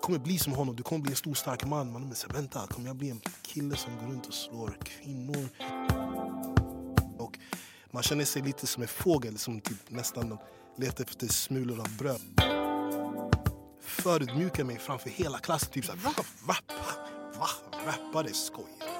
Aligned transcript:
Kommer 0.00 0.18
bli 0.18 0.38
som 0.38 0.52
honom, 0.52 0.76
du 0.76 0.82
kommer 0.82 1.02
bli 1.02 1.10
en 1.12 1.16
stor 1.16 1.34
stark 1.34 1.66
man. 1.66 1.92
Man 1.92 2.02
men 2.02 2.14
så, 2.14 2.28
vänta, 2.28 2.66
kommer 2.66 2.86
jag 2.86 2.96
bli 2.96 3.10
en 3.10 3.20
kille 3.42 3.76
som 3.76 3.96
går 3.96 4.06
runt 4.06 4.26
och 4.26 4.34
slår 4.34 4.78
kvinnor? 4.84 5.48
Och 7.18 7.38
man 7.90 8.02
känner 8.02 8.24
sig 8.24 8.42
lite 8.42 8.66
som 8.66 8.82
en 8.82 8.88
fågel 8.88 9.38
som 9.38 9.60
typ 9.60 9.90
nästan 9.90 10.38
letar 10.76 11.04
efter 11.04 11.28
smulor 11.28 11.80
av 11.80 11.96
bröd. 11.98 12.20
Förödmjukar 13.80 14.64
mig 14.64 14.78
framför 14.78 15.10
hela 15.10 15.38
klassen. 15.38 15.72
Typ 15.72 15.84
såhär, 15.84 15.98
va? 15.98 16.12
Va? 16.46 16.54
Va? 17.38 17.48
Rappare 17.86 18.28
skojar. 18.32 18.90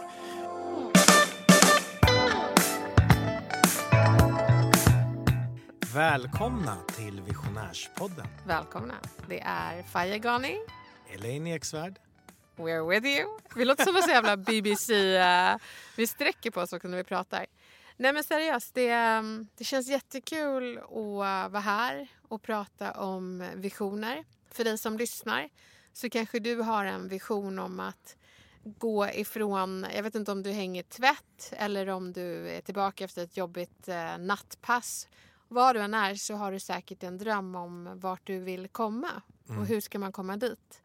Välkomna 5.95 6.76
till 6.96 7.20
Visionärspodden. 7.20 8.26
Välkomna. 8.46 8.95
Det 9.28 9.40
är 9.40 9.82
Faye 9.82 10.18
Ghani. 10.18 10.59
Elaine 11.14 11.55
Eksvärd. 11.55 11.98
We're 12.57 12.88
with 12.88 13.07
you. 13.07 13.38
Vi 13.57 13.65
låter 13.65 13.85
som 13.85 13.96
en 13.96 14.02
så 14.02 14.10
jävla 14.10 14.37
BBC. 14.37 15.18
Uh, 15.18 15.57
vi 15.96 16.07
sträcker 16.07 16.51
på 16.51 16.60
oss 16.60 16.73
också 16.73 16.88
när 16.88 16.96
vi 16.96 17.04
pratar. 17.04 17.46
Nej 17.96 18.12
men 18.12 18.24
seriöst, 18.24 18.74
det, 18.74 19.18
um, 19.18 19.48
det 19.57 19.65
känns 19.65 19.88
jättekul 19.88 20.79
att 20.79 21.52
vara 21.52 21.60
här 21.60 22.09
och 22.29 22.43
prata 22.43 22.90
om 22.90 23.45
visioner. 23.54 24.24
För 24.51 24.65
dig 24.65 24.79
som 24.79 24.98
lyssnar 24.98 25.48
så 25.93 26.10
kanske 26.10 26.38
du 26.38 26.57
har 26.57 26.85
en 26.85 27.09
vision 27.09 27.59
om 27.59 27.80
att 27.80 28.16
gå 28.65 29.09
ifrån, 29.09 29.87
jag 29.95 30.02
vet 30.02 30.15
inte 30.15 30.32
om 30.32 30.42
du 30.42 30.51
hänger 30.51 30.82
tvätt 30.82 31.52
eller 31.52 31.88
om 31.88 32.13
du 32.13 32.48
är 32.48 32.60
tillbaka 32.60 33.04
efter 33.04 33.24
ett 33.24 33.37
jobbigt 33.37 33.88
eh, 33.88 34.18
nattpass. 34.18 35.09
Var 35.48 35.74
du 35.74 35.80
än 35.80 35.95
är 35.95 36.15
så 36.15 36.35
har 36.35 36.52
du 36.52 36.60
säkert 36.60 37.02
en 37.02 37.18
dröm 37.18 37.54
om 37.54 37.90
vart 37.95 38.26
du 38.26 38.38
vill 38.38 38.68
komma 38.68 39.23
och 39.59 39.66
hur 39.66 39.80
ska 39.80 39.98
man 39.98 40.13
komma 40.13 40.37
dit. 40.37 40.82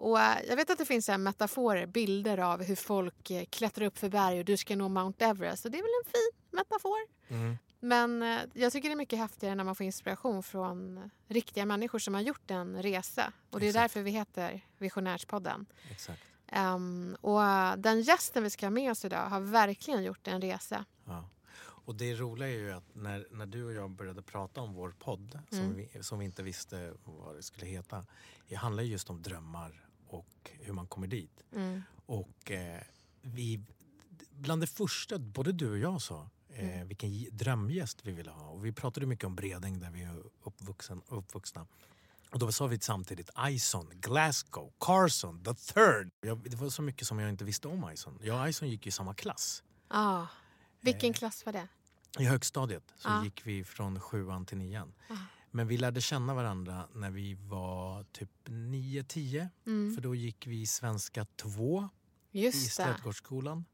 Och 0.00 0.20
eh, 0.20 0.38
jag 0.48 0.56
vet 0.56 0.70
att 0.70 0.78
det 0.78 0.84
finns 0.84 1.06
så 1.06 1.18
metaforer, 1.18 1.86
bilder 1.86 2.38
av 2.38 2.62
hur 2.62 2.76
folk 2.76 3.30
eh, 3.30 3.44
klättrar 3.44 3.86
upp 3.86 3.98
för 3.98 4.08
berg 4.08 4.38
och 4.38 4.44
du 4.44 4.56
ska 4.56 4.76
nå 4.76 4.88
Mount 4.88 5.24
Everest. 5.24 5.64
Och 5.64 5.70
det 5.70 5.78
är 5.78 5.82
väl 5.82 5.90
en 6.04 6.10
fin 6.12 6.58
metafor. 6.58 6.98
Mm. 7.28 7.58
Men 7.80 8.22
eh, 8.22 8.38
jag 8.54 8.72
tycker 8.72 8.88
det 8.88 8.92
är 8.92 8.96
mycket 8.96 9.18
häftigare 9.18 9.54
när 9.54 9.64
man 9.64 9.74
får 9.74 9.86
inspiration 9.86 10.42
från 10.42 11.10
riktiga 11.28 11.66
människor 11.66 11.98
som 11.98 12.14
har 12.14 12.20
gjort 12.20 12.50
en 12.50 12.82
resa. 12.82 13.32
Och 13.50 13.60
det 13.60 13.66
är 13.66 13.68
Exakt. 13.68 13.82
därför 13.82 14.02
vi 14.02 14.10
heter 14.10 14.60
Visionärspodden. 14.78 15.66
Exakt. 15.90 16.22
Ehm, 16.46 17.16
och 17.20 17.40
den 17.78 18.00
gästen 18.02 18.42
vi 18.42 18.50
ska 18.50 18.66
ha 18.66 18.70
med 18.70 18.90
oss 18.90 19.04
idag 19.04 19.26
har 19.26 19.40
verkligen 19.40 20.02
gjort 20.02 20.28
en 20.28 20.40
resa. 20.40 20.84
Ja. 21.04 21.28
Och 21.62 21.94
det 21.94 22.14
roliga 22.14 22.48
är 22.48 22.52
ju 22.52 22.72
att 22.72 22.94
när, 22.94 23.26
när 23.30 23.46
du 23.46 23.64
och 23.64 23.72
jag 23.72 23.90
började 23.90 24.22
prata 24.22 24.60
om 24.60 24.74
vår 24.74 24.94
podd 24.98 25.38
Mm. 25.52 25.64
som, 25.64 25.74
vi, 25.76 26.02
som 26.02 26.18
vi 26.18 26.24
inte 26.24 26.42
visste 26.42 26.92
vad 27.04 27.36
det 27.36 27.42
skulle 27.42 27.66
heta. 27.66 28.06
Det 28.48 28.54
handlar 28.54 28.82
ju 28.82 28.90
just 28.90 29.10
om 29.10 29.22
drömmar 29.22 29.86
och 30.14 30.50
hur 30.60 30.72
man 30.72 30.86
kommer 30.86 31.06
dit. 31.06 31.42
Mm. 31.52 31.82
Och 32.06 32.50
eh, 32.50 32.80
vi, 33.22 33.60
bland 34.30 34.62
det 34.62 34.66
första 34.66 35.18
både 35.18 35.52
du 35.52 35.70
och 35.70 35.78
jag 35.78 36.02
sa 36.02 36.28
eh, 36.48 36.68
Mm. 36.74 36.88
vilken 36.88 37.36
drömgäst 37.36 37.98
vi 38.06 38.12
ville 38.12 38.30
ha. 38.30 38.48
Och 38.48 38.64
vi 38.64 38.72
pratade 38.72 39.06
mycket 39.06 39.24
om 39.24 39.34
Bredäng 39.36 39.80
där 39.80 39.90
vi 39.90 40.02
är 40.02 40.22
uppvuxen, 40.42 41.02
uppvuxna. 41.08 41.66
Och 42.30 42.38
då 42.38 42.52
sa 42.52 42.66
vi 42.66 42.78
samtidigt 42.80 43.30
Ison, 43.48 43.90
Glasgow, 43.94 44.72
Carson, 44.80 45.44
the 45.44 45.54
third. 45.54 46.10
Jag, 46.20 46.50
det 46.50 46.56
var 46.56 46.70
så 46.70 46.82
mycket 46.82 47.06
som 47.06 47.18
jag 47.18 47.28
inte 47.30 47.44
visste 47.44 47.68
om 47.68 47.90
Ison. 47.92 48.18
Jag 48.22 48.40
och 48.42 48.48
Ison 48.48 48.68
gick 48.68 48.86
i 48.86 48.90
samma 48.90 49.14
klass. 49.14 49.62
Ah, 49.88 50.26
vilken 50.80 51.10
Eh. 51.10 51.14
klass 51.14 51.46
var 51.46 51.52
det? 51.52 51.68
I 52.18 52.24
högstadiet 52.24 52.84
så 52.96 53.08
Ja. 53.08 53.24
gick 53.24 53.46
vi 53.46 53.64
från 53.64 54.00
sjuan 54.00 54.46
till 54.46 54.58
nian. 54.58 54.92
Ah. 55.08 55.14
Men 55.50 55.68
vi 55.68 55.76
lärde 55.76 56.00
känna 56.00 56.34
varandra 56.34 56.88
när 56.94 57.10
vi 57.10 57.34
var 57.34 58.04
typ 58.12 58.30
9-10. 58.44 59.48
Mm. 59.66 59.94
För 59.94 60.02
då 60.02 60.14
gick 60.14 60.46
vi 60.46 60.66
svenska 60.66 61.24
2 61.24 61.88
i. 62.32 62.52
Strädgårdsskolan. 62.52 63.64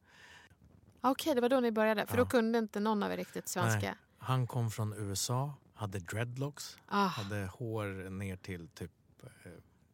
Okej, 1.01 1.35
det 1.35 1.41
var 1.41 1.49
då 1.49 1.61
ni 1.61 1.73
började. 1.73 2.07
För 2.07 2.17
Ja. 2.19 2.25
då 2.25 2.31
kunde 2.31 2.59
inte 2.59 2.81
någon 2.81 3.03
av 3.03 3.13
er 3.13 3.17
riktigt 3.17 3.49
svenska. 3.49 3.81
Nej. 3.81 3.95
Han 4.19 4.47
kom 4.47 4.71
från 4.71 4.93
USA, 4.93 5.55
hade 5.75 5.99
dreadlocks, 5.99 6.79
Ah, 6.89 7.07
hade 7.07 7.47
hår 7.53 8.11
ner 8.11 8.37
till 8.37 8.69
typ 8.69 8.91
eh, 9.23 9.51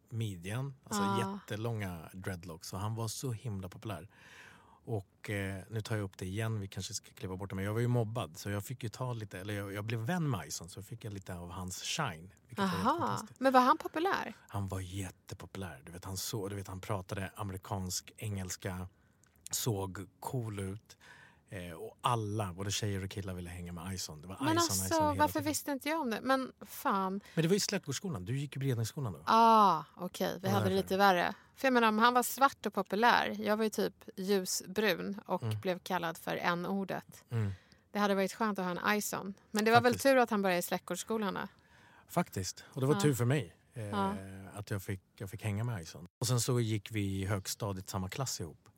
midjan. 0.09 0.75
Alltså 0.84 1.03
Ah. 1.03 1.19
jättelånga 1.41 2.09
dreadlocks. 2.12 2.72
Och 2.72 2.78
han 2.81 2.94
var 2.94 3.09
så 3.09 3.32
himla 3.32 3.69
populär. 3.69 4.09
Och 4.84 5.31
eh, 5.31 5.62
nu 5.70 5.81
tar 5.81 5.97
jag 5.97 6.04
upp 6.04 6.19
det 6.19 6.26
igen, 6.26 6.60
vi 6.60 6.69
kanske 6.69 6.94
ska 6.94 7.12
kliva 7.12 7.37
bort 7.37 7.50
det. 7.50 7.56
Men 7.56 7.65
jag 7.65 7.72
var 7.72 7.81
ju 7.81 7.88
mobbad 7.88 8.38
så 8.38 8.50
jag 8.50 8.65
fick 8.65 8.82
ju 8.82 8.88
ta 8.88 9.12
lite, 9.12 9.41
eller 9.41 9.54
jag, 9.54 9.72
jag 9.72 9.84
blev 9.84 10.00
vän 10.00 10.31
med 10.31 10.47
Ison 10.47 10.69
så 10.69 10.82
fick 10.82 11.04
jag 11.04 11.12
lite 11.12 11.34
av 11.34 11.50
hans 11.50 11.82
shine. 11.82 12.31
Var 12.56 12.65
aha. 12.65 13.26
Men 13.38 13.53
var 13.53 13.60
han 13.60 13.78
populär? 13.78 14.34
Han 14.48 14.69
var 14.69 14.81
jättepopulär. 14.81 15.82
Du 15.87 15.93
vet, 15.93 16.04
han, 16.04 16.16
så, 16.16 16.48
du 16.48 16.56
vet, 16.56 16.69
han 16.69 16.81
pratade 16.81 17.31
amerikansk 17.37 18.12
engelska, 18.16 18.88
såg 19.50 20.06
cool 20.20 20.60
ut. 20.60 20.97
Eh, 21.54 21.72
och 21.72 21.98
alla, 22.00 22.52
både 22.52 22.70
tjejer 22.70 23.04
och 23.04 23.10
killar, 23.10 23.34
ville 23.34 23.50
hänga 23.50 23.72
med 23.72 23.94
Ison. 23.94 24.22
Det 24.22 24.28
var 24.28 24.36
Men 24.40 24.48
Ison, 24.48 24.56
alltså, 24.56 24.84
Ison 24.84 25.02
hela 25.02 25.14
varför 25.14 25.32
tiden. 25.40 25.48
visste 25.50 25.70
inte 25.72 25.88
jag 25.88 26.00
om 26.00 26.10
det? 26.10 26.20
Men 26.22 26.52
fan. 26.66 27.20
Men 27.34 27.42
det 27.42 27.48
var 27.48 27.54
ju 27.54 27.60
Slättgårdsskolan. 27.60 28.24
Du 28.24 28.38
gick 28.38 28.56
ju 28.56 28.60
Bredängsskolan 28.60 29.12
då. 29.12 29.22
Ah, 29.26 29.84
okej. 29.96 30.38
Vi 30.42 30.48
Ja, 30.48 30.54
hade 30.54 30.68
det 30.68 30.74
lite 30.76 30.96
värre. 30.96 31.34
För 31.56 31.66
jag 31.66 31.72
menar, 31.72 31.88
om 31.88 31.98
han 31.98 32.14
var 32.14 32.22
svart 32.22 32.66
och 32.66 32.74
populär. 32.74 33.36
Jag 33.40 33.56
var 33.56 33.64
ju 33.64 33.70
typ 33.70 33.94
ljusbrun 34.16 35.20
och 35.26 35.42
Mm. 35.42 35.60
blev 35.60 35.78
kallad 35.78 36.18
för 36.18 36.36
n-ordet. 36.36 37.24
Mm. 37.30 37.52
Det 37.92 37.98
hade 37.98 38.14
varit 38.14 38.32
skönt 38.32 38.58
att 38.58 38.64
ha 38.78 38.90
en 38.90 38.98
Ison. 38.98 39.34
Men 39.50 39.64
det 39.64 39.70
var 39.70 39.80
väl 39.80 39.92
Faktiskt. 39.92 40.02
tur 40.02 40.16
att 40.16 40.30
han 40.30 40.42
började 40.42 40.58
i 40.58 40.62
Släktgårdsskolan 40.62 41.34
då? 41.34 41.40
Faktiskt. 42.08 42.64
Och 42.72 42.80
det 42.80 42.86
var 42.86 42.94
Ja. 42.94 43.00
tur 43.00 43.14
för 43.14 43.24
mig. 43.24 43.56
Eh, 43.74 43.82
Ja. 43.82 44.14
Att 44.54 44.70
jag 44.70 44.82
fick, 44.82 45.00
jag 45.16 45.30
fick 45.30 45.42
hänga 45.44 45.64
med 45.64 45.82
Ison. 45.82 46.06
Och 46.20 46.26
sen 46.26 46.40
så 46.40 46.60
gick 46.60 46.90
vi 46.92 47.00
i 47.22 47.26
högstadiet 47.26 47.88
samma 47.90 48.08
klass 48.08 48.40
ihop. 48.40 48.69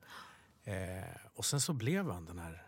Eh, 0.64 1.04
och 1.34 1.44
sen 1.44 1.60
så 1.60 1.72
blev 1.72 2.10
han 2.10 2.24
den 2.24 2.38
här 2.38 2.66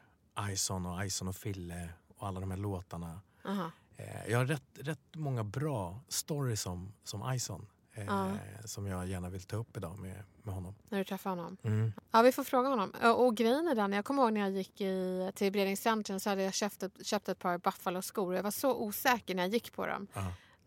Ison 0.50 0.86
och 0.86 1.04
Ison 1.04 1.28
och 1.28 1.36
Fille 1.36 1.88
och 2.16 2.26
alla 2.26 2.40
de 2.40 2.50
här 2.50 2.58
låtarna. 2.58 3.20
Aha. 3.44 3.70
Eh, 3.96 4.30
jag 4.30 4.38
har 4.38 4.44
rätt, 4.46 4.62
rätt 4.74 5.00
många 5.14 5.44
bra 5.44 6.00
stories 6.08 6.66
om, 6.66 6.92
som 7.04 7.34
Ison. 7.34 7.66
Eh, 7.92 8.04
Ja. 8.06 8.30
Som 8.64 8.86
jag 8.86 9.06
gärna 9.06 9.30
vill 9.30 9.42
ta 9.42 9.56
upp 9.56 9.76
idag 9.76 9.98
med, 9.98 10.22
med 10.42 10.54
honom. 10.54 10.74
När 10.88 10.98
du 10.98 11.04
träffade 11.04 11.36
honom. 11.36 11.56
Mm. 11.62 11.92
Ja, 12.10 12.22
vi 12.22 12.32
får 12.32 12.44
fråga 12.44 12.68
honom. 12.68 12.92
Och, 13.02 13.26
och 13.26 13.36
grejen 13.36 13.68
är 13.68 13.74
den, 13.74 13.92
jag 13.92 14.04
kommer 14.04 14.22
ihåg 14.22 14.32
när 14.32 14.40
jag 14.40 14.50
gick 14.50 14.80
i, 14.80 15.30
till 15.34 15.52
Bredängscentrum 15.52 16.20
så 16.20 16.30
hade 16.30 16.42
jag 16.42 16.54
köpt 16.54 17.06
köpt 17.06 17.28
ett 17.28 17.38
par 17.38 17.58
Buffalo-skor. 17.58 18.34
Jag 18.34 18.42
var 18.42 18.50
så 18.50 18.76
osäker 18.76 19.34
när 19.34 19.42
jag 19.42 19.52
gick 19.52 19.72
på 19.72 19.86
dem. 19.86 20.06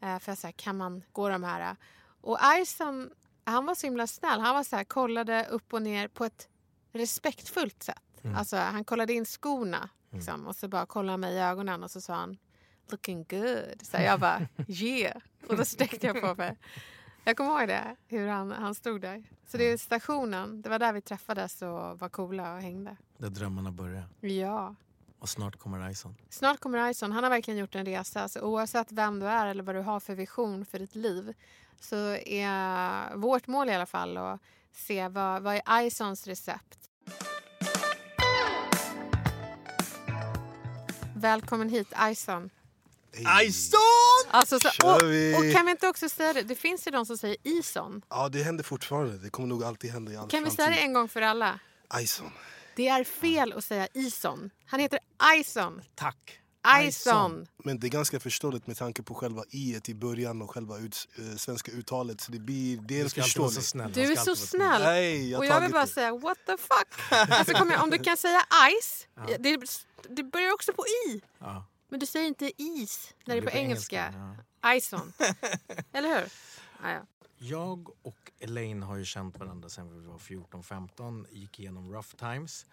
Eh, 0.01 0.19
för 0.19 0.31
jag 0.31 0.38
sa, 0.38 0.51
kan 0.56 0.78
man 0.78 1.03
gå 1.12 1.29
de 1.29 1.44
här? 1.44 1.75
Och 2.22 2.38
Ison, 2.62 3.09
han 3.44 3.66
var 3.66 3.75
så 3.75 3.88
himla 3.88 4.07
snäll. 4.07 4.39
Han 4.39 4.56
var 4.56 4.63
så 4.63 4.75
här, 4.75 4.84
kollade 4.84 5.45
upp 5.45 5.73
och 5.73 5.81
ner 5.81 6.07
på 6.07 6.25
ett 6.25 6.47
respektfullt 6.91 7.83
sätt. 7.83 8.23
Mm. 8.23 8.35
Alltså, 8.35 8.57
han 8.57 8.83
kollade 8.83 9.13
in 9.13 9.25
skorna 9.25 9.89
liksom, 10.11 10.47
och 10.47 10.55
så 10.55 10.67
bara 10.67 10.85
kollade 10.85 11.11
han 11.11 11.19
mig 11.19 11.35
i 11.35 11.39
ögonen 11.39 11.83
och 11.83 11.91
så 11.91 12.01
sa 12.01 12.13
han 12.13 12.38
looking 12.91 13.25
good. 13.29 13.81
Så 13.81 13.97
jag 13.97 14.19
bara 14.19 14.47
yeah. 14.67 15.22
Och 15.47 15.57
då 15.57 15.66
sträckte 15.66 16.07
jag 16.07 16.22
på 16.22 16.35
mig. 16.35 16.57
Jag 17.24 17.38
kommer 17.38 17.59
ihåg 17.59 17.68
det, 17.68 17.95
hur 18.07 18.27
han, 18.27 18.51
han 18.51 18.75
stod 18.75 19.01
där. 19.01 19.24
Så 19.47 19.57
det 19.57 19.63
är 19.63 19.77
stationen, 19.77 20.62
det 20.62 20.69
var 20.69 20.80
där 20.80 20.94
vi 20.94 21.01
träffades 21.01 21.62
och 21.62 22.00
var 22.00 22.09
coola 22.09 22.53
och 22.53 22.62
hängde. 22.62 22.97
Där 23.18 23.30
drömmarna 23.30 23.71
börjar. 23.71 24.09
Ja. 24.19 24.75
Och 25.19 25.30
snart 25.30 25.59
kommer 25.59 25.89
Ison. 25.89 26.15
Snart 26.30 26.59
kommer 26.59 26.89
Ison. 26.89 27.12
Han 27.12 27.24
har 27.24 27.31
verkligen 27.31 27.57
gjort 27.59 27.75
en 27.75 27.86
resa. 27.86 28.30
Så 28.30 28.41
oavsett 28.41 28.91
vem 28.91 29.19
du 29.19 29.25
är 29.25 29.47
eller 29.47 29.63
vad 29.63 29.75
du 29.75 29.81
har 29.81 30.00
för 30.00 30.15
vision 30.15 30.65
för 30.65 30.80
ditt 30.80 30.95
liv 30.95 31.33
så 31.80 31.95
är 32.15 33.15
vårt 33.15 33.47
mål 33.47 33.69
i 33.69 33.74
alla 33.74 33.86
fall 33.86 34.18
att 34.18 34.41
se 34.74 35.07
vad, 35.07 35.42
vad 35.44 35.62
är 35.66 35.81
Isons 35.86 36.27
recept. 36.27 36.77
Välkommen 41.16 41.69
hit 41.69 41.88
Ison. 42.12 42.50
Ison! 43.44 43.80
Alltså, 44.31 44.60
så, 44.60 44.95
och, 44.95 45.04
vi! 45.04 45.36
och 45.38 45.56
kan 45.56 45.66
vi 45.66 45.71
inte 45.71 45.88
också 45.88 46.10
säga 46.10 46.33
det? 46.33 46.42
Det 46.42 46.56
finns 46.56 46.88
ju 46.88 46.92
de 46.92 47.06
som 47.06 47.18
säger 47.18 47.38
Ison. 47.44 48.01
Ja, 48.10 48.30
det 48.30 48.44
händer 48.44 48.63
fortfarande. 48.63 49.18
Det 49.18 49.30
kommer 49.30 49.48
nog 49.48 49.63
alltid 49.63 49.92
hända 49.92 50.12
i 50.12 50.18
all 50.18 50.30
Kan 50.30 50.44
vi 50.44 50.50
framtid. 50.50 50.66
säga 50.66 50.69
det 50.69 50.81
en 50.81 50.94
gång 50.94 51.07
för 51.10 51.22
alla? 51.22 51.60
Ison. 52.01 52.31
Det 52.75 52.88
är 52.88 53.04
fel 53.04 53.54
att 53.54 53.63
säga 53.63 53.88
Ison. 53.94 54.50
Han 54.65 54.80
heter 54.80 55.00
Ison. 55.39 55.81
Tack. 55.95 56.39
Ison. 56.81 57.47
Men 57.57 57.79
det 57.79 57.88
är 57.88 57.89
ganska 57.89 58.19
förståeligt 58.19 58.67
med 58.67 58.77
tanke 58.77 59.03
på 59.03 59.13
själva 59.15 59.44
i 59.50 59.79
i 59.85 59.94
början 59.94 60.41
och 60.41 60.51
själva 60.51 60.77
ut, 60.77 61.07
eh, 61.17 61.35
svenska 61.38 61.71
uttalet. 61.71 62.21
Så 62.21 62.31
det 62.31 62.39
blir 62.39 62.77
det 62.77 63.00
är 63.00 63.03
Du 63.03 63.09
ska 63.09 63.21
alltid 63.21 63.38
vara 63.41 63.50
så 63.50 63.56
förståeligt. 63.61 63.94
snäll. 63.94 64.06
Du 64.07 64.11
är 64.11 64.15
så 64.15 64.35
snäll. 64.35 64.81
Nej, 64.81 65.29
jag 65.31 65.39
Och 65.39 65.45
jag 65.45 65.61
vill 65.61 65.71
bara 65.71 65.85
det. 65.85 65.91
säga 65.91 66.15
what 66.17 66.38
the 66.45 66.57
fuck. 66.57 67.11
Alltså, 67.29 67.53
kom 67.53 67.69
igen, 67.69 67.81
om 67.81 67.89
du 67.89 67.97
kan 67.97 68.17
säga 68.17 68.39
ice, 68.81 69.07
det, 69.39 69.57
det 70.09 70.23
börjar 70.23 70.53
också 70.53 70.73
på 70.73 70.83
i. 71.07 71.21
Ja. 71.39 71.65
Men 71.89 72.00
du 72.00 72.06
säger 72.06 72.27
inte 72.27 72.51
is 72.62 73.13
när 73.25 73.35
det 73.35 73.41
är 73.41 73.45
på 73.51 73.57
engelska. 73.57 74.13
ja. 74.62 74.73
Ison. 74.75 75.13
Eller 75.94 76.09
hur? 76.09 76.27
Ah, 76.83 76.91
ja. 76.91 77.01
Jag 77.38 77.89
och 78.05 78.31
Elaine 78.39 78.83
har 78.83 78.95
ju 78.97 79.05
känt 79.05 79.38
varandra 79.39 79.69
sedan 79.69 79.94
vi 80.01 80.07
var 80.07 80.17
14-15, 80.17 81.25
gick 81.31 81.59
igenom 81.59 81.91
rough 81.94 82.15
times. 82.15 82.65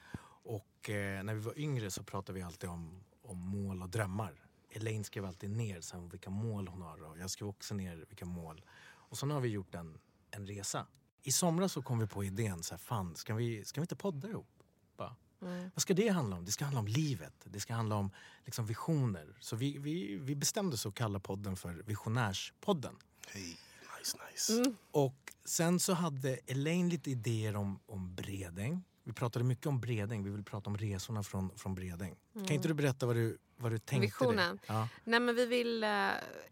Och 0.45 0.91
eh, 0.91 1.23
när 1.23 1.35
vi 1.35 1.41
var 1.41 1.59
yngre 1.59 1.91
så 1.91 2.03
pratade 2.03 2.39
vi 2.39 2.43
alltid 2.43 2.71
om, 2.71 3.05
om 3.27 3.39
mål 3.39 3.83
och 3.83 3.89
drömmar. 3.89 4.43
Elaine 4.71 5.05
skrev 5.05 5.25
alltid 5.25 5.51
ner 5.51 5.81
så 5.81 5.97
här, 5.97 6.09
vilka 6.09 6.31
mål 6.31 6.69
hon 6.69 6.83
har 6.83 7.03
och 7.03 7.19
jag 7.19 7.31
skrev 7.31 7.49
också 7.49 7.75
ner 7.75 8.05
vilka 8.09 8.25
mål. 8.25 8.65
Och 8.85 9.19
så 9.19 9.27
har 9.27 9.41
vi 9.41 9.49
gjort 9.49 9.75
en, 9.75 9.99
en 10.31 10.47
resa. 10.47 10.87
I 11.23 11.33
somras 11.33 11.73
så 11.73 11.83
kom 11.83 11.99
vi 11.99 12.07
på 12.07 12.25
idén, 12.25 12.63
så 12.63 12.75
här, 12.75 12.79
fan 12.79 13.17
ska 13.17 13.35
vi, 13.35 13.65
ska 13.65 13.81
vi 13.81 13.83
inte 13.83 13.97
podda 13.97 14.29
ihop? 14.29 14.49
Bara, 14.97 15.17
Mm. 15.43 15.71
Vad 15.75 15.83
ska 15.83 15.95
det 15.95 16.09
handla 16.09 16.37
om? 16.37 16.45
Det 16.45 16.53
ska 16.53 16.65
handla 16.65 16.81
om 16.81 16.87
livet. 16.87 17.35
Det 17.45 17.61
ska 17.61 17.75
handla 17.75 17.95
om 17.97 18.11
liksom, 18.45 18.67
visioner. 18.67 19.37
Så 19.41 19.57
vi, 19.57 19.79
vi, 19.79 20.17
vi 20.17 20.35
bestämde 20.35 20.75
oss 20.75 20.87
att 20.87 20.95
kalla 20.95 21.21
podden 21.21 21.57
för 21.57 21.75
Visionärspodden. 21.75 22.97
Hej, 23.29 23.57
nice, 23.99 24.19
nice. 24.31 24.53
Mm. 24.53 24.77
Och 24.91 25.33
sen 25.45 25.81
så 25.81 25.93
hade 25.93 26.35
Elaine 26.47 26.89
lite 26.89 27.11
idéer 27.11 27.57
om, 27.57 27.79
om 27.87 28.15
Bredäng. 28.15 28.85
Vi 29.07 29.13
pratade 29.13 29.45
mycket 29.45 29.67
om 29.67 29.81
Bredäng. 29.81 30.25
Vi 30.25 30.31
vill 30.31 30.45
prata 30.45 30.71
om 30.71 30.77
resorna 30.79 31.23
från, 31.23 31.51
från 31.57 31.75
Bredäng. 31.75 32.17
Kan 32.35 32.51
inte 32.51 32.69
du 32.69 32.75
berätta 32.75 33.07
vad 33.07 33.17
du, 33.17 33.39
vad 33.57 33.73
du 33.73 33.79
tänkte? 33.79 34.07
Visionen. 34.07 34.57
dig? 34.57 34.65
Ja. 34.67 34.89
Nej, 35.05 35.21
men 35.21 35.35
vi 35.35 35.47
vill, 35.47 35.85
eh, 35.85 36.09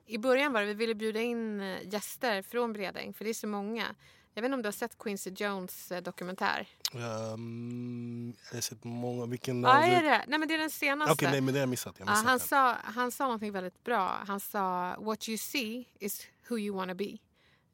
I 0.07 0.19
början 0.19 0.53
var 0.53 0.61
det 0.61 0.67
vi 0.67 0.75
ville 0.75 0.95
bjuda 0.95 1.21
in 1.21 1.61
eh, 1.61 1.89
gäster 1.89 2.43
från 2.43 2.73
Bredäng, 2.73 3.13
för 3.15 3.25
det 3.25 3.31
är 3.31 3.35
så 3.35 3.47
många. 3.47 3.95
Jag 4.35 4.43
vet 4.43 4.49
inte 4.49 4.55
om 4.55 4.63
du 4.63 4.67
har 4.67 4.73
sett 4.73 4.99
Quincy 4.99 5.31
Jones 5.37 5.93
eh, 5.93 6.03
dokumentär? 6.03 6.69
Um, 6.95 8.35
jag 8.51 8.57
har 8.57 8.61
sett 8.61 8.85
många. 8.85 9.27
Vilken 9.27 9.63
Ja, 9.63 9.83
är 9.83 10.03
det? 10.03 10.25
Nej, 10.29 10.39
men 10.39 10.49
det 10.49 10.55
är 10.55 10.59
den 10.59 10.71
senaste. 10.71 11.13
Okej, 11.13 11.31
nej 11.31 11.41
men 11.41 11.55
det 11.55 11.61
har 11.61 11.63
jag 11.63 11.69
missat. 11.69 11.95
Jag 11.99 12.09
Ja, 12.09 12.13
missat 12.13 12.27
han, 12.27 12.39
den. 12.39 12.47
sa, 12.47 12.77
han 12.85 13.11
sa 13.13 13.25
någonting 13.25 13.53
väldigt 13.53 13.85
bra. 13.85 14.19
Han 14.27 14.41
sa 14.41 14.97
what 14.99 15.29
you 15.29 15.39
see 15.39 15.85
is 15.99 16.27
who 16.49 16.59
you 16.59 16.77
wanna 16.77 16.95
be. 16.95 17.19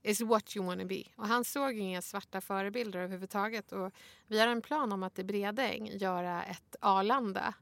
Is 0.02 0.20
what 0.20 0.56
you 0.56 0.66
wanna 0.66 0.84
be. 0.84 1.02
Och 1.16 1.26
han 1.26 1.44
såg 1.44 1.78
inga 1.78 2.02
svarta 2.02 2.40
förebilder 2.40 3.00
överhuvudtaget. 3.00 3.72
Och 3.72 3.92
vi 4.26 4.40
har 4.40 4.46
en 4.46 4.62
plan 4.62 4.92
om 4.92 5.02
att 5.02 5.18
i 5.18 5.24
Bredäng 5.24 5.86
göra 5.86 6.44
ett 6.44 6.76
Arlanda. 6.80 7.54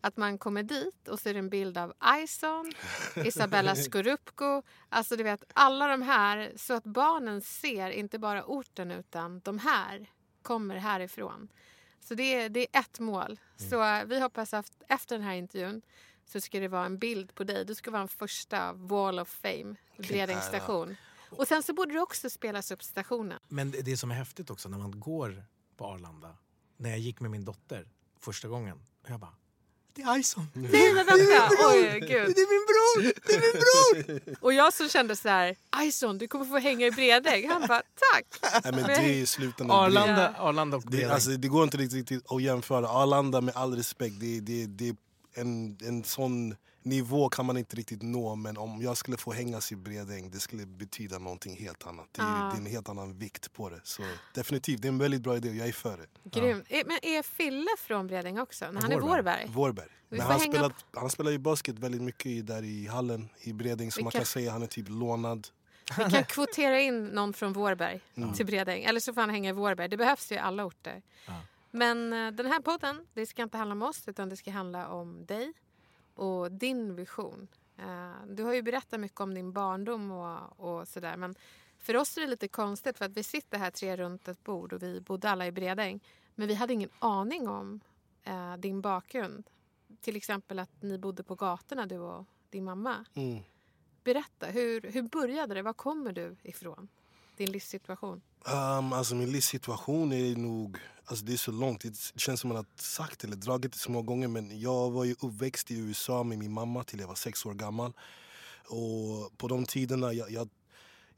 Att 0.00 0.16
man 0.16 0.38
kommer 0.38 0.62
dit 0.62 1.08
och 1.08 1.20
ser 1.20 1.34
en 1.34 1.48
bild 1.48 1.78
av 1.78 1.94
Ison, 2.22 2.72
Isabella 3.24 3.74
Scorupco. 3.74 4.62
Alltså 4.88 5.16
du 5.16 5.24
vet 5.24 5.44
alla 5.54 5.86
de 5.88 6.02
här. 6.02 6.52
Så 6.56 6.74
att 6.74 6.84
barnen 6.84 7.42
ser 7.42 7.90
inte 7.90 8.18
bara 8.18 8.44
orten 8.44 8.90
utan 8.90 9.40
de 9.40 9.58
här 9.58 10.10
kommer 10.42 10.76
härifrån. 10.76 11.48
Så 12.00 12.14
det 12.14 12.34
är, 12.34 12.48
det 12.48 12.60
är 12.60 12.80
ett 12.80 13.00
mål. 13.00 13.40
Så 13.56 13.84
eh, 13.84 14.04
vi 14.04 14.20
hoppas 14.20 14.54
att 14.54 14.82
efter 14.88 15.18
den 15.18 15.26
här 15.26 15.34
intervjun 15.34 15.82
så 16.24 16.40
ska 16.40 16.60
det 16.60 16.68
vara 16.68 16.86
en 16.86 16.98
bild 16.98 17.34
på 17.34 17.44
dig. 17.44 17.64
Du 17.64 17.74
ska 17.74 17.90
vara 17.90 18.02
en 18.02 18.08
första 18.08 18.72
Wall 18.72 19.18
of 19.18 19.28
Fame, 19.28 19.74
Bredängs 19.96 20.48
ära. 20.48 20.58
station. 20.58 20.96
Och 21.36 21.48
sen 21.48 21.62
så 21.62 21.72
borde 21.74 21.92
det 21.92 22.00
också 22.00 22.30
spelas 22.30 22.70
upp 22.70 22.82
stationen. 22.82 23.38
Men 23.48 23.70
det, 23.70 23.82
det 23.82 23.96
som 23.96 24.10
är 24.10 24.14
häftigt 24.14 24.50
också 24.50 24.68
när 24.68 24.78
man 24.78 25.00
går 25.00 25.44
på 25.76 25.86
Arlanda. 25.86 26.36
När 26.76 26.90
jag 26.90 26.98
gick 26.98 27.20
med 27.20 27.30
min 27.30 27.44
dotter 27.44 27.88
första 28.20 28.48
gången. 28.48 28.76
Och 29.04 29.10
jag 29.10 29.20
bara, 29.20 29.34
det 29.94 30.02
är 30.02 30.18
Ison. 30.18 30.46
Nej 30.54 30.94
men 30.94 31.06
vänta! 31.06 31.48
Oj 31.72 32.00
gud. 32.00 32.08
Det 32.36 32.40
är 32.40 32.50
min 32.52 32.66
bror! 32.66 33.12
Det 33.26 33.32
är 33.34 33.40
min 33.40 33.62
bror! 34.26 34.36
Och 34.44 34.52
jag 34.52 34.72
som 34.72 34.88
kände 34.88 35.16
så 35.16 35.28
här, 35.28 35.56
Ison 35.82 36.18
du 36.18 36.28
kommer 36.28 36.44
få 36.44 36.58
hänga 36.58 36.86
i 36.86 36.90
Bredäng. 36.90 37.48
Han 37.48 37.66
bara 37.68 37.82
tack. 38.12 38.62
Nej, 38.64 38.72
men 38.74 38.84
det 38.84 38.94
är 38.94 39.08
i 39.12 39.26
slutändan... 39.26 39.68
det- 39.68 39.74
Arlanda, 40.00 40.34
Arlanda 40.38 40.76
och 40.76 40.82
Det, 40.82 40.88
Bredäng. 40.90 41.10
alltså, 41.10 41.30
det 41.30 41.48
går 41.48 41.64
inte 41.64 41.76
riktigt 41.76 42.32
att 42.32 42.42
jämföra. 42.42 42.88
Arlanda 42.88 43.40
med 43.40 43.56
all 43.56 43.76
respekt, 43.76 44.14
det, 44.20 44.40
det, 44.40 44.66
det 44.66 44.88
är 44.88 44.96
en, 45.34 45.78
en 45.82 46.04
sån 46.04 46.56
nivå 46.84 47.28
kan 47.28 47.46
man 47.46 47.56
inte 47.56 47.76
riktigt 47.76 48.02
nå. 48.02 48.34
Men 48.34 48.56
om 48.58 48.82
jag 48.82 48.96
skulle 48.96 49.16
få 49.16 49.32
hängas 49.32 49.72
i 49.72 49.76
Bredäng, 49.76 50.30
det 50.30 50.40
skulle 50.40 50.66
betyda 50.66 51.18
någonting 51.18 51.56
helt 51.56 51.86
annat. 51.86 52.08
Det, 52.12 52.22
är- 52.22 52.26
Ja. 52.26 52.32
det 52.50 52.56
är 52.56 52.60
en 52.60 52.66
helt 52.66 52.88
annan 52.88 53.18
vikt 53.18 53.52
på 53.52 53.68
det. 53.68 53.80
Så 53.84 54.02
definitivt, 54.34 54.82
det 54.82 54.88
är 54.88 54.92
en 54.92 54.98
väldigt 54.98 55.22
bra 55.22 55.36
idé 55.36 55.48
och 55.48 55.54
jag 55.54 55.68
är 55.68 55.72
för 55.72 55.96
det. 55.96 56.30
Grymt. 56.40 56.64
Är- 56.68 56.84
Men 56.84 56.98
är 57.02 57.22
Fille 57.22 57.70
från 57.78 58.06
Bredäng 58.06 58.38
också? 58.38 58.70
När 58.70 58.80
han 58.82 58.92
är 58.92 59.00
Vårberg. 59.00 59.46
Vårberg? 59.48 59.88
Men 60.08 60.20
han, 60.20 60.30
hänga 60.40 60.52
spelar, 60.52 60.72
han 60.92 61.10
spelar 61.10 61.30
ju 61.30 61.38
basket 61.38 61.78
väldigt 61.78 62.02
mycket 62.02 62.26
i, 62.26 62.42
där 62.42 62.62
i 62.64 62.86
hallen 62.86 63.28
i 63.40 63.52
Bredäng. 63.52 63.90
Så 63.92 64.00
Vi 64.00 64.02
man 64.04 64.10
kan- 64.12 64.24
säga 64.24 64.52
han 64.52 64.62
är 64.62 64.66
typ 64.66 64.86
lånad. 64.88 65.48
Vi 65.98 66.10
kan 66.10 66.24
kvotera 66.28 66.80
in 66.80 67.04
någon 67.06 67.32
från 67.32 67.52
Vårberg 67.52 68.00
Mm. 68.16 68.32
till 68.32 68.46
Bredäng. 68.46 68.82
Eller 68.84 69.00
så 69.00 69.12
får 69.14 69.20
han 69.20 69.30
hänga 69.30 69.48
i 69.50 69.52
Vårberg. 69.52 69.88
Det 69.88 69.96
behövs 69.96 70.32
ju 70.32 70.36
i 70.36 70.38
alla 70.38 70.64
orter. 70.64 71.02
Ja. 71.26 71.32
Men 71.70 72.12
eh, 72.12 72.30
den 72.32 72.46
här 72.46 72.60
podden, 72.60 73.06
det 73.14 73.26
ska 73.26 73.42
inte 73.42 73.56
handla 73.58 73.72
om 73.72 73.82
oss 73.82 74.08
utan 74.08 74.28
det 74.28 74.36
ska 74.36 74.50
handla 74.50 74.88
om 74.88 75.26
dig 75.26 75.52
och 76.14 76.52
din 76.52 76.94
vision. 76.94 77.48
Eh, 77.76 78.26
du 78.26 78.42
har 78.42 78.54
ju 78.54 78.62
berättat 78.62 79.00
mycket 79.00 79.20
om 79.20 79.34
din 79.34 79.52
barndom 79.52 80.10
och, 80.10 80.60
och 80.60 80.88
sådär. 80.88 81.16
Men 81.16 81.34
för 81.78 81.96
oss 81.96 82.16
är 82.16 82.20
det 82.20 82.26
lite 82.26 82.48
konstigt 82.48 82.98
för 82.98 83.04
att 83.04 83.16
vi 83.16 83.22
sitter 83.22 83.58
här 83.58 83.70
tre 83.70 83.96
runt 83.96 84.28
ett 84.28 84.44
bord 84.44 84.72
och 84.72 84.82
vi 84.82 85.00
bodde 85.00 85.30
alla 85.30 85.46
i 85.46 85.52
Bredäng. 85.52 86.00
Men 86.34 86.48
vi 86.48 86.54
hade 86.54 86.72
ingen 86.72 86.90
aning 86.98 87.48
om 87.48 87.80
eh, 88.22 88.56
din 88.56 88.80
bakgrund. 88.80 89.50
Till 90.00 90.16
exempel 90.16 90.58
att 90.58 90.82
ni 90.82 90.98
bodde 90.98 91.22
på 91.22 91.34
gatorna 91.34 91.86
du 91.86 91.98
och 91.98 92.24
din 92.50 92.64
mamma. 92.64 93.04
Mm. 93.14 93.42
Berätta, 94.04 94.46
hur, 94.46 94.80
hur 94.80 95.02
började 95.02 95.54
det? 95.54 95.62
Var 95.62 95.72
kommer 95.72 96.12
du 96.12 96.36
ifrån? 96.42 96.88
Din 97.42 97.52
livssituation? 97.52 98.20
Um, 98.46 98.92
alltså 98.92 99.14
min 99.14 99.32
livssituation 99.32 100.12
är 100.12 100.36
nog... 100.36 100.78
Alltså 101.04 101.24
det 101.24 101.32
är 101.32 101.36
så 101.36 101.52
långt. 101.52 101.80
Det 101.80 102.20
känns 102.20 102.40
som 102.40 102.48
man 102.48 102.56
har 102.56 102.66
sagt 102.76 103.24
eller 103.24 103.36
dragit 103.36 103.72
det 103.72 103.78
så 103.78 103.90
många 103.90 104.06
gånger. 104.06 104.28
Men 104.28 104.60
jag 104.60 104.90
var 104.90 105.04
ju 105.04 105.16
uppväxt 105.20 105.70
i 105.70 105.78
USA 105.78 106.22
med 106.22 106.38
min 106.38 106.52
mamma 106.52 106.84
till 106.84 107.00
jag 107.00 107.08
var 107.08 107.14
sex 107.14 107.46
år 107.46 107.54
gammal. 107.54 107.92
Och 108.66 109.38
på 109.38 109.48
de 109.48 109.64
tiderna, 109.64 110.12
jag, 110.12 110.30
jag, 110.30 110.48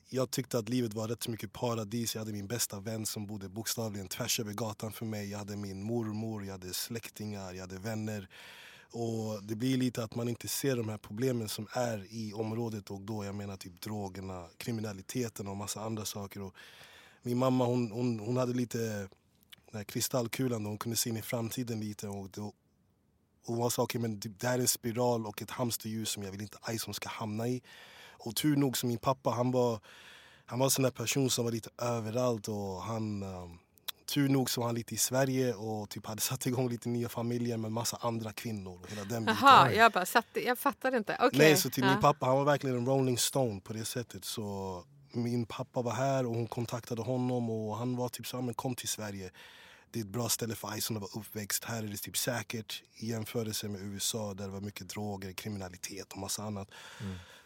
jag 0.09 0.31
tyckte 0.31 0.59
att 0.59 0.69
livet 0.69 0.95
var 0.95 1.09
rätt 1.09 1.29
mycket 1.29 1.53
paradis. 1.53 2.15
Jag 2.15 2.21
hade 2.21 2.33
min 2.33 2.47
bästa 2.47 2.81
vän 2.81 3.07
som 3.07 3.27
bodde 3.27 3.49
bokstavligen 3.49 4.09
tvärs 4.09 4.41
över 4.41 4.53
gatan 4.53 4.93
för 4.93 5.07
mig. 5.07 5.31
Jag 5.31 5.39
hade 5.39 5.57
min 5.57 5.83
mormor, 5.83 6.45
jag 6.45 6.53
hade 6.53 6.75
släktingar, 6.75 7.53
jag 7.53 7.61
hade 7.61 7.79
vänner. 7.79 8.29
Och 8.91 9.43
det 9.43 9.57
blir 9.57 9.77
lite 9.77 10.05
att 10.05 10.15
man 10.15 10.29
inte 10.29 10.49
ser 10.49 10.77
de 10.77 10.89
här 10.89 10.99
problemen 10.99 11.49
som 11.49 11.67
är 11.73 12.07
i 12.11 12.33
området 12.33 12.91
och 12.91 13.01
då 13.01 13.25
jag 13.25 13.35
menar 13.35 13.57
typ 13.57 13.81
drogerna, 13.81 14.47
kriminaliteten 14.57 15.49
och 15.49 15.57
massa 15.57 15.81
andra 15.81 16.05
saker. 16.05 16.43
Och 16.43 16.55
min 17.23 17.39
mamma 17.39 17.65
hon, 17.65 17.91
hon, 17.91 18.19
hon 18.21 18.37
hade 18.37 18.53
lite 18.53 18.79
den 19.75 19.79
här 19.79 19.85
kristallkulan 19.85 20.67
hon 20.67 20.79
kunde 20.79 20.97
se 20.97 21.11
in 21.11 21.17
i 21.17 21.23
framtiden 21.23 21.81
lite. 21.81 22.09
Och 22.09 22.31
då, 22.31 22.53
och 23.47 23.55
hon 23.55 23.71
sa 23.71 23.83
okej 23.83 24.01
men 24.01 24.21
det 24.21 24.47
här 24.47 24.59
är 24.59 24.63
en 24.63 24.69
spiral 24.69 25.27
och 25.27 25.43
ett 25.43 25.51
hamsterhjul 25.51 26.07
som 26.07 26.23
jag 26.23 26.31
vill 26.31 26.43
inte 26.43 26.79
som 26.79 26.95
ska 26.95 27.09
hamna 27.09 27.49
i. 27.49 27.63
Och 28.19 28.37
tur 28.37 28.57
nog 28.57 28.77
så 28.77 28.87
min 28.87 28.99
pappa 28.99 29.31
han 29.31 29.51
var, 29.51 29.81
han 30.47 30.59
var 30.59 30.67
en 30.67 30.71
sån 30.71 30.83
där 30.83 30.91
person 30.91 31.31
som 31.31 31.45
var 31.45 31.53
lite 31.53 31.71
överallt 31.79 32.49
och 32.49 32.83
han 32.83 33.23
um, 33.23 33.59
Tur 34.07 34.29
nog 34.29 34.51
så 34.51 34.61
var 34.61 34.69
han 34.69 34.75
lite 34.75 34.95
i 34.95 34.99
Sverige 34.99 35.55
och 35.55 35.91
typ 35.91 36.07
hade 36.07 36.21
satt 36.21 36.47
igång 36.47 36.69
lite 36.69 36.89
nya 36.89 37.09
familjer 37.09 37.57
med 37.57 37.73
massa 37.73 37.97
andra 38.01 38.33
kvinnor. 38.33 38.81
Och 38.83 38.91
hela 38.91 39.05
den. 39.05 39.25
Jaha, 39.27 39.73
jag 39.73 39.93
bara 39.93 40.07
satte, 40.07 40.41
jag 40.41 40.59
fattade 40.59 40.97
inte. 40.97 41.17
Okej. 41.21 41.39
Nej, 41.39 41.57
så 41.57 41.71
till 41.71 41.83
Ja. 41.85 41.91
min 41.91 42.01
pappa, 42.01 42.27
han 42.27 42.37
var 42.37 42.45
verkligen 42.45 42.77
en 42.77 42.87
rolling 42.87 43.19
stone 43.19 43.61
på 43.61 43.73
det 43.73 43.85
sättet. 43.85 44.25
Så 44.25 44.85
min 45.13 45.47
pappa 45.47 45.83
var 45.83 45.93
här 45.93 46.27
och 46.27 46.35
hon 46.35 46.47
kontaktade 46.47 47.03
honom 47.03 47.51
och 47.51 47.77
han 47.77 47.97
var 47.97 48.09
typ 48.09 48.27
så 48.27 48.43
men 48.43 48.55
kom 48.55 48.75
till 48.75 48.89
Sverige. 48.89 49.31
Det 49.91 50.01
är 50.01 50.05
ett 50.05 50.11
bra 50.11 50.29
ställe 50.29 50.55
för 50.55 50.77
Ison 50.79 50.97
att 50.97 51.01
vara 51.03 51.21
uppväxt. 51.21 51.65
Här 51.65 51.83
är 51.83 51.87
det 51.87 51.97
typ 51.97 52.17
säkert 52.17 52.83
i 52.97 53.07
jämförelse 53.07 53.69
med 53.69 53.81
USA 53.81 54.35
där 54.35 54.45
det 54.45 54.51
var 54.51 54.61
mycket 54.61 54.89
droger, 54.89 55.33
kriminalitet 55.33 56.13
och 56.13 56.19
massa 56.19 56.43
annat. 56.43 56.69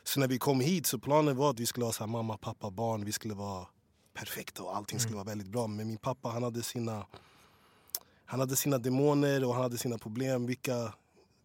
Så 0.05 0.21
när 0.21 0.29
vi 0.29 0.39
kom 0.39 0.61
hit 0.61 0.87
så 0.87 0.99
planen 0.99 1.37
var 1.37 1.51
att 1.51 1.61
vi 1.61 1.67
skulle 1.67 1.87
ha 1.87 1.93
så 1.93 2.03
här, 2.03 2.07
mamma, 2.09 2.37
pappa, 2.37 2.71
barn. 2.71 3.05
Vi 3.05 3.13
skulle 3.13 3.35
vara 3.35 3.67
perfekta 4.19 4.63
och 4.63 4.77
allting 4.77 5.01
skulle 5.01 5.15
vara 5.15 5.25
väldigt 5.25 5.49
bra. 5.49 5.67
Men 5.67 5.89
min 5.89 5.99
pappa 5.99 6.29
han 6.29 6.43
hade 6.43 6.63
sina 6.63 7.07
han 8.27 8.41
hade 8.41 8.57
sina 8.57 8.79
demoner 8.79 9.45
och 9.45 9.55
han 9.55 9.63
hade 9.63 9.79
sina 9.79 9.99
problem. 9.99 10.47
Vilka, 10.47 10.93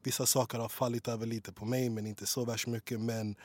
vissa 0.04 0.26
saker 0.26 0.60
har 0.60 0.70
fallit 0.70 1.08
över 1.08 1.26
lite 1.26 1.54
på 1.54 1.66
mig 1.66 1.90
men 1.90 2.08
inte 2.08 2.26
så 2.26 2.46
värst 2.46 2.68
mycket. 2.68 3.00
Men 3.00 3.36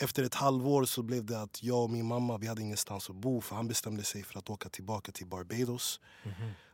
efter 0.00 0.22
ett 0.22 0.34
halvår 0.34 0.84
så 0.84 1.02
blev 1.02 1.24
det 1.24 1.40
att 1.42 1.62
jag 1.62 1.82
och 1.82 1.90
min 1.90 2.06
mamma 2.06 2.38
vi 2.38 2.46
hade 2.46 2.62
ingenstans 2.62 3.10
att 3.10 3.16
bo 3.16 3.40
för 3.40 3.56
han 3.56 3.68
bestämde 3.68 4.04
sig 4.04 4.22
för 4.22 4.38
att 4.38 4.50
åka 4.50 4.68
tillbaka 4.68 5.12
till 5.12 5.26
Barbados. 5.26 6.00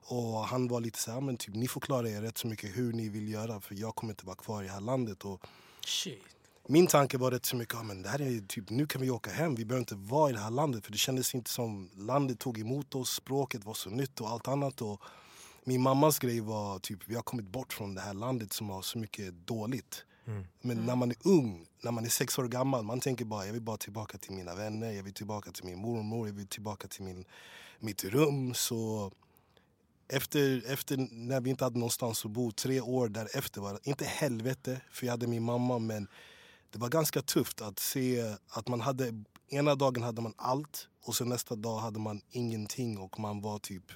Och 0.06 0.46
han 0.46 0.68
var 0.68 0.80
lite 0.80 0.98
så 0.98 1.10
här, 1.12 1.20
men 1.20 1.36
typ, 1.36 1.54
ni 1.54 1.68
får 1.68 1.80
klara 1.80 2.08
er 2.08 2.22
rätt 2.22 2.38
så 2.38 2.46
mycket 2.46 2.76
hur 2.76 2.92
ni 2.92 3.08
vill 3.08 3.28
göra 3.28 3.60
för 3.60 3.74
jag 3.74 3.94
kommer 3.94 4.12
inte 4.12 4.26
vara 4.26 4.36
kvar 4.36 4.62
i 4.62 4.66
det 4.66 4.72
här 4.72 4.80
landet. 4.80 5.24
Och 5.24 5.46
Shit. 5.86 6.33
Min 6.66 6.86
tanke 6.86 7.18
var 7.18 7.30
rätt 7.30 7.46
så 7.46 7.56
mycket, 7.56 7.74
ja, 7.74 7.82
men 7.82 8.02
det 8.02 8.08
här 8.08 8.20
är 8.20 8.46
typ, 8.46 8.70
nu 8.70 8.86
kan 8.86 9.00
vi 9.00 9.10
åka 9.10 9.30
hem, 9.30 9.54
vi 9.54 9.64
behöver 9.64 9.80
inte 9.80 9.94
vara 9.94 10.30
i 10.30 10.32
det 10.32 10.38
här 10.38 10.50
landet. 10.50 10.84
För 10.84 10.92
det 10.92 10.98
kändes 10.98 11.34
inte 11.34 11.50
som 11.50 11.90
landet 11.96 12.38
tog 12.38 12.58
emot 12.58 12.94
oss, 12.94 13.10
språket 13.10 13.64
var 13.64 13.74
så 13.74 13.90
nytt 13.90 14.20
och 14.20 14.28
allt 14.28 14.48
annat. 14.48 14.82
Och 14.82 15.00
min 15.64 15.82
mammas 15.82 16.18
grej 16.18 16.40
var 16.40 16.78
typ, 16.78 16.98
vi 17.06 17.14
har 17.14 17.22
kommit 17.22 17.46
bort 17.46 17.72
från 17.72 17.94
det 17.94 18.00
här 18.00 18.14
landet 18.14 18.52
som 18.52 18.70
har 18.70 18.82
så 18.82 18.98
mycket 18.98 19.34
dåligt. 19.46 20.04
Mm. 20.26 20.44
Men 20.60 20.86
när 20.86 20.96
man 20.96 21.10
är 21.10 21.16
ung, 21.24 21.66
när 21.82 21.92
man 21.92 22.04
är 22.04 22.08
sex 22.08 22.38
år 22.38 22.48
gammal, 22.48 22.84
man 22.84 23.00
tänker 23.00 23.24
bara 23.24 23.46
jag 23.46 23.52
vill 23.52 23.62
bara 23.62 23.76
tillbaka 23.76 24.18
till 24.18 24.32
mina 24.32 24.54
vänner, 24.54 24.90
jag 24.90 25.02
vill 25.02 25.14
tillbaka 25.14 25.50
till 25.50 25.64
min 25.64 25.78
mormor, 25.78 26.26
jag 26.28 26.34
vill 26.34 26.46
tillbaka 26.46 26.88
till 26.88 27.02
min, 27.02 27.24
mitt 27.78 28.04
rum. 28.04 28.54
Så 28.54 29.10
efter, 30.08 30.72
efter 30.72 31.08
när 31.10 31.40
vi 31.40 31.50
inte 31.50 31.64
hade 31.64 31.78
någonstans 31.78 32.24
att 32.24 32.30
bo, 32.30 32.50
tre 32.50 32.80
år 32.80 33.08
därefter 33.08 33.60
var 33.60 33.72
det 33.72 33.78
inte 33.82 34.04
helvete 34.04 34.80
för 34.90 35.06
jag 35.06 35.12
hade 35.12 35.26
min 35.26 35.42
mamma 35.42 35.78
men 35.78 36.08
det 36.74 36.80
var 36.80 36.88
ganska 36.88 37.22
tufft 37.22 37.60
att 37.60 37.78
se 37.78 38.36
att 38.48 38.68
man 38.68 38.80
hade, 38.80 39.24
ena 39.48 39.74
dagen 39.74 40.02
hade 40.02 40.22
man 40.22 40.34
allt 40.36 40.88
och 41.04 41.16
sen 41.16 41.28
nästa 41.28 41.56
dag 41.56 41.78
hade 41.78 41.98
man 41.98 42.20
ingenting 42.30 42.98
och 42.98 43.20
man 43.20 43.40
var 43.40 43.58
typ 43.58 43.92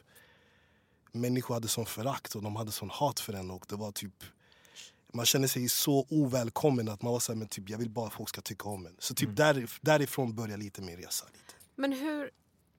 Människor 1.13 1.55
hade 1.55 1.69
sån 1.69 1.87
förakt 1.87 2.35
och 2.35 2.43
de 2.43 2.57
hade 2.57 2.73
sån 2.73 2.91
hat 2.91 3.21
för 3.21 3.33
en 3.33 3.51
och 3.51 3.65
det 3.69 3.77
var 3.77 3.93
typ 3.93 4.25
man 5.13 5.27
kände 5.27 5.49
sig 5.49 5.69
så 5.69 6.07
ovälkommen 6.09 6.89
att 6.89 7.03
man 7.03 7.13
var 7.13 7.21
såhär, 7.21 7.39
men 7.39 7.49
typ 7.49 7.71
jag 7.71 7.79
vill 7.79 7.91
bara 7.91 8.07
att 8.07 8.13
folk 8.13 8.29
ska 8.29 8.41
tycka 8.41 8.69
om 8.69 8.87
en. 8.87 8.97
Så 8.99 9.15
typ 9.15 9.37
där, 9.37 9.71
därifrån 9.81 10.35
började 10.35 10.63
lite 10.63 10.83
min 10.83 10.97
resa. 10.97 11.27
Lite. 11.27 11.55
Men 11.75 11.93
hur... 11.93 12.31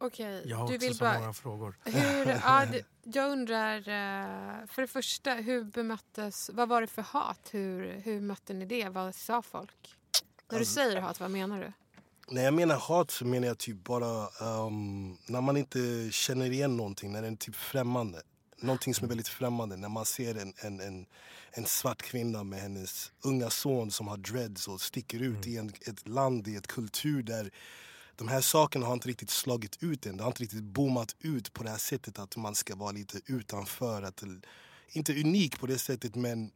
Okej, 0.02 0.44
Jag 0.46 0.58
har 0.58 0.68
du 0.68 0.76
också 0.76 0.88
vill 0.88 0.98
så 0.98 1.04
bara... 1.04 1.20
många 1.20 1.34
frågor. 1.34 1.76
Hur, 1.86 2.26
ja, 2.44 2.66
jag 3.04 3.32
undrar, 3.32 3.78
eh, 3.78 4.66
för 4.68 4.82
det 4.82 4.88
första, 4.88 5.34
hur 5.34 5.64
bemöttes... 5.64 6.50
Vad 6.54 6.70
var 6.70 6.82
det 6.82 6.88
för 6.88 7.02
hat? 7.02 7.50
Hur, 7.52 8.02
hur 8.04 8.22
mötte 8.22 8.54
ni 8.54 8.66
det? 8.66 8.90
Vad 8.90 9.16
sa 9.16 9.42
folk? 9.42 9.96
När 10.50 10.58
du 10.58 10.62
Alltså- 10.62 10.74
säger 10.74 11.02
hat, 11.02 11.20
vad 11.20 11.32
menar 11.32 11.60
du? 11.60 11.72
När 12.36 12.44
jag 12.44 12.54
menar 12.54 12.76
hat 12.76 13.12
så 13.12 13.26
menar 13.26 13.48
jag 13.48 13.58
typ 13.58 13.84
bara 13.84 14.28
ehm, 14.42 15.18
när 15.26 15.42
man 15.42 15.58
inte 15.58 16.08
känner 16.12 16.52
igen 16.52 16.78
någonting, 16.78 17.12
när 17.12 17.22
det 17.22 17.28
är 17.28 17.36
typ 17.36 17.56
främmande. 17.56 18.22
Någonting 18.58 18.96
som 18.96 19.06
är 19.06 19.10
väldigt 19.10 19.28
främmande. 19.28 19.78
När 19.78 19.90
man 19.90 20.06
ser 20.06 20.36
en, 20.36 20.54
en, 20.58 20.80
en, 20.80 21.06
en 21.52 21.66
svart 21.66 22.02
kvinna 22.02 22.44
med 22.44 22.60
hennes 22.60 23.12
unga 23.22 23.50
son 23.50 23.92
som 23.92 24.08
har 24.08 24.18
dreads 24.18 24.68
och 24.68 24.82
sticker 24.82 25.20
ut 25.22 25.48
i 25.48 25.58
en, 25.58 25.70
ett 25.88 26.08
land, 26.08 26.48
i 26.48 26.56
ett 26.56 26.68
kultur 26.68 27.24
där 27.24 27.52
de 28.20 28.28
här 28.28 28.42
sakerna 28.42 28.86
har 28.86 28.94
inte 28.94 29.08
riktigt 29.08 29.30
slagit 29.30 29.84
ut 29.84 30.06
än. 30.06 30.18
Det 30.18 30.24
har 30.24 30.30
inte 30.30 30.44
riktigt 30.44 30.64
boomat 30.64 31.16
ut 31.20 31.54
på 31.54 31.64
det 31.64 31.70
här 31.70 31.78
sättet 31.78 32.20
att 32.20 32.38
man 32.38 32.56
ska 32.56 32.76
vara 32.76 32.92
lite 32.92 33.22
utanför. 33.26 34.02
Att, 34.02 34.24
inte 34.90 35.14
unik 35.14 35.60
på 35.60 35.68
det 35.68 35.78
sättet 35.78 36.16
men 36.16 36.52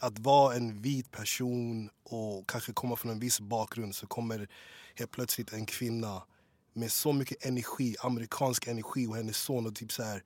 att 0.00 0.18
vara 0.18 0.54
en 0.54 0.82
vit 0.82 1.10
person 1.10 1.90
och 2.02 2.48
kanske 2.48 2.72
komma 2.72 2.96
från 2.96 3.12
en 3.12 3.18
viss 3.20 3.40
bakgrund 3.40 3.94
så 3.94 4.06
kommer 4.06 4.48
helt 4.94 5.10
plötsligt 5.10 5.52
en 5.52 5.66
kvinna 5.66 6.22
med 6.72 6.92
så 6.92 7.12
mycket 7.12 7.46
energi, 7.46 7.96
amerikansk 8.00 8.66
energi 8.66 9.06
och 9.06 9.16
hennes 9.16 9.36
son 9.36 9.66
och 9.66 9.74
typ 9.74 9.92
så 9.92 10.02
här. 10.02 10.24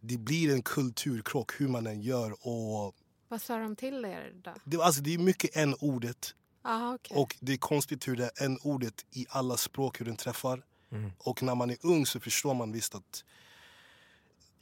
Det 0.00 0.16
blir 0.16 0.54
en 0.54 0.62
kulturkrock 0.62 1.60
hur 1.60 1.68
man 1.68 1.86
än 1.86 2.00
gör 2.00 2.30
och 2.46 2.94
Vad 3.28 3.42
sa 3.42 3.58
de 3.58 3.76
till 3.76 4.04
er 4.04 4.32
då? 4.44 4.54
det, 4.64 4.82
alltså 4.82 5.02
det 5.02 5.14
är 5.14 5.18
mycket 5.18 5.56
en 5.56 5.74
ordet 5.74 6.34
Aha, 6.64 6.94
okej. 6.94 7.16
och 7.16 7.36
det 7.40 7.52
är 7.52 7.56
konstigt 7.56 8.08
hur 8.08 8.16
det 8.16 8.30
är 8.36 8.44
en 8.44 8.58
ordet 8.62 9.04
i 9.10 9.26
alla 9.28 9.56
språk 9.56 10.00
hur 10.00 10.06
den 10.06 10.16
träffar. 10.16 10.62
Mm. 10.92 11.12
Och 11.18 11.42
när 11.42 11.54
man 11.54 11.70
är 11.70 11.76
ung 11.80 12.06
så 12.06 12.20
förstår 12.20 12.54
man 12.54 12.72
visst 12.72 12.94
att 12.94 13.24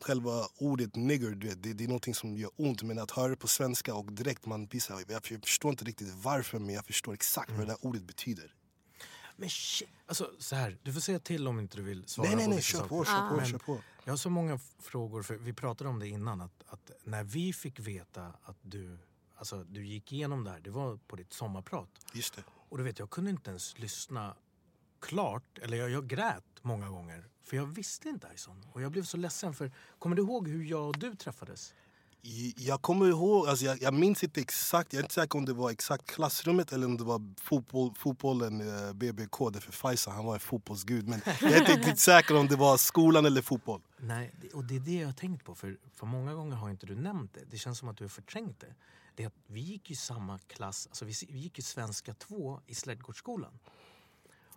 själva 0.00 0.46
ordet 0.56 0.96
nigger, 0.96 1.30
du 1.30 1.48
vet, 1.48 1.62
det, 1.62 1.72
det 1.72 1.84
är 1.84 1.88
någonting 1.88 2.14
som 2.14 2.36
gör 2.36 2.50
ont. 2.56 2.82
Men 2.82 2.98
att 2.98 3.10
höra 3.10 3.28
det 3.28 3.36
på 3.36 3.48
svenska 3.48 3.94
och 3.94 4.12
direkt 4.12 4.46
man 4.46 4.66
blir 4.66 4.82
jag 5.08 5.24
förstår 5.24 5.70
inte 5.70 5.84
riktigt 5.84 6.14
varför 6.14 6.58
men 6.58 6.74
jag 6.74 6.86
förstår 6.86 7.14
exakt 7.14 7.50
vad 7.50 7.60
det 7.60 7.66
där 7.66 7.86
ordet 7.86 8.02
betyder. 8.02 8.54
Men 9.36 9.50
shit. 9.50 9.88
Alltså, 10.06 10.30
så 10.38 10.56
här, 10.56 10.78
du 10.82 10.92
får 10.92 11.00
säga 11.00 11.18
till 11.18 11.48
om 11.48 11.58
inte 11.58 11.76
du 11.76 11.82
vill 11.82 12.08
svara 12.08 12.28
Nej 12.28 12.36
nej 12.36 12.44
på 12.44 12.50
nej, 12.50 12.56
vissa 12.56 12.78
kör 12.78 12.88
på, 12.88 13.04
kör 13.04 13.28
på, 13.28 13.44
kör 13.44 13.58
på. 13.58 13.80
Jag 14.04 14.12
har 14.12 14.16
så 14.16 14.30
många 14.30 14.60
frågor, 14.78 15.22
för 15.22 15.34
vi 15.34 15.52
pratade 15.52 15.90
om 15.90 15.98
det 15.98 16.08
innan. 16.08 16.40
Att, 16.40 16.62
att 16.66 16.90
när 17.04 17.24
vi 17.24 17.52
fick 17.52 17.80
veta 17.80 18.26
att 18.42 18.56
du, 18.62 18.98
alltså, 19.42 19.64
du 19.64 19.86
gick 19.86 20.12
igenom 20.12 20.44
det 20.44 20.50
här, 20.50 20.60
det 20.60 20.70
var 20.70 20.96
på 20.96 21.16
ditt 21.16 21.32
sommarprat. 21.32 21.88
Just 22.12 22.36
det. 22.36 22.42
Och 22.68 22.78
du 22.78 22.84
vet, 22.84 22.98
jag 22.98 23.10
kunde 23.10 23.30
inte 23.30 23.50
ens 23.50 23.78
lyssna 23.78 24.36
klart. 25.00 25.58
Eller 25.62 25.76
jag, 25.76 25.90
jag 25.90 26.06
grät 26.06 26.44
många 26.62 26.88
gånger. 26.88 27.28
För 27.42 27.56
jag 27.56 27.66
visste 27.66 28.08
inte 28.08 28.28
Ison. 28.34 28.66
Och 28.72 28.82
jag 28.82 28.92
blev 28.92 29.02
så 29.02 29.16
ledsen. 29.16 29.54
för 29.54 29.72
Kommer 29.98 30.16
du 30.16 30.22
ihåg 30.22 30.48
hur 30.48 30.64
jag 30.64 30.88
och 30.88 30.98
du 30.98 31.14
träffades? 31.14 31.74
Jag 32.56 32.82
kommer 32.82 33.06
ihåg, 33.06 33.48
alltså 33.48 33.64
jag, 33.64 33.82
jag 33.82 33.94
minns 33.94 34.24
inte 34.24 34.40
exakt, 34.40 34.92
jag 34.92 34.98
är 34.98 35.04
inte 35.04 35.14
säker 35.14 35.38
om 35.38 35.44
det 35.44 35.52
var 35.52 35.70
exakt 35.70 36.06
klassrummet 36.06 36.72
eller 36.72 36.86
om 36.86 36.96
det 36.96 37.04
var 37.04 37.34
fotboll, 37.40 37.94
fotbollen, 37.94 38.60
eh, 38.60 38.92
BBK, 38.92 39.50
därför 39.52 39.72
Faisal 39.72 40.14
han 40.14 40.24
var 40.24 40.34
en 40.34 40.40
fotbollsgud. 40.40 41.08
Men 41.08 41.20
jag 41.40 41.52
är 41.52 41.58
inte 41.58 41.72
riktigt 41.72 41.98
säker 42.10 42.36
om 42.36 42.46
det 42.46 42.56
var 42.56 42.76
skolan 42.76 43.26
eller 43.26 43.42
fotboll. 43.42 43.80
Nej, 43.98 44.34
och 44.54 44.64
det 44.64 44.76
är 44.76 44.80
det 44.80 44.94
jag 44.94 45.08
har 45.08 45.12
tänkt 45.12 45.44
på. 45.44 45.54
För, 45.54 45.78
för 45.94 46.06
många 46.06 46.34
gånger 46.34 46.56
har 46.56 46.70
inte 46.70 46.86
du 46.86 46.94
nämnt 46.94 47.34
det. 47.34 47.44
Det 47.50 47.58
känns 47.58 47.78
som 47.78 47.88
att 47.88 47.96
du 47.96 48.04
har 48.04 48.08
förträngt 48.08 48.60
det. 48.60 48.74
Det 49.14 49.22
är 49.22 49.26
att 49.26 49.38
vi 49.46 49.60
gick 49.60 49.90
i 49.90 49.96
samma 49.96 50.38
klass, 50.38 50.86
alltså 50.86 51.04
vi, 51.04 51.12
vi 51.28 51.38
gick 51.38 51.58
i 51.58 51.62
svenska 51.62 52.14
2 52.14 52.60
i 52.66 52.74
Slädgårdsskolan. 52.74 53.58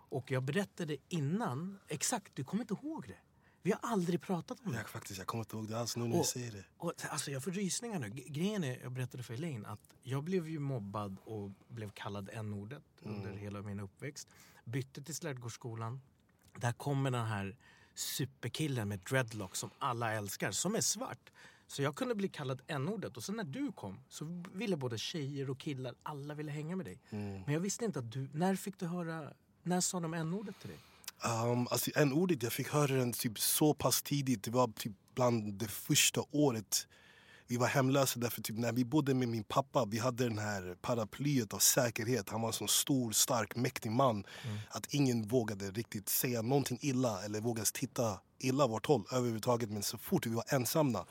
Och 0.08 0.30
jag 0.30 0.42
berättade 0.42 0.96
innan, 1.08 1.78
exakt, 1.88 2.32
du 2.36 2.44
kommer 2.44 2.62
inte 2.62 2.74
ihåg 2.74 3.08
det. 3.08 3.16
Vi 3.62 3.72
har 3.72 3.80
aldrig 3.82 4.20
pratat 4.22 4.60
om 4.64 4.72
det. 4.72 4.78
Jag, 4.78 4.88
faktiskt, 4.88 5.18
jag 5.18 5.26
kommer 5.26 5.44
inte 5.44 5.56
ihåg 5.56 5.68
det 5.68 5.78
alls 5.80 5.96
nu 5.96 6.04
när 6.04 6.12
du 6.14 6.18
Och- 6.20 6.26
säger 6.26 6.52
det. 6.52 6.64
Och, 6.76 6.92
alltså 7.08 7.30
jag 7.30 7.44
får 7.44 7.50
rysningar 7.50 7.98
nu. 7.98 8.08
Grejen 8.10 8.64
är, 8.64 8.80
jag 8.82 8.92
berättade 8.92 9.22
för 9.22 9.34
Elaine 9.34 9.66
att 9.66 9.80
jag 10.02 10.24
blev 10.24 10.48
ju 10.48 10.58
mobbad 10.58 11.16
och 11.24 11.50
blev 11.68 11.90
kallad 11.90 12.30
n-ordet 12.32 12.82
under 13.02 13.32
hela 13.32 13.62
min 13.62 13.80
uppväxt. 13.80 14.28
Bytte 14.64 15.02
till 15.02 15.14
Slädgårdsskolan. 15.14 16.00
Där 16.56 16.72
kommer 16.72 17.10
den 17.10 17.26
här 17.26 17.56
superkillen 17.94 18.88
med 18.88 18.98
dreadlocks 18.98 19.58
som 19.58 19.70
alla 19.78 20.12
älskar, 20.12 20.50
som 20.50 20.74
är 20.74 20.80
svart. 20.80 21.30
Så 21.66 21.82
jag 21.82 21.96
kunde 21.96 22.14
bli 22.14 22.28
kallad 22.28 22.62
n-ordet 22.66 23.16
och 23.16 23.24
sen 23.24 23.36
när 23.36 23.44
du 23.44 23.72
kom 23.72 24.00
så 24.08 24.42
ville 24.52 24.76
både 24.76 24.98
tjejer 24.98 25.50
och 25.50 25.58
killar, 25.58 25.94
alla 26.02 26.34
ville 26.34 26.52
hänga 26.52 26.76
med 26.76 26.86
dig. 26.86 26.98
Men 27.10 27.54
jag 27.54 27.60
visste 27.60 27.84
inte 27.84 27.98
att 27.98 28.12
du, 28.12 28.28
när 28.32 28.56
fick 28.56 28.78
du 28.78 28.86
höra, 28.86 29.32
när 29.62 29.80
sa 29.80 30.00
de 30.00 30.14
n-ordet 30.14 30.60
till 30.60 30.68
dig? 30.68 30.78
Um, 31.24 31.68
alltså, 31.70 31.90
en 31.94 32.12
ordet, 32.12 32.42
jag 32.42 32.52
fick 32.52 32.68
höra 32.68 32.96
den 32.96 33.12
typ 33.12 33.38
så 33.38 33.74
pass 33.74 34.02
tidigt. 34.02 34.42
Det 34.42 34.50
var 34.50 34.68
typ 34.68 34.92
bland 35.14 35.54
det 35.54 35.68
första 35.68 36.22
året. 36.30 36.86
Vi 37.48 37.56
var 37.56 37.66
hemlösa 37.66 38.20
därför 38.20 38.42
typ 38.42 38.58
när 38.58 38.72
vi 38.72 38.84
bodde 38.84 39.14
med 39.14 39.28
min 39.28 39.44
pappa, 39.44 39.84
vi 39.84 39.98
hade 39.98 40.24
den 40.24 40.38
här 40.38 40.76
paraplyet 40.82 41.54
av 41.54 41.58
säkerhet. 41.58 42.28
Han 42.28 42.40
var 42.40 42.48
en 42.48 42.52
sån 42.52 42.68
stor, 42.68 43.12
stark, 43.12 43.56
mäktig 43.56 43.90
man. 43.90 44.24
Att 44.68 44.94
ingen 44.94 45.28
vågade 45.28 45.70
riktigt 45.70 46.08
säga 46.08 46.42
någonting 46.42 46.78
illa 46.80 47.24
eller 47.24 47.40
vågade 47.40 47.68
titta 47.72 48.20
illa 48.38 48.66
vårt 48.66 48.86
håll 48.86 49.04
överhuvudtaget. 49.12 49.70
Men 49.70 49.82
så 49.82 49.98
fort 49.98 50.26
vi 50.26 50.30
var 50.34 50.44
ensamma, 50.48 51.06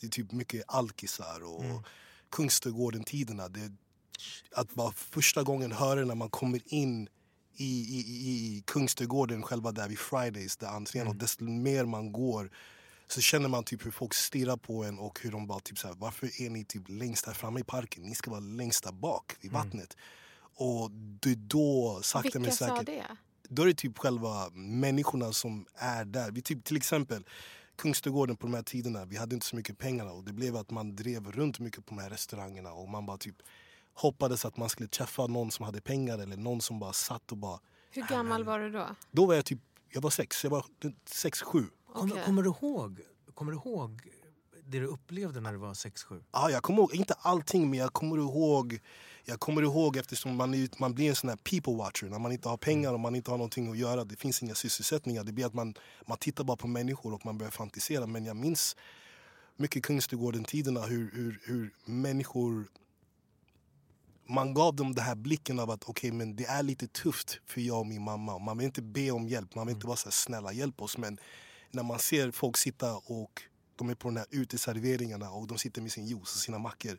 det 0.00 0.06
är 0.06 0.10
typ 0.10 0.32
mycket 0.32 0.64
alkisar 0.68 1.44
och 1.44 1.86
Kungsträdgården-tiderna. 2.30 3.48
Det, 3.48 3.72
att 4.52 4.74
bara 4.74 4.92
första 4.92 5.42
gången 5.42 5.72
höra 5.72 6.04
när 6.04 6.14
man 6.14 6.30
kommer 6.30 6.60
in 6.64 7.08
i, 7.56 7.64
i, 7.64 7.98
i, 7.98 8.62
Kungsträdgården, 8.66 9.42
själva 9.42 9.72
där 9.72 9.88
vid 9.88 9.98
Fridays, 9.98 10.56
där 10.56 10.68
entrén, 10.68 11.06
och 11.06 11.16
desto 11.16 11.44
mer 11.44 11.84
man 11.84 12.12
går 12.12 12.50
så 13.08 13.20
känner 13.20 13.48
man 13.48 13.64
typ 13.64 13.86
hur 13.86 13.90
folk 13.90 14.14
stirrar 14.14 14.56
på 14.56 14.84
en 14.84 14.98
och 14.98 15.20
hur 15.22 15.32
de 15.32 15.46
bara 15.46 15.60
typ 15.60 15.78
så 15.78 15.88
här, 15.88 15.94
varför 15.94 16.42
är 16.42 16.50
ni 16.50 16.64
typ 16.64 16.82
längst 16.88 17.24
där 17.24 17.32
framme 17.32 17.60
i 17.60 17.64
parken? 17.64 18.02
Ni 18.02 18.14
ska 18.14 18.30
vara 18.30 18.40
längst 18.40 18.84
där 18.84 18.92
bak 18.92 19.32
vid 19.40 19.52
vattnet. 19.52 19.96
Och 20.58 20.90
det 20.90 21.30
är 21.30 21.36
då, 21.36 22.00
sakta 22.02 22.22
Vilka 22.22 22.38
men 22.38 22.52
sa 22.52 22.66
säkert, 22.66 22.86
det? 22.86 23.16
då 23.48 23.62
är 23.62 23.66
det 23.66 23.74
typ 23.74 23.98
själva 23.98 24.50
människorna 24.54 25.32
som 25.32 25.66
är 25.74 26.04
där. 26.04 26.30
Vi 26.30 26.42
typ, 26.42 26.64
till 26.64 26.76
exempel 26.76 27.24
Kungsträdgården 27.76 28.36
på 28.36 28.46
de 28.46 28.54
här 28.54 28.62
tiderna, 28.62 29.04
vi 29.04 29.16
hade 29.16 29.34
inte 29.34 29.46
så 29.46 29.56
mycket 29.56 29.78
pengar 29.78 30.12
och 30.12 30.24
det 30.24 30.32
blev 30.32 30.56
att 30.56 30.70
man 30.70 30.96
drev 30.96 31.32
runt 31.32 31.58
mycket 31.58 31.86
på 31.86 31.94
de 31.94 32.00
här 32.00 32.10
restaurangerna 32.10 32.72
och 32.72 32.88
man 32.88 33.06
bara 33.06 33.18
typ 33.18 33.36
hoppades 33.94 34.44
att 34.44 34.56
man 34.56 34.68
skulle 34.68 34.88
träffa 34.88 35.26
någon 35.26 35.50
som 35.50 35.64
hade 35.64 35.80
pengar 35.80 36.18
eller 36.18 36.36
någon 36.36 36.60
som 36.60 36.78
bara 36.78 36.92
satt 36.92 37.32
och 37.32 37.38
bara... 37.38 37.60
Hur 37.90 38.02
gammal 38.02 38.44
var 38.44 38.58
du 38.58 38.70
då? 38.70 38.86
Då 39.10 39.26
var 39.26 39.34
jag 39.34 39.44
typ, 39.44 39.60
jag 39.88 40.00
var 40.00 40.10
sex, 40.10 40.44
jag 40.44 40.50
var 40.50 40.64
sex, 41.04 41.42
sju. 41.42 41.64
Kommer, 41.92 42.12
Okej. 42.14 42.24
kommer, 42.24 42.42
du 42.42 42.48
ihåg, 42.48 43.00
kommer 43.34 43.52
du 43.52 43.58
ihåg 43.58 44.08
det 44.64 44.78
du 44.78 44.86
upplevde 44.86 45.40
när 45.40 45.52
du 45.52 45.58
var 45.58 45.74
6-7? 45.74 46.22
Ja, 46.32 46.50
jag 46.50 46.62
kommer 46.62 46.78
ihåg, 46.78 46.94
inte 46.94 47.14
allting 47.14 47.70
men 47.70 47.78
jag 47.78 47.92
kommer 47.92 48.16
ihåg 48.16 48.80
jag 49.28 49.40
kommer 49.40 49.62
ihåg 49.62 49.96
eftersom 49.96 50.36
man, 50.36 50.54
är, 50.54 50.68
man 50.78 50.94
blir 50.94 51.08
en 51.08 51.16
sån 51.16 51.30
här 51.30 51.36
people 51.36 51.74
watcher 51.74 52.06
när 52.06 52.18
man 52.18 52.32
inte 52.32 52.48
har 52.48 52.56
pengar 52.56 52.92
och 52.92 53.00
man 53.00 53.14
inte 53.14 53.30
har 53.30 53.38
någonting 53.38 53.70
att 53.70 53.78
göra. 53.78 54.04
Det 54.04 54.16
finns 54.16 54.42
inga 54.42 54.54
sysselsättningar. 54.54 55.24
Det 55.24 55.32
blir 55.32 55.46
att 55.46 55.54
man, 55.54 55.74
man 56.06 56.18
tittar 56.18 56.44
bara 56.44 56.56
på 56.56 56.66
människor 56.66 57.14
och 57.14 57.24
man 57.24 57.38
börjar 57.38 57.50
fantisera. 57.50 58.06
Men 58.06 58.24
jag 58.24 58.36
minns 58.36 58.76
mycket 59.56 59.82
Kungsträdgården-tiderna 59.82 60.80
hur, 60.80 61.10
hur, 61.14 61.40
hur 61.44 61.74
människor 61.84 62.68
man 64.28 64.54
gav 64.54 64.76
dem 64.76 64.94
den 64.94 65.04
här 65.04 65.14
blicken 65.14 65.58
av 65.58 65.70
att 65.70 65.84
okej 65.88 66.12
men 66.12 66.36
det 66.36 66.44
är 66.44 66.62
lite 66.62 66.86
tufft 66.88 67.40
för 67.46 67.60
jag 67.60 67.78
och 67.78 67.86
min 67.86 68.02
mamma. 68.02 68.38
Man 68.38 68.58
vill 68.58 68.66
inte 68.66 68.82
be 68.82 69.10
om 69.10 69.28
hjälp, 69.28 69.54
man 69.54 69.66
vill 69.66 69.74
inte 69.74 69.86
vara 69.86 69.96
så 69.96 70.06
här, 70.06 70.12
snälla 70.12 70.52
hjälp 70.52 70.82
oss. 70.82 70.98
Men 70.98 71.18
när 71.70 71.82
man 71.82 71.98
ser 71.98 72.30
folk 72.30 72.56
sitta 72.56 72.96
och 72.96 73.42
de 73.76 73.90
är 73.90 73.94
på 73.94 74.08
de 74.08 74.16
här 74.16 74.26
uteserveringarna 74.30 75.30
och 75.30 75.46
de 75.46 75.58
sitter 75.58 75.82
med 75.82 75.92
sin 75.92 76.06
juice 76.06 76.34
och 76.34 76.40
sina 76.40 76.58
mackor. 76.58 76.98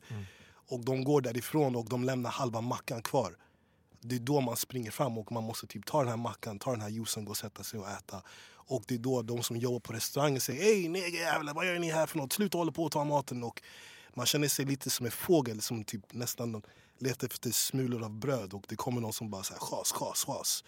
Och 0.68 0.86
de 0.86 1.04
går 1.04 1.22
därifrån 1.22 1.76
och 1.76 1.90
de 1.90 2.04
lämnar 2.04 2.30
halva 2.30 2.62
mackan 2.62 3.02
kvar. 3.02 3.38
Det 4.02 4.16
är 4.16 4.20
då 4.20 4.42
man 4.42 4.58
springer 4.58 4.92
fram 4.92 5.18
och 5.18 5.32
man 5.32 5.44
måste 5.44 5.68
typ 5.68 5.86
ta 5.86 6.00
den 6.00 6.10
här 6.10 6.18
mackan, 6.18 6.60
ta 6.60 6.72
den 6.72 6.82
här 6.82 6.90
juicen, 6.90 7.26
gå 7.26 7.32
och 7.32 7.38
sätta 7.38 7.64
sig 7.64 7.80
och 7.80 7.90
äta. 7.90 8.22
Och 8.50 8.84
det 8.88 8.96
är 8.96 9.00
då 9.00 9.22
de 9.22 9.44
som 9.44 9.58
jobbar 9.58 9.80
på 9.80 9.94
restaurangen 9.94 10.42
säger 10.42 10.64
Hej 10.64 10.88
negerjävlar, 10.88 11.54
vad 11.54 11.68
gör 11.68 11.80
ni 11.80 11.92
här 11.92 12.08
för 12.08 12.18
något? 12.18 12.34
Sluta 12.34 12.58
hålla 12.58 12.72
på 12.72 12.84
och 12.84 12.92
ta 12.92 13.04
maten. 13.04 13.44
Och 13.44 13.62
Man 14.14 14.26
känner 14.26 14.48
sig 14.48 14.66
lite 14.66 14.90
som 14.90 15.06
en 15.06 15.12
fågel 15.12 15.62
som 15.62 15.84
typ 15.84 16.14
nästan 16.14 16.62
letar 17.00 17.28
efter 17.28 17.52
smulor 17.52 18.04
av 18.04 18.12
bröd 18.12 18.54
och 18.54 18.64
det 18.68 18.76
kommer 18.76 19.02
någon 19.02 19.14
som 19.14 19.30
bara 19.30 19.44
säger 19.44 19.60
chas, 19.60 19.92
chas, 19.92 20.26
chas. 20.26 20.64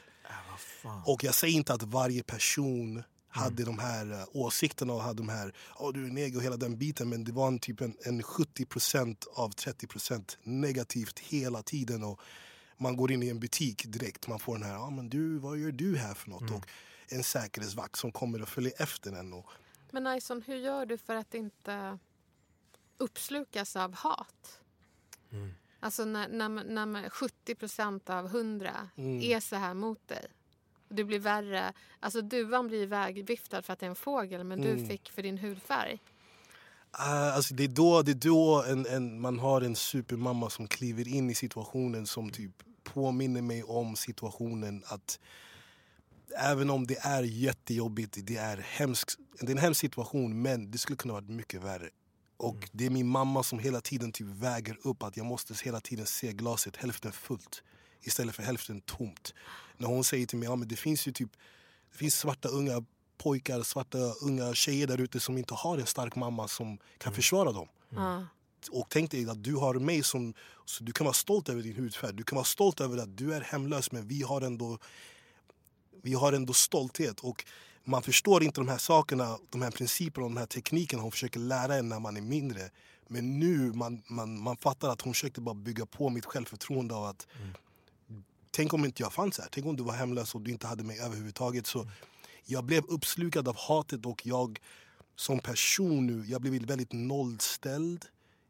Äh. 0.84 1.10
Och 1.10 1.24
jag 1.24 1.36
säger 1.36 1.54
inte 1.54 1.74
att 1.74 1.84
varje 1.84 2.24
person 2.24 3.04
hade 3.30 3.64
de 3.64 3.80
här 3.80 4.12
uh, 4.12 4.24
åsikterna 4.34 4.94
och 4.94 5.02
hade 5.02 5.18
de 5.18 5.30
här, 5.30 5.54
oh, 5.76 5.94
du 5.94 6.06
är 6.06 6.10
neger 6.12 6.38
och 6.38 6.44
hela 6.44 6.58
den 6.58 6.78
biten. 6.78 7.10
Men 7.10 7.24
det 7.24 7.32
var 7.32 7.48
en, 7.48 7.60
typ 7.60 7.82
en, 7.82 7.96
en 8.06 8.22
70% 8.22 9.28
av 9.36 9.52
30% 9.52 10.38
negativt 10.44 11.20
hela 11.20 11.64
tiden. 11.64 12.04
Och 12.04 12.20
man 12.78 12.96
går 12.96 13.12
in 13.12 13.24
i 13.24 13.30
en 13.30 13.40
butik 13.40 13.84
direkt, 13.86 14.28
man 14.28 14.40
får 14.40 14.54
den 14.54 14.64
här, 14.64 14.78
ah, 14.78 14.90
men 14.90 15.10
du, 15.10 15.38
vad 15.38 15.58
gör 15.58 15.72
du 15.72 15.98
här 15.98 16.14
för 16.14 16.30
något? 16.30 16.52
Och 16.52 16.66
en 17.10 17.24
säkerhetsvakt 17.24 17.96
som 17.96 18.12
kommer 18.12 18.42
och 18.42 18.50
följer 18.50 18.74
efter 18.82 19.12
en. 19.12 19.34
Och, 19.34 19.46
Men 19.92 20.18
Ison, 20.18 20.42
hur 20.42 20.56
gör 20.56 20.86
du 20.86 20.98
för 20.98 21.16
att 21.16 21.34
inte 21.34 21.98
uppslukas 22.98 23.76
av 23.76 23.94
hat? 23.94 24.60
Mm. 25.32 25.54
Alltså 25.80 26.06
när, 26.06 26.28
när, 26.28 26.50
när 26.86 27.10
70 27.10 27.56
procent 27.56 28.10
av 28.10 28.26
100 28.26 28.90
Mm. 28.96 29.22
är 29.22 29.40
så 29.40 29.56
här 29.56 29.74
mot 29.74 30.08
dig. 30.08 30.28
Det 30.90 31.04
blir 31.04 31.20
värre. 31.20 31.74
Alltså 32.00 32.22
duvan 32.22 32.68
blir 32.68 32.88
vägviftad 32.88 33.62
för 33.62 33.74
att 33.74 33.80
det 33.80 33.86
är 33.86 33.90
en 33.90 33.96
fågel 33.96 34.44
men 34.44 34.62
du 34.62 34.70
Mm. 34.70 34.88
fick 34.88 35.12
för 35.12 35.22
din 35.24 35.38
hudfärg. 35.38 36.00
Ah, 36.92 37.32
alltså 37.32 37.54
det 37.54 37.64
är 37.64 37.68
då, 37.68 38.02
det 38.02 38.12
är 38.12 38.16
då 38.30 38.64
en, 38.68 38.86
en, 38.86 39.22
man 39.22 39.40
har 39.40 39.62
en 39.62 39.76
supermamma 39.76 40.50
som 40.50 40.68
kliver 40.68 41.08
in 41.08 41.30
i 41.30 41.36
situationen 41.36 42.06
som 42.08 42.30
typ 42.30 42.52
påminner 42.84 43.42
mig 43.42 43.64
om 43.64 43.96
situationen 43.96 44.84
att 44.86 45.20
även 46.38 46.70
om 46.70 46.88
det 46.88 46.98
är 46.98 47.24
jättejobbigt, 47.24 48.18
det 48.28 48.38
är, 48.38 48.58
hemskt, 48.58 49.18
det 49.40 49.48
är 49.48 49.52
en 49.52 49.58
hemsk 49.58 49.80
situation 49.82 50.42
men 50.42 50.72
det 50.72 50.78
skulle 50.78 50.98
kunna 50.98 51.14
varit 51.14 51.30
mycket 51.30 51.64
värre. 51.64 51.90
Och 52.38 52.70
det 52.72 52.86
är 52.86 52.90
min 52.90 53.08
mamma 53.08 53.44
som 53.44 53.60
hela 53.60 53.82
tiden 53.82 54.12
typ 54.12 54.28
väger 54.28 54.78
upp 54.84 55.04
att 55.04 55.18
jag 55.18 55.26
måste 55.26 55.54
hela 55.66 55.80
tiden 55.80 56.06
se 56.06 56.34
glaset 56.34 56.76
hälften 56.78 57.12
fullt 57.12 57.64
istället 58.02 58.36
för 58.36 58.44
hälften 58.44 58.82
tomt. 58.82 59.34
När 59.78 59.88
hon 59.88 60.04
säger 60.04 60.26
till 60.26 60.38
mig, 60.38 60.50
ja 60.50 60.56
men 60.56 60.68
det 60.68 60.76
finns 60.76 61.08
ju 61.08 61.12
typ 61.12 61.30
det 61.92 61.98
finns 61.98 62.16
svarta 62.16 62.50
unga 62.50 62.84
pojkar, 63.18 63.62
svarta 63.64 63.98
unga 64.22 64.54
tjejer 64.54 64.88
där 64.88 65.02
ute 65.02 65.20
som 65.20 65.38
inte 65.38 65.54
har 65.54 65.78
en 65.78 65.86
stark 65.86 66.16
mamma 66.16 66.48
som 66.48 66.78
kan 66.98 67.14
försvara 67.14 67.52
dem. 67.52 67.68
Ja. 67.90 68.26
Och 68.72 68.88
tänk 68.90 69.12
dig 69.12 69.30
att 69.30 69.44
du 69.44 69.56
har 69.56 69.74
mig 69.74 70.04
som... 70.04 70.34
Så 70.66 70.84
du 70.84 70.92
kan 70.92 71.06
vara 71.06 71.14
stolt 71.14 71.50
över 71.50 71.62
din 71.62 71.76
hudfärg. 71.76 72.14
Du 72.14 72.24
kan 72.24 72.36
vara 72.36 72.46
stolt 72.46 72.82
över 72.82 72.98
att 72.98 73.18
du 73.18 73.34
är 73.34 73.42
hemlös 73.42 73.92
men 73.92 74.08
vi 74.08 74.22
har 74.22 74.42
ändå, 74.42 74.78
vi 76.02 76.14
har 76.14 76.34
ändå 76.34 76.54
stolthet. 76.54 77.20
Och 77.20 77.46
man 77.84 78.02
förstår 78.02 78.44
inte 78.44 78.62
de 78.62 78.68
här 78.68 78.78
sakerna, 78.78 79.38
de 79.50 79.62
här 79.62 79.72
principerna 79.72 80.26
och 80.26 80.32
den 80.32 80.38
här 80.38 80.46
tekniken 80.46 81.00
hon 81.00 81.12
försöker 81.12 81.40
lära 81.40 81.76
en 81.76 81.90
när 81.90 82.00
man 82.00 82.18
är 82.18 82.22
mindre. 82.22 82.70
Men 83.08 83.40
nu 83.40 83.74
man, 83.74 84.04
man, 84.08 84.42
man 84.42 84.58
fattar 84.58 84.90
att 84.90 85.02
hon 85.02 85.14
försökte 85.14 85.42
bara 85.42 85.56
bygga 85.56 85.86
på 85.86 86.10
mitt 86.10 86.26
självförtroende 86.26 86.96
av 86.96 87.04
att 87.04 87.28
Tänk 88.52 88.74
om 88.74 88.86
inte 88.86 89.04
jag 89.04 89.14
fanns 89.14 89.40
här. 89.40 89.48
Tänk 89.52 89.66
om 89.66 89.76
du 89.76 89.84
var 89.84 89.94
hemlös 89.94 90.36
och 90.36 90.42
du 90.42 90.52
inte 90.52 90.68
hade 90.68 90.84
mig 90.84 91.00
överhuvudtaget. 91.00 91.68
Så 91.68 91.88
jag 92.46 92.64
blev 92.64 92.86
uppslukad 92.86 93.48
av 93.48 93.58
hatet 93.58 94.06
och 94.06 94.28
jag 94.28 94.60
som 95.16 95.40
person 95.40 96.08
nu, 96.08 96.26
jag 96.26 96.42
blev 96.42 96.66
väldigt 96.66 96.94
nollställd. 96.94 98.06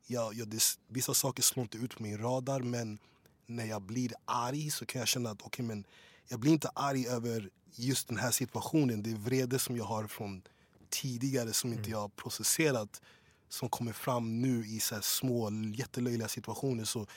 Jag, 0.08 0.34
jag, 0.34 0.48
det, 0.48 0.64
vissa 0.88 1.14
saker 1.14 1.44
slår 1.44 1.64
inte 1.64 1.78
ut 1.78 1.98
på 1.98 2.04
min 2.04 2.18
radar 2.18 2.60
men 2.60 3.00
när 3.46 3.66
jag 3.66 3.82
blir 3.82 4.14
arg 4.26 4.72
så 4.72 4.86
kan 4.86 5.00
jag 5.00 5.08
känna 5.08 5.30
att 5.30 5.42
okay, 5.42 5.66
men 5.66 5.84
jag 6.28 6.40
blir 6.40 6.52
inte 6.52 6.70
arg 6.76 7.08
över 7.08 7.50
just 7.76 8.08
den 8.08 8.18
här 8.18 8.32
situationen. 8.32 9.04
Det 9.04 9.12
är 9.12 9.16
vrede 9.16 9.60
som 9.60 9.78
jag 9.78 9.86
har 9.86 10.08
från 10.08 10.42
tidigare 10.90 11.54
som 11.54 11.74
inte 11.74 11.90
jag 11.90 12.00
har 12.00 12.10
processerat 12.10 13.02
som 13.50 13.70
kommer 13.70 13.94
fram 13.94 14.42
nu 14.42 14.66
i 14.68 14.80
så 14.80 15.02
små 15.02 15.52
jättelöjliga 15.74 16.28
situationer. 16.28 16.86
Så 16.86 17.08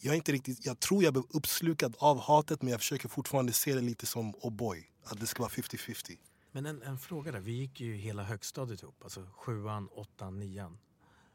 jag, 0.00 0.12
är 0.12 0.16
inte 0.16 0.32
riktigt, 0.32 0.66
jag 0.66 0.80
tror 0.80 1.04
jag 1.04 1.12
blev 1.12 1.24
uppslukad 1.30 1.96
av 1.98 2.20
hatet 2.20 2.62
men 2.62 2.70
jag 2.70 2.80
försöker 2.80 3.08
fortfarande 3.08 3.52
se 3.52 3.74
det 3.74 3.80
lite 3.80 4.06
som 4.06 4.34
oh 4.34 4.52
boy, 4.52 4.90
att 5.04 5.20
det 5.20 5.26
ska 5.26 5.42
vara 5.42 5.52
50-50. 5.52 6.18
Men 6.52 6.66
en, 6.66 6.82
en 6.82 6.98
fråga 6.98 7.32
där. 7.32 7.40
Vi 7.40 7.52
gick 7.52 7.80
ju 7.80 7.94
hela 7.94 8.22
högstadiet 8.22 8.82
ihop. 8.82 9.04
Alltså 9.04 9.26
sjuan, 9.32 9.88
åttan, 9.88 10.38
nian. 10.38 10.78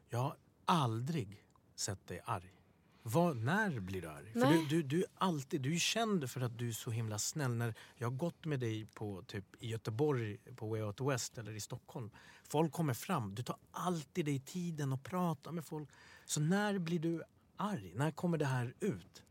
Jag 0.10 0.20
har 0.20 0.36
aldrig 0.66 1.44
sett 1.76 2.08
dig 2.08 2.22
arg. 2.26 2.52
Vad, 3.08 3.38
när 3.38 3.80
blir 3.80 4.02
du 4.02 4.10
arg? 4.10 4.32
För 4.34 4.54
du, 4.54 4.66
du, 4.66 4.84
du, 4.84 5.00
är 5.00 5.08
alltid, 5.16 5.62
du 5.62 5.76
är 5.76 5.80
känd 5.80 6.32
för 6.32 6.42
att 6.42 6.58
du 6.58 6.68
är 6.68 6.74
så 6.74 6.92
himla 6.92 7.20
snäll. 7.20 7.52
När 7.52 7.74
jag 7.96 8.10
har 8.10 8.18
gått 8.18 8.46
med 8.46 8.60
dig 8.60 8.86
på, 8.86 9.24
typ, 9.28 9.46
i 9.60 9.68
Göteborg, 9.68 10.38
på 10.56 10.68
Way 10.68 10.82
Out 10.82 11.02
West 11.02 11.38
eller 11.38 11.52
i 11.52 11.60
Stockholm. 11.60 12.10
Folk 12.44 12.72
kommer 12.72 12.94
fram. 12.94 13.36
Du 13.36 13.44
tar 13.44 13.58
alltid 13.72 14.26
dig 14.26 14.40
tiden 14.40 14.94
och 14.94 15.04
pratar 15.04 15.52
med 15.52 15.66
folk. 15.66 15.90
Så 16.26 16.40
när 16.40 16.80
blir 16.80 17.00
du 17.00 17.24
arg? 17.58 17.92
När 17.96 18.12
kommer 18.12 18.38
det 18.38 18.46
här 18.46 18.74
ut? 18.80 19.24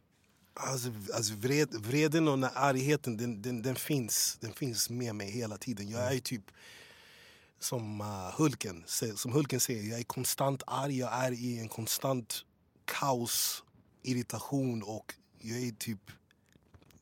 Alltså, 0.54 0.92
alltså 1.14 1.34
vred, 1.34 1.74
vreden 1.74 2.28
och 2.28 2.38
den 2.38 2.50
argheten 2.54 3.16
den, 3.16 3.42
den, 3.42 3.62
den, 3.62 3.76
finns, 3.76 4.38
den 4.40 4.52
finns 4.52 4.90
med 4.90 5.14
mig 5.14 5.30
hela 5.30 5.56
tiden. 5.56 5.88
Jag 5.88 6.14
är 6.14 6.20
typ 6.20 6.50
som 7.58 8.00
uh, 8.00 8.06
Hulken, 8.37 8.84
som 9.16 9.32
Hulken 9.32 9.60
säger, 9.60 9.90
jag 9.90 9.98
är 9.98 10.04
konstant 10.04 10.62
arg, 10.66 10.98
jag 10.98 11.12
är 11.12 11.32
i 11.32 11.58
en 11.58 11.68
konstant 11.68 12.44
kaos, 12.84 13.64
irritation 14.02 14.82
och 14.82 15.14
jag 15.38 15.58
är 15.58 15.70
typ 15.70 16.10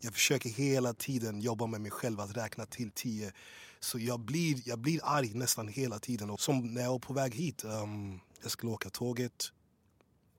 jag 0.05 0.15
försöker 0.15 0.51
hela 0.51 0.95
tiden 0.95 1.41
jobba 1.41 1.67
med 1.67 1.81
mig 1.81 1.91
själv 1.91 2.21
att 2.21 2.37
räkna 2.37 2.67
till 2.67 2.91
tio. 2.91 3.33
Så 3.81 3.99
jag 3.99 4.21
blir, 4.21 4.69
jag 4.69 4.79
blir 4.79 5.01
arg 5.05 5.35
nästan 5.35 5.69
hela 5.69 5.99
tiden. 5.99 6.31
Och 6.31 6.41
som 6.41 6.75
när 6.75 6.83
jag 6.83 6.91
var 6.91 6.99
på 6.99 7.13
väg 7.13 7.35
hit, 7.35 7.65
um, 7.65 8.21
jag 8.43 8.51
skulle 8.51 8.73
åka 8.73 8.91
tåget 8.91 9.53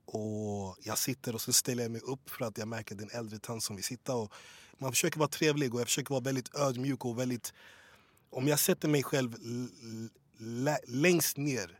och 0.04 0.76
jag 0.82 0.98
sitter 0.98 1.34
och 1.34 1.40
så 1.40 1.52
ställer 1.52 1.82
jag 1.82 1.92
mig 1.92 2.00
upp 2.00 2.30
för 2.30 2.44
att 2.44 2.58
jag 2.58 2.68
märker 2.68 2.94
att 2.94 2.98
det 2.98 3.04
är 3.04 3.10
en 3.14 3.18
äldre 3.20 3.38
tant 3.38 3.62
som 3.62 3.76
vill 3.76 3.84
sitta. 3.84 4.14
Och 4.14 4.32
man 4.78 4.92
försöker 4.92 5.18
vara 5.18 5.28
trevlig 5.28 5.74
och 5.74 5.80
jag 5.80 5.86
försöker 5.86 6.10
vara 6.10 6.24
väldigt 6.24 6.54
ödmjuk 6.54 7.04
och 7.04 7.18
väldigt... 7.18 7.52
Om 8.30 8.48
jag 8.48 8.58
sätter 8.58 8.88
mig 8.88 9.02
själv 9.02 9.36
längst 10.86 11.36
ner 11.36 11.78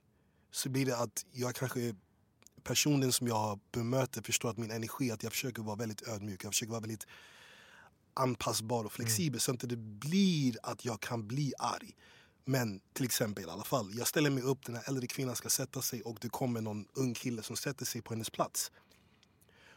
så 0.51 0.69
blir 0.69 0.87
det 0.87 0.97
att 0.97 1.25
jag 1.33 1.55
kanske 1.55 1.95
personen 2.63 3.13
som 3.13 3.29
jag 3.29 3.61
bemöter 3.73 4.23
förstår 4.23 4.51
att 4.51 4.59
min 4.59 4.71
energi, 4.71 5.11
att 5.11 5.23
jag 5.23 5.33
försöker 5.33 5.63
vara 5.63 5.77
väldigt 5.77 6.09
ödmjuk. 6.09 6.45
Jag 6.45 6.53
försöker 6.53 6.71
vara 6.71 6.81
väldigt 6.81 7.07
anpassbar 8.15 8.85
och 8.85 8.93
flexibel 8.93 9.41
så 9.41 9.53
att 9.53 9.61
det 9.61 9.77
blir 9.77 10.57
att 10.63 10.85
jag 10.85 11.01
kan 11.01 11.29
bli 11.29 11.53
arg. 11.59 11.97
Men 12.45 12.81
till 12.93 13.05
exempel 13.05 13.45
i 13.45 13.51
alla 13.51 13.65
fall, 13.65 13.93
jag 13.95 14.07
ställer 14.07 14.31
mig 14.31 14.43
upp, 14.43 14.67
den 14.67 14.75
här 14.75 14.85
äldre 14.89 15.07
kvinnan 15.07 15.37
ska 15.37 15.49
sätta 15.49 15.83
sig 15.83 16.03
och 16.03 16.19
det 16.21 16.29
kommer 16.29 16.61
någon 16.61 16.87
ung 16.95 17.15
kille 17.15 17.43
som 17.43 17.57
sätter 17.57 17.85
sig 17.85 18.03
på 18.03 18.15
hennes 18.15 18.31
plats. 18.31 18.73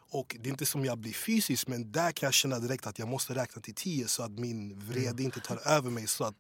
Och 0.10 0.36
det 0.40 0.50
är 0.50 0.52
inte 0.52 0.66
som 0.66 0.86
jag 0.86 0.98
blir 0.98 1.14
fysisk 1.14 1.68
men 1.68 1.92
där 1.92 2.12
kan 2.12 2.28
jag 2.28 2.34
känna 2.34 2.60
direkt 2.60 2.88
att 2.88 3.00
jag 3.00 3.08
måste 3.08 3.36
räkna 3.36 3.62
till 3.62 3.74
tio 3.74 4.08
så 4.08 4.24
att 4.24 4.32
min 4.32 4.80
vrede 4.80 5.24
inte 5.24 5.40
tar 5.40 5.68
över 5.68 5.90
mig. 5.90 6.08
Så 6.08 6.24
att 6.24 6.36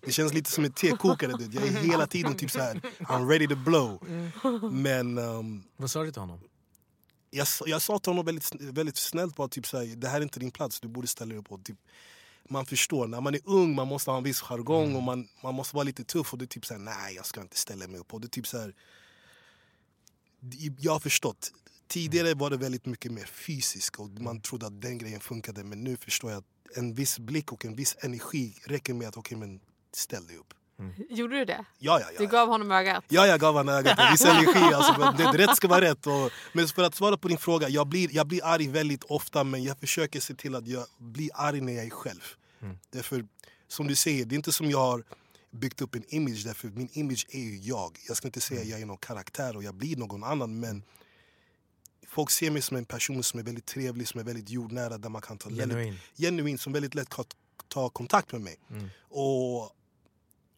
det 0.00 0.12
känns 0.12 0.34
lite 0.34 0.50
som 0.50 0.64
en 0.64 0.72
tekokare. 0.72 1.32
du 1.32 1.44
vet. 1.44 1.54
Jag 1.54 1.66
är 1.66 1.82
hela 1.82 2.06
tiden 2.06 2.34
typ 2.34 2.50
så 2.50 2.58
här, 2.60 2.74
I'm 2.98 3.28
ready 3.28 3.48
to 3.48 3.56
blow. 3.56 4.06
Men 4.72 5.18
um, 5.18 5.64
Vad 5.76 5.90
sa 5.90 6.02
du 6.02 6.12
till 6.12 6.20
honom? 6.20 6.40
jag, 7.30 7.46
jag 7.66 7.82
sa 7.82 7.98
till 7.98 8.10
honom 8.10 8.24
väldigt, 8.24 8.54
väldigt 8.60 8.96
snällt 8.96 9.36
bara 9.36 9.48
typ 9.48 9.66
så 9.66 9.78
här, 9.78 9.96
det 9.96 10.08
här 10.08 10.18
är 10.18 10.22
inte 10.22 10.40
din 10.40 10.50
plats, 10.50 10.80
du 10.80 10.88
borde 10.88 11.06
ställa 11.06 11.28
dig 11.28 11.38
upp. 11.38 11.52
Och 11.52 11.64
typ, 11.64 11.78
man 12.48 12.66
förstår, 12.66 13.06
när 13.06 13.20
man 13.20 13.34
är 13.34 13.40
ung 13.44 13.74
man 13.74 13.88
måste 13.88 14.10
ha 14.10 14.18
en 14.18 14.24
viss 14.24 14.40
jargong 14.40 14.96
och 14.96 15.02
man, 15.02 15.28
man 15.42 15.54
måste 15.54 15.76
vara 15.76 15.84
lite 15.84 16.04
tuff 16.04 16.34
och 16.34 16.42
är 16.42 16.46
typ 16.46 16.66
så 16.66 16.74
här, 16.74 16.80
nej 16.80 17.14
jag 17.14 17.26
ska 17.26 17.40
inte 17.40 17.56
ställa 17.56 17.88
mig 17.88 18.00
upp. 18.00 18.14
Och 18.14 18.20
det 18.20 18.26
är 18.26 18.28
typ 18.28 18.46
så 18.46 18.58
här, 18.58 18.74
jag 20.78 20.92
har 20.92 21.00
förstått. 21.00 21.52
Tidigare 21.88 22.34
var 22.34 22.50
det 22.50 22.56
väldigt 22.56 22.86
mycket 22.86 23.12
mer 23.12 23.24
fysiskt 23.24 23.96
och 23.96 24.08
man 24.08 24.40
trodde 24.40 24.66
att 24.66 24.80
den 24.80 24.98
grejen 24.98 25.20
funkade 25.20 25.64
men 25.64 25.84
nu 25.84 25.96
förstår 25.96 26.30
jag 26.30 26.38
att 26.38 26.76
en 26.76 26.94
viss 26.94 27.18
blick 27.18 27.52
och 27.52 27.64
en 27.64 27.76
viss 27.76 27.96
energi 28.00 28.54
räcker 28.64 28.94
med 28.94 29.08
att 29.08 29.16
okej 29.16 29.38
men 29.38 29.60
ställ 29.92 30.26
dig 30.26 30.36
upp. 30.36 30.54
Gjorde 31.10 31.38
du 31.38 31.44
det? 31.44 31.64
Ja, 31.78 32.00
ja, 32.00 32.06
ja. 32.12 32.18
Du 32.18 32.26
gav 32.26 32.48
honom 32.48 32.70
ögat? 32.70 33.04
Ja, 33.08 33.26
jag 33.26 33.40
gav 33.40 33.54
honom 33.54 33.74
ögat. 33.74 33.98
En 33.98 34.12
viss 34.12 34.24
energi. 34.24 34.58
Alltså, 34.74 35.14
det, 35.32 35.38
rätt 35.38 35.56
ska 35.56 35.68
vara 35.68 35.80
rätt. 35.80 36.06
Och, 36.06 36.30
men 36.52 36.68
för 36.68 36.82
att 36.82 36.94
svara 36.94 37.16
på 37.16 37.28
din 37.28 37.38
fråga. 37.38 37.68
Jag 37.68 37.86
blir, 37.86 38.14
jag 38.14 38.26
blir 38.26 38.44
arg 38.44 38.68
väldigt 38.68 39.04
ofta 39.04 39.44
men 39.44 39.62
jag 39.62 39.78
försöker 39.78 40.20
se 40.20 40.34
till 40.34 40.54
att 40.54 40.66
jag 40.66 40.86
blir 40.98 41.30
arg 41.34 41.60
när 41.60 41.72
jag 41.72 41.86
är 41.86 41.90
själv. 41.90 42.22
Därför, 42.90 43.26
som 43.68 43.86
du 43.86 43.94
säger, 43.94 44.24
det 44.24 44.34
är 44.34 44.36
inte 44.36 44.52
som 44.52 44.70
jag 44.70 44.78
har 44.78 45.04
byggt 45.50 45.80
upp 45.80 45.94
en 45.94 46.04
image. 46.08 46.44
Därför 46.44 46.68
min 46.68 46.88
image 46.92 47.26
är 47.30 47.40
ju 47.40 47.56
jag. 47.56 47.98
Jag 48.08 48.16
ska 48.16 48.28
inte 48.28 48.40
säga 48.40 48.60
att 48.60 48.66
jag 48.66 48.80
är 48.80 48.86
någon 48.86 48.96
karaktär 48.96 49.56
och 49.56 49.62
jag 49.62 49.74
blir 49.74 49.96
någon 49.96 50.24
annan. 50.24 50.60
Men 50.60 50.82
folk 52.08 52.30
ser 52.30 52.50
mig 52.50 52.62
som 52.62 52.76
en 52.76 52.84
person 52.84 53.22
som 53.22 53.40
är 53.40 53.44
väldigt 53.44 53.66
trevlig, 53.66 54.08
som 54.08 54.20
är 54.20 54.24
väldigt 54.24 54.50
jordnära. 54.50 54.98
Där 54.98 55.08
man 55.08 55.22
kan 55.22 55.38
ta 55.38 55.48
väldigt, 55.48 55.68
Genuin. 55.68 55.98
genuin 56.16 56.58
som 56.58 56.72
väldigt 56.72 56.94
lätt 56.94 57.08
kan 57.08 57.24
ta 57.68 57.88
kontakt 57.88 58.32
med 58.32 58.40
mig. 58.40 58.56
Mm. 58.70 58.88
Och 59.08 59.72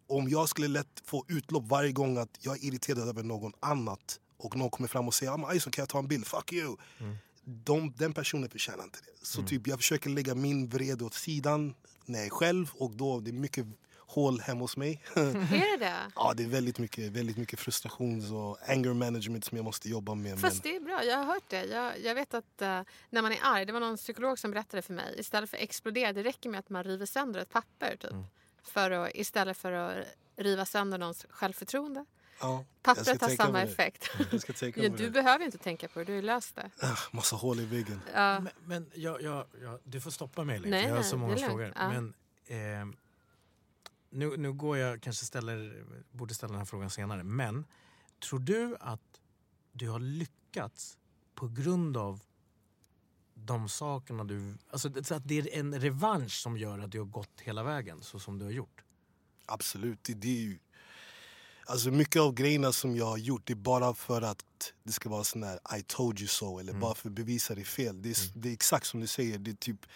om 0.09 0.29
jag 0.29 0.49
skulle 0.49 0.68
lätt 0.68 1.03
få 1.05 1.25
utlopp 1.29 1.64
varje 1.66 1.92
gång 1.92 2.18
att 2.18 2.38
jag 2.40 2.57
är 2.57 2.64
irriterad 2.64 3.09
över 3.09 3.23
någon 3.23 3.53
annat 3.61 4.21
och 4.37 4.57
någon 4.57 4.71
kommer 4.71 4.88
fram 4.88 5.09
och 5.09 5.14
säger 5.14 5.33
ah, 5.33 5.37
men 5.37 5.57
Ison, 5.57 5.73
kan 5.73 5.83
jag 5.83 5.88
ta 5.88 5.99
en 5.99 6.09
bild? 6.09 6.27
Fuck 6.27 6.53
you! 6.53 6.77
De, 7.44 7.92
den 7.97 8.12
personen 8.12 8.51
förtjänar 8.51 8.85
inte 8.85 8.99
det. 9.01 9.27
Så 9.27 9.42
typ, 9.42 9.66
jag 9.66 9.79
försöker 9.79 10.11
lägga 10.11 10.35
min 10.35 10.68
vrede 10.68 11.05
åt 11.05 11.14
sidan 11.14 11.75
när 12.05 12.18
jag 12.18 12.27
är 12.27 12.31
själv 12.31 12.71
och 12.75 12.90
då 12.90 13.21
det 13.21 13.31
är 13.31 13.33
mycket 13.33 13.66
hål 13.97 14.40
hemma 14.40 14.61
hos 14.61 14.77
mig. 14.77 15.03
Är 15.14 15.79
det 15.79 15.85
det? 15.85 15.97
ja, 16.14 16.35
det 16.37 16.42
är 16.42 16.49
väldigt 16.49 16.79
mycket, 16.79 17.12
väldigt 17.12 17.37
mycket 17.37 17.61
frustration 17.61 18.35
och 18.37 18.71
anger 18.71 18.94
management 18.94 19.44
som 19.44 19.57
jag 19.57 19.64
måste 19.64 19.88
jobba 19.88 20.14
med. 20.14 20.40
Fast 20.40 20.62
det 20.62 20.77
är 20.77 20.81
bra, 20.81 21.05
jag 21.05 21.16
har 21.16 21.25
hört 21.25 21.49
det. 21.49 21.64
Jag, 21.64 22.01
jag 22.01 22.14
vet 22.14 22.35
att 22.35 22.62
eh, 22.62 22.81
när 23.11 23.23
man 23.23 23.33
är 23.33 23.38
arg, 23.42 23.66
det 23.66 23.73
var 23.73 23.81
någon 23.81 23.97
psykolog 23.97 24.38
som 24.38 24.51
berättade 24.51 24.83
för 24.83 24.94
mig, 24.94 25.14
istället 25.18 25.51
för 25.51 25.57
att 25.57 25.62
explodera, 25.62 26.12
det 26.12 26.23
räcker 26.23 26.51
med 26.51 26.59
att 26.59 26.68
man 26.68 26.85
river 26.85 27.07
sönder 27.07 27.40
ett 27.40 27.51
papper 27.51 27.97
typ. 28.01 28.12
För 28.62 28.90
att, 28.90 29.11
istället 29.14 29.57
för 29.57 29.73
att 29.73 30.07
riva 30.37 30.64
sönder 30.66 30.99
någons 30.99 31.27
självförtroende. 31.31 32.05
ja, 32.40 32.64
Pappret 32.83 33.21
har 33.21 33.29
samma 33.29 33.62
effekt. 33.62 34.11
Jag 34.33 34.40
ska 34.40 34.53
tänka 34.53 34.81
Ja, 34.83 34.88
mig 34.90 34.99
du 34.99 35.05
det. 35.05 35.11
behöver 35.11 35.44
inte 35.44 35.59
tänka 35.59 35.88
på 35.88 35.99
det, 35.99 36.05
du 36.05 36.14
har 36.14 36.23
löst 36.23 36.57
det. 36.57 36.71
Ah, 36.83 36.97
Massa 37.12 37.37
hål 37.37 37.61
i 37.61 37.64
väggen. 37.64 38.01
Ja. 38.14 38.40
Men, 38.40 38.53
men 38.64 38.90
jag, 38.94 39.23
jag, 39.23 39.47
jag, 39.62 39.81
du 39.85 40.01
får 40.01 40.11
stoppa 40.11 40.44
mig 40.44 40.59
lite, 40.59 40.71
Nej, 40.71 40.83
jag 40.83 40.88
har 40.90 40.97
nej, 40.97 41.05
så 41.05 41.16
många 41.16 41.37
frågor. 41.37 41.73
Ja. 41.77 41.88
Men, 41.88 42.14
eh, 42.47 42.87
nu, 44.11 44.37
nu 44.37 44.53
går 44.53 44.79
jag, 44.79 45.03
kanske 45.03 45.25
ställer, 45.25 45.85
borde 46.11 46.35
ställa 46.35 46.51
den 46.51 46.59
här 46.59 46.66
frågan 46.66 46.90
senare. 46.90 47.23
Men 47.23 47.64
tror 48.29 48.38
du 48.38 48.77
att 48.81 49.21
du 49.73 49.88
har 49.88 50.01
lyckats 50.01 50.99
på 51.35 51.49
grund 51.49 51.97
av 51.97 52.21
de 53.49 53.69
sakerna 53.69 54.25
du... 54.25 54.55
Alltså, 54.71 54.89
att 55.15 55.29
det 55.29 55.39
är 55.39 55.59
en 55.59 55.81
revansch 55.81 56.33
som 56.33 56.59
gör 56.59 56.79
att 56.79 56.93
du 56.93 56.99
har 56.99 57.07
gått 57.07 57.41
hela 57.43 57.63
vägen 57.63 58.03
så 58.03 58.19
som 58.19 58.39
du 58.39 58.45
har 58.45 58.53
gjort? 58.53 58.83
Absolut. 59.47 60.05
Det, 60.05 60.15
det 60.15 60.29
är 60.29 60.41
ju, 60.41 60.59
alltså 61.67 61.91
mycket 61.91 62.23
av 62.23 62.35
grejerna 62.35 62.73
som 62.73 62.97
jag 62.97 63.07
har 63.07 63.19
gjort 63.19 63.43
det 63.47 63.53
är 63.53 63.55
bara 63.55 63.95
för 63.95 64.23
att 64.23 64.73
det 64.83 64.93
ska 64.93 65.09
vara 65.09 65.25
sån 65.25 65.43
här 65.43 65.59
I 65.79 65.83
told 65.83 66.21
you 66.21 66.29
so 66.29 66.59
eller 66.59 66.73
bara 66.73 66.95
för 66.95 67.09
att 67.09 67.15
bevisa 67.15 67.55
det 67.55 67.65
fel. 67.65 68.03
Det 68.03 68.11
är, 68.11 68.17
det 68.35 68.49
är 68.49 68.53
exakt 68.53 68.87
som 68.87 69.01
du 69.01 69.07
säger. 69.07 69.39
Det 69.39 69.51
är, 69.51 69.55
typ, 69.55 69.87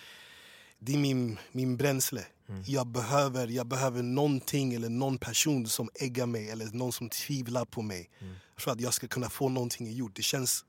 det 0.78 0.94
är 0.94 0.98
min, 0.98 1.38
min 1.52 1.76
bränsle. 1.76 2.26
Jag, 2.66 2.86
behöver, 2.86 3.48
jag 3.48 3.66
behöver 3.66 4.02
någonting 4.02 4.74
eller 4.74 4.88
någon 4.88 5.18
person 5.18 5.66
som 5.66 5.90
äggar 5.94 6.26
mig 6.26 6.50
eller 6.50 6.66
någon 6.66 6.92
som 6.92 7.08
tvivlar 7.08 7.64
på 7.64 7.82
mig 7.82 8.10
för 8.56 8.70
att 8.70 8.80
jag 8.80 8.94
ska 8.94 9.08
kunna 9.08 9.30
få 9.30 9.48
någonting 9.48 9.92
gjort. 9.92 10.16
Det 10.16 10.22
känns 10.22 10.64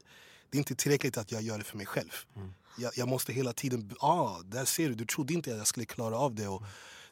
det 0.54 0.58
är 0.58 0.60
inte 0.60 0.76
tillräckligt 0.76 1.17
att 1.17 1.32
jag 1.32 1.41
gör 1.41 1.58
det 1.58 1.63
för 1.63 1.78
mig 1.78 1.86
själv. 1.86 2.12
Jag, 2.77 2.91
jag 2.95 3.07
måste 3.07 3.33
hela 3.33 3.53
tiden... 3.53 3.91
Ah, 3.99 4.38
där 4.45 4.65
ser 4.65 4.89
du, 4.89 4.95
du 4.95 5.05
trodde 5.05 5.33
inte 5.33 5.51
att 5.51 5.57
jag 5.57 5.67
skulle 5.67 5.86
klara 5.86 6.17
av 6.17 6.36
det. 6.36 6.47
Och, 6.47 6.63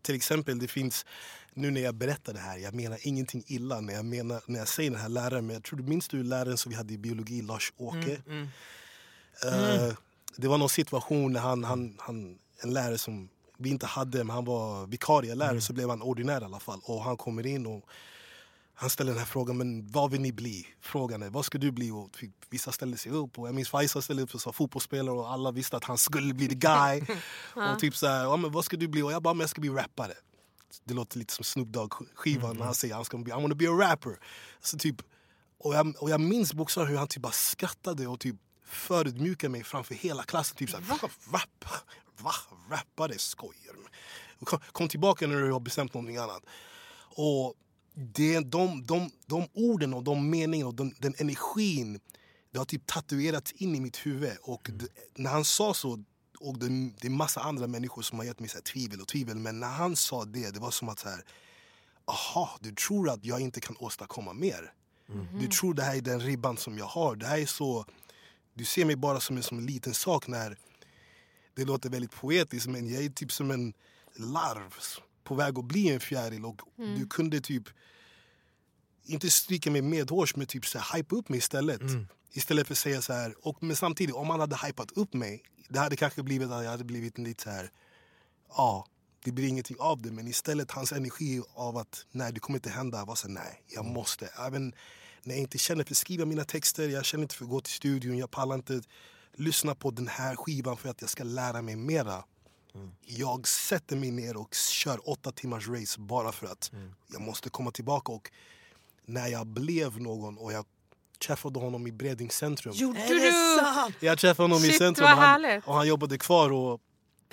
till 0.02 0.16
exempel, 0.16 0.60
det 0.60 0.68
finns... 0.68 1.06
Nu 1.54 1.72
när 1.72 1.82
jag 1.82 1.96
berättar 1.96 2.34
det 2.34 2.40
här, 2.40 2.58
jag 2.58 2.74
menar 2.74 2.98
ingenting 3.02 3.44
illa 3.48 3.82
när 3.82 3.94
jag, 3.94 4.06
menar, 4.06 4.42
när 4.46 4.60
jag 4.60 4.68
säger 4.68 4.92
den 4.92 5.00
här 5.00 5.10
läraren. 5.10 5.48
Men 5.48 5.54
jag 5.54 5.64
tror 5.64 5.80
minns 5.80 6.08
du 6.08 6.24
läraren 6.24 6.58
som 6.58 6.70
vi 6.70 6.76
hade 6.76 6.94
i 6.94 6.98
biologi, 6.98 7.42
Lars-Åke? 7.42 8.22
Eh, 9.46 9.94
det 10.36 10.48
var 10.48 10.58
någon 10.58 10.70
situation 10.70 11.34
när 11.34 11.40
han, 11.40 11.64
han, 11.64 11.96
han, 12.00 12.38
en 12.64 12.74
lärare 12.74 12.98
som 12.98 13.30
vi 13.58 13.70
inte 13.70 13.86
hade, 13.86 14.24
men 14.24 14.36
han 14.36 14.46
var 14.46 14.88
vikarielärare 14.88 15.62
så 15.62 15.74
blev 15.74 15.90
han 15.90 16.02
ordinär 16.02 16.42
i 16.42 16.46
alla 16.46 16.60
fall. 16.60 16.80
Och 16.84 17.04
han 17.04 17.18
kommer 17.18 17.46
in 17.46 17.66
och 17.66 17.90
han 18.82 18.90
ställer 18.90 19.12
den 19.12 19.20
här 19.20 19.26
frågan, 19.26 19.58
men 19.58 19.88
vad 19.88 20.12
vill 20.12 20.22
ni 20.22 20.32
bli? 20.32 20.68
Frågan 20.80 21.24
är, 21.24 21.30
vad 21.30 21.46
ska 21.46 21.58
du 21.58 21.72
bli? 21.72 21.92
Och 21.92 22.12
typ, 22.12 22.32
vissa 22.50 22.72
ställde 22.72 22.98
sig 22.98 23.12
upp 23.12 23.40
och 23.40 23.48
jag 23.48 23.56
minns 23.56 23.70
Faisal 23.70 24.02
ställde 24.02 24.24
upp 24.24 24.34
och 24.36 24.42
sa 24.42 24.52
fotbollsspelare 24.52 25.16
och 25.16 25.32
alla 25.32 25.52
visste 25.52 25.78
att 25.78 25.84
han 25.84 25.98
skulle 25.98 26.34
bli 26.34 26.48
the 26.48 26.56
guy. 26.56 27.02
och 27.74 27.80
typ 27.80 27.96
så 27.96 28.08
här, 28.08 28.24
ja, 28.24 28.38
men 28.38 28.52
vad 28.52 28.66
ska 28.66 28.78
du 28.78 28.88
bli? 28.88 29.02
Och 29.02 29.12
jag 29.12 29.22
bara, 29.22 29.34
men 29.34 29.40
jag 29.40 29.50
ska 29.50 29.62
bli 29.62 29.70
rappare. 29.70 30.14
Det 30.84 30.94
låter 30.94 31.20
lite 31.20 31.34
som 31.34 31.44
Snoop 31.44 31.68
Dogg-skivan 31.68 32.58
när 32.58 32.66
han 32.66 32.76
säger 32.76 32.96
han 32.96 33.06
ska 33.06 33.18
bli, 33.18 33.32
I 33.32 33.36
wanna 33.36 33.56
be 33.56 33.70
a 33.70 33.72
rapper. 33.72 34.20
Så 34.62 34.78
typ, 34.78 34.96
och, 35.60 35.76
jag, 35.76 35.96
och 36.00 36.10
jag 36.10 36.22
minns 36.22 36.54
bokstavligen 36.54 36.92
hur 36.92 37.00
han 37.00 37.08
typ 37.08 37.22
bara 37.22 37.32
skrattade 37.32 38.08
och 38.08 38.20
typ 38.20 38.36
förödmjukade 38.66 39.52
mig 39.52 39.64
framför 39.64 39.96
hela 39.96 40.24
klassen. 40.24 40.58
Typ 40.58 40.70
såhär, 40.70 40.86
rap, 41.32 41.66
va? 42.18 42.32
Rappare? 42.70 43.18
Skojar 43.18 43.74
du? 43.74 44.46
Kom, 44.46 44.60
kom 44.72 44.88
tillbaka 44.88 45.28
när 45.28 45.42
du 45.42 45.52
har 45.52 45.60
bestämt 45.60 45.94
någonting 45.94 46.18
annat. 46.18 46.44
Och 47.16 47.56
det, 48.02 48.40
de, 48.40 48.86
de, 48.86 49.12
de 49.26 49.48
orden 49.54 49.94
och 49.94 50.04
de 50.04 50.30
meningarna 50.30 50.68
och 50.68 50.76
den, 50.76 50.96
den 51.00 51.14
energin 51.18 52.00
det 52.52 52.58
har 52.58 52.66
typ 52.66 52.88
tatuerats 52.88 53.52
in 53.52 53.76
i 53.76 53.80
mitt 53.80 54.06
huvud. 54.06 54.38
Och 54.42 54.70
det, 54.74 54.88
när 55.16 55.30
han 55.30 55.46
sa 55.46 55.74
så, 55.74 56.04
och 56.40 56.60
det, 56.60 56.68
det 57.02 57.08
är 57.08 57.10
massa 57.10 57.42
andra 57.42 57.68
människor 57.68 58.02
som 58.02 58.20
har 58.20 58.26
gett 58.26 58.40
mig 58.40 58.50
så 58.50 58.62
tvivel 58.62 59.02
och 59.02 59.08
tvivel, 59.08 59.38
men 59.38 59.60
när 59.60 59.70
han 59.70 59.96
sa 59.96 60.26
det, 60.26 60.54
det 60.54 60.60
var 60.60 60.72
som 60.72 60.90
att 60.90 61.00
så 61.00 61.10
här, 61.10 61.26
aha, 62.06 62.58
du 62.60 62.72
tror 62.72 63.10
att 63.10 63.26
jag 63.26 63.40
inte 63.40 63.62
kan 63.62 63.76
åstadkomma 63.80 64.34
mer. 64.34 64.74
Du 65.40 65.48
tror 65.48 65.74
det 65.74 65.84
här 65.84 65.96
är 65.96 66.02
den 66.02 66.20
ribban 66.20 66.58
som 66.58 66.78
jag 66.78 66.86
har. 66.86 67.16
Det 67.16 67.28
här 67.28 67.38
är 67.38 67.46
så, 67.46 67.86
du 68.54 68.66
ser 68.66 68.86
mig 68.86 68.96
bara 68.96 69.20
som 69.20 69.38
en, 69.38 69.44
som 69.44 69.58
en 69.58 69.66
liten 69.66 69.94
sak 69.94 70.28
när 70.28 70.58
det 71.56 71.66
låter 71.66 71.90
väldigt 71.90 72.12
poetiskt 72.12 72.68
men 72.68 72.90
jag 72.90 73.04
är 73.04 73.10
typ 73.10 73.32
som 73.32 73.52
en 73.52 73.74
larv 74.16 74.74
på 75.24 75.36
väg 75.36 75.60
att 75.60 75.66
bli 75.66 75.90
en 75.90 76.00
fjäril 76.00 76.46
och 76.46 76.62
du 76.98 77.08
kunde 77.08 77.42
typ 77.42 77.64
inte 79.04 79.30
stryka 79.30 79.72
mig 79.72 79.82
medhårs 79.82 80.36
men 80.36 80.48
typ 80.48 80.66
så 80.66 80.80
här, 80.80 80.98
hypa 80.98 81.16
upp 81.16 81.30
mig 81.30 81.38
istället. 81.40 81.82
Istället 82.34 82.68
för 82.68 82.74
att 82.74 82.78
säga 82.78 83.02
så 83.02 83.14
här, 83.14 83.48
och, 83.48 83.64
men 83.64 83.76
samtidigt 83.76 84.16
om 84.16 84.28
man 84.28 84.40
hade 84.40 84.58
hypat 84.66 84.92
upp 84.92 85.14
mig 85.14 85.44
det 85.70 85.80
hade 85.80 85.96
kanske 85.96 86.24
blivit 86.24 86.50
att 86.52 86.64
jag 86.64 86.72
hade 86.72 86.84
blivit 86.84 87.18
lite 87.18 87.44
så 87.44 87.50
här, 87.50 87.72
ja 88.50 88.86
det 89.24 89.32
blir 89.32 89.48
ingenting 89.48 89.78
av 89.80 90.02
det 90.02 90.12
men 90.12 90.28
istället 90.28 90.72
hans 90.72 90.92
energi 90.92 91.42
av 91.54 91.78
att 91.78 92.06
nej 92.12 92.34
det 92.34 92.40
kommer 92.40 92.58
inte 92.58 92.70
hända 92.70 93.06
var 93.06 93.16
så 93.16 93.28
här, 93.28 93.34
nej 93.34 93.64
jag 93.68 93.86
måste. 93.86 94.26
Även 94.26 94.74
när 95.24 95.36
jag 95.36 95.42
inte 95.42 95.58
känner 95.58 95.84
för 95.84 95.94
att 95.94 95.98
skriva 95.98 96.26
mina 96.26 96.46
texter, 96.46 96.90
jag 96.90 97.06
känner 97.06 97.22
inte 97.22 97.36
för 97.36 97.46
att 97.46 97.52
gå 97.52 97.62
till 97.62 97.74
studion, 97.74 98.18
jag 98.18 98.32
pallar 98.32 98.56
inte 98.56 98.82
lyssna 99.36 99.76
på 99.76 99.92
den 99.92 100.08
här 100.08 100.36
skivan 100.36 100.78
för 100.78 100.90
att 100.90 101.02
jag 101.02 101.10
ska 101.10 101.24
lära 101.24 101.62
mig 101.62 101.76
mera. 101.76 102.24
Jag 103.06 103.48
sätter 103.48 103.96
mig 103.96 104.12
ner 104.12 104.38
och 104.38 104.54
kör 104.54 105.10
åtta 105.10 105.32
timmars 105.32 105.68
race 105.68 106.00
bara 106.00 106.32
för 106.32 106.48
att 106.48 106.72
jag 107.08 107.22
måste 107.22 107.50
komma 107.50 107.72
tillbaka. 107.72 108.12
Och 108.12 108.32
när 109.06 109.28
jag 109.28 109.48
blev 109.48 110.02
någon 110.02 110.38
och 110.38 110.54
jag 110.54 110.66
träffade 111.26 111.60
honom 111.60 111.88
i 111.88 111.92
Breding 111.92 112.32
centrum. 112.32 112.74
Gjorde 112.76 113.08
du? 113.08 113.32
Jag 114.00 114.18
träffade 114.20 114.44
honom 114.44 114.64
i 114.66 114.68
Shit, 114.68 114.78
centrum 114.78 115.04
vad 115.06 115.14
och 115.18 115.24
han, 115.24 115.62
och 115.66 115.74
han 115.76 115.88
jobbade 115.88 116.18
kvar 116.18 116.52
och, 116.52 116.82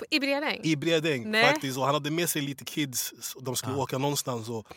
I 0.09 0.19
Bredäng? 0.19 0.59
i 0.63 0.75
Bredäng. 0.75 1.31
Nej. 1.31 1.51
faktiskt. 1.51 1.77
Och 1.77 1.85
han 1.85 1.93
hade 1.93 2.11
med 2.11 2.29
sig 2.29 2.41
lite 2.41 2.65
kids, 2.65 3.13
och 3.35 3.43
de 3.43 3.55
skulle 3.55 3.73
Ja. 3.75 3.81
åka 3.83 3.97
någonstans. 3.97 4.49
Och 4.49 4.67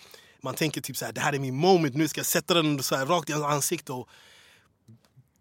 man 0.41 0.55
tänker 0.55 0.81
typ 0.81 0.97
så 0.97 1.05
här, 1.05 1.13
det 1.13 1.21
här 1.21 1.33
är 1.33 1.39
min 1.39 1.55
moment, 1.57 1.95
nu 1.95 2.09
ska 2.09 2.19
jag 2.19 2.27
sätta 2.27 2.55
den 2.55 2.83
så 2.83 2.97
här 2.97 3.07
rakt 3.07 3.29
i 3.31 3.33
hans 3.33 3.45
ansikte. 3.45 3.93
Och 3.93 4.09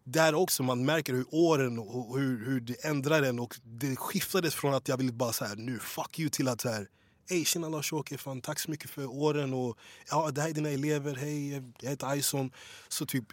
där 0.04 0.36
också 0.36 0.64
man 0.64 0.86
märker 0.86 1.14
hur 1.14 1.26
åren 1.30 1.80
och 1.80 2.20
hur, 2.20 2.46
hur 2.46 2.60
det 2.60 2.86
ändrar 2.86 3.24
en. 3.24 3.40
Och 3.40 3.60
det 3.64 3.96
skiftades 3.96 4.56
från 4.56 4.74
att 4.74 4.88
jag 4.88 4.98
ville 4.98 5.12
bara 5.12 5.34
så 5.34 5.46
här, 5.46 5.56
nu 5.56 5.80
fuck 5.80 6.20
you 6.20 6.30
till 6.30 6.48
att 6.48 6.62
så 6.62 6.70
här, 6.70 6.88
Hej 7.30 7.46
tjena 7.46 7.70
Lars-Åke, 7.70 8.18
fan 8.18 8.42
tack 8.42 8.60
så 8.60 8.72
mycket 8.72 8.90
för 8.90 9.06
åren 9.06 9.54
och 9.54 9.78
ja, 10.10 10.32
det 10.32 10.42
här 10.42 10.50
är 10.50 10.54
dina 10.54 10.70
elever, 10.70 11.16
hej 11.16 11.64
jag 11.80 11.90
heter 11.90 12.16
Ison. 12.16 12.52
Så 12.88 13.06
typ, 13.06 13.26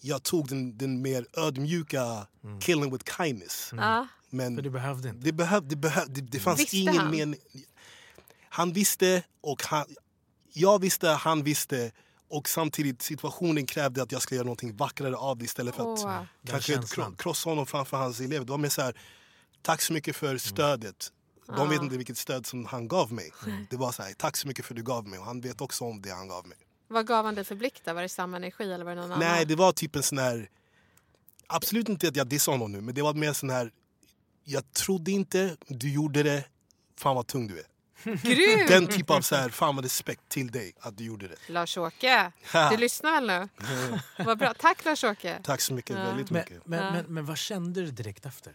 jag 0.00 0.22
tog 0.22 0.48
den, 0.48 0.78
den 0.78 1.02
mer 1.02 1.26
ödmjuka 1.36 2.26
killing 2.60 2.92
with 2.92 3.16
kindness. 3.16 3.70
Ja. 3.76 4.06
Men 4.30 4.56
För 4.56 4.62
du 4.62 4.70
behövde 4.70 5.08
inte. 5.08 5.24
det, 5.24 5.32
behöv, 5.32 5.68
det, 5.68 5.76
behöv, 5.76 6.04
det, 6.12 6.20
det 6.20 6.38
fanns 6.38 6.60
Visste 6.60 6.76
ingen 6.76 6.96
han? 6.96 7.10
mening. 7.10 7.40
Han 8.48 8.72
visste 8.72 9.22
och 9.40 9.62
han, 9.64 9.84
jag 10.52 10.80
visste, 10.80 11.08
han 11.08 11.42
visste. 11.42 11.92
Och 12.28 12.48
samtidigt 12.48 13.02
situationen 13.02 13.66
krävde 13.66 14.02
att 14.02 14.12
jag 14.12 14.22
skulle 14.22 14.36
göra 14.36 14.44
någonting 14.44 14.76
vackrare 14.76 15.16
av 15.16 15.38
det 15.38 15.44
istället 15.44 15.74
för 15.74 15.94
att. 15.94 16.28
Den 16.42 16.60
kanske 16.60 17.02
krossa 17.18 17.50
honom 17.50 17.66
framför 17.66 17.96
hans 17.96 18.20
elever. 18.20 18.44
Det 18.44 18.50
var 18.50 18.58
mer 18.58 18.68
så 18.68 18.82
här, 18.82 19.00
tack 19.62 19.82
så 19.82 19.92
mycket 19.92 20.16
för 20.16 20.38
stödet. 20.38 21.12
De 21.56 21.68
vet 21.68 21.82
inte 21.82 21.96
vilket 21.96 22.18
stöd 22.18 22.46
som 22.46 22.66
han 22.66 22.88
gav 22.88 23.12
mig. 23.12 23.32
Det 23.70 23.76
var 23.76 23.92
så 23.92 24.02
här, 24.02 24.12
tack 24.12 24.36
så 24.36 24.48
mycket 24.48 24.64
för 24.64 24.74
det 24.74 24.80
du 24.80 24.84
gav 24.84 25.06
mig. 25.06 25.18
Och 25.18 25.24
han 25.24 25.40
vet 25.40 25.60
också 25.60 25.84
om 25.84 26.02
det 26.02 26.10
han 26.10 26.28
gav 26.28 26.46
mig. 26.46 26.58
Vad 26.88 27.06
gav 27.06 27.24
han 27.24 27.34
dig 27.34 27.44
för 27.44 27.54
blick 27.54 27.80
då? 27.84 27.92
Var 27.92 28.02
det 28.02 28.08
samma 28.08 28.36
energi 28.36 28.72
eller 28.72 28.84
var 28.84 28.94
det 28.94 29.00
någon 29.00 29.18
Nej, 29.18 29.28
annan? 29.28 29.48
det 29.48 29.54
var 29.54 29.72
typ 29.72 29.96
en 29.96 30.02
sån 30.02 30.18
här... 30.18 30.50
Absolut 31.46 31.88
inte 31.88 32.08
att 32.08 32.16
jag 32.16 32.26
dissade 32.26 32.54
honom 32.54 32.72
nu, 32.72 32.80
men 32.80 32.94
det 32.94 33.02
var 33.02 33.14
mer 33.14 33.32
sån 33.32 33.50
här... 33.50 33.72
Jag 34.44 34.72
trodde 34.72 35.10
inte, 35.10 35.56
du 35.68 35.92
gjorde 35.92 36.22
det. 36.22 36.44
Fan 36.96 37.16
vad 37.16 37.26
tung 37.26 37.46
du 37.46 37.58
är. 37.58 37.66
Grymt! 38.04 38.68
Den 38.68 38.86
typ 38.86 39.10
av 39.10 39.20
så 39.20 39.36
här, 39.36 39.48
fan 39.48 39.76
vad 39.76 39.84
respekt 39.84 40.28
till 40.28 40.50
dig 40.50 40.72
att 40.80 40.96
du 40.98 41.04
gjorde 41.04 41.28
det. 41.28 41.36
Lars-Åke, 41.48 42.32
du 42.70 42.76
lyssnar 42.76 43.12
väl 43.12 43.26
nu? 43.26 43.48
Vad 44.24 44.38
bra. 44.38 44.54
Tack 44.54 44.84
Lars-Åke. 44.84 45.40
Tack 45.44 45.60
så 45.60 45.74
mycket, 45.74 45.96
Ja. 45.96 46.04
väldigt 46.04 46.30
Men, 46.30 46.40
mycket. 46.40 46.66
men, 46.66 46.84
Ja. 46.84 46.90
men, 46.90 47.04
men 47.08 47.26
vad 47.26 47.38
kände 47.38 47.80
du 47.80 47.90
direkt 47.90 48.26
efter? 48.26 48.52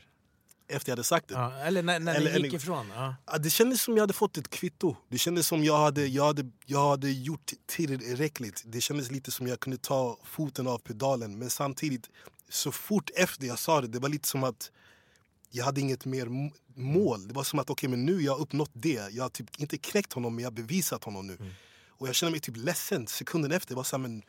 Efter 0.68 0.90
jag 0.92 0.96
hade 0.96 1.04
sagt 1.04 1.28
det. 1.28 1.34
Ja, 1.34 1.54
eller 1.58 1.84
när, 1.84 2.00
när 2.00 2.16
Eller- 2.16 2.32
det 2.32 2.38
gick 2.38 2.46
eller- 2.46 2.56
ifrån? 2.56 2.92
Ja, 3.26 3.38
Det 3.38 3.50
kändes 3.50 3.82
som 3.82 3.94
jag 3.98 4.02
hade 4.04 4.14
fått 4.14 4.38
ett 4.38 4.50
kvitto. 4.50 4.96
Det 5.10 5.18
kändes 5.18 5.48
som 5.48 5.64
jag 5.64 5.78
hade, 5.78 6.06
jag 6.08 6.26
hade, 6.26 6.50
jag 6.66 6.90
hade 6.90 7.12
gjort 7.12 7.52
tillräckligt. 7.66 8.62
Det 8.66 8.82
kändes 8.82 9.12
lite 9.12 9.32
som 9.32 9.48
jag 9.48 9.60
kunde 9.60 9.78
ta 9.78 10.18
foten 10.24 10.68
av 10.68 10.78
pedalen. 10.78 11.38
Men 11.40 11.50
samtidigt, 11.50 12.10
så 12.50 12.72
fort 12.72 13.10
efter 13.16 13.46
jag 13.48 13.60
sa 13.60 13.82
det, 13.82 13.88
det 13.88 14.00
var 14.00 14.10
lite 14.10 14.28
som 14.28 14.44
att 14.44 14.72
jag 15.56 15.66
hade 15.66 15.82
inget 15.82 16.06
mer 16.06 16.28
mål. 16.76 17.28
Det 17.28 17.34
var 17.34 17.44
som 17.44 17.60
att 17.60 17.70
okej, 17.70 17.90
men 17.90 18.06
nu 18.06 18.14
har 18.14 18.22
jag 18.22 18.40
uppnått 18.40 18.72
det. 18.74 19.14
Jag 19.14 19.24
har 19.24 19.30
typ 19.30 19.60
inte 19.60 19.78
knäckt 19.78 20.14
honom, 20.14 20.36
men 20.36 20.44
jag 20.44 20.52
har 20.52 20.56
bevisat 20.56 21.04
honom 21.04 21.28
nu. 21.28 21.38
Och 21.88 22.08
jag 22.08 22.16
kände 22.16 22.32
mig 22.32 22.40
typ 22.40 22.58
ledsen 22.58 23.08
sekunden 23.08 23.52
efter. 23.52 23.70
Det 23.70 23.76
var 23.76 23.84
så 23.84 23.96
här, 23.96 24.02
men 24.02 24.22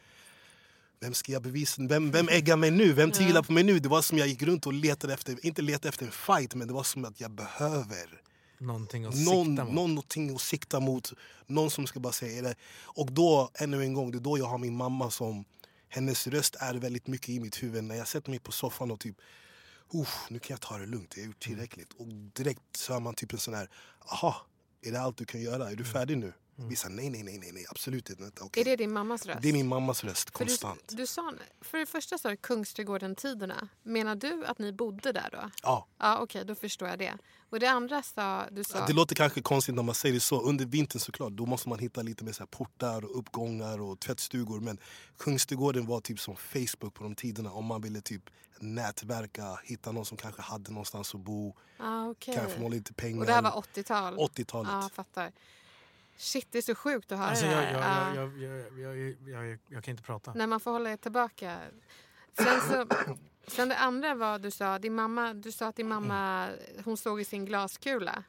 vem 1.00 1.14
ska 1.14 1.32
jag 1.32 1.42
bevisa? 1.42 1.82
Vem, 1.82 2.10
vem 2.10 2.28
äggar 2.28 2.56
mig 2.56 2.70
nu? 2.70 2.92
Vem 2.92 3.10
tvivlar 3.10 3.42
på 3.42 3.52
mig 3.52 3.64
nu? 3.64 3.78
Det 3.78 3.88
var 3.88 4.02
som 4.02 4.18
jag 4.18 4.28
gick 4.28 4.42
runt 4.42 4.66
och 4.66 4.72
letade 4.72 5.14
efter, 5.14 5.46
inte 5.46 5.62
letade 5.62 5.88
efter 5.88 6.06
en 6.06 6.12
fight, 6.12 6.54
men 6.54 6.68
det 6.68 6.74
var 6.74 6.82
som 6.82 7.04
att 7.04 7.20
jag 7.20 7.30
behöver 7.30 8.20
Någonting 8.58 9.04
att 9.04 9.14
någon, 9.14 9.46
sikta 9.46 9.64
mot. 9.64 9.74
någonting 9.74 10.34
att 10.34 10.40
sikta 10.40 10.80
mot. 10.80 11.12
Någon 11.46 11.70
som 11.70 11.86
ska 11.86 12.00
bara 12.00 12.12
säga 12.12 12.42
det. 12.42 12.54
Och 12.82 13.12
då, 13.12 13.50
ännu 13.54 13.82
en 13.82 13.94
gång, 13.94 14.10
det 14.10 14.18
är 14.18 14.20
då 14.20 14.38
jag 14.38 14.46
har 14.46 14.58
min 14.58 14.76
mamma 14.76 15.10
som... 15.10 15.44
Hennes 15.88 16.26
röst 16.26 16.56
är 16.60 16.74
väldigt 16.74 17.06
mycket 17.06 17.28
i 17.28 17.40
mitt 17.40 17.62
huvud. 17.62 17.84
När 17.84 17.94
jag 17.94 18.08
sätter 18.08 18.30
mig 18.30 18.38
på 18.38 18.52
soffan 18.52 18.90
och 18.90 19.00
typ... 19.00 19.16
Uff, 19.94 20.26
nu 20.30 20.38
kan 20.38 20.54
jag 20.54 20.60
ta 20.60 20.78
det 20.78 20.86
lugnt, 20.86 21.16
jag 21.16 21.22
har 21.22 21.26
gjort 21.26 21.42
tillräckligt. 21.42 21.92
Och 21.92 22.06
direkt 22.06 22.76
så 22.76 22.92
hör 22.92 23.00
man 23.00 23.14
typ 23.14 23.32
en 23.32 23.38
sån 23.38 23.54
här... 23.54 23.70
Aha, 24.12 24.46
är 24.82 24.92
det 24.92 25.00
allt 25.00 25.16
du 25.16 25.24
kan 25.24 25.42
göra? 25.42 25.70
Är 25.70 25.76
du 25.76 25.84
färdig 25.84 26.18
nu? 26.18 26.32
Vissa, 26.56 26.88
nej, 26.88 27.10
nej, 27.10 27.22
nej, 27.22 27.38
nej, 27.38 27.52
nej, 27.52 27.64
absolut 27.70 28.10
inte. 28.10 28.40
Okej. 28.40 28.60
Är 28.60 28.64
det 28.64 28.76
din 28.76 28.92
mammas 28.92 29.26
röst? 29.26 29.42
Det 29.42 29.48
är 29.48 29.52
min 29.52 29.68
mammas 29.68 30.04
röst, 30.04 30.30
För 30.30 30.38
konstant. 30.38 30.82
Du, 30.88 30.96
du 30.96 31.06
sa, 31.06 31.32
för 31.60 31.78
det 31.78 31.86
första 31.86 32.18
sa 32.18 32.30
du 32.30 32.36
Kungsträdgården-tiderna. 32.36 33.68
Menar 33.82 34.14
du 34.14 34.44
att 34.46 34.58
ni 34.58 34.72
bodde 34.72 35.12
där 35.12 35.28
då? 35.32 35.50
Ja. 35.62 35.86
Ja, 35.98 36.18
okej, 36.18 36.44
då 36.44 36.54
förstår 36.54 36.88
jag 36.88 36.98
det. 36.98 37.18
Och 37.50 37.60
det 37.60 37.66
andra 37.66 38.02
sa 38.02 38.44
du 38.50 38.64
sa... 38.64 38.86
Det 38.86 38.92
låter 38.92 39.14
kanske 39.14 39.42
konstigt 39.42 39.74
när 39.74 39.82
man 39.82 39.94
säger 39.94 40.14
det 40.14 40.20
så. 40.20 40.40
Under 40.40 40.64
vintern 40.66 41.00
såklart, 41.00 41.32
då 41.32 41.46
måste 41.46 41.68
man 41.68 41.78
hitta 41.78 42.02
lite 42.02 42.24
mer 42.24 42.32
så 42.32 42.46
portar, 42.46 43.04
och 43.04 43.18
uppgångar 43.18 43.80
och 43.80 44.00
tvättstugor. 44.00 44.60
Men 44.60 44.78
Kungsträdgården 45.18 45.86
var 45.86 46.00
typ 46.00 46.20
som 46.20 46.36
Facebook 46.36 46.94
på 46.94 47.02
de 47.02 47.14
tiderna. 47.14 47.52
Om 47.52 47.64
man 47.64 47.80
ville 47.80 48.00
typ 48.00 48.22
nätverka, 48.60 49.58
hitta 49.64 49.92
någon 49.92 50.04
som 50.06 50.16
kanske 50.16 50.42
hade 50.42 50.70
någonstans 50.70 51.14
att 51.14 51.20
bo. 51.20 51.56
ah, 51.78 52.06
okej. 52.06 52.34
Kanske 52.34 52.60
få 52.60 52.68
lite 52.68 52.92
pengar. 52.92 53.20
Och 53.20 53.26
det 53.26 53.32
här 53.32 53.42
var 53.42 53.50
80-tal? 53.50 54.18
80-talet. 54.18 54.72
Ja, 54.72 54.90
fattar. 54.94 55.32
Shit, 56.16 56.46
det 56.50 56.58
är 56.58 56.62
så 56.62 56.74
sjukt 56.74 57.12
att 57.12 57.18
höra 57.18 57.28
Alltså, 57.28 57.44
det 57.44 57.52
jag, 57.52 57.60
här. 57.60 58.14
jag, 58.14 58.24
Ja. 58.28 58.38
jag, 58.38 58.38
jag, 58.38 58.78
jag, 58.80 58.98
jag, 58.98 59.16
jag, 59.28 59.46
jag, 59.50 59.58
jag 59.68 59.84
kan 59.84 59.92
inte 59.92 60.02
prata. 60.02 60.34
När 60.34 60.46
man 60.46 60.60
får 60.60 60.70
hålla 60.70 60.96
tillbaka. 60.96 61.60
Sen, 62.38 62.60
så, 62.70 62.86
sen 63.46 63.68
det 63.68 63.76
andra 63.78 64.14
var 64.14 64.38
du 64.38 64.50
sa, 64.50 64.78
din 64.78 64.94
mamma, 64.94 65.34
du 65.34 65.52
sa 65.52 65.66
att 65.66 65.76
din 65.76 65.88
mamma 65.88 66.48
hon 66.84 66.96
såg 66.96 67.20
i 67.20 67.24
sin 67.24 67.44
glaskula. 67.44 68.24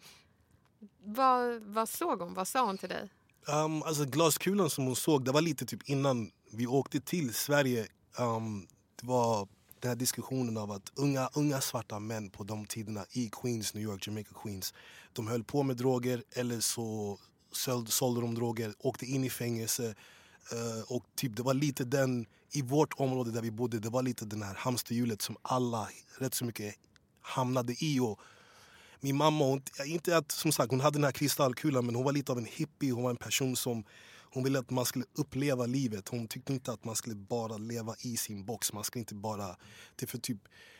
Vad, 1.04 1.62
vad 1.62 1.90
såg 1.90 2.22
hon? 2.22 2.34
Vad 2.34 2.48
sa 2.48 2.66
hon 2.66 2.78
till 2.78 2.90
dig? 2.90 3.10
Um, 3.48 3.84
alltså 3.84 4.06
glaskulan 4.06 4.70
som 4.70 4.86
hon 4.86 4.96
såg, 4.96 5.26
det 5.26 5.32
var 5.32 5.42
lite 5.42 5.66
typ 5.66 5.90
innan 5.90 6.32
vi 6.52 6.68
åkte 6.68 7.00
till 7.00 7.34
Sverige. 7.34 7.88
Um, 8.20 8.68
det 8.96 9.08
var 9.08 9.48
den 9.80 9.90
här 9.90 9.96
diskussionen 9.96 10.58
av 10.58 10.72
att 10.72 10.92
unga, 10.96 11.30
unga 11.34 11.62
svarta 11.62 12.00
män 12.00 12.30
på 12.30 12.44
de 12.44 12.66
tiderna 12.66 13.06
i 13.12 13.30
Queens, 13.42 13.74
New 13.74 13.84
York, 13.84 14.08
Jamaica 14.08 14.36
Queens, 14.44 14.74
de 15.14 15.28
höll 15.28 15.44
på 15.44 15.64
med 15.64 15.78
droger 15.78 16.24
eller 16.32 16.60
så 16.60 17.20
sålde, 17.56 17.92
sålde 17.92 18.22
de 18.22 18.36
droger, 18.36 18.74
åkte 18.80 19.06
in 19.06 19.24
i 19.24 19.30
fängelse. 19.30 19.96
Uh, 20.54 20.92
och 20.92 21.04
typ 21.16 21.36
det 21.36 21.44
var 21.44 21.54
lite 21.54 21.84
den, 21.84 22.26
i 22.52 22.62
vårt 22.62 22.94
område 22.94 23.32
där 23.32 23.42
vi 23.42 23.52
bodde, 23.52 23.80
det 23.80 23.90
var 23.90 24.04
lite 24.04 24.26
den 24.26 24.42
här 24.42 24.56
hamsterhjulet 24.56 25.22
som 25.22 25.38
alla 25.42 25.90
rätt 26.18 26.34
så 26.34 26.46
mycket 26.46 26.76
hamnade 27.22 27.76
i. 27.80 28.00
Och 28.00 28.20
min 29.00 29.16
mamma, 29.16 29.46
hon, 29.46 29.62
inte 29.86 30.18
att, 30.18 30.32
som 30.32 30.52
sagt, 30.52 30.72
hon 30.72 30.80
hade 30.80 30.98
den 30.98 31.04
här 31.04 31.12
kristallkulan 31.12 31.86
men 31.86 31.96
hon 31.96 32.04
var 32.04 32.12
lite 32.12 32.32
av 32.32 32.38
en 32.38 32.46
hippie. 32.46 32.92
Hon 32.92 33.04
var 33.04 33.10
en 33.10 33.18
person 33.18 33.56
som 33.56 33.84
hon 34.36 34.44
ville 34.44 34.60
att 34.60 34.70
man 34.70 34.86
skulle 34.86 35.06
uppleva 35.14 35.66
livet. 35.66 36.10
Hon 36.10 36.28
tyckte 36.28 36.54
inte 36.54 36.72
att 36.72 36.86
man 36.86 36.96
skulle 36.96 37.16
bara 37.16 37.58
leva 37.58 37.96
i 38.00 38.18
sin 38.18 38.46
box. 38.46 38.74
Man 38.74 38.84
skulle 38.84 39.00
inte 39.00 39.16
bara... 39.16 39.48
Det 39.96 40.06
är, 40.06 40.08
för 40.08 40.18
typ, 40.18 40.38